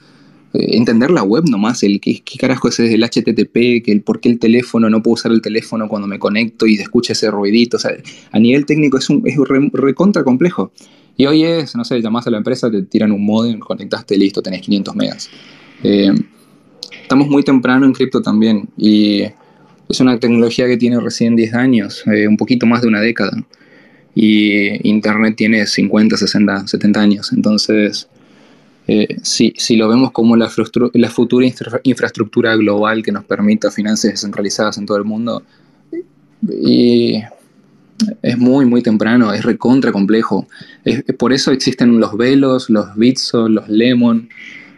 entender 0.53 1.11
la 1.11 1.23
web 1.23 1.45
nomás, 1.49 1.83
el 1.83 2.01
qué, 2.01 2.21
qué 2.25 2.39
carajo 2.39 2.69
es 2.69 2.81
el 2.81 3.03
HTTP, 3.03 3.85
que 3.85 3.93
el 3.93 4.03
por 4.03 4.21
qué 4.21 4.29
el 4.29 4.39
teléfono, 4.39 4.91
no 4.91 5.03
puedo 5.03 5.15
usar 5.15 5.33
el 5.33 5.43
teléfono 5.43 5.89
cuando 5.89 6.09
me 6.09 6.19
conecto 6.19 6.67
y 6.67 6.75
escucha 6.75 7.13
ese 7.13 7.31
ruidito, 7.31 7.77
o 7.77 7.81
sea, 7.81 7.93
a 8.33 8.39
nivel 8.39 8.67
técnico 8.67 8.99
es, 8.99 9.09
un, 9.11 9.23
es 9.27 9.37
re, 9.37 9.71
recontra 9.73 10.25
complejo. 10.25 10.73
Y 11.17 11.27
hoy 11.27 11.45
es, 11.45 11.77
no 11.77 11.85
sé, 11.85 12.01
llamás 12.01 12.27
a 12.27 12.31
la 12.31 12.39
empresa, 12.39 12.71
te 12.71 12.83
tiran 12.83 13.13
un 13.13 13.25
modem, 13.25 13.59
conectaste, 13.59 14.17
listo, 14.17 14.43
tenés 14.43 14.63
500 14.63 14.97
megas. 14.97 15.31
Eh, 15.83 16.13
estamos 17.03 17.29
muy 17.29 17.43
temprano 17.43 17.87
en 17.87 17.93
cripto 17.93 18.23
también 18.23 18.69
y 18.77 19.25
es 19.89 20.01
una 20.01 20.19
tecnología 20.19 20.67
que 20.67 20.77
tiene 20.77 20.99
recién 21.01 21.37
10 21.37 21.55
años, 21.55 22.05
eh, 22.07 22.27
un 22.27 22.37
poquito 22.37 22.67
más 22.67 22.83
de 22.83 22.89
una 22.89 23.01
década. 23.01 23.37
Y 24.15 24.89
Internet 24.89 25.35
tiene 25.37 25.67
50, 25.67 26.17
60, 26.17 26.67
70 26.67 27.01
años. 27.01 27.33
Entonces, 27.33 28.09
eh, 28.93 29.19
si, 29.23 29.55
si, 29.57 29.77
lo 29.77 29.89
vemos 29.89 30.11
como 30.11 30.35
la, 30.35 30.49
futura 30.49 31.47
infra 31.47 31.81
infraestructura 31.85 32.57
global 32.57 33.05
que 33.05 33.13
nos 33.13 33.25
permita 33.25 33.71
finanzas 33.71 34.11
descentralizadas 34.11 34.79
en 34.79 34.87
todo 34.87 34.97
el 34.97 35.05
mundo, 35.05 35.45
y 36.43 37.23
es 38.21 38.37
muy, 38.37 38.67
muy 38.67 38.83
temprano, 38.83 39.33
es 39.33 39.45
recontra 39.45 39.93
complejo. 39.93 40.49
Es, 40.85 41.05
por 41.17 41.33
eso 41.33 41.53
existen 41.53 42.01
los 42.01 42.17
Velos, 42.17 42.69
los 42.69 42.97
Bitso, 42.97 43.49
los 43.49 43.69
Lemon, 43.69 44.29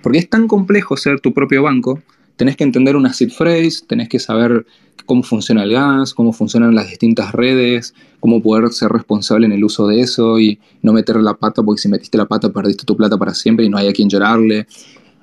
porque 0.03 0.19
es 0.19 0.29
tan 0.29 0.47
complejo 0.47 0.99
ser 0.99 1.21
tu 1.21 1.33
propio 1.33 1.63
banco. 1.63 2.03
Tenés 2.37 2.57
que 2.57 2.65
entender 2.65 2.97
una 2.97 3.13
seed 3.13 3.31
phrase, 3.31 3.85
tenés 3.87 4.09
que 4.09 4.19
saber 4.19 4.67
cómo 5.07 5.23
funciona 5.23 5.65
el 5.65 5.73
gas, 5.73 6.15
cómo 6.15 6.33
funcionan 6.33 6.75
las 6.75 6.89
distintas 6.89 7.33
redes, 7.33 7.95
cómo 8.21 8.43
poder 8.43 8.73
ser 8.73 8.91
responsable 8.91 9.47
en 9.47 9.53
el 9.53 9.65
uso 9.65 9.87
de 9.87 10.01
eso 10.01 10.39
y 10.39 10.59
no 10.83 10.93
meter 10.93 11.17
la 11.17 11.35
pata, 11.35 11.63
porque 11.63 11.81
si 11.81 11.89
metiste 11.89 12.19
la 12.19 12.27
pata 12.27 12.53
perdiste 12.53 12.85
tu 12.85 12.97
plata 12.97 13.17
para 13.19 13.35
siempre 13.35 13.65
y 13.65 13.69
no 13.69 13.79
hay 13.79 13.89
a 13.89 13.93
quien 13.93 14.09
llorarle. 14.09 14.67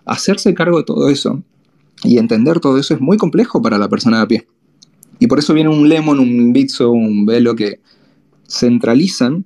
Hacerse 0.06 0.54
cargo 0.54 0.78
de 0.78 0.84
todo 0.84 1.10
eso 1.10 1.42
y 2.04 2.18
entender 2.18 2.60
todo 2.60 2.78
eso 2.78 2.94
es 2.94 3.02
muy 3.02 3.18
complejo 3.18 3.62
para 3.62 3.78
la 3.78 3.90
persona 3.90 4.18
de 4.18 4.24
a 4.24 4.28
pie. 4.28 4.48
Y 5.20 5.28
por 5.28 5.40
eso 5.40 5.54
viene 5.54 5.70
un 5.70 5.90
Lemon, 5.90 6.20
un 6.20 6.54
Bitso, 6.54 6.92
un 6.92 7.26
Velo 7.26 7.56
que 7.56 7.80
centralizan 8.48 9.46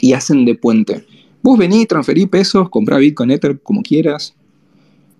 y 0.00 0.14
hacen 0.14 0.44
de 0.44 0.54
puente. 0.54 1.06
Vos 1.42 1.58
venís, 1.58 1.86
transferí 1.88 2.26
pesos, 2.26 2.70
comprá 2.70 2.98
Bitcoin 2.98 3.30
Ether 3.30 3.60
como 3.60 3.82
quieras, 3.82 4.34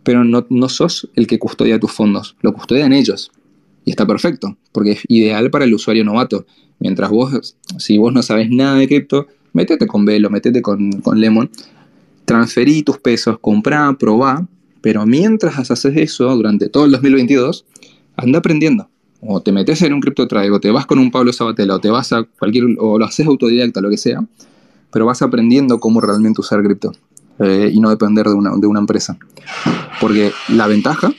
pero 0.03 0.25
no, 0.25 0.47
no 0.51 0.69
sos 0.69 1.09
el 1.15 1.27
que 1.27 1.39
custodia 1.39 1.79
tus 1.79 1.93
fondos, 1.93 2.37
lo 2.41 2.53
custodian 2.53 2.93
ellos. 2.93 3.31
Y 3.85 3.91
está 3.91 4.07
perfecto, 4.07 4.57
porque 4.71 4.93
es 4.93 5.03
ideal 5.09 5.51
para 5.51 5.65
el 5.65 5.75
usuario 5.75 6.05
novato. 6.05 6.47
Mientras 6.79 7.11
vos, 7.11 7.57
si 7.79 7.99
vos 7.99 8.13
no 8.13 8.23
sabes 8.23 8.51
nada 8.51 8.77
de 8.77 8.89
cripto, 8.89 9.27
métete 9.53 9.87
con 9.87 10.05
Velo, 10.05 10.31
métete 10.31 10.63
con, 10.63 10.93
con 11.01 11.21
Lemon, 11.21 11.51
transferí 12.25 12.83
tus 12.83 12.99
pesos, 12.99 13.39
comprá, 13.41 13.93
probá, 13.99 14.47
pero 14.81 15.07
mientras 15.07 15.71
haces 15.71 15.97
eso 15.97 16.35
durante 16.35 16.69
todo 16.69 16.85
el 16.85 16.93
2022, 16.93 17.65
anda 18.17 18.39
aprendiendo. 18.39 18.89
O 19.21 19.41
te 19.41 19.53
metes 19.53 19.81
en 19.83 19.93
un 19.93 20.01
cripto 20.01 20.25
o 20.25 20.61
te 20.61 20.71
vas 20.71 20.87
con 20.87 20.99
un 20.99 21.13
Pablo 21.13 21.33
Sabatella, 21.33 21.77
o 21.77 21.81
te 21.81 21.91
vas 21.91 22.13
a 22.13 22.25
cualquier, 22.25 22.65
o 22.79 22.99
lo 22.99 23.05
haces 23.05 23.27
autodidacta, 23.27 23.81
lo 23.81 23.91
que 23.91 23.97
sea, 23.97 24.25
pero 24.93 25.07
vas 25.07 25.23
aprendiendo 25.23 25.79
cómo 25.79 26.01
realmente 26.01 26.41
usar 26.41 26.63
cripto 26.63 26.93
eh, 27.43 27.71
y 27.73 27.81
no 27.81 27.91
depender 27.91 28.27
de 28.27 28.35
una, 28.35 28.53
de 28.57 28.67
una 28.67 28.81
empresa. 28.81 29.19
Porque 30.01 30.33
la 30.49 30.67
ventaja 30.67 31.13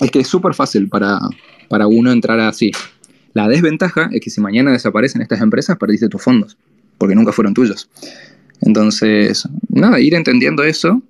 es 0.00 0.10
que 0.10 0.20
es 0.20 0.28
súper 0.28 0.54
fácil 0.54 0.88
para, 0.88 1.18
para 1.68 1.86
uno 1.86 2.12
entrar 2.12 2.38
así. 2.40 2.70
La 3.34 3.48
desventaja 3.48 4.08
es 4.12 4.20
que 4.20 4.30
si 4.30 4.40
mañana 4.40 4.72
desaparecen 4.72 5.22
estas 5.22 5.40
empresas, 5.40 5.76
perdiste 5.76 6.08
tus 6.08 6.22
fondos, 6.22 6.56
porque 6.96 7.14
nunca 7.14 7.32
fueron 7.32 7.54
tuyos. 7.54 7.90
Entonces, 8.60 9.48
nada, 9.68 10.00
ir 10.00 10.14
entendiendo 10.14 10.64
eso 10.64 11.02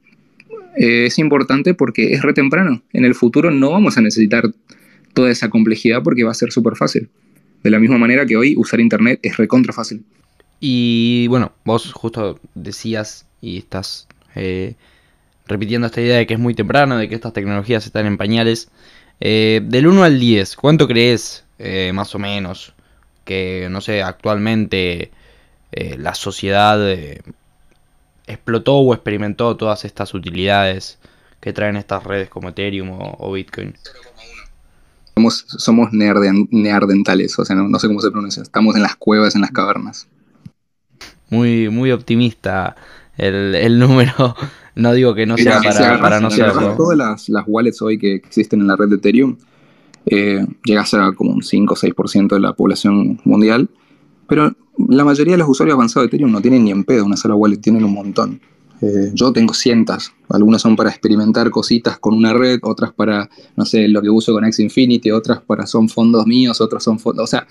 eh, 0.76 1.06
es 1.06 1.18
importante 1.18 1.74
porque 1.74 2.12
es 2.12 2.22
re 2.22 2.32
temprano. 2.32 2.82
En 2.92 3.04
el 3.04 3.14
futuro 3.14 3.50
no 3.50 3.70
vamos 3.70 3.98
a 3.98 4.00
necesitar 4.00 4.44
toda 5.14 5.30
esa 5.30 5.48
complejidad 5.50 6.02
porque 6.02 6.24
va 6.24 6.30
a 6.30 6.34
ser 6.34 6.52
súper 6.52 6.76
fácil. 6.76 7.08
De 7.62 7.70
la 7.70 7.78
misma 7.78 7.98
manera 7.98 8.26
que 8.26 8.36
hoy 8.36 8.54
usar 8.56 8.80
Internet 8.80 9.20
es 9.22 9.36
recontra 9.36 9.72
fácil. 9.72 10.04
Y 10.60 11.26
bueno, 11.28 11.52
vos 11.64 11.92
justo 11.92 12.40
decías 12.54 13.26
y 13.40 13.58
estás 13.58 14.07
eh, 14.34 14.74
repitiendo 15.46 15.86
esta 15.86 16.00
idea 16.00 16.18
de 16.18 16.26
que 16.26 16.34
es 16.34 16.40
muy 16.40 16.54
temprano, 16.54 16.96
de 16.96 17.08
que 17.08 17.14
estas 17.14 17.32
tecnologías 17.32 17.86
están 17.86 18.06
en 18.06 18.18
pañales. 18.18 18.70
Eh, 19.20 19.60
del 19.64 19.86
1 19.86 20.04
al 20.04 20.20
10, 20.20 20.56
¿cuánto 20.56 20.86
crees, 20.86 21.44
eh, 21.58 21.92
más 21.92 22.14
o 22.14 22.18
menos, 22.18 22.74
que, 23.24 23.68
no 23.70 23.80
sé, 23.80 24.02
actualmente 24.02 25.10
la 25.70 26.14
sociedad 26.14 26.78
explotó 28.26 28.76
o 28.76 28.94
experimentó 28.94 29.56
todas 29.56 29.84
estas 29.84 30.14
utilidades 30.14 30.98
que 31.40 31.52
traen 31.52 31.76
estas 31.76 32.04
redes 32.04 32.28
como 32.28 32.50
Ethereum 32.50 32.90
o, 32.90 33.32
Bitcoin? 33.32 33.74
Somos, 35.14 35.44
somos 35.48 35.88
neardentales, 35.92 37.38
o 37.38 37.44
sea, 37.44 37.56
no, 37.56 37.78
sé 37.78 37.88
cómo 37.88 38.00
se 38.00 38.10
pronuncia. 38.10 38.42
Estamos 38.42 38.76
en 38.76 38.82
las 38.82 38.96
cuevas, 38.96 39.34
en 39.34 39.40
las 39.40 39.50
cavernas. 39.50 40.08
Muy, 41.28 41.68
muy 41.68 41.90
optimista 41.90 42.76
el, 43.18 43.54
el 43.54 43.78
número. 43.78 44.34
No 44.78 44.92
digo 44.92 45.12
que 45.12 45.26
no 45.26 45.36
sea 45.36 45.60
para, 45.60 46.00
para 46.00 46.20
no 46.20 46.30
ser. 46.30 46.52
Todas 46.76 46.96
las, 46.96 47.28
las, 47.28 47.42
wallets 47.48 47.82
hoy 47.82 47.98
que 47.98 48.14
existen 48.14 48.60
en 48.60 48.68
la 48.68 48.76
red 48.76 48.88
de 48.88 48.94
Ethereum 48.94 49.36
eh, 50.06 50.46
llega 50.64 50.82
a 50.82 50.86
ser 50.86 51.00
como 51.16 51.32
un 51.32 51.42
5 51.42 51.74
o 51.74 51.76
6% 51.76 52.28
de 52.28 52.38
la 52.38 52.52
población 52.52 53.20
mundial. 53.24 53.68
Pero 54.28 54.54
la 54.88 55.04
mayoría 55.04 55.32
de 55.32 55.38
los 55.38 55.48
usuarios 55.48 55.74
avanzados 55.74 56.04
de 56.04 56.06
Ethereum 56.14 56.30
no 56.30 56.40
tienen 56.40 56.62
ni 56.62 56.70
en 56.70 56.84
pedo 56.84 57.04
una 57.04 57.16
sola 57.16 57.34
wallet, 57.34 57.56
tienen 57.56 57.82
un 57.82 57.92
montón. 57.92 58.40
Eh, 58.80 59.10
yo 59.14 59.32
tengo 59.32 59.52
cientos, 59.52 60.12
algunas 60.28 60.62
son 60.62 60.76
para 60.76 60.90
experimentar 60.90 61.50
cositas 61.50 61.98
con 61.98 62.14
una 62.14 62.32
red, 62.32 62.60
otras 62.62 62.92
para, 62.92 63.28
no 63.56 63.64
sé, 63.64 63.88
lo 63.88 64.00
que 64.00 64.10
uso 64.10 64.32
con 64.32 64.44
X 64.44 64.60
Infinity, 64.60 65.10
otras 65.10 65.40
para 65.40 65.66
son 65.66 65.88
fondos 65.88 66.24
míos, 66.24 66.60
otras 66.60 66.84
son 66.84 67.00
fondos, 67.00 67.24
o 67.24 67.26
sea, 67.26 67.48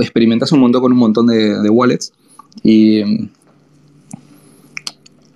experimentas 0.00 0.50
un 0.50 0.58
montón 0.58 0.82
con 0.82 0.90
un 0.90 0.98
montón 0.98 1.28
de, 1.28 1.60
de 1.60 1.70
wallets 1.70 2.12
y 2.64 3.30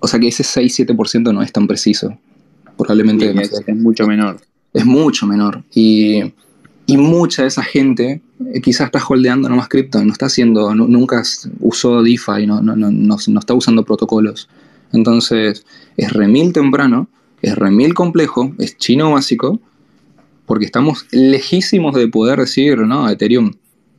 o 0.07 0.09
sea 0.09 0.21
que 0.21 0.29
ese 0.29 0.45
6-7% 0.45 1.35
no 1.35 1.43
es 1.43 1.51
tan 1.51 1.67
preciso. 1.67 2.17
Probablemente 2.79 3.29
es, 3.29 3.77
mucho 3.77 4.07
menor. 4.07 4.41
Es 4.73 4.87
mucho 4.87 5.27
menor. 5.27 5.65
Y, 5.75 6.33
mucha 6.87 7.43
de 7.43 7.49
esa 7.49 7.65
gente 7.65 8.23
eh, 8.55 8.61
quizás 8.61 8.87
está 8.87 9.05
holdeando 9.05 9.49
nomás 9.49 9.67
cripto, 9.69 10.05
no 10.05 10.13
está 10.13 10.27
haciendo, 10.27 10.73
nunca 10.77 11.25
usó 11.59 12.05
DeFi, 12.05 12.47
no, 12.47 12.63
no, 12.63 12.77
no, 12.77 12.93
no, 12.93 13.17
está 13.17 13.53
usando 13.53 13.85
protocolos. 13.85 14.49
Entonces, 14.93 15.65
es 15.97 16.13
remil 16.13 16.53
temprano, 16.53 17.09
es 17.43 17.57
remil 17.57 17.93
complejo, 17.93 18.55
es 18.59 18.79
chino 18.79 19.11
básico, 19.11 19.59
porque 20.47 20.67
estamos 20.67 21.07
lejísimos 21.11 21.97
de 21.97 22.07
poder 22.07 22.39
decir, 22.39 22.79
no, 22.79 23.11
Ethereum 23.11 23.51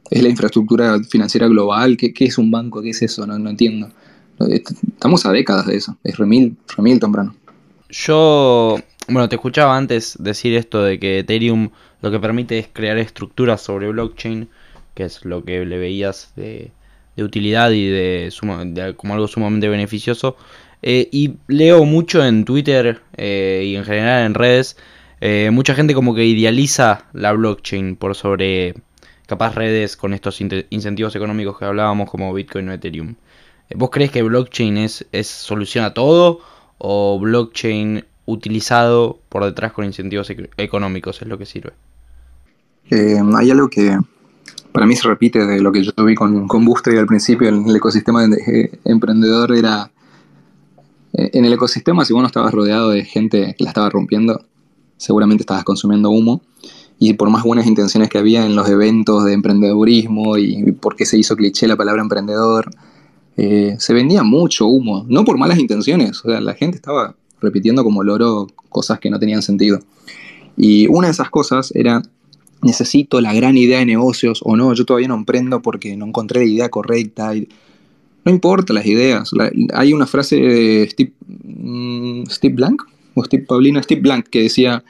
es 0.10 0.24
la 0.24 0.30
infraestructura 0.30 1.04
financiera 1.04 1.50
global, 1.50 1.98
¿qué, 1.98 2.14
qué 2.14 2.24
es 2.24 2.38
un 2.38 2.50
banco? 2.50 2.82
¿Qué 2.82 2.92
es 2.92 3.02
eso? 3.02 3.28
No, 3.28 3.38
no 3.38 3.50
entiendo. 3.50 3.90
Estamos 4.40 5.26
a 5.26 5.32
décadas 5.32 5.66
de 5.68 5.78
eso, 5.78 5.98
es 6.04 6.18
remil, 6.18 6.58
remil 6.76 7.00
temprano. 7.00 7.36
Yo, 7.90 8.78
bueno, 9.08 9.30
te 9.30 9.36
escuchaba 9.36 9.78
antes 9.78 10.18
decir 10.20 10.54
esto 10.56 10.84
de 10.84 11.00
que 11.00 11.20
Ethereum 11.20 11.70
lo 12.02 12.12
que 12.12 12.20
permite 12.20 12.60
es 12.60 12.68
crear 12.72 12.98
estructuras 12.98 13.62
sobre 13.62 13.90
blockchain, 13.90 14.50
que 14.94 15.04
es 15.06 15.26
lo 15.26 15.44
que 15.44 15.66
le 15.66 15.78
veías 15.78 16.34
de, 16.36 16.72
utilidad 17.18 17.72
y 17.72 17.88
de, 17.88 18.32
como 18.96 19.14
algo 19.14 19.28
sumamente 19.28 19.70
beneficioso. 19.70 20.38
Eh, 20.84 21.10
y 21.12 21.38
leo 21.48 21.86
mucho 21.86 22.24
en 22.24 22.46
Twitter 22.46 23.02
eh, 23.16 23.64
y 23.66 23.76
en 23.76 23.84
general 23.84 24.26
en 24.26 24.36
redes, 24.36 24.78
eh, 25.22 25.50
mucha 25.52 25.74
gente 25.74 25.96
como 25.96 26.14
que 26.14 26.26
idealiza 26.26 27.06
la 27.14 27.32
blockchain 27.32 27.96
por 27.96 28.14
sobre 28.14 28.76
capaz 29.26 29.56
redes 29.56 29.98
con 29.98 30.14
estos 30.14 30.40
incentivos 30.40 31.16
económicos 31.16 31.58
que 31.58 31.66
hablábamos 31.66 32.10
como 32.10 32.34
Bitcoin 32.34 32.70
o 32.70 32.74
Ethereum. 32.74 33.16
¿Vos 33.76 33.90
crees 33.92 34.12
que 34.12 34.24
blockchain 34.24 34.78
es, 34.78 35.06
es 35.12 35.28
solución 35.28 35.84
a 35.84 35.94
todo 35.94 36.40
o 36.78 37.20
blockchain 37.20 38.06
utilizado 38.26 39.20
por 39.30 39.44
detrás 39.44 39.74
con 39.74 39.86
incentivos 39.86 40.32
económicos 40.58 41.22
es 41.22 41.28
lo 41.28 41.38
que 41.38 41.46
sirve? 41.46 41.74
Eh, 42.90 43.20
hay 43.36 43.52
algo 43.52 43.70
que 43.70 43.98
para 44.72 44.86
mí 44.86 44.96
se 44.96 45.08
repite 45.08 45.46
de 45.46 45.60
lo 45.60 45.72
que 45.72 45.84
yo 45.84 45.92
vi 46.06 46.16
con, 46.16 46.48
con 46.48 46.64
y 46.64 46.98
al 46.98 47.08
principio, 47.08 47.50
en 47.50 47.68
el 47.68 47.76
ecosistema 47.76 48.28
de, 48.28 48.80
emprendedor 48.86 49.56
era... 49.56 49.92
Eh, 51.14 51.32
en 51.34 51.46
el 51.46 51.54
ecosistema, 51.54 52.06
si 52.06 52.14
vos 52.14 52.22
no 52.22 52.28
estabas 52.28 52.54
rodeado 52.54 52.90
de 52.92 53.04
gente 53.04 53.56
que 53.58 53.64
la 53.64 53.72
estaba 53.72 53.90
rompiendo, 53.90 54.46
seguramente 54.98 55.42
estabas 55.42 55.64
consumiendo 55.64 56.10
humo. 56.10 56.42
Y 57.00 57.14
por 57.14 57.30
más 57.30 57.44
buenas 57.44 57.66
intenciones 57.66 58.10
que 58.10 58.18
había 58.18 58.46
en 58.46 58.56
los 58.56 58.70
eventos 58.70 59.24
de 59.26 59.34
emprendedurismo 59.34 60.38
y 60.38 60.72
por 60.74 60.96
qué 60.96 61.06
se 61.06 61.18
hizo 61.18 61.36
cliché 61.36 61.68
la 61.68 61.76
palabra 61.76 62.02
emprendedor, 62.02 62.70
eh, 63.38 63.76
se 63.78 63.94
vendía 63.94 64.24
mucho 64.24 64.66
humo, 64.66 65.06
no 65.08 65.24
por 65.24 65.38
malas 65.38 65.60
intenciones, 65.60 66.26
o 66.26 66.30
sea, 66.30 66.42
la 66.42 66.56
gente 66.56 66.78
estaba 66.78 67.16
repitiendo 67.40 67.84
como 67.84 68.04
loro 68.04 68.48
cosas 68.70 69.00
que 69.00 69.12
no 69.12 69.20
tenían 69.20 69.44
sentido. 69.44 69.80
Y 70.58 70.88
una 70.88 71.08
de 71.08 71.12
esas 71.12 71.30
cosas 71.30 71.72
era, 71.76 72.02
necesito 72.64 73.22
la 73.22 73.36
gran 73.36 73.56
idea 73.56 73.78
de 73.78 73.86
negocios 73.86 74.42
o 74.44 74.56
no, 74.58 74.74
yo 74.74 74.86
todavía 74.86 75.08
no 75.08 75.16
emprendo 75.16 75.62
porque 75.62 75.96
no 75.96 76.08
encontré 76.08 76.46
la 76.46 76.52
idea 76.52 76.70
correcta. 76.70 77.32
no 78.26 78.32
importa 78.32 78.74
las 78.74 78.88
ideas. 78.88 79.32
hay 79.74 79.94
una 79.94 80.08
frase 80.08 80.38
de 80.38 80.90
Steve, 80.90 81.14
mm, 81.28 82.24
Blank, 82.54 82.84
o 83.14 83.24
Steve 83.24 84.02
Blank, 84.02 84.28
que 84.30 84.42
decía, 84.42 84.84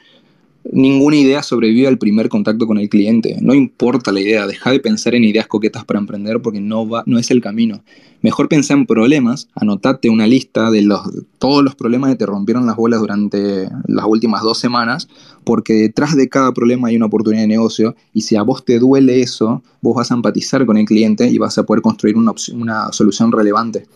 Ninguna 0.70 1.16
idea 1.16 1.42
sobrevive 1.42 1.88
al 1.88 1.98
primer 1.98 2.28
contacto 2.28 2.66
con 2.66 2.78
el 2.78 2.88
cliente. 2.88 3.38
No 3.40 3.54
importa 3.54 4.12
la 4.12 4.20
idea, 4.20 4.46
deja 4.46 4.70
de 4.70 4.80
pensar 4.80 5.14
en 5.14 5.24
ideas 5.24 5.46
coquetas 5.46 5.84
para 5.84 5.98
emprender 5.98 6.42
porque 6.42 6.60
no, 6.60 6.86
va, 6.86 7.02
no 7.06 7.18
es 7.18 7.30
el 7.30 7.40
camino. 7.40 7.82
Mejor 8.20 8.48
pensá 8.48 8.74
en 8.74 8.84
problemas, 8.84 9.48
anotate 9.54 10.10
una 10.10 10.26
lista 10.26 10.70
de 10.70 10.82
los, 10.82 11.00
todos 11.38 11.62
los 11.62 11.74
problemas 11.74 12.10
que 12.10 12.16
te 12.16 12.26
rompieron 12.26 12.66
las 12.66 12.76
bolas 12.76 13.00
durante 13.00 13.68
las 13.86 14.04
últimas 14.06 14.42
dos 14.42 14.58
semanas, 14.58 15.08
porque 15.44 15.74
detrás 15.74 16.16
de 16.16 16.28
cada 16.28 16.52
problema 16.52 16.88
hay 16.88 16.96
una 16.96 17.06
oportunidad 17.06 17.42
de 17.42 17.48
negocio 17.48 17.94
y 18.12 18.22
si 18.22 18.36
a 18.36 18.42
vos 18.42 18.64
te 18.64 18.78
duele 18.78 19.22
eso, 19.22 19.62
vos 19.80 19.94
vas 19.94 20.10
a 20.10 20.14
empatizar 20.14 20.66
con 20.66 20.76
el 20.76 20.84
cliente 20.84 21.28
y 21.28 21.38
vas 21.38 21.56
a 21.58 21.62
poder 21.64 21.80
construir 21.80 22.16
una, 22.16 22.32
una 22.52 22.92
solución 22.92 23.32
relevante. 23.32 23.86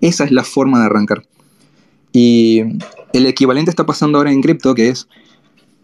Esa 0.00 0.24
es 0.24 0.32
la 0.32 0.42
forma 0.42 0.80
de 0.80 0.86
arrancar. 0.86 1.22
Y 2.12 2.62
el 3.12 3.26
equivalente 3.26 3.70
está 3.70 3.84
pasando 3.84 4.18
ahora 4.18 4.32
en 4.32 4.40
cripto, 4.40 4.74
que 4.74 4.88
es 4.88 5.06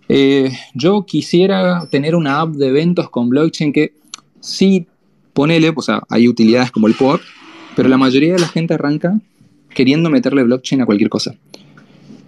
eh, 0.08 0.52
yo 0.74 1.04
quisiera 1.06 1.86
tener 1.90 2.14
una 2.14 2.40
app 2.40 2.54
de 2.54 2.68
eventos 2.68 3.08
con 3.10 3.28
blockchain 3.28 3.72
que 3.72 3.94
sí, 4.40 4.86
ponele, 5.32 5.72
o 5.74 5.82
sea, 5.82 6.02
hay 6.08 6.28
utilidades 6.28 6.70
como 6.70 6.86
el 6.86 6.94
POD, 6.94 7.20
pero 7.76 7.88
la 7.88 7.96
mayoría 7.96 8.34
de 8.34 8.40
la 8.40 8.48
gente 8.48 8.74
arranca 8.74 9.20
queriendo 9.70 10.10
meterle 10.10 10.42
blockchain 10.42 10.82
a 10.82 10.86
cualquier 10.86 11.10
cosa. 11.10 11.34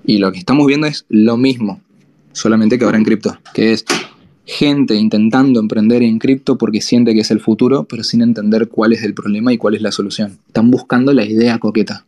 Y 0.06 0.18
lo 0.18 0.32
que 0.32 0.38
estamos 0.38 0.66
viendo 0.66 0.86
es 0.86 1.04
lo 1.08 1.36
mismo, 1.36 1.80
solamente 2.32 2.78
que 2.78 2.84
ahora 2.84 2.98
en 2.98 3.04
cripto, 3.04 3.36
que 3.54 3.72
es 3.72 3.84
gente 4.46 4.94
intentando 4.94 5.60
emprender 5.60 6.02
en 6.02 6.18
cripto 6.18 6.58
porque 6.58 6.80
siente 6.80 7.14
que 7.14 7.20
es 7.20 7.30
el 7.30 7.40
futuro, 7.40 7.84
pero 7.84 8.04
sin 8.04 8.20
entender 8.20 8.68
cuál 8.68 8.92
es 8.92 9.02
el 9.02 9.14
problema 9.14 9.52
y 9.52 9.58
cuál 9.58 9.74
es 9.74 9.82
la 9.82 9.92
solución. 9.92 10.38
Están 10.46 10.70
buscando 10.70 11.12
la 11.12 11.24
idea 11.24 11.58
coqueta. 11.58 12.04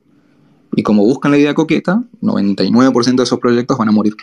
Y 0.75 0.83
como 0.83 1.05
buscan 1.05 1.31
la 1.31 1.39
idea 1.39 1.55
coqueta, 1.55 2.03
99% 2.21 3.17
de 3.17 3.23
esos 3.23 3.39
proyectos 3.39 3.79
van 3.79 3.89
a 3.89 3.93
morir. 3.93 4.15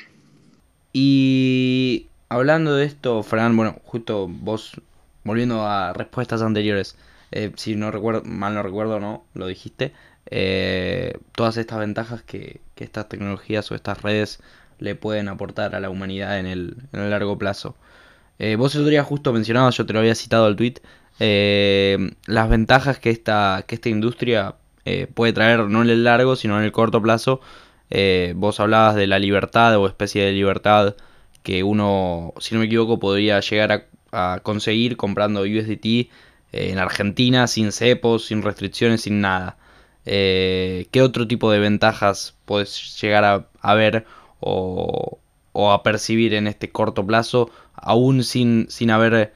Y 0.93 2.09
hablando 2.29 2.75
de 2.75 2.85
esto, 2.85 3.23
Fran, 3.23 3.57
bueno, 3.57 3.77
justo 3.83 4.27
vos, 4.29 4.79
volviendo 5.23 5.65
a 5.65 5.91
respuestas 5.93 6.43
anteriores, 6.43 6.95
eh, 7.31 7.51
si 7.55 7.75
no 7.75 7.89
recuerdo, 7.89 8.21
mal 8.25 8.53
no 8.53 8.61
recuerdo, 8.61 8.99
no, 8.99 9.25
lo 9.33 9.47
dijiste, 9.47 9.93
eh, 10.27 11.17
todas 11.33 11.57
estas 11.57 11.79
ventajas 11.79 12.21
que, 12.21 12.61
estas 12.77 13.07
tecnologías 13.09 13.71
o 13.71 13.75
estas 13.75 14.01
redes 14.01 14.39
le 14.77 14.95
pueden 14.95 15.29
aportar 15.29 15.73
a 15.73 15.79
la 15.79 15.89
humanidad 15.89 16.37
en 16.39 16.45
el, 16.45 16.75
en 16.91 16.99
el 16.99 17.09
largo 17.09 17.37
plazo. 17.37 17.75
Eh, 18.39 18.55
vos 18.57 18.73
día 18.85 19.03
justo 19.03 19.33
mencionabas, 19.33 19.77
yo 19.77 19.85
te 19.85 19.93
lo 19.93 19.99
había 19.99 20.15
citado 20.15 20.45
al 20.45 20.55
tweet, 20.55 20.75
las 22.27 22.49
ventajas 22.49 22.99
que 22.99 23.09
esta, 23.09 23.63
que 23.67 23.75
esta 23.75 23.89
industria 23.89 24.55
puede 25.13 25.33
traer 25.33 25.61
no 25.69 25.81
en 25.81 25.89
el 25.89 26.03
largo, 26.03 26.35
sino 26.35 26.57
en 26.59 26.65
el 26.65 26.71
corto 26.71 27.01
plazo 27.01 27.39
eh, 27.95 28.33
vos 28.35 28.59
hablabas 28.59 28.95
de 28.95 29.05
la 29.05 29.19
libertad 29.19 29.77
o 29.77 29.85
especie 29.85 30.25
de 30.25 30.31
libertad 30.31 30.95
que 31.43 31.63
uno, 31.63 32.33
si 32.39 32.55
no 32.55 32.59
me 32.61 32.65
equivoco, 32.65 32.99
podría 32.99 33.39
llegar 33.39 33.87
a, 34.11 34.39
conseguir 34.41 34.97
comprando 34.97 35.41
USDT 35.41 35.85
eh, 35.85 36.09
en 36.51 36.79
Argentina 36.79 37.45
sin 37.47 37.71
cepos, 37.71 38.25
sin 38.25 38.41
restricciones, 38.41 39.01
sin 39.01 39.21
nada. 39.21 39.57
Eh, 40.05 40.87
¿Qué 40.91 41.03
otro 41.03 41.27
tipo 41.27 41.51
de 41.51 41.59
ventajas 41.59 42.35
puedes 42.45 42.99
llegar 42.99 43.47
a, 43.61 43.73
ver 43.75 44.05
o, 44.39 45.19
a 45.53 45.83
percibir 45.83 46.33
en 46.33 46.47
este 46.47 46.71
corto 46.71 47.05
plazo, 47.05 47.51
aún 47.75 48.23
sin, 48.23 48.67
sin 48.69 48.89
haber 48.89 49.33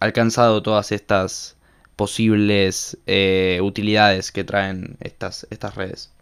alcanzado 0.00 0.62
todas 0.62 0.90
estas 0.92 1.58
posibles 1.96 2.98
utilidades 3.60 4.32
que 4.32 4.44
traen 4.44 4.96
estas, 5.00 5.46
estas 5.50 5.74
redes? 5.74 6.15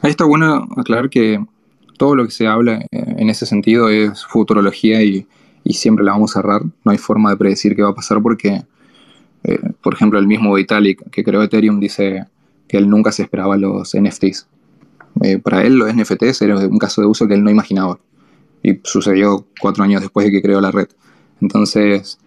Ahí 0.00 0.10
está 0.10 0.24
bueno 0.24 0.68
aclarar 0.76 1.10
que 1.10 1.44
todo 1.98 2.14
lo 2.14 2.24
que 2.24 2.30
se 2.30 2.46
habla 2.46 2.86
eh, 2.90 3.14
en 3.18 3.28
ese 3.28 3.44
sentido 3.44 3.88
es 3.88 4.24
futurología 4.24 5.02
y, 5.02 5.26
siempre 5.70 6.02
la 6.02 6.12
vamos 6.12 6.34
a 6.34 6.40
cerrar. 6.40 6.62
No 6.64 6.92
hay 6.92 6.96
forma 6.96 7.28
de 7.28 7.36
predecir 7.36 7.76
qué 7.76 7.82
va 7.82 7.90
a 7.90 7.94
pasar 7.94 8.22
porque, 8.22 8.62
eh, 9.44 9.60
por 9.82 9.92
ejemplo, 9.92 10.18
el 10.18 10.26
mismo 10.26 10.54
Vitalik 10.54 11.10
que 11.10 11.22
creó 11.22 11.42
Ethereum 11.42 11.78
dice 11.78 12.24
que 12.66 12.78
él 12.78 12.88
nunca 12.88 13.12
se 13.12 13.24
esperaba 13.24 13.58
los 13.58 13.94
NFTs. 13.94 14.46
Eh, 15.22 15.38
para 15.38 15.64
él 15.64 15.74
los 15.76 15.92
NFTs 15.92 16.40
era 16.40 16.56
un 16.56 16.78
caso 16.78 17.02
de 17.02 17.06
uso 17.06 17.28
que 17.28 17.34
él 17.34 17.44
no 17.44 17.50
imaginaba. 17.50 17.98
Y 18.62 18.80
sucedió 18.82 19.44
cuatro 19.60 19.84
años 19.84 20.00
después 20.00 20.24
de 20.24 20.32
que 20.32 20.40
creó 20.40 20.62
la 20.62 20.70
red. 20.70 20.88
Entonces, 21.42 22.18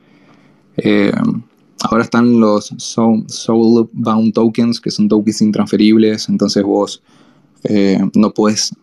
ahora 1.81 2.03
están 2.03 2.39
los 2.39 2.75
Soul, 2.77 3.89
Bound 3.91 4.33
Tokens, 4.33 4.79
que 4.79 4.91
son 4.91 5.07
tokens 5.07 5.41
intransferibles. 5.41 6.29
Entonces 6.29 6.61
vos 6.61 7.01
eh, 7.63 7.99
no 8.15 8.31
puedes 8.33 8.73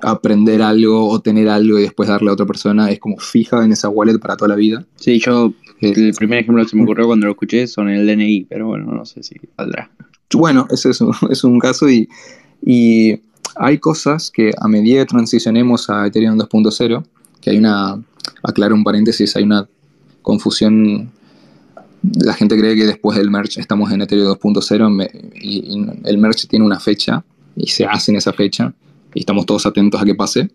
aprender 0.00 0.62
algo 0.62 1.08
o 1.08 1.20
tener 1.20 1.48
algo 1.48 1.78
y 1.78 1.82
después 1.82 2.08
darle 2.08 2.30
a 2.30 2.32
otra 2.32 2.46
persona. 2.46 2.90
Es 2.90 2.98
como 2.98 3.18
fija 3.18 3.64
en 3.64 3.72
esa 3.72 3.88
wallet 3.88 4.18
para 4.18 4.36
toda 4.36 4.48
la 4.48 4.54
vida. 4.54 4.84
Sí, 4.96 5.20
yo, 5.20 5.52
el 5.80 6.14
primer 6.14 6.40
ejemplo 6.40 6.62
que 6.62 6.70
se 6.70 6.76
me 6.76 6.82
ocurrió 6.82 7.06
cuando 7.06 7.26
lo 7.26 7.32
escuché 7.32 7.66
son 7.66 7.88
el 7.88 8.06
DNI, 8.06 8.46
pero 8.48 8.66
bueno, 8.66 8.92
no 8.92 9.04
sé 9.04 9.22
si 9.22 9.36
saldrá. 9.56 9.90
Bueno, 10.34 10.66
ese 10.70 10.90
es 10.90 11.00
un, 11.00 11.14
es 11.30 11.44
un 11.44 11.58
caso 11.58 11.88
y, 11.88 12.08
y 12.64 13.20
hay 13.56 13.78
cosas 13.78 14.30
que 14.30 14.52
a 14.58 14.68
medida 14.68 15.00
que 15.00 15.06
transicionemos 15.06 15.90
a 15.90 16.06
Ethereum 16.06 16.38
2.0, 16.38 17.04
que 17.40 17.50
hay 17.50 17.58
una, 17.58 18.02
aclaro 18.42 18.74
un 18.74 18.84
paréntesis, 18.84 19.36
hay 19.36 19.44
una 19.44 19.68
confusión. 20.22 21.10
La 22.24 22.34
gente 22.34 22.56
cree 22.56 22.76
que 22.76 22.86
después 22.86 23.18
del 23.18 23.30
merge 23.30 23.60
estamos 23.60 23.90
en 23.90 24.02
Ethereum 24.02 24.28
2.0 24.28 25.10
y, 25.34 25.86
el 26.04 26.18
merge 26.18 26.46
tiene 26.46 26.64
una 26.64 26.78
fecha 26.78 27.24
y 27.58 27.66
se 27.68 27.84
hace 27.84 28.12
en 28.12 28.16
esa 28.16 28.32
fecha 28.32 28.72
y 29.14 29.20
estamos 29.20 29.46
todos 29.46 29.66
atentos 29.66 30.00
a 30.00 30.04
que 30.04 30.14
pase. 30.14 30.50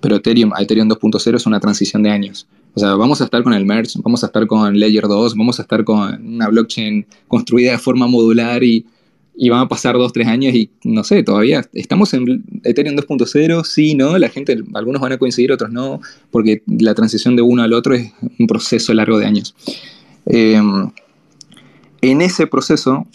Pero 0.00 0.16
Ethereum 0.16 0.52
Ethereum 0.58 0.88
2.0 0.88 1.36
es 1.36 1.46
una 1.46 1.60
transición 1.60 2.02
de 2.02 2.10
años. 2.10 2.46
O 2.74 2.80
sea, 2.80 2.94
vamos 2.94 3.20
a 3.20 3.24
estar 3.24 3.42
con 3.42 3.52
el 3.52 3.64
merge, 3.64 3.98
vamos 4.02 4.22
a 4.22 4.26
estar 4.26 4.46
con 4.46 4.78
Layer 4.78 5.06
2, 5.06 5.36
vamos 5.36 5.58
a 5.58 5.62
estar 5.62 5.84
con 5.84 6.26
una 6.26 6.48
blockchain 6.48 7.06
construida 7.28 7.72
de 7.72 7.78
forma 7.78 8.06
modular 8.06 8.62
y 8.62 8.86
y 9.34 9.48
van 9.48 9.60
a 9.60 9.68
pasar 9.68 9.94
dos, 9.96 10.12
tres 10.12 10.26
años 10.26 10.54
y 10.54 10.70
no 10.84 11.04
sé, 11.04 11.22
todavía 11.22 11.66
estamos 11.72 12.12
en 12.14 12.44
Ethereum 12.64 12.96
2.0, 12.96 13.64
sí, 13.64 13.94
no, 13.94 14.18
la 14.18 14.28
gente, 14.28 14.62
algunos 14.74 15.00
van 15.00 15.12
a 15.12 15.18
coincidir, 15.18 15.52
otros 15.52 15.70
no, 15.70 16.00
porque 16.30 16.62
la 16.66 16.94
transición 16.94 17.34
de 17.36 17.42
uno 17.42 17.62
al 17.62 17.72
otro 17.72 17.94
es 17.94 18.12
un 18.38 18.46
proceso 18.46 18.92
largo 18.92 19.18
de 19.18 19.26
años. 19.26 19.54
Em, 20.26 20.90
en 22.02 22.20
ese 22.20 22.46
proceso 22.46 23.06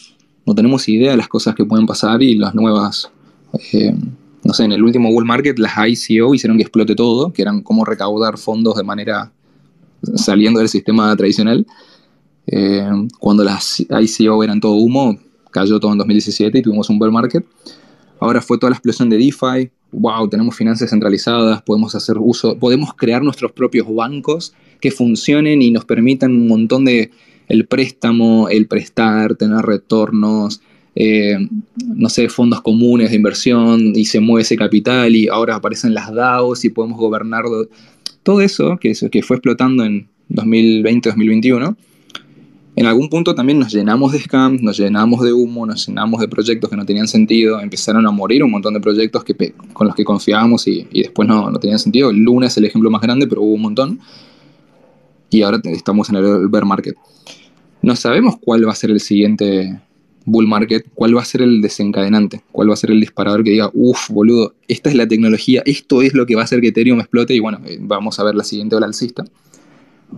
no 0.45 0.55
tenemos 0.55 0.89
idea 0.89 1.11
de 1.11 1.17
las 1.17 1.27
cosas 1.27 1.55
que 1.55 1.65
pueden 1.65 1.85
pasar 1.85 2.23
y 2.23 2.35
las 2.35 2.55
nuevas, 2.55 3.11
em, 3.71 3.99
no 4.43 4.53
sé, 4.53 4.63
en 4.63 4.71
el 4.71 4.83
último 4.83 5.11
bull 5.11 5.25
market 5.25 5.59
las 5.59 5.73
ICO 5.75 6.33
hicieron 6.33 6.57
que 6.57 6.63
explote 6.63 6.95
todo, 6.95 7.33
que 7.33 7.41
eran 7.41 7.61
cómo 7.61 7.85
recaudar 7.85 8.37
fondos 8.37 8.75
de 8.75 8.83
manera 8.83 9.31
saliendo 10.15 10.59
del 10.59 10.69
sistema 10.69 11.15
tradicional. 11.15 11.65
Em, 12.45 13.09
cuando 13.19 13.43
las 13.43 13.79
ICO 13.79 14.43
eran 14.43 14.59
todo 14.59 14.73
humo, 14.73 15.17
cayó 15.51 15.79
todo 15.79 15.91
en 15.91 15.97
2017 15.97 16.59
y 16.59 16.61
tuvimos 16.61 16.89
un 16.89 16.99
bear 16.99 17.11
market. 17.11 17.45
Ahora 18.19 18.41
fue 18.41 18.57
toda 18.57 18.69
la 18.69 18.75
explosión 18.75 19.09
de 19.09 19.17
DeFi. 19.17 19.69
Wow, 19.91 20.29
tenemos 20.29 20.55
finanzas 20.55 20.89
centralizadas, 20.89 21.61
podemos 21.61 21.95
hacer 21.95 22.17
uso, 22.19 22.57
podemos 22.57 22.93
crear 22.93 23.23
nuestros 23.23 23.51
propios 23.51 23.87
bancos 23.93 24.53
que 24.79 24.91
funcionen 24.91 25.61
y 25.61 25.71
nos 25.71 25.85
permitan 25.85 26.31
un 26.31 26.47
montón 26.47 26.85
de 26.85 27.11
el 27.47 27.65
préstamo, 27.65 28.49
el 28.49 28.67
prestar, 28.67 29.35
tener 29.35 29.65
retornos, 29.65 30.61
eh, 30.99 31.37
no 31.85 32.09
sé, 32.09 32.27
fondos 32.27 32.61
comunes 32.61 33.11
de 33.11 33.15
inversión 33.15 33.93
y 33.95 34.05
se 34.05 34.19
mueve 34.19 34.41
ese 34.41 34.57
capital 34.57 35.15
y 35.15 35.27
ahora 35.27 35.55
aparecen 35.55 35.93
las 35.93 36.13
DAOs 36.13 36.65
y 36.65 36.69
podemos 36.69 36.97
gobernar 36.97 37.43
todo 38.23 38.41
eso 38.41 38.77
que, 38.77 38.93
que 39.11 39.21
fue 39.21 39.37
explotando 39.37 39.85
en 39.85 40.07
2020-2021 40.29 41.75
en 42.77 42.85
algún 42.85 43.09
punto 43.09 43.33
también 43.33 43.57
nos 43.57 43.73
llenamos 43.73 44.11
de 44.11 44.19
scams, 44.19 44.61
nos 44.61 44.77
llenamos 44.77 45.21
de 45.21 45.33
humo, 45.33 45.65
nos 45.65 45.87
llenamos 45.87 46.21
de 46.21 46.27
proyectos 46.27 46.69
que 46.69 46.75
no 46.75 46.85
tenían 46.85 47.07
sentido, 47.07 47.59
empezaron 47.59 48.05
a 48.05 48.11
morir 48.11 48.43
un 48.43 48.51
montón 48.51 48.75
de 48.75 48.79
proyectos 48.79 49.23
que, 49.23 49.55
con 49.73 49.87
los 49.87 49.95
que 49.95 50.05
confiábamos 50.05 50.67
y, 50.67 50.87
después 50.93 51.27
no, 51.27 51.49
no, 51.49 51.57
tenían 51.57 51.79
sentido. 51.79 52.13
Lunes 52.13 52.51
es 52.51 52.57
el 52.57 52.65
ejemplo 52.65 52.91
más 52.91 53.01
grande, 53.01 53.25
pero 53.25 53.41
hubo 53.41 53.55
un 53.55 53.63
montón. 53.63 53.99
Y 55.31 55.41
ahora 55.41 55.59
estamos 55.63 56.11
en 56.11 56.17
el 56.17 56.47
bear 56.49 56.65
market. 56.65 56.95
No 57.81 57.95
sabemos 57.95 58.35
cuál 58.39 58.67
va 58.67 58.73
a 58.73 58.75
ser 58.75 58.91
el 58.91 58.99
siguiente 58.99 59.81
bull 60.27 60.45
market, 60.45 60.85
cuál 60.93 61.15
va 61.15 61.21
a 61.21 61.25
ser 61.25 61.41
el 61.41 61.61
desencadenante, 61.61 62.43
cuál 62.51 62.69
va 62.69 62.73
a 62.73 62.77
ser 62.77 62.91
el 62.91 62.99
disparador 62.99 63.45
que 63.45 63.51
diga, 63.51 63.71
uff, 63.73 64.09
boludo, 64.09 64.53
esta 64.67 64.89
es 64.89 64.95
la 64.95 65.07
tecnología, 65.07 65.63
esto 65.65 66.01
es 66.01 66.13
lo 66.13 66.25
que 66.25 66.35
va 66.35 66.41
a 66.41 66.43
hacer 66.43 66.59
que 66.59 66.67
Ethereum 66.67 66.99
explote 66.99 67.33
y 67.33 67.39
bueno, 67.39 67.59
eh, 67.65 67.77
vamos 67.79 68.19
a 68.19 68.25
ver 68.25 68.35
la 68.35 68.43
siguiente 68.43 68.75
ola 68.75 68.87
alcista. 68.87 69.23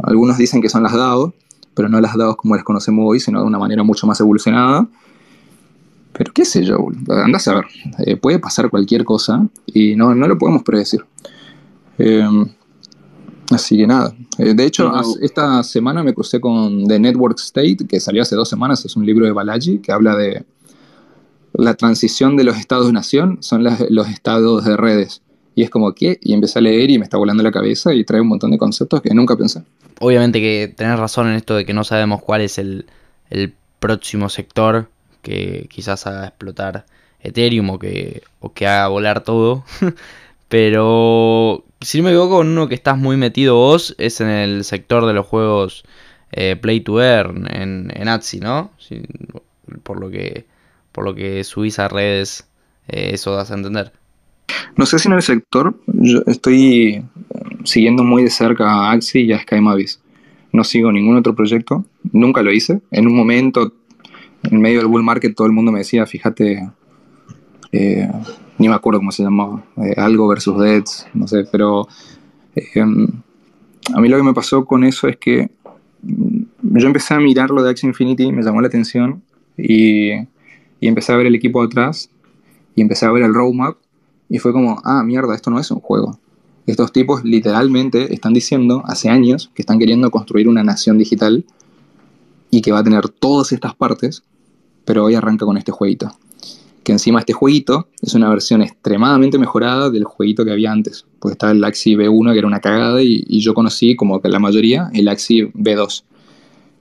Algunos 0.01 0.39
dicen 0.39 0.63
que 0.63 0.69
son 0.69 0.81
las 0.81 0.93
DAO, 0.93 1.33
pero 1.75 1.89
no 1.89 2.01
las 2.01 2.17
dados 2.17 2.37
como 2.37 2.55
las 2.55 2.63
conocemos 2.63 3.05
hoy, 3.07 3.19
sino 3.19 3.39
de 3.39 3.45
una 3.45 3.59
manera 3.59 3.83
mucho 3.83 4.07
más 4.07 4.19
evolucionada. 4.19 4.87
Pero 6.11 6.33
qué 6.33 6.43
sé 6.43 6.65
yo, 6.65 6.87
a 7.07 7.53
ver, 7.53 7.65
eh, 7.99 8.15
puede 8.15 8.39
pasar 8.39 8.71
cualquier 8.71 9.05
cosa 9.05 9.47
y 9.67 9.95
no, 9.95 10.15
no 10.15 10.27
lo 10.27 10.39
podemos 10.39 10.63
predecir. 10.63 11.05
Em, 11.99 12.47
así 13.51 13.77
que 13.77 13.85
nada. 13.85 14.15
Eh, 14.39 14.53
de 14.53 14.65
hecho, 14.65 14.89
esta 15.21 15.61
semana 15.63 16.01
me 16.01 16.13
crucé 16.13 16.39
con 16.39 16.87
The 16.87 16.97
Network 16.97 17.37
State, 17.39 17.85
que 17.89 17.99
salió 17.99 18.21
hace 18.21 18.37
dos 18.37 18.47
semanas, 18.47 18.85
es 18.85 18.95
un 18.95 19.05
libro 19.05 19.25
de 19.25 19.33
Balaji 19.33 19.79
que 19.79 19.91
habla 19.91 20.15
de 20.15 20.45
la 21.53 21.73
transición 21.73 22.37
de 22.37 22.45
los 22.45 22.57
estados-nación, 22.57 23.39
son 23.41 23.65
los 23.65 24.07
estados 24.07 24.63
de 24.63 24.77
redes. 24.77 25.21
Y 25.55 25.63
es 25.63 25.69
como, 25.69 25.93
¿qué? 25.93 26.17
Y 26.21 26.33
empecé 26.33 26.59
a 26.59 26.61
leer 26.61 26.89
y 26.89 26.97
me 26.97 27.03
está 27.03 27.17
volando 27.17 27.43
la 27.43 27.51
cabeza 27.51 27.93
y 27.93 28.05
trae 28.05 28.21
un 28.21 28.29
montón 28.29 28.51
de 28.51 28.57
conceptos 28.57 29.01
que 29.01 29.13
nunca 29.13 29.35
pensé. 29.35 29.61
Obviamente 29.99 30.39
que 30.39 30.73
tenés 30.73 30.97
razón 30.97 31.27
en 31.27 31.35
esto 31.35 31.55
de 31.55 31.65
que 31.65 31.73
no 31.73 31.83
sabemos 31.83 32.21
cuál 32.21 32.41
es 32.41 32.57
el, 32.57 32.85
próximo 33.79 34.27
sector 34.27 34.89
que 35.21 35.67
quizás 35.69 36.05
haga 36.05 36.27
explotar 36.27 36.85
Ethereum 37.21 37.69
o 37.69 37.79
que, 37.79 38.23
o 38.39 38.51
que 38.53 38.67
haga 38.67 38.87
volar 38.87 39.23
todo. 39.23 39.65
Pero 40.49 41.63
si 41.81 41.97
no 41.97 42.05
me 42.05 42.09
equivoco, 42.11 42.39
uno 42.39 42.67
que 42.67 42.75
estás 42.75 42.97
muy 42.97 43.17
metido 43.17 43.55
vos 43.55 43.95
es 43.97 44.19
en 44.21 44.27
el 44.27 44.63
sector 44.63 45.05
de 45.05 45.13
los 45.13 45.25
juegos 45.25 45.83
eh, 46.31 46.55
Play 46.55 46.81
to 46.81 47.01
Earn 47.01 47.47
en, 47.49 47.91
en 47.95 48.07
¿no? 48.41 48.71
por, 49.83 49.99
lo 49.99 50.09
que, 50.09 50.45
por 50.91 51.05
lo 51.05 51.15
que 51.15 51.43
subís 51.43 51.79
a 51.79 51.87
redes, 51.87 52.47
eh, 52.87 53.11
eso 53.13 53.35
das 53.35 53.51
a 53.51 53.55
entender. 53.55 53.93
No 54.75 54.85
sé 54.85 54.99
si 54.99 55.07
en 55.07 55.13
el 55.13 55.21
sector, 55.21 55.75
yo 55.87 56.21
estoy 56.27 56.95
eh, 56.95 57.03
siguiendo 57.63 58.03
muy 58.03 58.23
de 58.23 58.29
cerca 58.29 58.69
a 58.69 58.91
Axi 58.91 59.21
y 59.21 59.33
a 59.33 59.39
Sky 59.39 59.61
Mavis. 59.61 60.01
No 60.51 60.63
sigo 60.63 60.91
ningún 60.91 61.17
otro 61.17 61.35
proyecto, 61.35 61.85
nunca 62.11 62.41
lo 62.41 62.51
hice. 62.51 62.81
En 62.91 63.07
un 63.07 63.15
momento, 63.15 63.73
en 64.43 64.59
medio 64.59 64.79
del 64.79 64.87
bull 64.87 65.03
market, 65.03 65.35
todo 65.35 65.47
el 65.47 65.53
mundo 65.53 65.71
me 65.71 65.79
decía, 65.79 66.05
fíjate, 66.05 66.69
ni 68.59 68.69
me 68.69 68.75
acuerdo 68.75 68.99
cómo 68.99 69.11
se 69.11 69.23
llamaba, 69.23 69.63
eh, 69.77 69.95
algo 69.97 70.27
versus 70.27 70.59
Deads, 70.59 71.07
no 71.13 71.27
sé, 71.27 71.45
pero 71.51 71.87
a 72.75 74.01
mí 74.01 74.09
lo 74.09 74.17
que 74.17 74.23
me 74.23 74.33
pasó 74.33 74.65
con 74.65 74.83
eso 74.83 75.07
es 75.07 75.17
que 75.17 75.49
yo 76.03 76.87
empecé 76.87 77.13
a 77.13 77.19
mirar 77.19 77.49
lo 77.49 77.63
de 77.63 77.71
Axie 77.71 77.87
Infinity, 77.87 78.31
me 78.31 78.43
llamó 78.43 78.61
la 78.61 78.67
atención 78.67 79.23
y, 79.57 80.11
y 80.11 80.87
empecé 80.87 81.13
a 81.13 81.17
ver 81.17 81.25
el 81.25 81.35
equipo 81.35 81.61
atrás 81.61 82.09
y 82.75 82.81
empecé 82.81 83.05
a 83.05 83.11
ver 83.11 83.23
el 83.23 83.33
roadmap 83.33 83.77
y 84.29 84.39
fue 84.39 84.53
como, 84.53 84.81
ah, 84.85 85.03
mierda, 85.03 85.35
esto 85.35 85.49
no 85.49 85.59
es 85.59 85.71
un 85.71 85.79
juego. 85.79 86.19
Estos 86.67 86.91
tipos 86.93 87.23
literalmente 87.23 88.13
están 88.13 88.33
diciendo 88.33 88.83
hace 88.85 89.09
años 89.09 89.49
que 89.55 89.63
están 89.63 89.79
queriendo 89.79 90.11
construir 90.11 90.47
una 90.47 90.63
nación 90.63 90.97
digital 90.99 91.45
y 92.51 92.61
que 92.61 92.71
va 92.71 92.79
a 92.79 92.83
tener 92.83 93.09
todas 93.09 93.51
estas 93.51 93.73
partes, 93.73 94.23
pero 94.85 95.05
hoy 95.05 95.15
arranca 95.15 95.45
con 95.45 95.57
este 95.57 95.71
jueguito. 95.71 96.11
Que 96.83 96.91
encima 96.91 97.19
este 97.19 97.33
jueguito 97.33 97.87
es 98.01 98.13
una 98.13 98.29
versión 98.29 98.61
extremadamente 98.61 99.37
mejorada 99.37 99.89
del 99.89 100.05
jueguito 100.05 100.45
que 100.45 100.51
había 100.51 100.71
antes. 100.71 101.05
Pues 101.19 101.33
está 101.33 101.51
el 101.51 101.63
Axi 101.63 101.95
B1 101.95 102.31
que 102.33 102.39
era 102.39 102.47
una 102.47 102.61
cagada 102.61 103.01
y, 103.03 103.39
yo 103.39 103.53
conocí 103.53 103.95
como 103.95 104.19
la 104.23 104.39
mayoría 104.39 104.89
el 104.93 105.07
Axi 105.07 105.43
B2, 105.53 106.03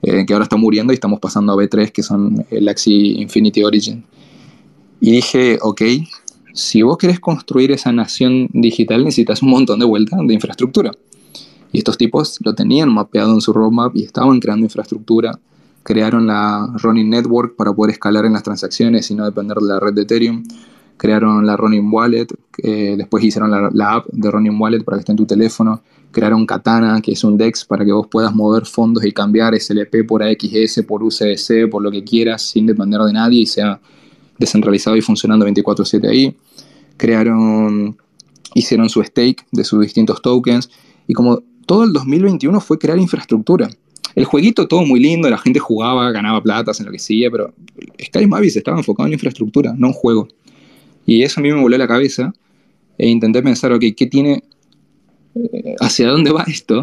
eh, 0.03 0.25
que 0.27 0.33
ahora 0.33 0.45
está 0.45 0.57
muriendo 0.57 0.93
y 0.93 0.95
estamos 0.95 1.21
pasando 1.21 1.53
a 1.53 1.57
B3 1.57 1.91
que 1.91 2.03
son 2.03 2.47
el 2.51 2.69
Axi 2.69 3.21
Infinity 3.21 3.65
Origin. 3.65 4.05
Y 5.01 5.13
dije, 5.13 5.59
ok, 5.61 5.83
si 6.59 6.83
vos 6.83 6.99
querés 6.99 7.21
construir 7.21 7.71
esa 7.71 7.93
nación 7.93 8.49
digital 8.53 9.05
necesitas 9.05 9.43
un 9.43 9.51
montón 9.51 9.79
de 9.79 9.87
vueltas 9.87 10.19
de 10.27 10.35
infraestructura. 10.35 10.91
Y 11.73 11.79
estos 11.79 11.99
tipos 11.99 12.39
lo 12.43 12.55
tenían 12.55 12.93
mapeado 12.93 13.33
en 13.33 13.41
su 13.41 13.53
roadmap 13.53 13.95
y 13.95 14.05
estaban 14.05 14.41
creando 14.41 14.67
infraestructura. 14.67 15.39
Crearon 15.89 16.27
la 16.27 16.71
Running 16.83 17.09
Network 17.09 17.57
para 17.57 17.73
poder 17.73 17.93
escalar 17.93 18.27
en 18.27 18.35
las 18.35 18.43
transacciones 18.43 19.11
y 19.11 19.15
no 19.15 19.25
depender 19.25 19.57
de 19.57 19.69
la 19.69 19.81
red 19.81 19.95
de 19.95 20.03
Ethereum. 20.03 20.45
Crearon 20.99 21.47
la 21.47 21.57
Running 21.57 21.89
Wallet, 21.91 22.27
después 22.63 23.25
hicieron 23.25 23.51
la, 23.51 23.95
app 23.95 24.05
de 24.13 24.31
Running 24.31 24.61
Wallet 24.61 24.85
para 24.85 24.99
que 24.99 25.01
esté 25.01 25.13
en 25.13 25.17
tu 25.17 25.25
teléfono. 25.25 25.81
Crearon 26.11 26.45
Katana, 26.45 27.01
que 27.01 27.13
es 27.13 27.25
un 27.25 27.39
DEX 27.39 27.65
para 27.65 27.87
que 27.87 27.93
vos 27.93 28.07
puedas 28.07 28.35
mover 28.35 28.67
fondos 28.67 29.03
y 29.03 29.13
cambiar 29.13 29.59
SLP 29.59 30.07
por 30.07 30.23
AXS, 30.23 30.83
por 30.87 31.03
UCDC, 31.03 31.71
por 31.71 31.83
lo 31.83 31.91
que 31.91 32.05
quieras, 32.05 32.43
sin 32.43 32.67
depender 32.67 33.01
de 33.01 33.15
nadie 33.15 33.41
y 33.41 33.47
sea 33.47 33.81
descentralizado 34.39 34.95
y 34.95 35.01
funcionando 35.01 35.47
24/7 35.47 36.07
ahí. 36.07 36.37
Crearon, 36.99 37.97
hicieron 38.53 38.91
su 38.91 39.03
stake 39.03 39.47
de 39.53 39.65
sus 39.65 39.81
distintos 39.81 40.21
tokens 40.21 40.69
y 41.07 41.15
como 41.15 41.43
todo 41.65 41.85
el 41.85 41.95
2021 41.95 42.61
fue 42.61 42.79
crear 42.79 42.99
infraestructura. 42.99 43.71
El 44.19 44.25
jueguito 44.25 44.67
todo 44.67 44.85
muy 44.85 44.99
lindo, 44.99 45.31
la 45.31 45.39
gente 45.39 45.61
jugaba, 45.61 46.11
ganaba 46.11 46.43
plata, 46.43 46.73
en 46.77 46.87
lo 46.87 46.91
que 46.91 46.99
sigue, 46.99 47.31
pero 47.31 47.55
Sky 48.03 48.27
Mavis 48.27 48.57
estaba 48.57 48.77
enfocado 48.77 49.07
en 49.07 49.13
infraestructura, 49.13 49.75
no 49.79 49.87
en 49.87 49.93
juego. 49.93 50.27
Y 51.07 51.23
eso 51.23 51.39
a 51.39 51.43
mí 51.45 51.53
me 51.53 51.61
voló 51.61 51.79
la 51.79 51.87
cabeza 51.87 52.33
e 52.99 53.09
intenté 53.09 53.45
pensar, 53.45 53.73
ok, 53.73 53.85
¿qué 53.97 54.07
tiene, 54.07 54.43
eh, 55.37 55.77
hacia 55.79 56.09
dónde 56.09 56.33
va 56.33 56.43
esto? 56.49 56.83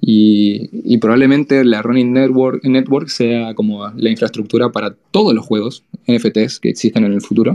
Y, 0.00 0.68
y, 0.72 0.98
probablemente 0.98 1.64
la 1.64 1.80
Running 1.80 2.12
Network, 2.12 2.64
Network 2.64 3.06
sea 3.06 3.54
como 3.54 3.86
la 3.94 4.10
infraestructura 4.10 4.72
para 4.72 4.96
todos 5.12 5.32
los 5.32 5.46
juegos 5.46 5.84
NFTs 6.08 6.58
que 6.58 6.70
existen 6.70 7.04
en 7.04 7.12
el 7.12 7.22
futuro. 7.22 7.52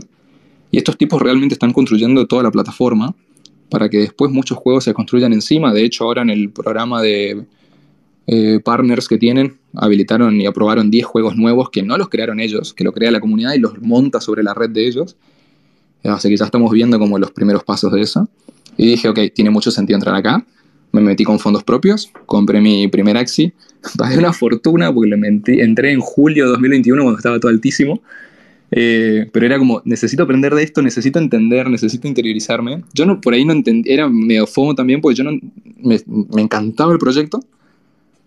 Y 0.71 0.77
estos 0.77 0.97
tipos 0.97 1.21
realmente 1.21 1.55
están 1.55 1.73
construyendo 1.73 2.25
toda 2.25 2.43
la 2.43 2.51
plataforma 2.51 3.13
para 3.69 3.89
que 3.89 3.97
después 3.97 4.31
muchos 4.31 4.57
juegos 4.57 4.85
se 4.85 4.93
construyan 4.93 5.33
encima. 5.33 5.73
De 5.73 5.83
hecho, 5.83 6.05
ahora 6.05 6.21
en 6.21 6.29
el 6.29 6.51
programa 6.51 7.01
de 7.01 7.43
eh, 8.31 8.59
partners 8.63 9.07
que 9.07 9.17
tienen, 9.17 9.57
habilitaron 9.75 10.39
y 10.39 10.45
aprobaron 10.45 10.91
10 10.91 11.05
juegos 11.05 11.35
nuevos 11.35 11.69
que 11.69 11.83
no 11.83 11.97
los 11.97 12.09
crearon 12.09 12.39
ellos, 12.39 12.73
que 12.73 12.83
lo 12.83 12.91
crea 12.91 13.11
la 13.11 13.19
comunidad 13.19 13.53
y 13.53 13.59
los 13.59 13.79
monta 13.81 14.21
sobre 14.21 14.43
la 14.43 14.53
red 14.53 14.69
de 14.69 14.87
ellos. 14.87 15.15
Así 16.03 16.29
que 16.29 16.37
ya 16.37 16.45
estamos 16.45 16.71
viendo 16.71 16.97
como 16.99 17.17
los 17.17 17.31
primeros 17.31 17.63
pasos 17.63 17.91
de 17.91 18.01
eso. 18.01 18.29
Y 18.77 18.85
dije, 18.85 19.09
ok, 19.09 19.19
tiene 19.33 19.49
mucho 19.49 19.71
sentido 19.71 19.97
entrar 19.97 20.15
acá 20.15 20.45
me 20.91 21.01
metí 21.01 21.23
con 21.23 21.39
fondos 21.39 21.63
propios, 21.63 22.11
compré 22.25 22.61
mi 22.61 22.87
primer 22.87 23.17
Axi, 23.17 23.53
pagué 23.97 24.17
una 24.17 24.33
fortuna 24.33 24.93
porque 24.93 25.09
entré 25.61 25.91
en 25.91 25.99
julio 25.99 26.45
de 26.45 26.51
2021 26.51 27.01
cuando 27.01 27.17
estaba 27.17 27.39
todo 27.39 27.51
altísimo, 27.51 28.01
eh, 28.71 29.27
pero 29.31 29.45
era 29.45 29.57
como, 29.57 29.81
necesito 29.85 30.23
aprender 30.23 30.53
de 30.53 30.63
esto, 30.63 30.81
necesito 30.81 31.17
entender, 31.17 31.69
necesito 31.69 32.07
interiorizarme. 32.07 32.83
Yo 32.93 33.05
no, 33.05 33.19
por 33.19 33.33
ahí 33.33 33.43
no 33.43 33.53
entendía, 33.53 33.93
era 33.93 34.09
medio 34.09 34.45
fomo 34.45 34.75
también 34.75 35.01
porque 35.01 35.15
yo 35.15 35.23
no, 35.23 35.39
me, 35.81 35.99
encantaba 36.41 36.93
el 36.93 36.99
proyecto, 36.99 37.39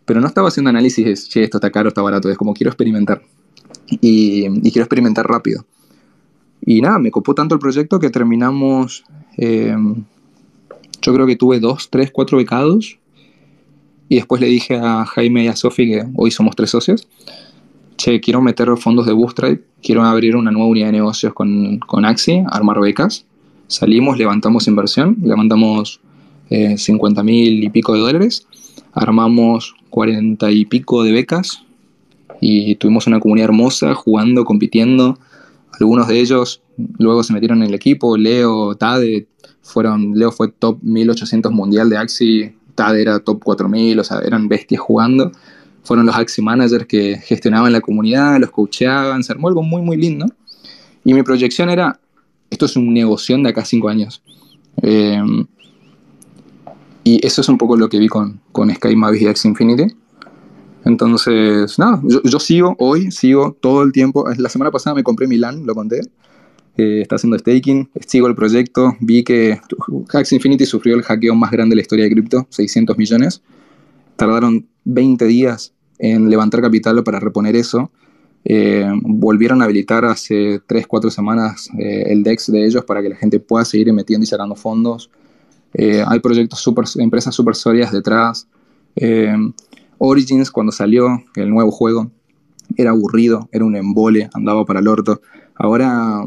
pero 0.04 0.20
no 0.20 0.26
estaba 0.26 0.48
haciendo 0.48 0.70
análisis 0.70 1.04
de, 1.04 1.14
che, 1.14 1.44
esto 1.44 1.58
está 1.58 1.70
caro, 1.70 1.88
está 1.88 2.02
barato, 2.02 2.30
es 2.30 2.36
como 2.36 2.54
quiero 2.54 2.70
experimentar 2.70 3.22
y, 3.88 4.48
quiero 4.70 4.82
experimentar 4.82 5.26
rápido. 5.26 5.64
Y 6.64 6.80
nada, 6.80 6.98
me 6.98 7.10
copó 7.10 7.34
tanto 7.34 7.54
el 7.54 7.60
proyecto 7.60 7.98
que 7.98 8.10
terminamos... 8.10 9.04
Eh, 9.36 9.74
yo 11.02 11.12
creo 11.12 11.26
que 11.26 11.36
tuve 11.36 11.58
dos, 11.58 11.90
tres, 11.90 12.10
cuatro 12.12 12.38
becados. 12.38 12.98
Y 14.08 14.16
después 14.16 14.40
le 14.40 14.46
dije 14.46 14.76
a 14.76 15.04
Jaime 15.04 15.44
y 15.44 15.48
a 15.48 15.56
Sofi, 15.56 15.88
que 15.88 16.04
hoy 16.14 16.30
somos 16.30 16.54
tres 16.54 16.70
socios, 16.70 17.08
che, 17.96 18.20
quiero 18.20 18.42
meter 18.42 18.68
fondos 18.76 19.06
de 19.06 19.12
Bootstrap, 19.12 19.60
quiero 19.82 20.04
abrir 20.04 20.36
una 20.36 20.50
nueva 20.50 20.68
unidad 20.68 20.86
de 20.86 20.92
negocios 20.92 21.32
con, 21.32 21.78
con 21.78 22.04
Axi, 22.04 22.44
armar 22.50 22.78
becas. 22.80 23.24
Salimos, 23.68 24.18
levantamos 24.18 24.68
inversión, 24.68 25.16
levantamos 25.22 26.00
eh, 26.50 26.76
50 26.76 27.22
mil 27.22 27.64
y 27.64 27.70
pico 27.70 27.94
de 27.94 28.00
dólares, 28.00 28.46
armamos 28.92 29.74
40 29.90 30.50
y 30.50 30.64
pico 30.66 31.02
de 31.02 31.12
becas 31.12 31.62
y 32.40 32.74
tuvimos 32.76 33.06
una 33.06 33.20
comunidad 33.20 33.46
hermosa 33.46 33.94
jugando, 33.94 34.44
compitiendo. 34.44 35.18
Algunos 35.78 36.08
de 36.08 36.20
ellos 36.20 36.62
luego 36.98 37.22
se 37.22 37.32
metieron 37.32 37.62
en 37.62 37.68
el 37.68 37.74
equipo, 37.74 38.16
Leo, 38.16 38.74
Tade, 38.74 39.26
fueron, 39.62 40.14
Leo 40.14 40.32
fue 40.32 40.48
top 40.48 40.78
1800 40.82 41.52
mundial 41.52 41.88
de 41.88 41.96
Axi, 41.96 42.52
Tad 42.74 42.98
era 42.98 43.20
top 43.20 43.42
4000, 43.44 43.98
o 43.98 44.04
sea, 44.04 44.20
eran 44.20 44.48
bestias 44.48 44.80
jugando. 44.80 45.30
Fueron 45.84 46.06
los 46.06 46.16
Axi 46.16 46.42
managers 46.42 46.86
que 46.86 47.18
gestionaban 47.18 47.72
la 47.72 47.80
comunidad, 47.80 48.38
los 48.40 48.50
coacheaban, 48.50 49.22
se 49.22 49.32
armó 49.32 49.48
algo 49.48 49.62
muy, 49.62 49.82
muy 49.82 49.96
lindo. 49.96 50.26
Y 51.04 51.14
mi 51.14 51.22
proyección 51.22 51.70
era, 51.70 52.00
esto 52.50 52.66
es 52.66 52.76
un 52.76 52.92
negocio 52.92 53.36
de 53.38 53.48
acá 53.48 53.64
cinco 53.64 53.88
años. 53.88 54.22
Em, 54.80 55.46
y 57.04 57.24
eso 57.26 57.40
es 57.40 57.48
un 57.48 57.58
poco 57.58 57.76
lo 57.76 57.88
que 57.88 57.98
vi 57.98 58.08
con, 58.08 58.40
con 58.52 58.70
Sky 58.74 58.96
Mavis 58.96 59.22
y 59.22 59.26
Axi 59.26 59.48
Infinity. 59.48 59.94
Entonces, 60.84 61.78
nada, 61.78 62.02
yo, 62.24 62.40
sigo 62.40 62.74
hoy, 62.78 63.10
sigo 63.12 63.56
todo 63.60 63.82
el 63.82 63.92
tiempo. 63.92 64.24
La 64.36 64.48
semana 64.48 64.70
pasada 64.70 64.94
me 64.94 65.04
compré 65.04 65.26
Milan, 65.28 65.64
lo 65.64 65.74
conté 65.74 66.00
está 66.76 67.16
haciendo 67.16 67.38
staking, 67.38 67.90
sigo 68.06 68.26
el 68.26 68.34
proyecto, 68.34 68.96
vi 69.00 69.22
que 69.24 69.60
Hacks 70.12 70.32
Infinity 70.32 70.64
sufrió 70.66 70.94
el 70.94 71.02
hackeo 71.02 71.34
más 71.34 71.50
grande 71.50 71.72
de 71.72 71.76
la 71.76 71.82
historia 71.82 72.04
de 72.04 72.10
cripto, 72.10 72.46
600 72.50 72.96
millones. 72.96 73.42
Tardaron 74.16 74.66
20 74.84 75.24
días 75.26 75.74
en 75.98 76.30
levantar 76.30 76.62
capital 76.62 77.02
para 77.04 77.20
reponer 77.20 77.56
eso. 77.56 77.90
Eh, 78.44 78.90
volvieron 79.02 79.62
a 79.62 79.66
habilitar 79.66 80.04
hace 80.04 80.60
3, 80.66 80.86
4 80.86 81.10
semanas 81.10 81.68
eh, 81.78 82.04
el 82.08 82.22
DEX 82.22 82.50
de 82.50 82.66
ellos 82.66 82.84
para 82.84 83.00
que 83.00 83.10
la 83.10 83.16
gente 83.16 83.38
pueda 83.38 83.64
seguir 83.64 83.92
metiendo 83.92 84.24
y 84.24 84.26
sacando 84.26 84.56
fondos. 84.56 85.10
Eh, 85.74 86.04
hay 86.06 86.20
proyectos 86.20 86.60
super, 86.60 86.84
empresas 86.96 87.34
super 87.34 87.54
sólidas 87.54 87.92
detrás. 87.92 88.46
Origins, 89.98 90.50
cuando 90.50 90.72
salió 90.72 91.22
el 91.36 91.50
nuevo 91.50 91.70
juego, 91.70 92.10
era 92.76 92.90
aburrido, 92.90 93.48
era 93.52 93.64
un 93.64 93.76
embole, 93.76 94.28
andaba 94.34 94.64
para 94.64 94.80
el 94.80 94.88
orto. 94.88 95.20
Ahora 95.54 96.24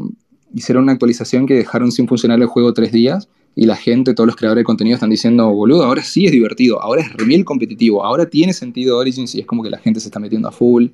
hicieron 0.53 0.83
una 0.83 0.93
actualización 0.93 1.45
que 1.45 1.55
dejaron 1.55 1.91
sin 1.91 2.07
funcionar 2.07 2.39
el 2.39 2.47
juego 2.47 2.73
tres 2.73 2.91
días 2.91 3.27
y 3.55 3.65
la 3.65 3.75
gente, 3.75 4.13
todos 4.13 4.27
los 4.27 4.35
creadores 4.35 4.61
de 4.61 4.65
contenido 4.65 4.95
están 4.95 5.09
diciendo, 5.09 5.49
boludo, 5.49 5.83
ahora 5.83 6.03
sí 6.03 6.25
es 6.25 6.31
divertido, 6.31 6.81
ahora 6.81 7.01
es 7.01 7.13
real 7.13 7.45
competitivo, 7.45 8.03
ahora 8.03 8.25
tiene 8.25 8.53
sentido 8.53 8.97
Origins 8.97 9.33
y 9.35 9.41
es 9.41 9.45
como 9.45 9.63
que 9.63 9.69
la 9.69 9.77
gente 9.77 9.99
se 9.99 10.07
está 10.07 10.19
metiendo 10.19 10.47
a 10.47 10.51
full. 10.51 10.87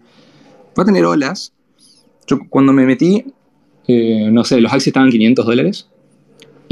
Va 0.77 0.83
a 0.83 0.85
tener 0.85 1.05
olas. 1.05 1.53
Yo 2.27 2.39
cuando 2.49 2.71
me 2.71 2.85
metí, 2.85 3.25
eh, 3.87 4.29
no 4.31 4.43
sé, 4.43 4.61
los 4.61 4.71
Axis 4.71 4.87
estaban 4.87 5.09
500 5.09 5.45
dólares 5.45 5.87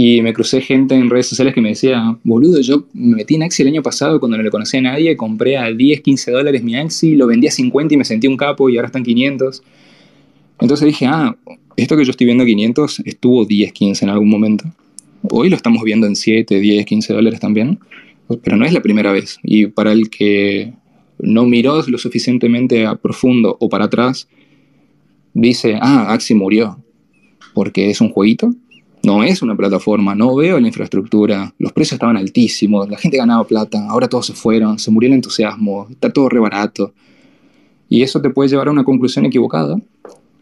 y 0.02 0.22
me 0.22 0.32
crucé 0.32 0.62
gente 0.62 0.96
en 0.96 1.10
redes 1.10 1.28
sociales 1.28 1.54
que 1.54 1.60
me 1.60 1.68
decía, 1.68 2.18
boludo, 2.24 2.62
yo 2.62 2.86
me 2.94 3.18
metí 3.18 3.36
en 3.36 3.44
Axi 3.44 3.64
el 3.64 3.68
año 3.68 3.84
pasado 3.84 4.22
cuando 4.22 4.38
no 4.38 4.44
le 4.44 4.50
conocía 4.50 4.80
a 4.80 4.84
nadie, 4.84 5.18
compré 5.18 5.58
a 5.58 5.74
10, 5.74 6.00
15 6.00 6.32
dólares 6.32 6.64
mi 6.64 6.78
Axi, 6.78 7.18
lo 7.18 7.28
vendí 7.28 7.48
a 7.48 7.52
50 7.52 7.96
y 7.96 7.98
me 7.98 8.06
sentí 8.06 8.26
un 8.26 8.38
capo 8.38 8.70
y 8.70 8.78
ahora 8.78 8.86
están 8.86 9.04
500. 9.04 9.62
Entonces 10.62 10.86
dije, 10.86 11.06
ah, 11.06 11.36
esto 11.76 11.98
que 11.98 12.06
yo 12.06 12.12
estoy 12.12 12.24
viendo 12.24 12.46
500 12.46 13.02
estuvo 13.04 13.44
10, 13.44 13.74
15 13.74 14.06
en 14.06 14.10
algún 14.10 14.30
momento. 14.30 14.64
Hoy 15.24 15.50
lo 15.50 15.58
estamos 15.58 15.84
viendo 15.84 16.08
en 16.08 16.16
7, 16.16 16.62
10, 16.62 16.86
15 16.86 17.14
dólares 17.14 17.42
también, 17.42 17.80
pero 18.42 18.56
no 18.56 18.64
es 18.64 18.72
la 18.72 18.82
primera 18.82 19.12
vez. 19.12 19.38
Y 19.44 19.66
para 19.68 19.92
el 19.92 20.10
que 20.10 20.72
no 21.18 21.46
miró 21.46 21.84
lo 21.86 21.98
suficientemente 21.98 22.86
a 22.86 22.96
profundo 22.96 23.58
o 23.60 23.68
para 23.68 23.84
atrás, 23.84 24.30
dice, 25.34 25.78
ah, 25.82 26.14
Axi 26.14 26.36
murió, 26.36 26.82
porque 27.54 27.90
es 27.90 28.00
un 28.00 28.12
jueguito. 28.12 28.56
No 29.04 29.24
es 29.24 29.42
una 29.42 29.56
plataforma, 29.56 30.14
no 30.14 30.36
veo 30.36 30.60
la 30.60 30.68
infraestructura, 30.68 31.54
los 31.58 31.72
precios 31.72 31.94
estaban 31.94 32.18
altísimos, 32.18 32.90
la 32.90 32.98
gente 32.98 33.18
ganaba 33.18 33.46
plata, 33.48 33.88
ahora 33.90 34.10
todos 34.10 34.26
se 34.26 34.34
fueron, 34.34 34.78
se 34.78 34.92
murió 34.92 35.08
el 35.08 35.14
entusiasmo, 35.14 35.88
está 35.90 36.12
todo 36.12 36.28
re 36.28 36.40
barato. 36.40 36.94
Y 37.88 38.04
eso 38.04 38.22
te 38.22 38.30
puede 38.30 38.50
llevar 38.50 38.68
a 38.68 38.72
una 38.72 38.84
conclusión 38.84 39.26
equivocada 39.26 39.78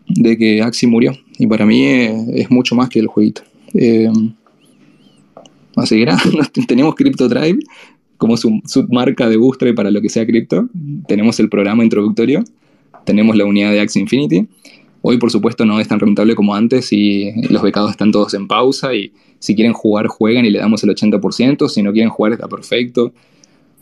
de 0.08 0.38
que 0.38 0.62
Axi 0.62 0.88
murió. 0.88 1.14
Y 1.38 1.48
para 1.48 1.66
mí 1.66 1.86
es, 1.86 2.50
mucho 2.50 2.76
más 2.76 2.90
que 2.90 3.00
el 3.00 3.08
jueguito. 3.08 3.42
Eh, 3.74 4.12
así 5.76 6.04
que 6.04 6.62
tenemos 6.68 6.96
Crypto 6.96 7.30
Drive 7.30 7.60
como 8.18 8.36
su 8.36 8.62
submarca 8.66 9.30
de 9.30 9.38
Bootstrap 9.38 9.76
para 9.76 9.92
lo 9.92 10.02
que 10.02 10.10
sea 10.10 10.26
cripto. 10.26 10.68
Tenemos 11.08 11.40
el 11.40 11.50
programa 11.50 11.84
introductorio. 11.84 12.44
Tenemos 13.06 13.36
la 13.38 13.46
unidad 13.46 13.72
de 13.72 13.80
Axie 13.80 14.02
Infinity. 14.02 14.48
Hoy, 15.10 15.18
por 15.18 15.32
supuesto, 15.32 15.64
no 15.64 15.80
es 15.80 15.88
tan 15.88 16.02
rentable 16.02 16.36
como 16.36 16.54
antes 16.54 16.92
y 16.92 17.32
los 17.50 17.62
becados 17.62 17.92
están 17.92 18.12
todos 18.12 18.34
en 18.34 18.46
pausa 18.46 18.94
y 18.94 19.14
si 19.40 19.56
quieren 19.56 19.72
jugar, 19.72 20.08
juegan 20.08 20.44
y 20.44 20.50
le 20.50 20.60
damos 20.60 20.84
el 20.84 20.90
80%. 20.90 21.70
Si 21.70 21.82
no 21.82 21.94
quieren 21.94 22.10
jugar, 22.10 22.34
está 22.34 22.50
perfecto. 22.50 23.14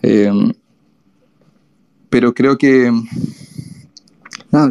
Eh, 0.03 0.32
pero 2.11 2.32
creo 2.36 2.59
que 2.59 2.91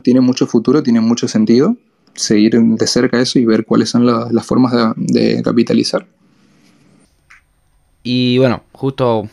tiene 0.05 0.21
mucho 0.21 0.47
futuro, 0.47 0.81
tiene 0.81 1.01
mucho 1.01 1.27
sentido 1.27 1.77
seguir 2.15 2.57
de 2.61 2.87
cerca 2.87 3.21
eso 3.21 3.41
y 3.41 3.47
ver 3.47 3.67
cuáles 3.67 3.91
son 3.91 4.07
las 4.07 4.47
formas 4.47 4.95
de, 4.95 5.43
capitalizar. 5.43 6.07
Y 8.05 8.39
bueno, 8.39 8.63
justo 8.71 9.29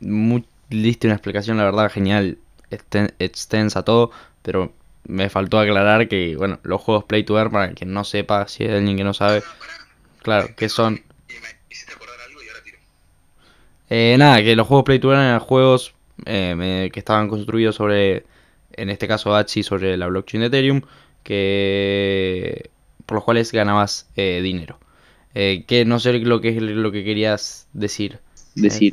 muy, 0.00 0.44
diste 0.70 1.06
una 1.06 1.14
explicación, 1.14 1.56
la 1.56 1.64
verdad, 1.66 1.88
genial, 1.88 2.38
extensa 3.20 3.84
todo, 3.84 4.10
pero 4.42 4.72
me 5.06 5.28
faltó 5.30 5.58
aclarar 5.58 6.08
que, 6.08 6.36
bueno, 6.36 6.58
los 6.62 6.80
juegos 6.80 7.04
Play 7.04 7.24
to 7.24 7.38
Earn, 7.38 7.50
para 7.50 7.72
quien 7.72 7.92
no 7.92 8.04
sepa, 8.04 8.48
si 8.48 8.64
hay 8.64 8.70
alguien 8.70 8.96
que 8.96 9.04
no 9.04 9.14
sabe, 9.14 9.42
claro, 10.22 10.48
que 10.56 10.68
son... 10.68 11.02
Eh, 13.90 14.16
nada, 14.18 14.42
que 14.42 14.56
los 14.56 14.66
juegos 14.66 14.84
Play 14.84 14.98
to 14.98 15.12
Earn 15.12 15.22
eran 15.22 15.40
juegos 15.40 15.94
eh, 16.26 16.90
que 16.92 16.98
estaban 16.98 17.28
construidos 17.28 17.76
sobre 17.76 18.24
en 18.76 18.90
este 18.90 19.08
caso 19.08 19.34
ACHI 19.34 19.62
sobre 19.62 19.96
la 19.96 20.06
blockchain 20.06 20.40
de 20.40 20.46
Ethereum, 20.46 20.82
que 21.22 22.70
por 23.06 23.16
los 23.16 23.24
cuales 23.24 23.52
ganabas 23.52 24.08
eh, 24.16 24.40
dinero. 24.42 24.78
Eh, 25.34 25.64
que 25.66 25.84
no 25.84 25.98
sé 25.98 26.12
lo 26.20 26.40
que 26.40 26.50
es 26.50 26.62
lo 26.62 26.92
que 26.92 27.04
querías 27.04 27.66
decir. 27.72 28.20
Decir. 28.54 28.92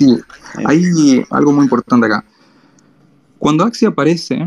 hay 0.66 1.24
algo 1.30 1.52
muy 1.52 1.64
importante 1.64 2.08
acá. 2.08 2.26
Cuando 3.38 3.64
Axie 3.64 3.88
aparece 3.88 4.46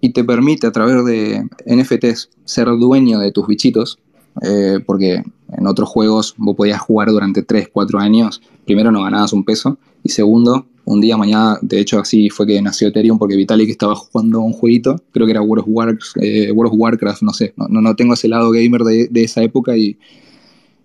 y 0.00 0.10
te 0.10 0.24
permite 0.24 0.66
a 0.66 0.72
través 0.72 1.04
de 1.04 1.48
NFTs 1.66 2.30
ser 2.44 2.66
dueño 2.68 3.18
de 3.18 3.32
tus 3.32 3.46
bichitos, 3.46 3.98
eh, 4.42 4.78
porque 4.86 5.24
en 5.52 5.66
otros 5.66 5.88
juegos 5.88 6.34
vos 6.36 6.56
podías 6.56 6.80
jugar 6.80 7.08
durante 7.08 7.42
3, 7.42 7.68
4 7.72 7.98
años, 7.98 8.40
primero 8.64 8.92
no 8.92 9.02
ganabas 9.02 9.32
un 9.32 9.44
peso. 9.44 9.78
Y 10.04 10.10
segundo 10.10 10.66
un 10.84 11.00
día 11.00 11.16
mañana, 11.16 11.58
de 11.60 11.80
hecho 11.80 11.98
así 11.98 12.30
fue 12.30 12.46
que 12.46 12.62
nació 12.62 12.88
Ethereum 12.88 13.18
porque 13.18 13.36
Vitalik 13.36 13.68
estaba 13.68 13.94
jugando 13.94 14.40
un 14.40 14.52
jueguito, 14.52 15.02
creo 15.12 15.26
que 15.26 15.32
era 15.32 15.42
World 15.42 15.66
of, 15.66 16.16
eh, 16.22 16.50
Warcraft, 16.52 17.22
no 17.22 17.32
sé, 17.32 17.52
no, 17.56 17.68
no, 17.68 17.94
tengo 17.94 18.14
ese 18.14 18.28
lado 18.28 18.50
gamer 18.50 18.82
de, 18.82 19.22
esa 19.22 19.42
época. 19.42 19.76
Y, 19.76 19.98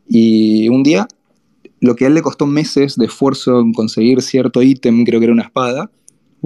Y 0.08 0.68
un 0.70 0.84
día, 0.84 1.08
lo 1.80 1.96
que 1.96 2.06
a 2.06 2.08
él 2.08 2.16
le 2.16 2.22
costó 2.22 2.46
meses 2.46 2.98
de 2.98 3.06
esfuerzo 3.06 3.62
en 3.62 3.74
conseguir 3.74 4.22
cierto 4.22 4.62
ítem, 4.62 5.06
creo 5.06 5.20
que 5.20 5.26
era 5.26 5.34
una 5.34 5.44
espada, 5.44 5.90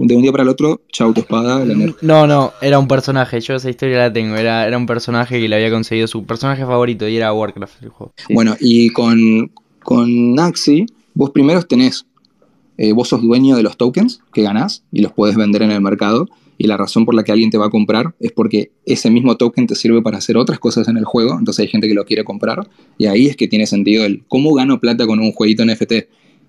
de 0.06 0.14
un 0.14 0.22
día 0.22 0.30
para 0.30 0.44
el 0.44 0.48
otro, 0.48 0.82
chau 0.92 1.12
tu 1.12 1.20
espada, 1.20 1.64
la 1.64 1.74
No, 2.02 2.26
no, 2.26 2.52
era 2.62 2.78
un 2.78 2.86
personaje, 2.86 3.40
yo 3.40 3.56
esa 3.56 3.68
historia 3.68 3.98
la 3.98 4.12
tengo, 4.12 4.36
era, 4.36 4.66
era 4.66 4.78
un 4.78 4.86
personaje 4.86 5.40
que 5.40 5.48
le 5.48 5.56
había 5.56 5.70
conseguido 5.70 6.06
su 6.06 6.24
personaje 6.24 6.64
favorito 6.64 7.08
y 7.08 7.16
era 7.16 7.32
Warcraft 7.32 7.82
el 7.82 7.88
juego. 7.88 8.12
Sí. 8.16 8.32
Bueno, 8.32 8.56
y 8.60 8.90
con, 8.90 9.50
con 9.82 10.36
vos 11.14 11.30
primero 11.30 11.62
tenés, 11.62 12.06
eh, 12.76 12.92
vos 12.92 13.08
sos 13.08 13.22
dueño 13.22 13.56
de 13.56 13.64
los 13.64 13.76
tokens 13.76 14.20
que 14.32 14.42
ganás 14.42 14.84
y 14.92 15.02
los 15.02 15.12
puedes 15.12 15.36
vender 15.36 15.62
en 15.62 15.72
el 15.72 15.80
mercado. 15.80 16.28
Y 16.60 16.66
la 16.66 16.76
razón 16.76 17.04
por 17.04 17.14
la 17.14 17.22
que 17.22 17.30
alguien 17.30 17.50
te 17.50 17.58
va 17.58 17.66
a 17.66 17.70
comprar 17.70 18.14
es 18.18 18.32
porque 18.32 18.72
ese 18.84 19.10
mismo 19.10 19.36
token 19.36 19.68
te 19.68 19.76
sirve 19.76 20.02
para 20.02 20.18
hacer 20.18 20.36
otras 20.36 20.58
cosas 20.58 20.88
en 20.88 20.96
el 20.96 21.04
juego. 21.04 21.36
Entonces 21.38 21.64
hay 21.64 21.68
gente 21.68 21.86
que 21.86 21.94
lo 21.94 22.04
quiere 22.04 22.24
comprar. 22.24 22.68
Y 22.98 23.06
ahí 23.06 23.26
es 23.26 23.36
que 23.36 23.46
tiene 23.46 23.66
sentido 23.66 24.04
el 24.04 24.24
cómo 24.26 24.52
gano 24.54 24.80
plata 24.80 25.06
con 25.06 25.20
un 25.20 25.30
jueguito 25.32 25.64
NFT. 25.64 25.92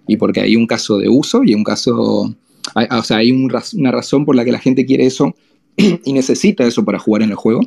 Y 0.08 0.18
porque 0.18 0.42
hay 0.42 0.56
un 0.56 0.66
caso 0.66 0.98
de 0.98 1.10
uso 1.10 1.44
y 1.44 1.54
un 1.54 1.64
caso. 1.64 2.36
Hay- 2.76 2.88
o 2.92 3.04
sea, 3.04 3.18
hay 3.18 3.32
un 3.32 3.52
una 3.74 3.92
razón 3.92 4.26
por 4.26 4.36
la 4.36 4.46
que 4.46 4.52
la 4.52 4.60
gente 4.60 4.86
quiere 4.86 5.06
eso 5.06 5.36
y 5.78 6.14
necesita 6.14 6.66
eso 6.66 6.84
para 6.86 7.00
jugar 7.00 7.22
en 7.24 7.30
el 7.30 7.36
juego. 7.36 7.62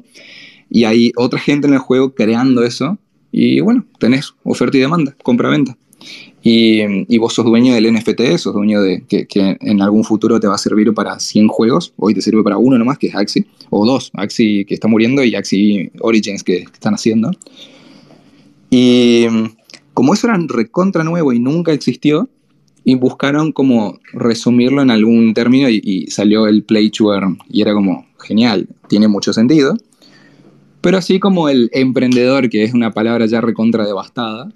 Y 0.71 0.85
hay 0.85 1.13
otra 1.17 1.39
gente 1.39 1.67
en 1.67 1.75
el 1.75 1.79
juego 1.81 2.15
creando 2.15 2.63
eso. 2.65 2.99
Y 3.31 3.61
bueno, 3.61 3.85
tenés 3.99 4.35
oferta 4.45 4.77
y 4.77 4.81
demanda, 4.81 5.15
compra-venta. 5.23 5.77
Y, 6.43 6.81
y 7.15 7.19
vos 7.19 7.35
sos 7.35 7.45
dueño 7.45 7.73
del 7.75 7.93
NFT, 7.93 8.37
sos 8.37 8.53
dueño 8.53 8.83
de 8.83 9.05
que, 9.09 9.27
que 9.27 9.57
en 9.61 9.81
algún 9.81 10.03
futuro 10.03 10.41
te 10.41 10.49
va 10.49 10.57
a 10.57 10.59
servir 10.59 10.93
para 10.93 11.21
100 11.21 11.47
juegos. 11.49 11.93
Hoy 11.97 12.15
te 12.15 12.21
sirve 12.21 12.43
para 12.43 12.57
uno 12.59 12.77
nomás, 12.79 12.99
que 12.99 13.07
es 13.09 13.15
Axie. 13.15 13.47
O 13.71 13.87
dos, 13.87 14.11
Axie 14.15 14.65
que 14.65 14.75
está 14.75 14.89
muriendo 14.89 15.23
y 15.23 15.35
Axie 15.37 15.93
Origins 16.01 16.43
que, 16.43 16.65
que 16.65 16.73
están 16.73 16.95
haciendo. 16.95 17.31
Y 18.71 19.27
como 19.95 20.15
eso 20.15 20.27
era 20.27 20.39
recontra 20.49 21.05
nuevo 21.05 21.33
y 21.33 21.39
nunca 21.39 21.73
existió, 21.73 22.29
y 22.85 22.97
buscaron 22.97 23.53
como 23.53 23.99
resumirlo 24.13 24.83
en 24.83 24.91
algún 24.91 25.35
término 25.35 25.69
y, 25.69 26.07
salió 26.09 26.47
el 26.47 26.65
play 26.65 26.91
to. 26.91 27.13
Y 27.49 27.63
era 27.63 27.75
como, 27.75 28.07
genial, 28.21 28.69
tiene 28.89 29.09
mucho 29.09 29.33
sentido. 29.33 29.77
Pero 30.81 30.99
así 30.99 31.21
como 31.21 31.49
el 31.49 31.71
emprendedor, 31.73 32.51
que 32.51 32.65
es 32.65 32.75
una 32.75 32.91
palabra 32.91 33.27
ya 33.27 33.41
recontra 33.41 33.87
devastada, 33.87 34.53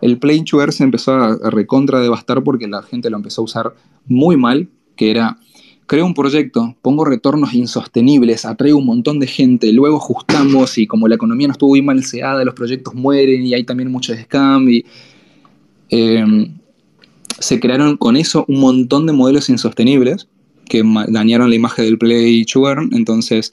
el 0.00 0.18
play 0.18 0.42
to 0.42 0.70
se 0.72 0.84
empezó 0.84 1.12
a 1.12 1.50
recontra 1.50 2.00
devastar 2.00 2.42
porque 2.42 2.66
la 2.66 2.82
gente 2.82 3.10
lo 3.10 3.16
empezó 3.16 3.42
a 3.42 3.44
usar 3.44 3.74
muy 4.06 4.36
mal, 4.38 4.68
que 4.96 5.10
era, 5.10 5.36
creo 5.86 6.06
un 6.06 6.14
proyecto, 6.14 6.76
pongo 6.80 7.04
retornos 7.04 7.52
insostenibles, 7.52 8.46
atraigo 8.46 8.78
un 8.78 8.86
montón 8.86 9.20
de 9.20 9.26
gente, 9.26 9.70
luego 9.72 9.98
ajustamos 9.98 10.78
y 10.78 10.86
como 10.86 11.08
la 11.08 11.16
economía 11.16 11.48
no 11.48 11.52
estuvo 11.52 11.70
muy 11.70 11.82
malseada, 11.82 12.42
los 12.44 12.54
proyectos 12.54 12.94
mueren 12.94 13.44
y 13.44 13.52
hay 13.52 13.64
también 13.64 13.90
muchos 13.90 14.16
scam 14.18 14.68
y... 14.70 14.84
eh, 15.90 16.24
se 17.38 17.60
crearon 17.60 17.96
con 17.96 18.16
eso 18.16 18.44
un 18.48 18.60
montón 18.60 19.06
de 19.06 19.12
modelos 19.12 19.48
insostenibles 19.48 20.28
que 20.68 20.82
dañaron 21.08 21.50
la 21.50 21.56
imagen 21.56 21.84
del 21.84 21.98
Play 21.98 22.44
to. 22.44 22.68
Entonces, 22.92 23.52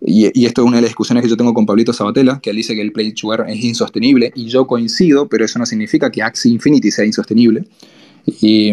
y, 0.00 0.44
esto 0.46 0.62
es 0.62 0.66
una 0.68 0.76
de 0.76 0.82
las 0.82 0.90
discusiones 0.90 1.22
que 1.22 1.28
yo 1.28 1.36
tengo 1.36 1.52
con 1.52 1.66
Pablito 1.66 1.92
Sabatella, 1.92 2.40
que 2.40 2.50
él 2.50 2.56
dice 2.56 2.74
que 2.74 2.80
el 2.80 2.92
Play 2.92 3.12
to 3.12 3.34
es 3.44 3.64
insostenible, 3.64 4.32
y 4.34 4.46
yo 4.46 4.66
coincido, 4.66 5.28
pero 5.28 5.44
eso 5.44 5.58
no 5.58 5.66
significa 5.66 6.10
que 6.10 6.22
Axie 6.22 6.52
Infinity 6.52 6.90
sea 6.90 7.04
insostenible. 7.04 7.64
Y 8.40 8.72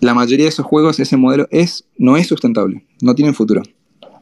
la 0.00 0.14
mayoría 0.14 0.44
de 0.44 0.50
esos 0.50 0.64
juegos, 0.64 1.00
ese 1.00 1.16
modelo 1.16 1.46
es, 1.50 1.84
no 1.98 2.16
es 2.16 2.26
sustentable, 2.26 2.84
no 3.02 3.14
tienen 3.14 3.34
futuro. 3.34 3.62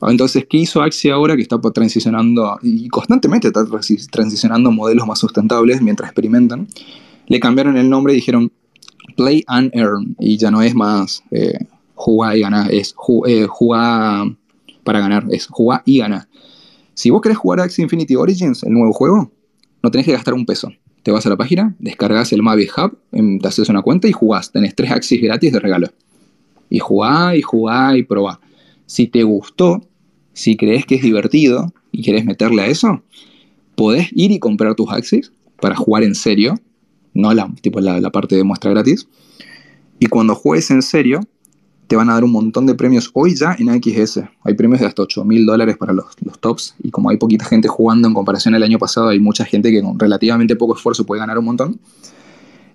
Entonces, 0.01 0.47
¿qué 0.49 0.59
hizo 0.59 0.81
Axie 0.81 1.11
ahora 1.11 1.37
que 1.37 1.43
está 1.43 1.61
transicionando, 1.61 2.59
y 2.63 2.89
constantemente 2.89 3.49
está 3.49 3.65
transi- 3.65 4.09
transicionando 4.11 4.71
modelos 4.71 5.07
más 5.07 5.19
sustentables 5.19 5.83
mientras 5.83 6.09
experimentan? 6.11 6.69
Le 7.27 7.41
cambiaron 7.41 7.77
el 7.77 7.91
nombre 7.91 8.15
y 8.15 8.17
dijeron 8.17 8.51
Play 9.19 9.45
and 9.49 9.71
Earn, 9.75 10.17
y 10.19 10.37
ya 10.39 10.51
no 10.51 10.63
es 10.63 10.75
más 10.75 11.23
eh, 11.33 11.59
jugar 11.97 12.37
y 12.37 12.41
ganar, 12.41 12.73
es 12.73 12.95
ju- 12.95 13.27
eh, 13.29 13.47
jugar 13.47 14.35
para 14.85 15.01
ganar, 15.01 15.27
es 15.31 15.47
jugar 15.49 15.83
y 15.85 15.99
ganar. 15.99 16.29
Si 16.95 17.11
vos 17.11 17.21
querés 17.21 17.37
jugar 17.37 17.61
Axie 17.61 17.83
Infinity 17.83 18.15
Origins, 18.15 18.63
el 18.63 18.73
nuevo 18.73 18.93
juego, 18.93 19.31
no 19.83 19.91
tenés 19.91 20.07
que 20.07 20.13
gastar 20.13 20.35
un 20.35 20.47
peso. 20.47 20.73
Te 21.03 21.11
vas 21.11 21.27
a 21.27 21.29
la 21.31 21.37
página, 21.37 21.75
descargas 21.79 22.33
el 22.33 22.43
Mavic 22.43 22.73
Hub, 22.79 22.97
em, 23.13 23.39
te 23.39 23.49
haces 23.49 23.69
una 23.69 23.83
cuenta 23.83 24.09
y 24.09 24.13
jugás. 24.13 24.51
Tenés 24.53 24.75
tres 24.75 24.91
Axies 24.91 25.21
gratis 25.23 25.53
de 25.53 25.61
regalo. 25.61 25.89
Y 26.71 26.79
jugá, 26.79 27.37
y 27.37 27.43
jugá, 27.43 27.97
y 27.97 28.03
probá. 28.05 28.41
Si 28.87 29.07
te 29.07 29.23
gustó, 29.23 29.87
si 30.33 30.57
crees 30.57 30.87
que 30.87 30.95
es 30.97 31.03
divertido 31.03 31.73
y 31.93 32.03
querés 32.03 32.25
meterle 32.25 32.63
a 32.63 32.67
eso, 32.67 33.03
podés 33.75 34.09
ir 34.13 34.31
y 34.31 34.39
comprar 34.39 34.75
tus 34.75 34.91
Axies 34.91 35.33
para 35.61 35.75
jugar 35.77 36.03
en 36.05 36.15
serio, 36.15 36.55
no 37.19 37.35
la, 37.35 37.53
tipo 37.61 37.81
la, 37.81 38.01
la 38.01 38.11
parte 38.11 38.37
de 38.37 38.45
muestra 38.45 38.71
gratis. 38.71 39.09
Y 39.99 40.07
cuando 40.07 40.35
juegues 40.35 40.71
en 40.71 40.83
serio, 40.83 41.21
te 41.89 41.97
van 41.97 42.11
a 42.11 42.15
dar 42.15 42.23
un 42.23 42.31
montón 42.31 42.67
de 42.67 42.75
premios 42.75 43.11
hoy 43.15 43.35
ya 43.35 43.57
en 43.59 43.69
XS. 43.83 44.21
Hay 44.45 44.55
premios 44.55 44.81
de 44.81 44.87
hasta 44.87 45.03
8 45.03 45.25
mil 45.25 45.47
dólares 45.47 45.77
para 45.79 45.93
los, 45.93 46.07
los 46.23 46.39
tops. 46.39 46.77
Y 46.83 46.91
como 46.91 47.11
hay 47.11 47.17
poquita 47.17 47.47
gente 47.47 47.67
jugando 47.67 48.07
en 48.07 48.15
comparación 48.15 48.55
al 48.55 48.63
año 48.63 48.79
pasado, 48.79 49.09
hay 49.09 49.19
mucha 49.19 49.45
gente 49.45 49.71
que 49.71 49.83
con 49.83 49.99
relativamente 49.99 50.55
poco 50.55 50.77
esfuerzo 50.77 51.05
puede 51.05 51.21
ganar 51.21 51.39
un 51.39 51.47
montón. 51.47 51.81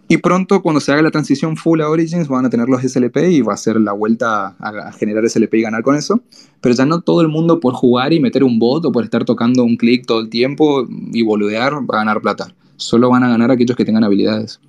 Y 0.10 0.18
pronto, 0.18 0.62
cuando 0.62 0.82
se 0.82 0.92
haga 0.92 1.02
la 1.02 1.12
transición 1.12 1.56
full 1.56 1.80
a 1.82 1.90
Origins, 1.90 2.28
van 2.28 2.46
a 2.46 2.50
tener 2.50 2.68
los 2.68 2.82
SLP 2.82 3.18
y 3.30 3.42
va 3.42 3.54
a 3.54 3.58
ser 3.58 3.80
la 3.80 3.94
vuelta 3.94 4.56
a, 4.60 4.70
a 4.88 4.92
generar 4.92 5.28
SLP 5.30 5.54
y 5.56 5.62
ganar 5.62 5.84
con 5.84 5.96
eso. 5.96 6.20
Pero 6.60 6.76
ya 6.76 6.86
no 6.86 7.02
todo 7.02 7.22
el 7.22 7.30
mundo 7.30 7.60
por 7.60 7.74
jugar 7.76 8.14
y 8.14 8.20
meter 8.20 8.44
un 8.44 8.60
bot 8.60 8.84
o 8.86 8.92
por 8.92 9.04
estar 9.04 9.24
tocando 9.24 9.64
un 9.64 9.78
clic 9.78 10.06
todo 10.06 10.20
el 10.22 10.30
tiempo 10.30 10.88
y 10.90 11.22
boludear 11.22 11.74
va 11.76 11.96
a 11.96 11.98
ganar 12.00 12.20
plata. 12.20 12.54
Solo 12.78 13.10
van 13.10 13.24
a 13.24 13.30
ganar 13.30 13.52
aquellos 13.52 13.78
que 13.78 13.86
tengan 13.86 14.04
habilidades. 14.04 14.60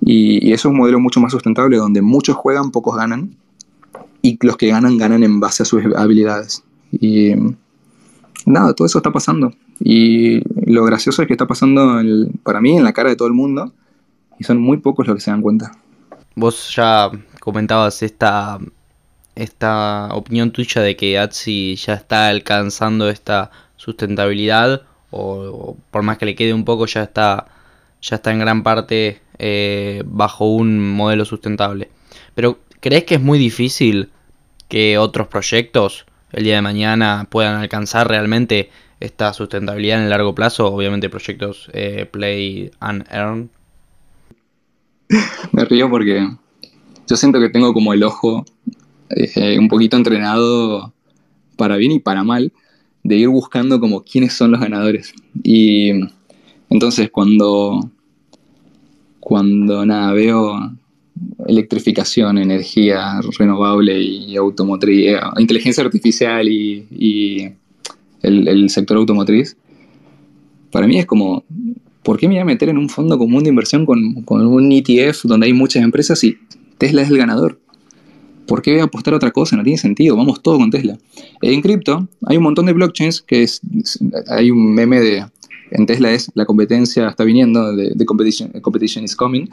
Y, 0.00 0.52
eso 0.52 0.68
es 0.68 0.72
un 0.72 0.76
modelo 0.76 1.00
mucho 1.00 1.20
más 1.20 1.32
sustentable 1.32 1.76
donde 1.76 2.02
muchos 2.02 2.36
juegan, 2.36 2.70
pocos 2.70 2.96
ganan. 2.96 3.36
Y 4.22 4.38
los 4.44 4.56
que 4.56 4.68
ganan, 4.68 4.98
ganan 4.98 5.22
en 5.22 5.40
base 5.40 5.62
a 5.62 5.66
sus 5.66 5.82
habilidades. 5.96 6.64
Y 6.92 7.32
nada, 8.46 8.74
todo 8.74 8.86
eso 8.86 8.98
está 8.98 9.12
pasando. 9.12 9.52
Y 9.80 10.40
lo 10.70 10.84
gracioso 10.84 11.22
es 11.22 11.28
que 11.28 11.34
está 11.34 11.46
pasando 11.46 12.02
para 12.42 12.60
mí 12.60 12.76
en 12.76 12.84
la 12.84 12.92
cara 12.92 13.10
de 13.10 13.16
todo 13.16 13.28
el 13.28 13.34
mundo. 13.34 13.72
Y 14.38 14.44
son 14.44 14.60
muy 14.60 14.78
pocos 14.78 15.06
los 15.06 15.16
que 15.16 15.20
se 15.22 15.30
dan 15.30 15.42
cuenta. 15.42 15.72
Vos 16.36 16.74
ya 16.74 17.10
comentabas 17.40 18.02
esta, 18.02 18.58
esta 19.34 20.08
opinión 20.12 20.50
tuya 20.50 20.82
de 20.82 20.96
que 20.96 21.18
Atsi 21.18 21.76
ya 21.76 21.94
está 21.94 22.28
alcanzando 22.28 23.08
esta 23.08 23.50
sustentabilidad 23.76 24.82
o, 25.16 25.76
por 25.90 26.02
más 26.02 26.18
que 26.18 26.26
le 26.26 26.34
quede 26.34 26.52
un 26.52 26.64
poco 26.64 26.86
ya 26.86 27.02
está 27.04 27.46
ya 28.02 28.16
está 28.16 28.32
en 28.32 28.38
gran 28.38 28.62
parte 28.62 29.22
eh, 29.38 30.02
bajo 30.04 30.46
un 30.46 30.78
modelo 30.78 31.24
sustentable. 31.24 31.88
Pero 32.34 32.58
¿crees 32.80 33.04
que 33.04 33.14
es 33.14 33.20
muy 33.20 33.38
difícil 33.38 34.10
que 34.68 34.98
otros 34.98 35.28
proyectos 35.28 36.04
el 36.32 36.44
día 36.44 36.56
de 36.56 36.62
mañana 36.62 37.28
puedan 37.30 37.56
alcanzar 37.56 38.08
realmente 38.08 38.70
esta 39.00 39.32
sustentabilidad 39.32 39.98
en 39.98 40.04
el 40.04 40.10
largo 40.10 40.34
plazo? 40.34 40.66
Obviamente 40.66 41.08
proyectos 41.08 41.70
eh, 41.72 42.06
Play 42.10 42.70
and 42.80 43.06
Earn. 43.10 43.50
Me 45.52 45.64
río 45.64 45.88
porque 45.88 46.28
yo 47.06 47.16
siento 47.16 47.40
que 47.40 47.48
tengo 47.48 47.72
como 47.72 47.94
el 47.94 48.02
ojo 48.02 48.44
eh, 49.08 49.58
un 49.58 49.68
poquito 49.68 49.96
entrenado 49.96 50.92
para 51.56 51.76
bien 51.76 51.92
y 51.92 52.00
para 52.00 52.22
mal 52.22 52.52
de 53.04 53.16
ir 53.16 53.28
buscando 53.28 53.78
como 53.78 54.02
quiénes 54.02 54.32
son 54.32 54.50
los 54.50 54.60
ganadores. 54.60 55.12
Y 55.42 55.90
entonces 56.70 57.10
cuando, 57.10 57.90
cuando 59.20 59.86
nada, 59.86 60.12
veo 60.12 60.72
electrificación, 61.46 62.38
energía 62.38 63.20
renovable 63.38 64.00
y 64.00 64.34
automotriz, 64.36 65.10
eh, 65.10 65.20
inteligencia 65.38 65.84
artificial 65.84 66.48
y, 66.48 67.52
el, 68.22 68.48
el 68.48 68.70
sector 68.70 68.96
automotriz, 68.96 69.56
para 70.72 70.86
mí 70.86 70.98
es 70.98 71.04
como, 71.04 71.44
¿por 72.02 72.18
qué 72.18 72.26
me 72.26 72.34
voy 72.34 72.40
a 72.40 72.46
meter 72.46 72.70
en 72.70 72.78
un 72.78 72.88
fondo 72.88 73.18
común 73.18 73.44
de 73.44 73.50
inversión 73.50 73.84
con, 73.84 74.22
con 74.22 74.46
un 74.46 74.72
ETF 74.72 75.24
donde 75.24 75.46
hay 75.46 75.52
muchas 75.52 75.84
empresas 75.84 76.24
y 76.24 76.38
Tesla 76.78 77.02
es 77.02 77.10
el 77.10 77.18
ganador? 77.18 77.60
¿Por 78.46 78.62
qué 78.62 78.72
voy 78.72 78.80
a 78.80 78.84
apostar 78.84 79.14
a 79.14 79.16
otra 79.16 79.30
cosa? 79.30 79.56
No 79.56 79.62
tiene 79.62 79.78
sentido, 79.78 80.16
vamos 80.16 80.42
todo 80.42 80.58
con 80.58 80.70
Tesla. 80.70 80.98
En 81.40 81.62
cripto 81.62 82.08
hay 82.26 82.36
un 82.36 82.42
montón 82.42 82.66
de 82.66 82.72
blockchains 82.72 83.22
que 83.22 83.42
es, 83.42 83.60
hay 84.28 84.50
un 84.50 84.74
meme 84.74 85.00
de, 85.00 85.24
en 85.70 85.86
Tesla 85.86 86.12
es 86.12 86.30
la 86.34 86.44
competencia 86.46 87.08
está 87.08 87.24
viniendo, 87.24 87.74
de, 87.74 88.06
competition, 88.06 88.50
competition 88.60 89.04
is 89.04 89.16
coming, 89.16 89.46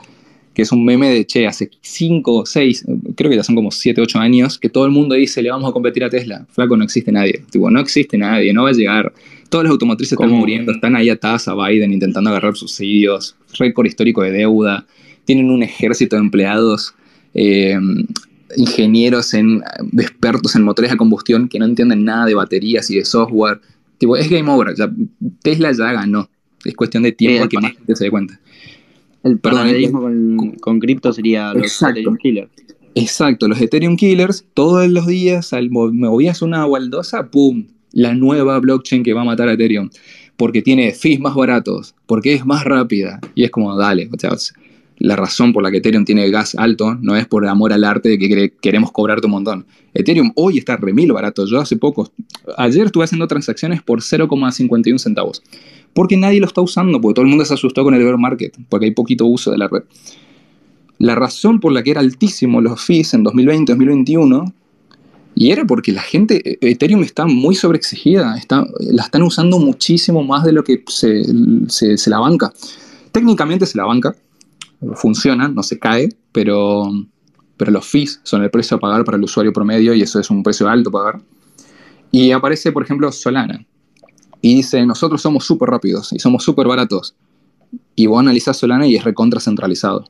que 0.53 0.61
es 0.63 0.71
un 0.71 0.83
meme 0.83 1.09
de, 1.09 1.25
che, 1.25 1.47
hace 1.47 1.71
5, 1.81 2.45
6, 2.45 2.85
creo 3.15 3.29
que 3.29 3.37
ya 3.37 3.43
son 3.43 3.55
como 3.55 3.71
7, 3.71 4.01
8 4.01 4.19
años, 4.19 4.59
que 4.59 4.69
todo 4.69 4.85
el 4.85 4.91
mundo 4.91 5.15
dice, 5.15 5.41
le 5.41 5.49
vamos 5.49 5.69
a 5.69 5.73
competir 5.73 6.03
a 6.03 6.09
Tesla. 6.09 6.45
Flaco, 6.49 6.75
no 6.75 6.83
existe 6.83 7.11
nadie. 7.11 7.43
Tipo, 7.49 7.71
no 7.71 7.79
existe 7.79 8.17
nadie, 8.17 8.53
no 8.53 8.63
va 8.63 8.69
a 8.69 8.73
llegar. 8.73 9.13
Todas 9.49 9.63
las 9.63 9.71
automotrices 9.71 10.13
están 10.13 10.29
¿Cómo? 10.29 10.41
muriendo, 10.41 10.71
están 10.73 10.95
ahí 10.95 11.09
atadas 11.09 11.47
a 11.47 11.55
Biden 11.55 11.93
intentando 11.93 12.29
agarrar 12.29 12.55
subsidios, 12.55 13.35
récord 13.57 13.85
histórico 13.85 14.21
de 14.21 14.31
deuda, 14.31 14.85
tienen 15.25 15.49
un 15.49 15.63
ejército 15.63 16.15
de 16.17 16.21
empleados, 16.21 16.93
eh, 17.33 17.77
ingenieros, 18.57 19.33
en, 19.33 19.63
expertos 19.97 20.55
en 20.55 20.63
motores 20.63 20.91
a 20.91 20.97
combustión 20.97 21.47
que 21.49 21.59
no 21.59 21.65
entienden 21.65 22.03
nada 22.05 22.25
de 22.25 22.35
baterías 22.35 22.89
y 22.91 22.95
de 22.97 23.05
software. 23.05 23.59
Tipo, 23.97 24.17
es 24.17 24.29
game 24.29 24.49
over, 24.51 24.73
ya- 24.75 24.91
Tesla 25.43 25.71
ya 25.71 25.91
ganó. 25.93 26.29
es 26.65 26.75
cuestión 26.75 27.03
de 27.03 27.11
tiempo 27.11 27.37
Sí, 27.39 27.43
a 27.43 27.47
que 27.49 27.57
más 27.59 27.73
gente 27.73 27.95
se 27.95 28.03
dé 28.05 28.11
cuenta. 28.11 28.39
El 29.23 29.37
Perdón, 29.39 29.59
paralelismo 29.61 30.01
con, 30.01 30.51
con 30.59 30.79
cripto 30.79 31.11
sería 31.13 31.53
los 31.53 31.63
Exacto. 31.63 31.91
Ethereum 31.99 32.17
Killer. 32.17 32.49
Exacto, 32.95 33.47
los 33.47 33.61
Ethereum 33.61 33.95
Killers, 33.95 34.45
todos 34.53 34.87
los 34.89 35.07
días 35.07 35.53
al 35.53 35.69
mo- 35.69 35.91
movías 35.93 36.41
una 36.41 36.65
baldosa, 36.65 37.27
¡pum! 37.29 37.67
La 37.93 38.13
nueva 38.13 38.59
blockchain 38.59 39.03
que 39.03 39.13
va 39.13 39.21
a 39.21 39.25
matar 39.25 39.47
a 39.49 39.53
Ethereum. 39.53 39.89
Porque 40.37 40.61
tiene 40.61 40.91
fees 40.93 41.19
más 41.19 41.35
baratos, 41.35 41.93
porque 42.07 42.33
es 42.33 42.45
más 42.45 42.63
rápida. 42.63 43.19
Y 43.35 43.43
es 43.43 43.51
como, 43.51 43.75
dale, 43.77 44.09
o 44.11 44.19
sea, 44.19 44.31
la 45.03 45.15
razón 45.15 45.51
por 45.51 45.63
la 45.63 45.71
que 45.71 45.77
Ethereum 45.77 46.05
tiene 46.05 46.29
gas 46.29 46.53
alto 46.55 46.95
no 47.01 47.15
es 47.15 47.25
por 47.25 47.47
amor 47.47 47.73
al 47.73 47.83
arte 47.83 48.09
de 48.09 48.17
que 48.19 48.29
quere- 48.29 48.53
queremos 48.61 48.91
cobrarte 48.91 49.25
un 49.25 49.31
montón. 49.31 49.65
Ethereum 49.95 50.31
hoy 50.35 50.57
está 50.59 50.77
remil 50.77 51.11
barato. 51.11 51.45
Yo 51.47 51.59
hace 51.59 51.75
poco, 51.75 52.11
ayer 52.57 52.85
estuve 52.85 53.03
haciendo 53.05 53.27
transacciones 53.27 53.81
por 53.81 54.01
0,51 54.01 54.99
centavos. 54.99 55.41
Porque 55.93 56.17
nadie 56.17 56.39
lo 56.39 56.45
está 56.45 56.61
usando, 56.61 57.01
porque 57.01 57.15
todo 57.15 57.23
el 57.25 57.29
mundo 57.29 57.43
se 57.45 57.53
asustó 57.55 57.83
con 57.83 57.93
el 57.95 58.03
bear 58.03 58.17
market, 58.17 58.55
porque 58.69 58.85
hay 58.85 58.91
poquito 58.91 59.25
uso 59.25 59.51
de 59.51 59.57
la 59.57 59.67
red. 59.67 59.83
La 60.99 61.15
razón 61.15 61.59
por 61.59 61.71
la 61.71 61.81
que 61.83 61.91
era 61.91 61.99
altísimo 62.01 62.61
los 62.61 62.79
fees 62.81 63.13
en 63.15 63.23
2020-2021 63.25 64.53
y 65.33 65.49
era 65.51 65.65
porque 65.65 65.91
la 65.91 66.01
gente, 66.01 66.41
eh, 66.47 66.57
Ethereum 66.61 67.01
está 67.03 67.25
muy 67.25 67.55
sobreexigida, 67.55 68.37
está, 68.37 68.67
la 68.79 69.03
están 69.03 69.23
usando 69.23 69.57
muchísimo 69.57 70.23
más 70.23 70.43
de 70.43 70.51
lo 70.51 70.63
que 70.63 70.83
se, 70.87 71.23
se- 71.69 71.97
se 71.97 72.09
la 72.09 72.19
banca. 72.19 72.53
Técnicamente 73.11 73.65
se 73.65 73.77
la 73.77 73.85
banca, 73.85 74.15
funciona, 74.95 75.47
no 75.47 75.63
se 75.63 75.79
cae, 75.79 76.09
pero, 76.31 76.89
pero 77.57 77.71
los 77.71 77.85
fees 77.87 78.19
son 78.23 78.43
el 78.43 78.49
precio 78.49 78.77
a 78.77 78.79
pagar 78.79 79.03
para 79.03 79.17
el 79.17 79.23
usuario 79.23 79.53
promedio 79.53 79.93
y 79.93 80.01
eso 80.01 80.19
es 80.19 80.29
un 80.29 80.43
precio 80.43 80.67
alto 80.67 80.89
a 80.89 80.93
pagar. 80.93 81.21
Y 82.11 82.31
aparece, 82.31 82.71
por 82.71 82.83
ejemplo, 82.83 83.11
Solana 83.11 83.65
y 84.41 84.55
dice, 84.55 84.85
nosotros 84.85 85.21
somos 85.21 85.45
súper 85.45 85.69
rápidos 85.69 86.11
y 86.13 86.19
somos 86.19 86.43
súper 86.43 86.67
baratos. 86.67 87.15
Y 87.95 88.07
vos 88.07 88.19
analizás 88.19 88.57
Solana 88.57 88.87
y 88.87 88.95
es 88.95 89.03
recontra 89.03 89.39
centralizado. 89.39 90.05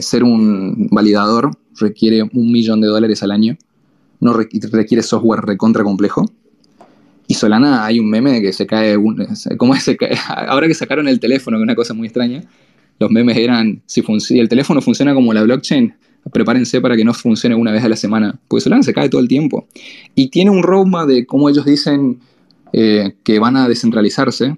Ser 0.00 0.24
un 0.24 0.88
validador 0.90 1.50
requiere 1.78 2.22
un 2.22 2.52
millón 2.52 2.80
de 2.80 2.88
dólares 2.88 3.22
al 3.22 3.30
año, 3.30 3.56
no 4.20 4.34
requ- 4.34 4.68
requiere 4.70 5.02
software 5.02 5.40
recontra 5.42 5.84
complejo. 5.84 6.24
Y 7.28 7.34
Solana 7.34 7.84
hay 7.84 8.00
un 8.00 8.10
meme 8.10 8.32
de 8.32 8.42
que 8.42 8.52
se 8.52 8.66
cae, 8.66 8.96
un- 8.96 9.26
¿cómo 9.56 9.74
es? 9.74 9.84
Se 9.84 9.96
cae? 9.96 10.18
ahora 10.48 10.66
que 10.66 10.74
sacaron 10.74 11.06
el 11.08 11.20
teléfono, 11.20 11.56
que 11.56 11.62
es 11.62 11.64
una 11.64 11.74
cosa 11.76 11.94
muy 11.94 12.08
extraña, 12.08 12.42
los 13.00 13.10
memes 13.10 13.36
eran, 13.38 13.82
si, 13.86 14.04
el 14.38 14.48
teléfono 14.48 14.80
funciona 14.82 15.14
como 15.14 15.32
la 15.32 15.42
blockchain, 15.42 15.94
prepárense 16.32 16.80
para 16.82 16.96
que 16.96 17.04
no 17.04 17.14
funcione 17.14 17.54
una 17.54 17.72
vez 17.72 17.82
a 17.82 17.88
la 17.88 17.96
semana, 17.96 18.38
porque 18.46 18.60
Solana 18.62 18.82
se 18.82 18.92
cae 18.92 19.08
todo 19.08 19.22
el 19.22 19.26
tiempo. 19.26 19.66
Y 20.14 20.28
tiene 20.28 20.50
un 20.50 20.62
roadmap 20.62 21.08
de 21.08 21.24
cómo 21.24 21.48
ellos 21.48 21.64
dicen 21.64 22.20
eh, 22.74 23.14
que 23.24 23.38
van 23.38 23.56
a 23.56 23.68
descentralizarse, 23.68 24.56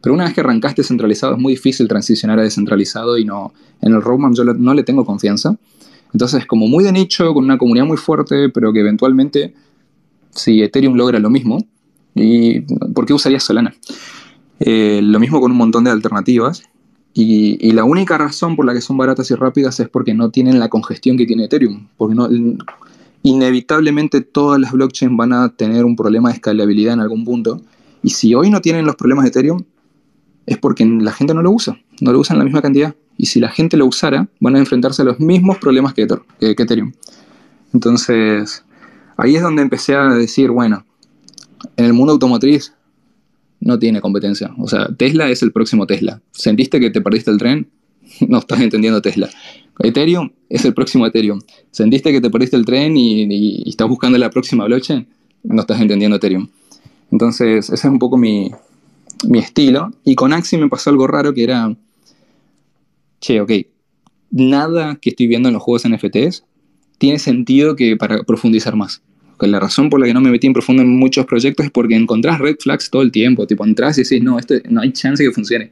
pero 0.00 0.14
una 0.14 0.24
vez 0.24 0.34
que 0.34 0.40
arrancaste 0.40 0.84
centralizado 0.84 1.34
es 1.34 1.40
muy 1.40 1.54
difícil 1.54 1.88
transicionar 1.88 2.38
a 2.38 2.42
descentralizado 2.42 3.18
y 3.18 3.24
no, 3.24 3.52
en 3.82 3.92
el 3.92 4.00
roadmap 4.00 4.34
yo 4.34 4.44
no 4.44 4.72
le 4.72 4.84
tengo 4.84 5.04
confianza. 5.04 5.56
Entonces, 6.12 6.46
como 6.46 6.68
muy 6.68 6.84
de 6.84 6.92
nicho, 6.92 7.34
con 7.34 7.44
una 7.44 7.58
comunidad 7.58 7.86
muy 7.86 7.96
fuerte, 7.96 8.48
pero 8.50 8.72
que 8.72 8.80
eventualmente, 8.80 9.52
si 10.30 10.62
Ethereum 10.62 10.94
logra 10.94 11.18
lo 11.18 11.28
mismo, 11.28 11.58
¿y 12.14 12.60
¿por 12.94 13.04
qué 13.04 13.14
usaría 13.14 13.40
Solana? 13.40 13.74
Eh, 14.60 15.00
lo 15.02 15.18
mismo 15.18 15.40
con 15.40 15.50
un 15.50 15.58
montón 15.58 15.84
de 15.84 15.90
alternativas. 15.90 16.62
Y, 17.12 17.72
la 17.72 17.84
única 17.84 18.16
razón 18.18 18.56
por 18.56 18.64
la 18.64 18.72
que 18.72 18.80
son 18.80 18.96
baratas 18.96 19.30
y 19.30 19.34
rápidas 19.34 19.80
es 19.80 19.88
porque 19.88 20.14
no 20.14 20.30
tienen 20.30 20.58
la 20.58 20.68
congestión 20.68 21.16
que 21.16 21.26
tiene 21.26 21.44
Ethereum. 21.44 21.88
Porque 21.96 22.14
no, 22.14 22.28
inevitablemente 23.22 24.20
todas 24.20 24.60
las 24.60 24.72
blockchains 24.72 25.16
van 25.16 25.32
a 25.32 25.48
tener 25.50 25.84
un 25.84 25.96
problema 25.96 26.28
de 26.28 26.36
escalabilidad 26.36 26.94
en 26.94 27.00
algún 27.00 27.24
punto. 27.24 27.60
Y 28.02 28.10
si 28.10 28.34
hoy 28.34 28.50
no 28.50 28.60
tienen 28.60 28.86
los 28.86 28.96
problemas 28.96 29.24
de 29.24 29.30
Ethereum, 29.30 29.62
es 30.46 30.58
porque 30.58 30.84
la 30.84 31.12
gente 31.12 31.34
no 31.34 31.42
lo 31.42 31.50
usa, 31.50 31.78
no 32.00 32.12
lo 32.12 32.18
usa 32.18 32.34
en 32.34 32.38
la 32.38 32.44
misma 32.44 32.62
cantidad. 32.62 32.94
Y 33.16 33.26
si 33.26 33.40
la 33.40 33.50
gente 33.50 33.76
lo 33.76 33.86
usara, 33.86 34.28
van 34.40 34.56
a 34.56 34.58
enfrentarse 34.58 35.02
a 35.02 35.04
los 35.04 35.20
mismos 35.20 35.58
problemas 35.58 35.92
que 35.92 36.06
Ethereum. 36.40 36.92
Entonces, 37.74 38.64
ahí 39.16 39.36
es 39.36 39.42
donde 39.42 39.62
empecé 39.62 39.94
a 39.94 40.08
decir, 40.08 40.50
bueno, 40.50 40.84
en 41.76 41.84
el 41.84 41.92
mundo 41.92 42.12
automotriz 42.12 42.72
no 43.60 43.78
tiene 43.78 44.00
competencia. 44.00 44.52
O 44.58 44.68
sea, 44.68 44.88
Tesla 44.96 45.30
es 45.30 45.42
el 45.42 45.52
próximo 45.52 45.86
Tesla. 45.86 46.20
¿Sentiste 46.32 46.80
que 46.80 46.90
te 46.90 47.00
perdiste 47.00 47.30
el 47.30 47.38
tren? 47.38 47.68
No 48.28 48.38
estás 48.38 48.60
entendiendo 48.60 49.00
Tesla. 49.00 49.30
Ethereum 49.78 50.30
es 50.48 50.64
el 50.64 50.74
próximo 50.74 51.06
Ethereum. 51.06 51.40
¿Sentiste 51.70 52.10
que 52.10 52.20
te 52.20 52.28
perdiste 52.28 52.56
el 52.56 52.64
tren 52.64 52.96
y, 52.96 53.68
estás 53.68 53.88
buscando 53.88 54.18
la 54.18 54.30
próxima 54.30 54.64
blockchain? 54.64 55.06
No 55.44 55.60
estás 55.60 55.80
entendiendo 55.80 56.16
Ethereum. 56.16 56.48
Entonces, 57.12 57.66
ese 57.66 57.74
es 57.74 57.84
un 57.84 57.98
poco 57.98 58.16
mi, 58.16 58.50
mi 59.26 59.38
estilo. 59.38 59.92
Y 60.04 60.16
con 60.16 60.32
Axie 60.32 60.58
me 60.58 60.68
pasó 60.68 60.90
algo 60.90 61.06
raro 61.06 61.32
que 61.32 61.44
era, 61.44 61.74
che, 63.20 63.40
ok, 63.40 63.52
nada 64.30 64.96
que 65.00 65.10
estoy 65.10 65.26
viendo 65.26 65.48
en 65.48 65.54
los 65.54 65.62
juegos 65.62 65.88
NFTs 65.88 66.44
tiene 66.98 67.18
sentido 67.18 67.76
que 67.76 67.96
para 67.96 68.22
profundizar 68.24 68.76
más. 68.76 69.02
La 69.48 69.58
razón 69.58 69.88
por 69.88 70.00
la 70.00 70.06
que 70.06 70.14
no 70.14 70.20
me 70.20 70.30
metí 70.30 70.46
en 70.46 70.52
profundo 70.52 70.82
en 70.82 70.98
muchos 70.98 71.24
proyectos 71.24 71.64
es 71.64 71.72
porque 71.72 71.94
encontrás 71.94 72.38
red 72.38 72.56
flags 72.60 72.90
todo 72.90 73.02
el 73.02 73.10
tiempo. 73.10 73.46
Tipo, 73.46 73.64
entras 73.64 73.96
y 73.98 74.02
decís, 74.02 74.22
no, 74.22 74.38
este, 74.38 74.62
no 74.68 74.82
hay 74.82 74.92
chance 74.92 75.24
que 75.24 75.30
funcione. 75.32 75.70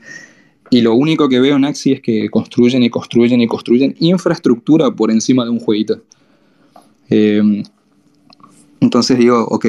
Y 0.70 0.80
lo 0.80 0.94
único 0.94 1.28
que 1.28 1.40
veo 1.40 1.56
en 1.56 1.64
Axie 1.64 1.94
es 1.94 2.00
que 2.00 2.30
construyen 2.30 2.82
y 2.82 2.90
construyen 2.90 3.40
y 3.40 3.46
construyen 3.46 3.94
infraestructura 3.98 4.90
por 4.90 5.10
encima 5.10 5.44
de 5.44 5.50
un 5.50 5.60
jueguito. 5.60 6.02
Eh, 7.10 7.62
entonces 8.80 9.18
digo, 9.18 9.44
ok, 9.44 9.66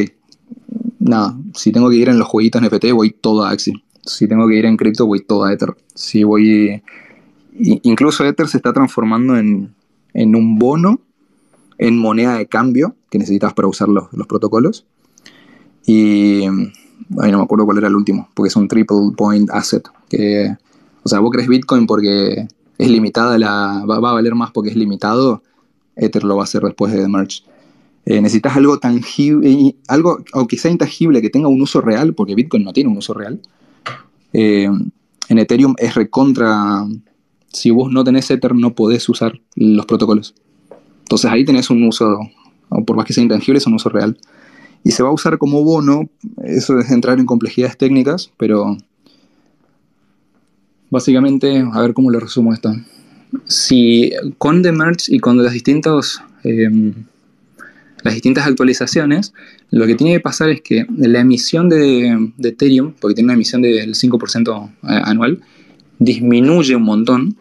nada, 1.00 1.38
si 1.54 1.72
tengo 1.72 1.90
que 1.90 1.96
ir 1.96 2.10
en 2.10 2.20
los 2.20 2.28
jueguitos 2.28 2.62
NFT, 2.62 2.92
voy 2.92 3.12
todo 3.12 3.44
a 3.44 3.52
Axie. 3.52 3.74
Si 4.02 4.28
tengo 4.28 4.48
que 4.48 4.56
ir 4.56 4.66
en 4.66 4.78
cripto, 4.78 5.06
voy 5.06 5.22
todo 5.22 5.44
a 5.44 5.54
Ether. 5.54 5.76
Si 5.94 6.24
voy. 6.24 6.82
Incluso 7.54 8.26
Ether 8.26 8.48
se 8.48 8.58
está 8.58 8.72
transformando 8.72 9.38
en, 9.38 9.74
en 10.14 10.36
un 10.36 10.58
bono, 10.58 11.02
en 11.78 11.98
moneda 11.98 12.38
de 12.38 12.48
cambio 12.48 12.96
que 13.10 13.20
necesitas 13.20 13.54
para 13.54 13.68
usar 13.68 13.90
los, 13.90 14.12
los 14.14 14.28
protocolos. 14.28 14.86
Y. 15.86 16.44
Ay, 17.18 17.32
no 17.32 17.38
me 17.38 17.44
acuerdo 17.44 17.66
cuál 17.66 17.78
era 17.78 17.88
el 17.88 17.96
último, 17.96 18.30
porque 18.34 18.50
es 18.50 18.56
un 18.56 18.68
triple 18.68 18.98
point 19.16 19.50
asset. 19.52 19.88
Que, 20.10 20.56
o 21.04 21.10
sea, 21.10 21.20
vos 21.20 21.32
crees 21.32 21.48
Bitcoin 21.48 21.88
porque 21.88 22.48
es 22.78 22.90
limitada, 22.90 23.38
la, 23.38 23.84
va, 23.90 23.96
a 23.96 24.14
valer 24.14 24.36
más 24.36 24.52
porque 24.52 24.70
es 24.70 24.76
limitado. 24.76 25.44
Ether 25.96 26.24
lo 26.24 26.36
va 26.36 26.44
a 26.44 26.46
hacer 26.46 26.62
después 26.64 26.94
de 26.94 27.08
merge. 27.08 27.44
Eh, 28.06 28.22
necesitas 28.22 28.56
algo 28.56 28.80
tangible, 28.80 29.76
algo, 29.88 30.20
aunque 30.34 30.58
sea 30.58 30.72
intangible, 30.72 31.22
que 31.22 31.30
tenga 31.30 31.48
un 31.50 31.62
uso 31.62 31.82
real, 31.82 32.14
porque 32.16 32.36
Bitcoin 32.36 32.64
no 32.64 32.74
tiene 32.74 32.90
un 32.90 32.98
uso 32.98 33.14
real. 33.14 33.42
Eh, 34.34 34.70
en 35.28 35.38
Ethereum 35.38 35.76
es 35.78 35.96
recontra. 35.96 36.86
Si 37.52 37.70
vos 37.72 37.92
no 37.92 38.04
tenés 38.04 38.32
Ether, 38.32 38.56
no 38.56 38.74
podés 38.74 39.08
usar 39.10 39.40
los 39.56 39.86
protocolos. 39.86 40.34
Entonces 41.02 41.30
ahí 41.30 41.44
tenés 41.44 41.70
un 41.70 41.84
uso, 41.84 42.20
o 42.70 42.84
por 42.84 42.96
más 42.96 43.06
que 43.06 43.14
sea 43.14 43.24
intangible, 43.24 43.58
es 43.58 43.68
un 43.68 43.74
uso 43.74 43.90
real. 43.90 44.18
Y 44.84 44.92
se 44.92 45.04
va 45.04 45.10
a 45.10 45.14
usar 45.14 45.38
como 45.38 45.64
bono, 45.64 46.10
eso 46.44 46.80
es 46.80 46.90
entrar 46.90 47.20
en 47.20 47.26
complejidades 47.26 47.78
técnicas, 47.78 48.32
pero 48.38 48.78
básicamente, 50.90 51.66
a 51.72 51.82
ver 51.82 51.94
cómo 51.94 52.12
lo 52.12 52.20
resumo 52.20 52.54
esto. 52.54 52.74
Si 53.46 54.12
con 54.38 54.62
The 54.64 54.72
Merge 54.72 55.14
y 55.14 55.20
con 55.20 55.44
las 55.44 55.54
distintas 55.54 56.24
actualizaciones, 58.04 59.34
lo 59.72 59.86
que 59.86 59.96
tiene 59.96 60.14
que 60.14 60.20
pasar 60.20 60.50
es 60.50 60.62
que 60.62 60.88
la 60.98 61.20
emisión 61.20 61.70
de, 61.70 62.32
de 62.38 62.50
Ethereum, 62.50 62.94
porque 63.00 63.16
tiene 63.16 63.28
una 63.28 63.34
emisión 63.34 63.62
del 63.62 63.94
5% 63.94 64.72
anual, 64.82 65.42
disminuye 66.00 66.76
un 66.76 66.84
montón. 66.84 67.36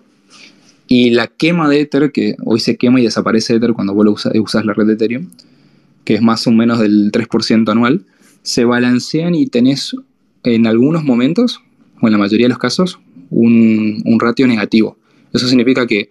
Y 0.89 1.11
la 1.11 1.27
quema 1.27 1.69
de 1.69 1.83
Ether, 1.83 2.11
que 2.13 2.35
hoy 2.45 2.61
se 2.61 2.77
quema 2.77 2.99
y 3.01 3.05
desaparece 3.05 3.55
Ether 3.55 3.75
cuando 3.75 3.95
vos 3.95 4.05
lo 4.05 4.13
usa- 4.13 4.33
usas 4.41 4.65
la 4.65 4.73
red 4.73 4.87
de 4.87 4.95
Ethereum, 4.95 5.29
que 6.05 6.15
es 6.15 6.23
más 6.23 6.47
o 6.47 6.51
menos 6.51 6.79
del 6.79 7.13
3% 7.13 7.71
anual, 7.71 8.07
se 8.43 8.65
balancean 8.65 9.35
y 9.35 9.47
tenés 9.47 9.95
en 10.45 10.67
algunos 10.67 11.05
momentos, 11.05 11.61
o 12.01 12.07
en 12.07 12.13
la 12.13 12.19
mayoría 12.19 12.47
de 12.47 12.51
los 12.51 12.59
casos, 12.59 12.99
un, 13.31 14.03
un 14.07 14.19
ratio 14.19 14.47
negativo. 14.47 14.97
Eso 15.35 15.47
significa 15.47 15.87
que 15.87 16.09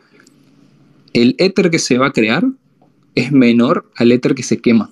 el 1.13 1.35
Ether 1.39 1.71
que 1.71 1.79
se 1.79 1.97
va 1.97 2.07
a 2.07 2.11
crear 2.11 2.45
es 3.15 3.31
menor 3.31 3.89
al 3.95 4.11
Ether 4.11 4.35
que 4.35 4.43
se 4.43 4.59
quema. 4.59 4.91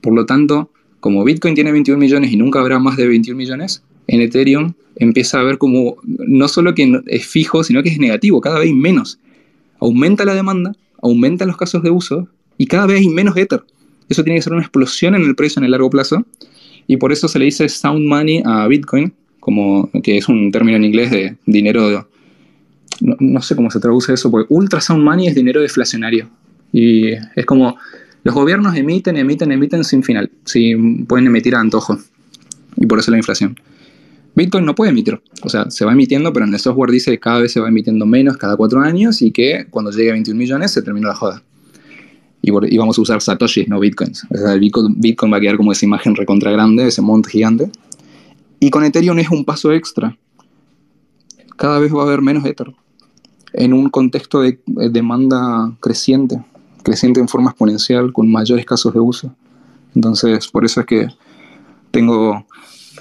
Por 0.00 0.14
lo 0.14 0.24
tanto, 0.24 0.70
como 1.00 1.24
Bitcoin 1.24 1.54
tiene 1.54 1.72
21 1.72 1.98
millones 2.00 2.32
y 2.32 2.36
nunca 2.36 2.60
habrá 2.60 2.78
más 2.78 2.96
de 2.96 3.06
21 3.06 3.36
millones, 3.36 3.82
en 4.06 4.20
Ethereum 4.20 4.74
empieza 4.96 5.40
a 5.40 5.42
ver 5.42 5.58
como 5.58 5.96
no 6.04 6.48
solo 6.48 6.74
que 6.74 7.00
es 7.06 7.26
fijo, 7.26 7.64
sino 7.64 7.82
que 7.82 7.90
es 7.90 7.98
negativo, 7.98 8.40
cada 8.40 8.58
vez 8.58 8.68
hay 8.68 8.74
menos. 8.74 9.18
Aumenta 9.80 10.24
la 10.24 10.34
demanda, 10.34 10.72
aumentan 11.02 11.48
los 11.48 11.56
casos 11.56 11.82
de 11.82 11.90
uso 11.90 12.28
y 12.58 12.66
cada 12.66 12.86
vez 12.86 13.00
hay 13.00 13.08
menos 13.08 13.36
Ether. 13.36 13.62
Eso 14.08 14.24
tiene 14.24 14.38
que 14.38 14.42
ser 14.42 14.52
una 14.52 14.62
explosión 14.62 15.14
en 15.14 15.22
el 15.22 15.34
precio 15.34 15.60
en 15.60 15.64
el 15.64 15.70
largo 15.70 15.90
plazo 15.90 16.26
y 16.86 16.96
por 16.96 17.12
eso 17.12 17.28
se 17.28 17.38
le 17.38 17.46
dice 17.46 17.68
sound 17.68 18.06
money 18.06 18.42
a 18.44 18.66
Bitcoin, 18.66 19.12
como 19.38 19.90
que 20.02 20.18
es 20.18 20.28
un 20.28 20.50
término 20.50 20.76
en 20.76 20.84
inglés 20.84 21.10
de 21.10 21.36
dinero, 21.46 22.08
no, 23.00 23.16
no 23.20 23.42
sé 23.42 23.56
cómo 23.56 23.70
se 23.70 23.80
traduce 23.80 24.12
eso, 24.12 24.30
porque 24.30 24.52
ultra 24.52 24.80
sound 24.80 25.04
money 25.04 25.28
es 25.28 25.34
dinero 25.34 25.60
deflacionario. 25.60 26.28
Y 26.72 27.12
es 27.12 27.46
como 27.46 27.76
los 28.22 28.34
gobiernos 28.34 28.76
emiten, 28.76 29.16
emiten, 29.16 29.52
emiten 29.52 29.84
sin 29.84 30.02
final. 30.02 30.30
Sí, 30.44 30.74
pueden 31.06 31.26
emitir 31.26 31.54
a 31.54 31.60
antojo. 31.60 31.98
Y 32.76 32.86
por 32.86 32.98
eso 32.98 33.10
la 33.10 33.16
inflación. 33.16 33.58
Bitcoin 34.40 34.64
no 34.64 34.74
puede 34.74 34.90
emitir. 34.90 35.20
O 35.42 35.48
sea, 35.48 35.70
se 35.70 35.84
va 35.84 35.92
emitiendo, 35.92 36.32
pero 36.32 36.46
en 36.46 36.54
el 36.54 36.58
software 36.58 36.90
dice 36.90 37.10
que 37.10 37.20
cada 37.20 37.40
vez 37.40 37.52
se 37.52 37.60
va 37.60 37.68
emitiendo 37.68 38.06
menos 38.06 38.38
cada 38.38 38.56
cuatro 38.56 38.80
años 38.80 39.20
y 39.20 39.32
que 39.32 39.66
cuando 39.68 39.90
llegue 39.90 40.10
a 40.10 40.12
21 40.14 40.38
millones 40.38 40.70
se 40.70 40.82
terminó 40.82 41.08
la 41.08 41.14
joda. 41.14 41.42
Y, 42.42 42.50
y 42.50 42.78
vamos 42.78 42.98
a 42.98 43.02
usar 43.02 43.20
satoshis, 43.20 43.68
no 43.68 43.78
bitcoins. 43.78 44.24
O 44.30 44.36
sea, 44.36 44.54
el 44.54 44.60
Bitcoin, 44.60 44.98
Bitcoin 44.98 45.30
va 45.30 45.36
a 45.36 45.40
quedar 45.40 45.58
como 45.58 45.72
esa 45.72 45.84
imagen 45.84 46.16
recontra 46.16 46.50
grande, 46.50 46.86
ese 46.86 47.02
monte 47.02 47.28
gigante. 47.28 47.70
Y 48.60 48.70
con 48.70 48.82
Ethereum 48.82 49.18
es 49.18 49.30
un 49.30 49.44
paso 49.44 49.72
extra. 49.72 50.16
Cada 51.56 51.78
vez 51.78 51.94
va 51.94 52.00
a 52.00 52.06
haber 52.06 52.22
menos 52.22 52.44
Ether. 52.46 52.72
En 53.52 53.74
un 53.74 53.90
contexto 53.90 54.40
de 54.40 54.48
eh, 54.80 54.88
demanda 54.90 55.70
creciente, 55.80 56.42
creciente 56.82 57.20
en 57.20 57.28
forma 57.28 57.50
exponencial, 57.50 58.12
con 58.12 58.30
mayores 58.30 58.64
casos 58.64 58.94
de 58.94 59.00
uso. 59.00 59.34
Entonces, 59.94 60.48
por 60.48 60.64
eso 60.64 60.80
es 60.80 60.86
que 60.86 61.08
tengo 61.90 62.46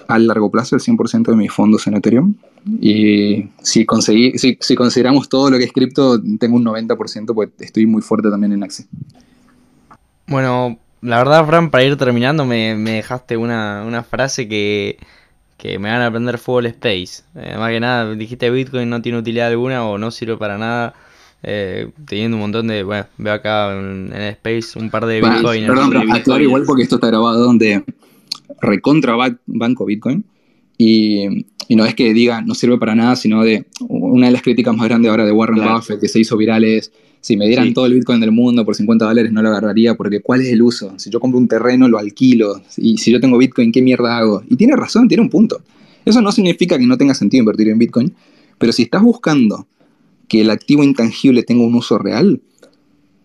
a 0.10 0.20
largo 0.20 0.50
plazo 0.52 0.76
el 0.76 0.82
100% 0.82 1.24
de 1.32 1.36
mis 1.36 1.52
fondos 1.52 1.86
en 1.88 1.96
Ethereum. 1.96 2.34
Y 2.82 3.48
si, 3.62 3.86
conseguí, 3.86 4.38
si, 4.38 4.58
si 4.60 4.76
consideramos 4.76 5.30
todo 5.30 5.50
lo 5.50 5.58
que 5.58 5.64
es 5.66 5.72
cripto, 5.72 6.22
tengo 6.40 6.58
un 6.58 6.66
90% 6.66 7.34
porque 7.34 7.64
estoy 7.64 7.86
muy 7.86 8.02
fuerte 8.02 8.30
también 8.30 8.52
en 8.54 8.64
Axie. 8.64 8.86
Bueno, 10.28 10.78
la 11.02 11.18
verdad, 11.18 11.46
Fran, 11.46 11.70
para 11.72 11.84
ir 11.84 11.96
terminando, 11.98 12.46
me, 12.46 12.76
me 12.76 12.92
dejaste 12.94 13.38
una, 13.38 13.84
una 13.88 14.04
frase 14.04 14.48
que, 14.48 14.98
que 15.58 15.80
me 15.80 15.90
van 15.90 16.02
a 16.02 16.12
prender 16.12 16.38
fuego 16.38 16.60
el 16.60 16.66
Space. 16.68 17.24
Eh, 17.36 17.56
más 17.58 17.72
que 17.72 17.80
nada, 17.80 18.14
dijiste 18.16 18.50
Bitcoin 18.50 18.90
no 18.90 19.02
tiene 19.02 19.18
utilidad 19.20 19.48
alguna 19.48 19.86
o 19.86 19.98
no 19.98 20.12
sirve 20.12 20.38
para 20.38 20.58
nada. 20.58 20.94
eh, 21.44 21.90
teniendo 22.08 22.38
un 22.38 22.42
montón 22.42 22.68
de. 22.68 22.84
Bueno, 22.84 23.06
veo 23.18 23.34
acá 23.34 23.72
en, 23.78 24.12
en 24.14 24.22
el 24.22 24.30
Space 24.42 24.78
un 24.78 24.90
par 24.90 25.06
de 25.06 25.22
Bueno, 25.22 25.36
Bitcoin. 25.38 25.68
perdón, 25.68 25.92
pero 26.26 26.40
igual 26.42 26.64
porque 26.66 26.84
esto 26.84 26.96
está 26.96 27.08
grabado 27.08 27.40
donde 27.46 27.84
recontra 28.62 29.16
ba- 29.16 29.40
banco 29.46 29.86
Bitcoin. 29.86 30.24
Y, 30.78 31.46
y 31.68 31.76
no 31.76 31.86
es 31.86 31.94
que 31.94 32.14
diga 32.14 32.42
no 32.42 32.56
sirve 32.56 32.78
para 32.78 32.96
nada, 32.96 33.16
sino 33.16 33.44
de 33.44 33.66
una 33.90 34.28
de 34.28 34.32
las 34.32 34.42
críticas 34.42 34.76
más 34.76 34.88
grandes 34.88 35.12
ahora 35.12 35.26
de 35.26 35.32
Warren 35.34 35.58
Claro. 35.58 35.76
Buffett 35.78 36.00
que 36.00 36.08
se 36.08 36.20
hizo 36.22 36.38
viral 36.38 36.64
es 36.64 36.92
si 37.22 37.36
me 37.36 37.48
dieran 37.48 37.68
Sí. 37.68 37.74
todo 37.74 37.86
el 37.86 37.94
Bitcoin 37.96 38.22
del 38.22 38.32
mundo 38.32 38.64
por 38.64 38.76
50 38.76 39.04
dólares 39.06 39.34
no 39.34 39.42
lo 39.42 39.50
agarraría 39.50 39.96
porque 39.96 40.22
¿cuál 40.22 40.40
es 40.42 40.48
el 40.54 40.62
uso? 40.62 40.94
Si 40.98 41.10
yo 41.10 41.20
compro 41.20 41.38
un 41.38 41.50
terreno 41.50 41.90
lo 41.90 41.98
alquilo 41.98 42.62
y 42.78 42.98
si 42.98 43.12
yo 43.12 43.20
tengo 43.20 43.38
Bitcoin 43.38 43.74
¿qué 43.74 43.82
mierda 43.82 44.18
hago? 44.18 44.42
Y 44.50 44.56
tiene 44.56 44.78
razón, 44.78 45.10
tiene 45.10 45.22
un 45.24 45.30
punto. 45.30 45.62
Eso 46.06 46.22
no 46.22 46.32
significa 46.32 46.78
que 46.78 46.88
no 46.88 46.98
tenga 46.98 47.14
sentido 47.14 47.42
invertir 47.42 47.68
en 47.68 47.78
Bitcoin, 47.78 48.14
pero 48.58 48.72
si 48.72 48.84
estás 48.84 49.02
buscando 49.02 49.68
que 50.30 50.40
el 50.42 50.50
activo 50.52 50.86
intangible 50.86 51.44
tenga 51.44 51.64
un 51.66 51.76
uso 51.76 51.98
real, 51.98 52.40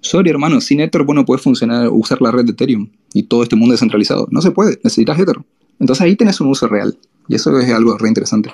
sorry 0.00 0.30
hermano, 0.30 0.60
sin 0.60 0.80
Ether 0.80 1.04
vos 1.04 1.14
no 1.14 1.24
puedes 1.24 1.42
funcionar, 1.44 1.88
usar 1.90 2.20
la 2.20 2.32
red 2.32 2.44
de 2.46 2.50
Ethereum 2.50 2.88
y 3.14 3.22
todo 3.22 3.42
este 3.42 3.56
mundo 3.56 3.72
descentralizado. 3.72 4.28
No 4.30 4.42
se 4.42 4.50
puede, 4.50 4.78
necesitas 4.84 5.18
Ether. 5.18 5.36
Entonces 5.80 6.02
ahí 6.04 6.16
tenés 6.16 6.38
un 6.42 6.48
uso 6.48 6.68
real. 6.68 6.98
Y 7.28 7.36
eso 7.36 7.58
es 7.58 7.72
algo 7.72 7.96
re 7.96 8.08
interesante. 8.08 8.52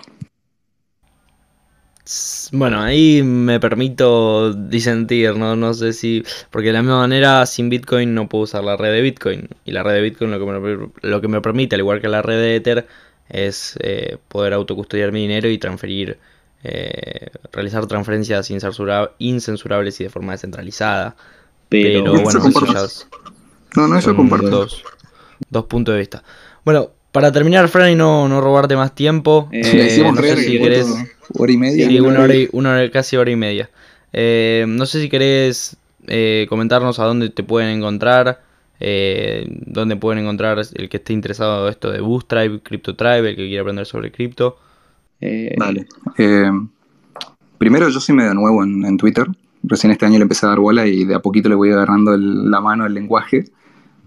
Bueno, 2.53 2.81
ahí 2.81 3.23
me 3.23 3.61
permito 3.61 4.53
disentir, 4.53 5.37
¿no? 5.37 5.55
No 5.55 5.74
sé 5.74 5.93
si. 5.93 6.24
Porque 6.51 6.69
de 6.69 6.73
la 6.73 6.82
misma 6.82 6.99
manera, 6.99 7.47
sin 7.47 7.69
Bitcoin 7.69 8.15
no 8.15 8.28
puedo 8.28 8.45
usar 8.45 8.65
la 8.65 8.77
red 8.77 8.93
de 8.93 9.01
Bitcoin. 9.03 9.49
Y 9.65 9.70
la 9.73 9.82
red 9.85 9.93
de 9.95 10.01
Bitcoin 10.03 10.31
lo 10.32 10.39
que 10.41 10.47
me, 10.47 10.89
lo 11.09 11.20
que 11.20 11.28
me 11.28 11.41
permite, 11.41 11.77
al 11.77 11.81
igual 11.81 12.01
que 12.01 12.09
la 12.09 12.23
red 12.23 12.39
de 12.39 12.57
Ether, 12.57 12.87
es 13.28 13.77
eh, 13.81 14.19
poder 14.28 14.55
autocustodiar 14.55 15.12
mi 15.12 15.20
dinero 15.23 15.49
y 15.49 15.59
transferir. 15.59 16.19
eh, 16.62 17.31
realizar 17.53 17.87
transferencias 17.87 18.51
insensurables 18.51 19.99
y 20.01 20.05
de 20.05 20.11
forma 20.11 20.32
descentralizada. 20.32 21.16
Pero, 21.70 22.03
bueno, 22.23 22.47
eso 22.49 22.66
ya 22.66 22.85
es- 22.85 23.07
No, 23.77 23.87
no, 23.89 23.97
eso 23.97 24.09
son 24.09 24.17
comparto. 24.17 24.49
dos, 24.51 24.83
dos 25.49 25.65
puntos 25.67 25.95
de 25.95 25.99
vista. 26.01 26.23
Bueno, 26.65 26.91
para 27.13 27.33
terminar, 27.33 27.69
Fran, 27.69 27.91
y 27.91 27.95
no, 27.97 28.29
no 28.29 28.41
robarte 28.41 28.77
más 28.77 28.95
tiempo, 28.95 29.49
Eh, 29.53 29.63
decimos 29.65 30.15
no 30.15 30.23
sé 30.23 30.35
re, 30.35 30.43
si 30.43 30.59
querés. 30.59 30.87
hora 31.39 31.53
y 31.53 31.57
media. 31.57 31.89
Sí, 31.89 32.01
una 32.01 32.21
hora, 32.21 32.35
y, 32.35 32.49
una 32.53 32.71
hora- 32.73 32.91
casi 32.91 33.17
hora 33.17 33.31
y 33.31 33.37
media. 33.37 33.71
Eh, 34.13 34.65
no 34.69 34.87
sé 34.87 35.01
si 35.01 35.09
querés 35.09 35.77
eh, 36.07 36.47
comentarnos 36.49 36.99
a 36.99 37.05
dónde 37.05 37.31
te 37.31 37.43
pueden 37.43 37.71
encontrar, 37.77 38.43
eh, 38.81 39.47
dónde 39.67 39.97
pueden 39.97 40.23
encontrar 40.25 40.59
el 40.75 40.89
que 40.89 40.97
esté 40.97 41.13
interesado 41.13 41.67
en 41.67 41.71
esto 41.73 41.91
de 41.91 42.01
Bootstripe, 42.01 42.61
CryptoTribe, 42.63 43.31
el 43.31 43.37
que 43.37 43.47
quiera 43.47 43.63
aprender 43.63 43.87
sobre 43.87 44.11
cripto. 44.11 44.59
eh, 45.21 45.55
Dale. 45.59 45.87
Eh, 46.19 46.51
primero, 47.59 47.89
yo 47.89 48.01
soy 48.01 48.15
medio 48.15 48.35
nuevo 48.35 48.65
en, 48.65 48.85
en 48.85 48.97
Twitter. 48.97 49.27
Recién 49.63 49.91
este 49.93 50.07
año 50.07 50.17
le 50.17 50.23
empecé 50.23 50.47
a 50.47 50.51
dar 50.51 50.59
bola 50.61 50.87
y 50.87 51.05
de 51.05 51.15
a 51.15 51.21
poquito 51.21 51.49
le 51.49 51.55
voy 51.55 51.71
agarrando 51.71 52.15
el- 52.15 52.51
la 52.51 52.61
mano 52.61 52.87
el 52.87 52.95
lenguaje. 52.95 53.45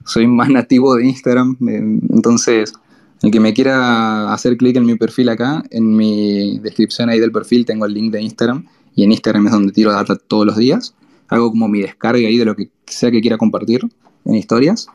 Soy 0.06 0.28
más 0.28 0.50
nativo 0.50 0.96
de 0.96 1.06
Instagram, 1.08 1.58
eh, 1.68 2.00
entonces 2.10 2.74
el 3.22 3.32
que 3.32 3.40
me 3.40 3.54
quiera 3.54 4.34
hacer 4.34 4.58
clic 4.58 4.76
en 4.76 4.86
mi 4.86 4.96
perfil 4.96 5.30
acá, 5.30 5.64
en 5.72 5.96
mi 5.96 6.60
descripción 6.60 7.10
ahí 7.10 7.20
del 7.20 7.32
perfil 7.32 7.66
tengo 7.66 7.86
el 7.86 7.94
link 7.94 8.12
de 8.12 8.22
Instagram 8.22 8.66
y 8.96 9.04
en 9.04 9.12
Instagram 9.12 9.48
es 9.48 9.54
donde 9.54 9.72
tiro 9.72 9.92
data 9.92 10.16
todos 10.16 10.46
los 10.46 10.58
días. 10.58 10.94
Hago 11.30 11.50
como 11.50 11.68
mi 11.68 11.82
descarga 11.82 12.28
ahí 12.28 12.38
de 12.38 12.46
lo 12.46 12.56
que 12.56 12.70
sea 12.86 13.12
que 13.12 13.22
quiera 13.22 13.38
compartir 13.38 13.82
en 14.26 14.36
historias. 14.36 14.88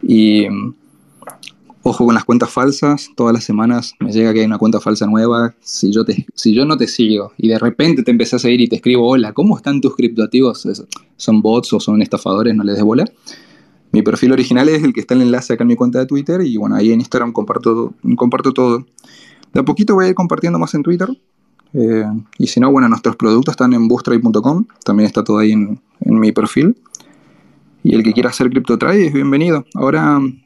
Y 0.00 0.46
ojo 1.82 2.06
con 2.06 2.14
las 2.14 2.24
cuentas 2.24 2.50
falsas, 2.50 3.10
todas 3.16 3.34
las 3.34 3.44
semanas 3.44 3.94
me 3.98 4.12
llega 4.12 4.32
que 4.32 4.40
hay 4.40 4.46
una 4.46 4.58
cuenta 4.58 4.80
falsa 4.80 5.06
nueva. 5.06 5.54
Si 5.60 5.92
yo, 5.92 6.04
te, 6.04 6.24
si 6.34 6.54
yo 6.54 6.64
no 6.64 6.76
te 6.76 6.86
sigo 6.86 7.32
y 7.36 7.48
de 7.48 7.58
repente 7.58 8.02
te 8.02 8.10
empecé 8.10 8.36
a 8.36 8.38
seguir 8.38 8.60
y 8.60 8.68
te 8.68 8.76
escribo, 8.76 9.08
hola, 9.08 9.32
¿cómo 9.32 9.56
están 9.56 9.80
tus 9.80 9.96
criptoactivos? 9.96 10.66
¿Son 11.16 11.42
bots 11.42 11.72
o 11.72 11.80
son 11.80 12.00
estafadores? 12.00 12.54
No 12.54 12.64
les 12.64 12.76
des 12.76 12.84
bola. 12.84 13.04
Mi 13.92 14.02
perfil 14.02 14.32
original 14.32 14.68
es 14.68 14.82
el 14.82 14.92
que 14.92 15.00
está 15.00 15.14
el 15.14 15.22
enlace 15.22 15.52
acá 15.52 15.64
en 15.64 15.68
mi 15.68 15.76
cuenta 15.76 15.98
de 15.98 16.06
Twitter 16.06 16.40
y 16.40 16.56
bueno, 16.56 16.76
ahí 16.76 16.92
en 16.92 17.00
Instagram 17.00 17.32
comparto, 17.32 17.94
comparto 18.16 18.52
todo. 18.52 18.86
De 19.52 19.60
a 19.60 19.64
poquito 19.64 19.94
voy 19.94 20.06
a 20.06 20.08
ir 20.08 20.14
compartiendo 20.14 20.58
más 20.58 20.74
en 20.74 20.82
Twitter. 20.82 21.08
eh, 21.74 22.04
y 22.38 22.46
si 22.46 22.58
no, 22.58 22.70
bueno, 22.70 22.88
nuestros 22.88 23.16
productos 23.16 23.52
están 23.52 23.74
en 23.74 23.88
boosttrade.com, 23.88 24.64
también 24.84 25.06
está 25.06 25.22
todo 25.22 25.38
ahí 25.38 25.52
en, 25.52 25.80
en 26.00 26.18
mi 26.18 26.32
perfil. 26.32 26.76
Y 27.84 27.94
el 27.94 28.02
que 28.02 28.12
quiera 28.12 28.30
hacer 28.30 28.48
CryptoTrade 28.48 29.06
es 29.06 29.12
bienvenido. 29.12 29.66
Ahora 29.74 30.18
mm, 30.18 30.42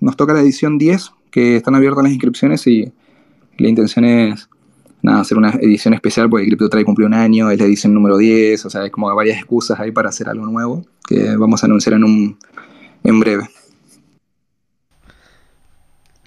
nos 0.00 0.16
toca 0.16 0.34
la 0.34 0.40
edición 0.40 0.76
10, 0.76 1.12
que 1.30 1.56
están 1.56 1.74
abiertas 1.74 2.02
las 2.02 2.12
inscripciones 2.12 2.66
y 2.66 2.92
la 3.56 3.68
intención 3.68 4.04
es 4.04 4.48
nada, 5.02 5.20
hacer 5.20 5.38
una 5.38 5.50
edición 5.50 5.94
especial 5.94 6.28
porque 6.28 6.46
CryptoTrade 6.46 6.84
cumplió 6.84 7.06
un 7.06 7.14
año, 7.14 7.50
es 7.50 7.58
la 7.58 7.64
edición 7.64 7.94
número 7.94 8.18
10, 8.18 8.66
o 8.66 8.70
sea, 8.70 8.82
hay 8.82 8.90
como 8.90 9.14
varias 9.14 9.38
excusas 9.38 9.78
ahí 9.80 9.90
para 9.90 10.08
hacer 10.10 10.28
algo 10.28 10.44
nuevo 10.46 10.84
que 11.06 11.36
vamos 11.36 11.62
a 11.62 11.66
anunciar 11.66 11.94
en, 11.94 12.04
un, 12.04 12.36
en 13.04 13.20
breve. 13.20 13.48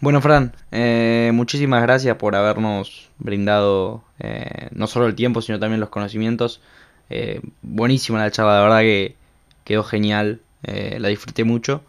Bueno, 0.01 0.19
Fran, 0.21 0.53
eh, 0.71 1.31
muchísimas 1.33 1.81
gracias 1.81 2.17
por 2.17 2.35
habernos 2.35 3.09
brindado 3.19 4.03
eh, 4.19 4.67
no 4.71 4.87
solo 4.87 5.05
el 5.07 5.15
tiempo, 5.15 5.41
sino 5.41 5.59
también 5.59 5.79
los 5.79 5.89
conocimientos. 5.89 6.59
Eh, 7.09 7.39
buenísima 7.61 8.19
la 8.19 8.31
charla, 8.31 8.55
la 8.55 8.61
verdad 8.63 8.79
que 8.79 9.15
quedó 9.63 9.83
genial, 9.83 10.41
eh, 10.63 10.97
la 10.99 11.07
disfruté 11.07 11.45
mucho. 11.45 11.83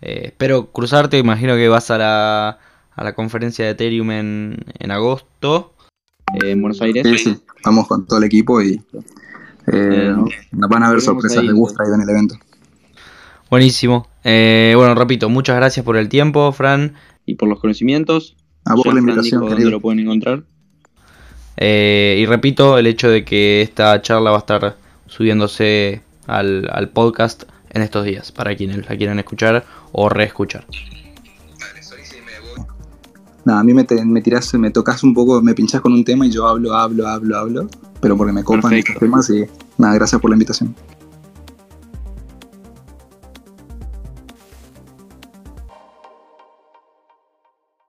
Eh, 0.00 0.22
espero 0.26 0.66
cruzarte, 0.72 1.18
imagino 1.18 1.56
que 1.56 1.68
vas 1.68 1.90
a 1.90 1.98
la, 1.98 2.58
a 2.94 3.04
la 3.04 3.14
conferencia 3.14 3.66
de 3.66 3.72
Ethereum 3.72 4.10
en, 4.12 4.64
en 4.78 4.90
agosto. 4.90 5.74
eh, 6.42 6.52
en 6.52 6.62
Buenos 6.62 6.80
Aires. 6.80 7.06
Sí, 7.06 7.18
sí, 7.18 7.38
vamos 7.64 7.86
con 7.86 8.06
todo 8.06 8.18
el 8.18 8.24
equipo 8.24 8.62
y 8.62 8.82
eh, 9.72 10.14
nos 10.52 10.70
van 10.70 10.84
a 10.84 10.86
haber 10.86 11.02
sorpresas 11.02 11.38
ahí, 11.38 11.48
de 11.48 11.52
Bootstrade 11.52 11.94
en 11.94 12.00
el 12.00 12.08
evento. 12.08 12.36
Buenísimo. 13.50 14.06
Eh, 14.24 14.74
bueno, 14.76 14.94
repito, 14.94 15.28
muchas 15.28 15.56
gracias 15.56 15.84
por 15.84 15.96
el 15.96 16.08
tiempo, 16.08 16.52
Fran. 16.52 16.94
Y 17.26 17.34
por 17.36 17.48
los 17.48 17.60
conocimientos. 17.60 18.36
A 18.64 18.74
vos 18.74 18.84
la 18.86 18.92
Fran 18.92 19.04
invitación, 19.04 19.40
dijo 19.42 19.54
dónde 19.54 19.70
lo 19.70 19.80
pueden 19.80 20.00
encontrar. 20.00 20.42
Eh, 21.56 22.18
y 22.20 22.26
repito, 22.26 22.78
el 22.78 22.86
hecho 22.86 23.08
de 23.08 23.24
que 23.24 23.62
esta 23.62 24.00
charla 24.02 24.30
va 24.30 24.36
a 24.36 24.40
estar 24.40 24.76
subiéndose 25.06 26.02
al, 26.26 26.68
al 26.72 26.88
podcast 26.90 27.44
en 27.70 27.82
estos 27.82 28.04
días, 28.04 28.32
para 28.32 28.54
quienes 28.56 28.88
la 28.88 28.96
quieran 28.96 29.18
escuchar 29.18 29.64
o 29.92 30.08
reescuchar. 30.08 30.66
Nada, 33.44 33.60
a 33.60 33.64
mí 33.64 33.72
me, 33.72 33.84
te- 33.84 34.04
me 34.04 34.20
tirás, 34.20 34.52
me 34.54 34.70
tocas 34.70 35.02
un 35.02 35.14
poco, 35.14 35.40
me 35.40 35.54
pinchás 35.54 35.80
con 35.80 35.92
un 35.92 36.04
tema 36.04 36.26
y 36.26 36.30
yo 36.30 36.46
hablo, 36.46 36.74
hablo, 36.74 37.06
hablo, 37.08 37.36
hablo, 37.38 37.68
pero 38.00 38.16
porque 38.16 38.32
me 38.32 38.44
copan 38.44 38.62
Perfecto. 38.62 38.92
estos 38.92 39.00
temas 39.00 39.30
y 39.30 39.44
nada, 39.78 39.94
gracias 39.94 40.20
por 40.20 40.30
la 40.30 40.34
invitación. 40.34 40.74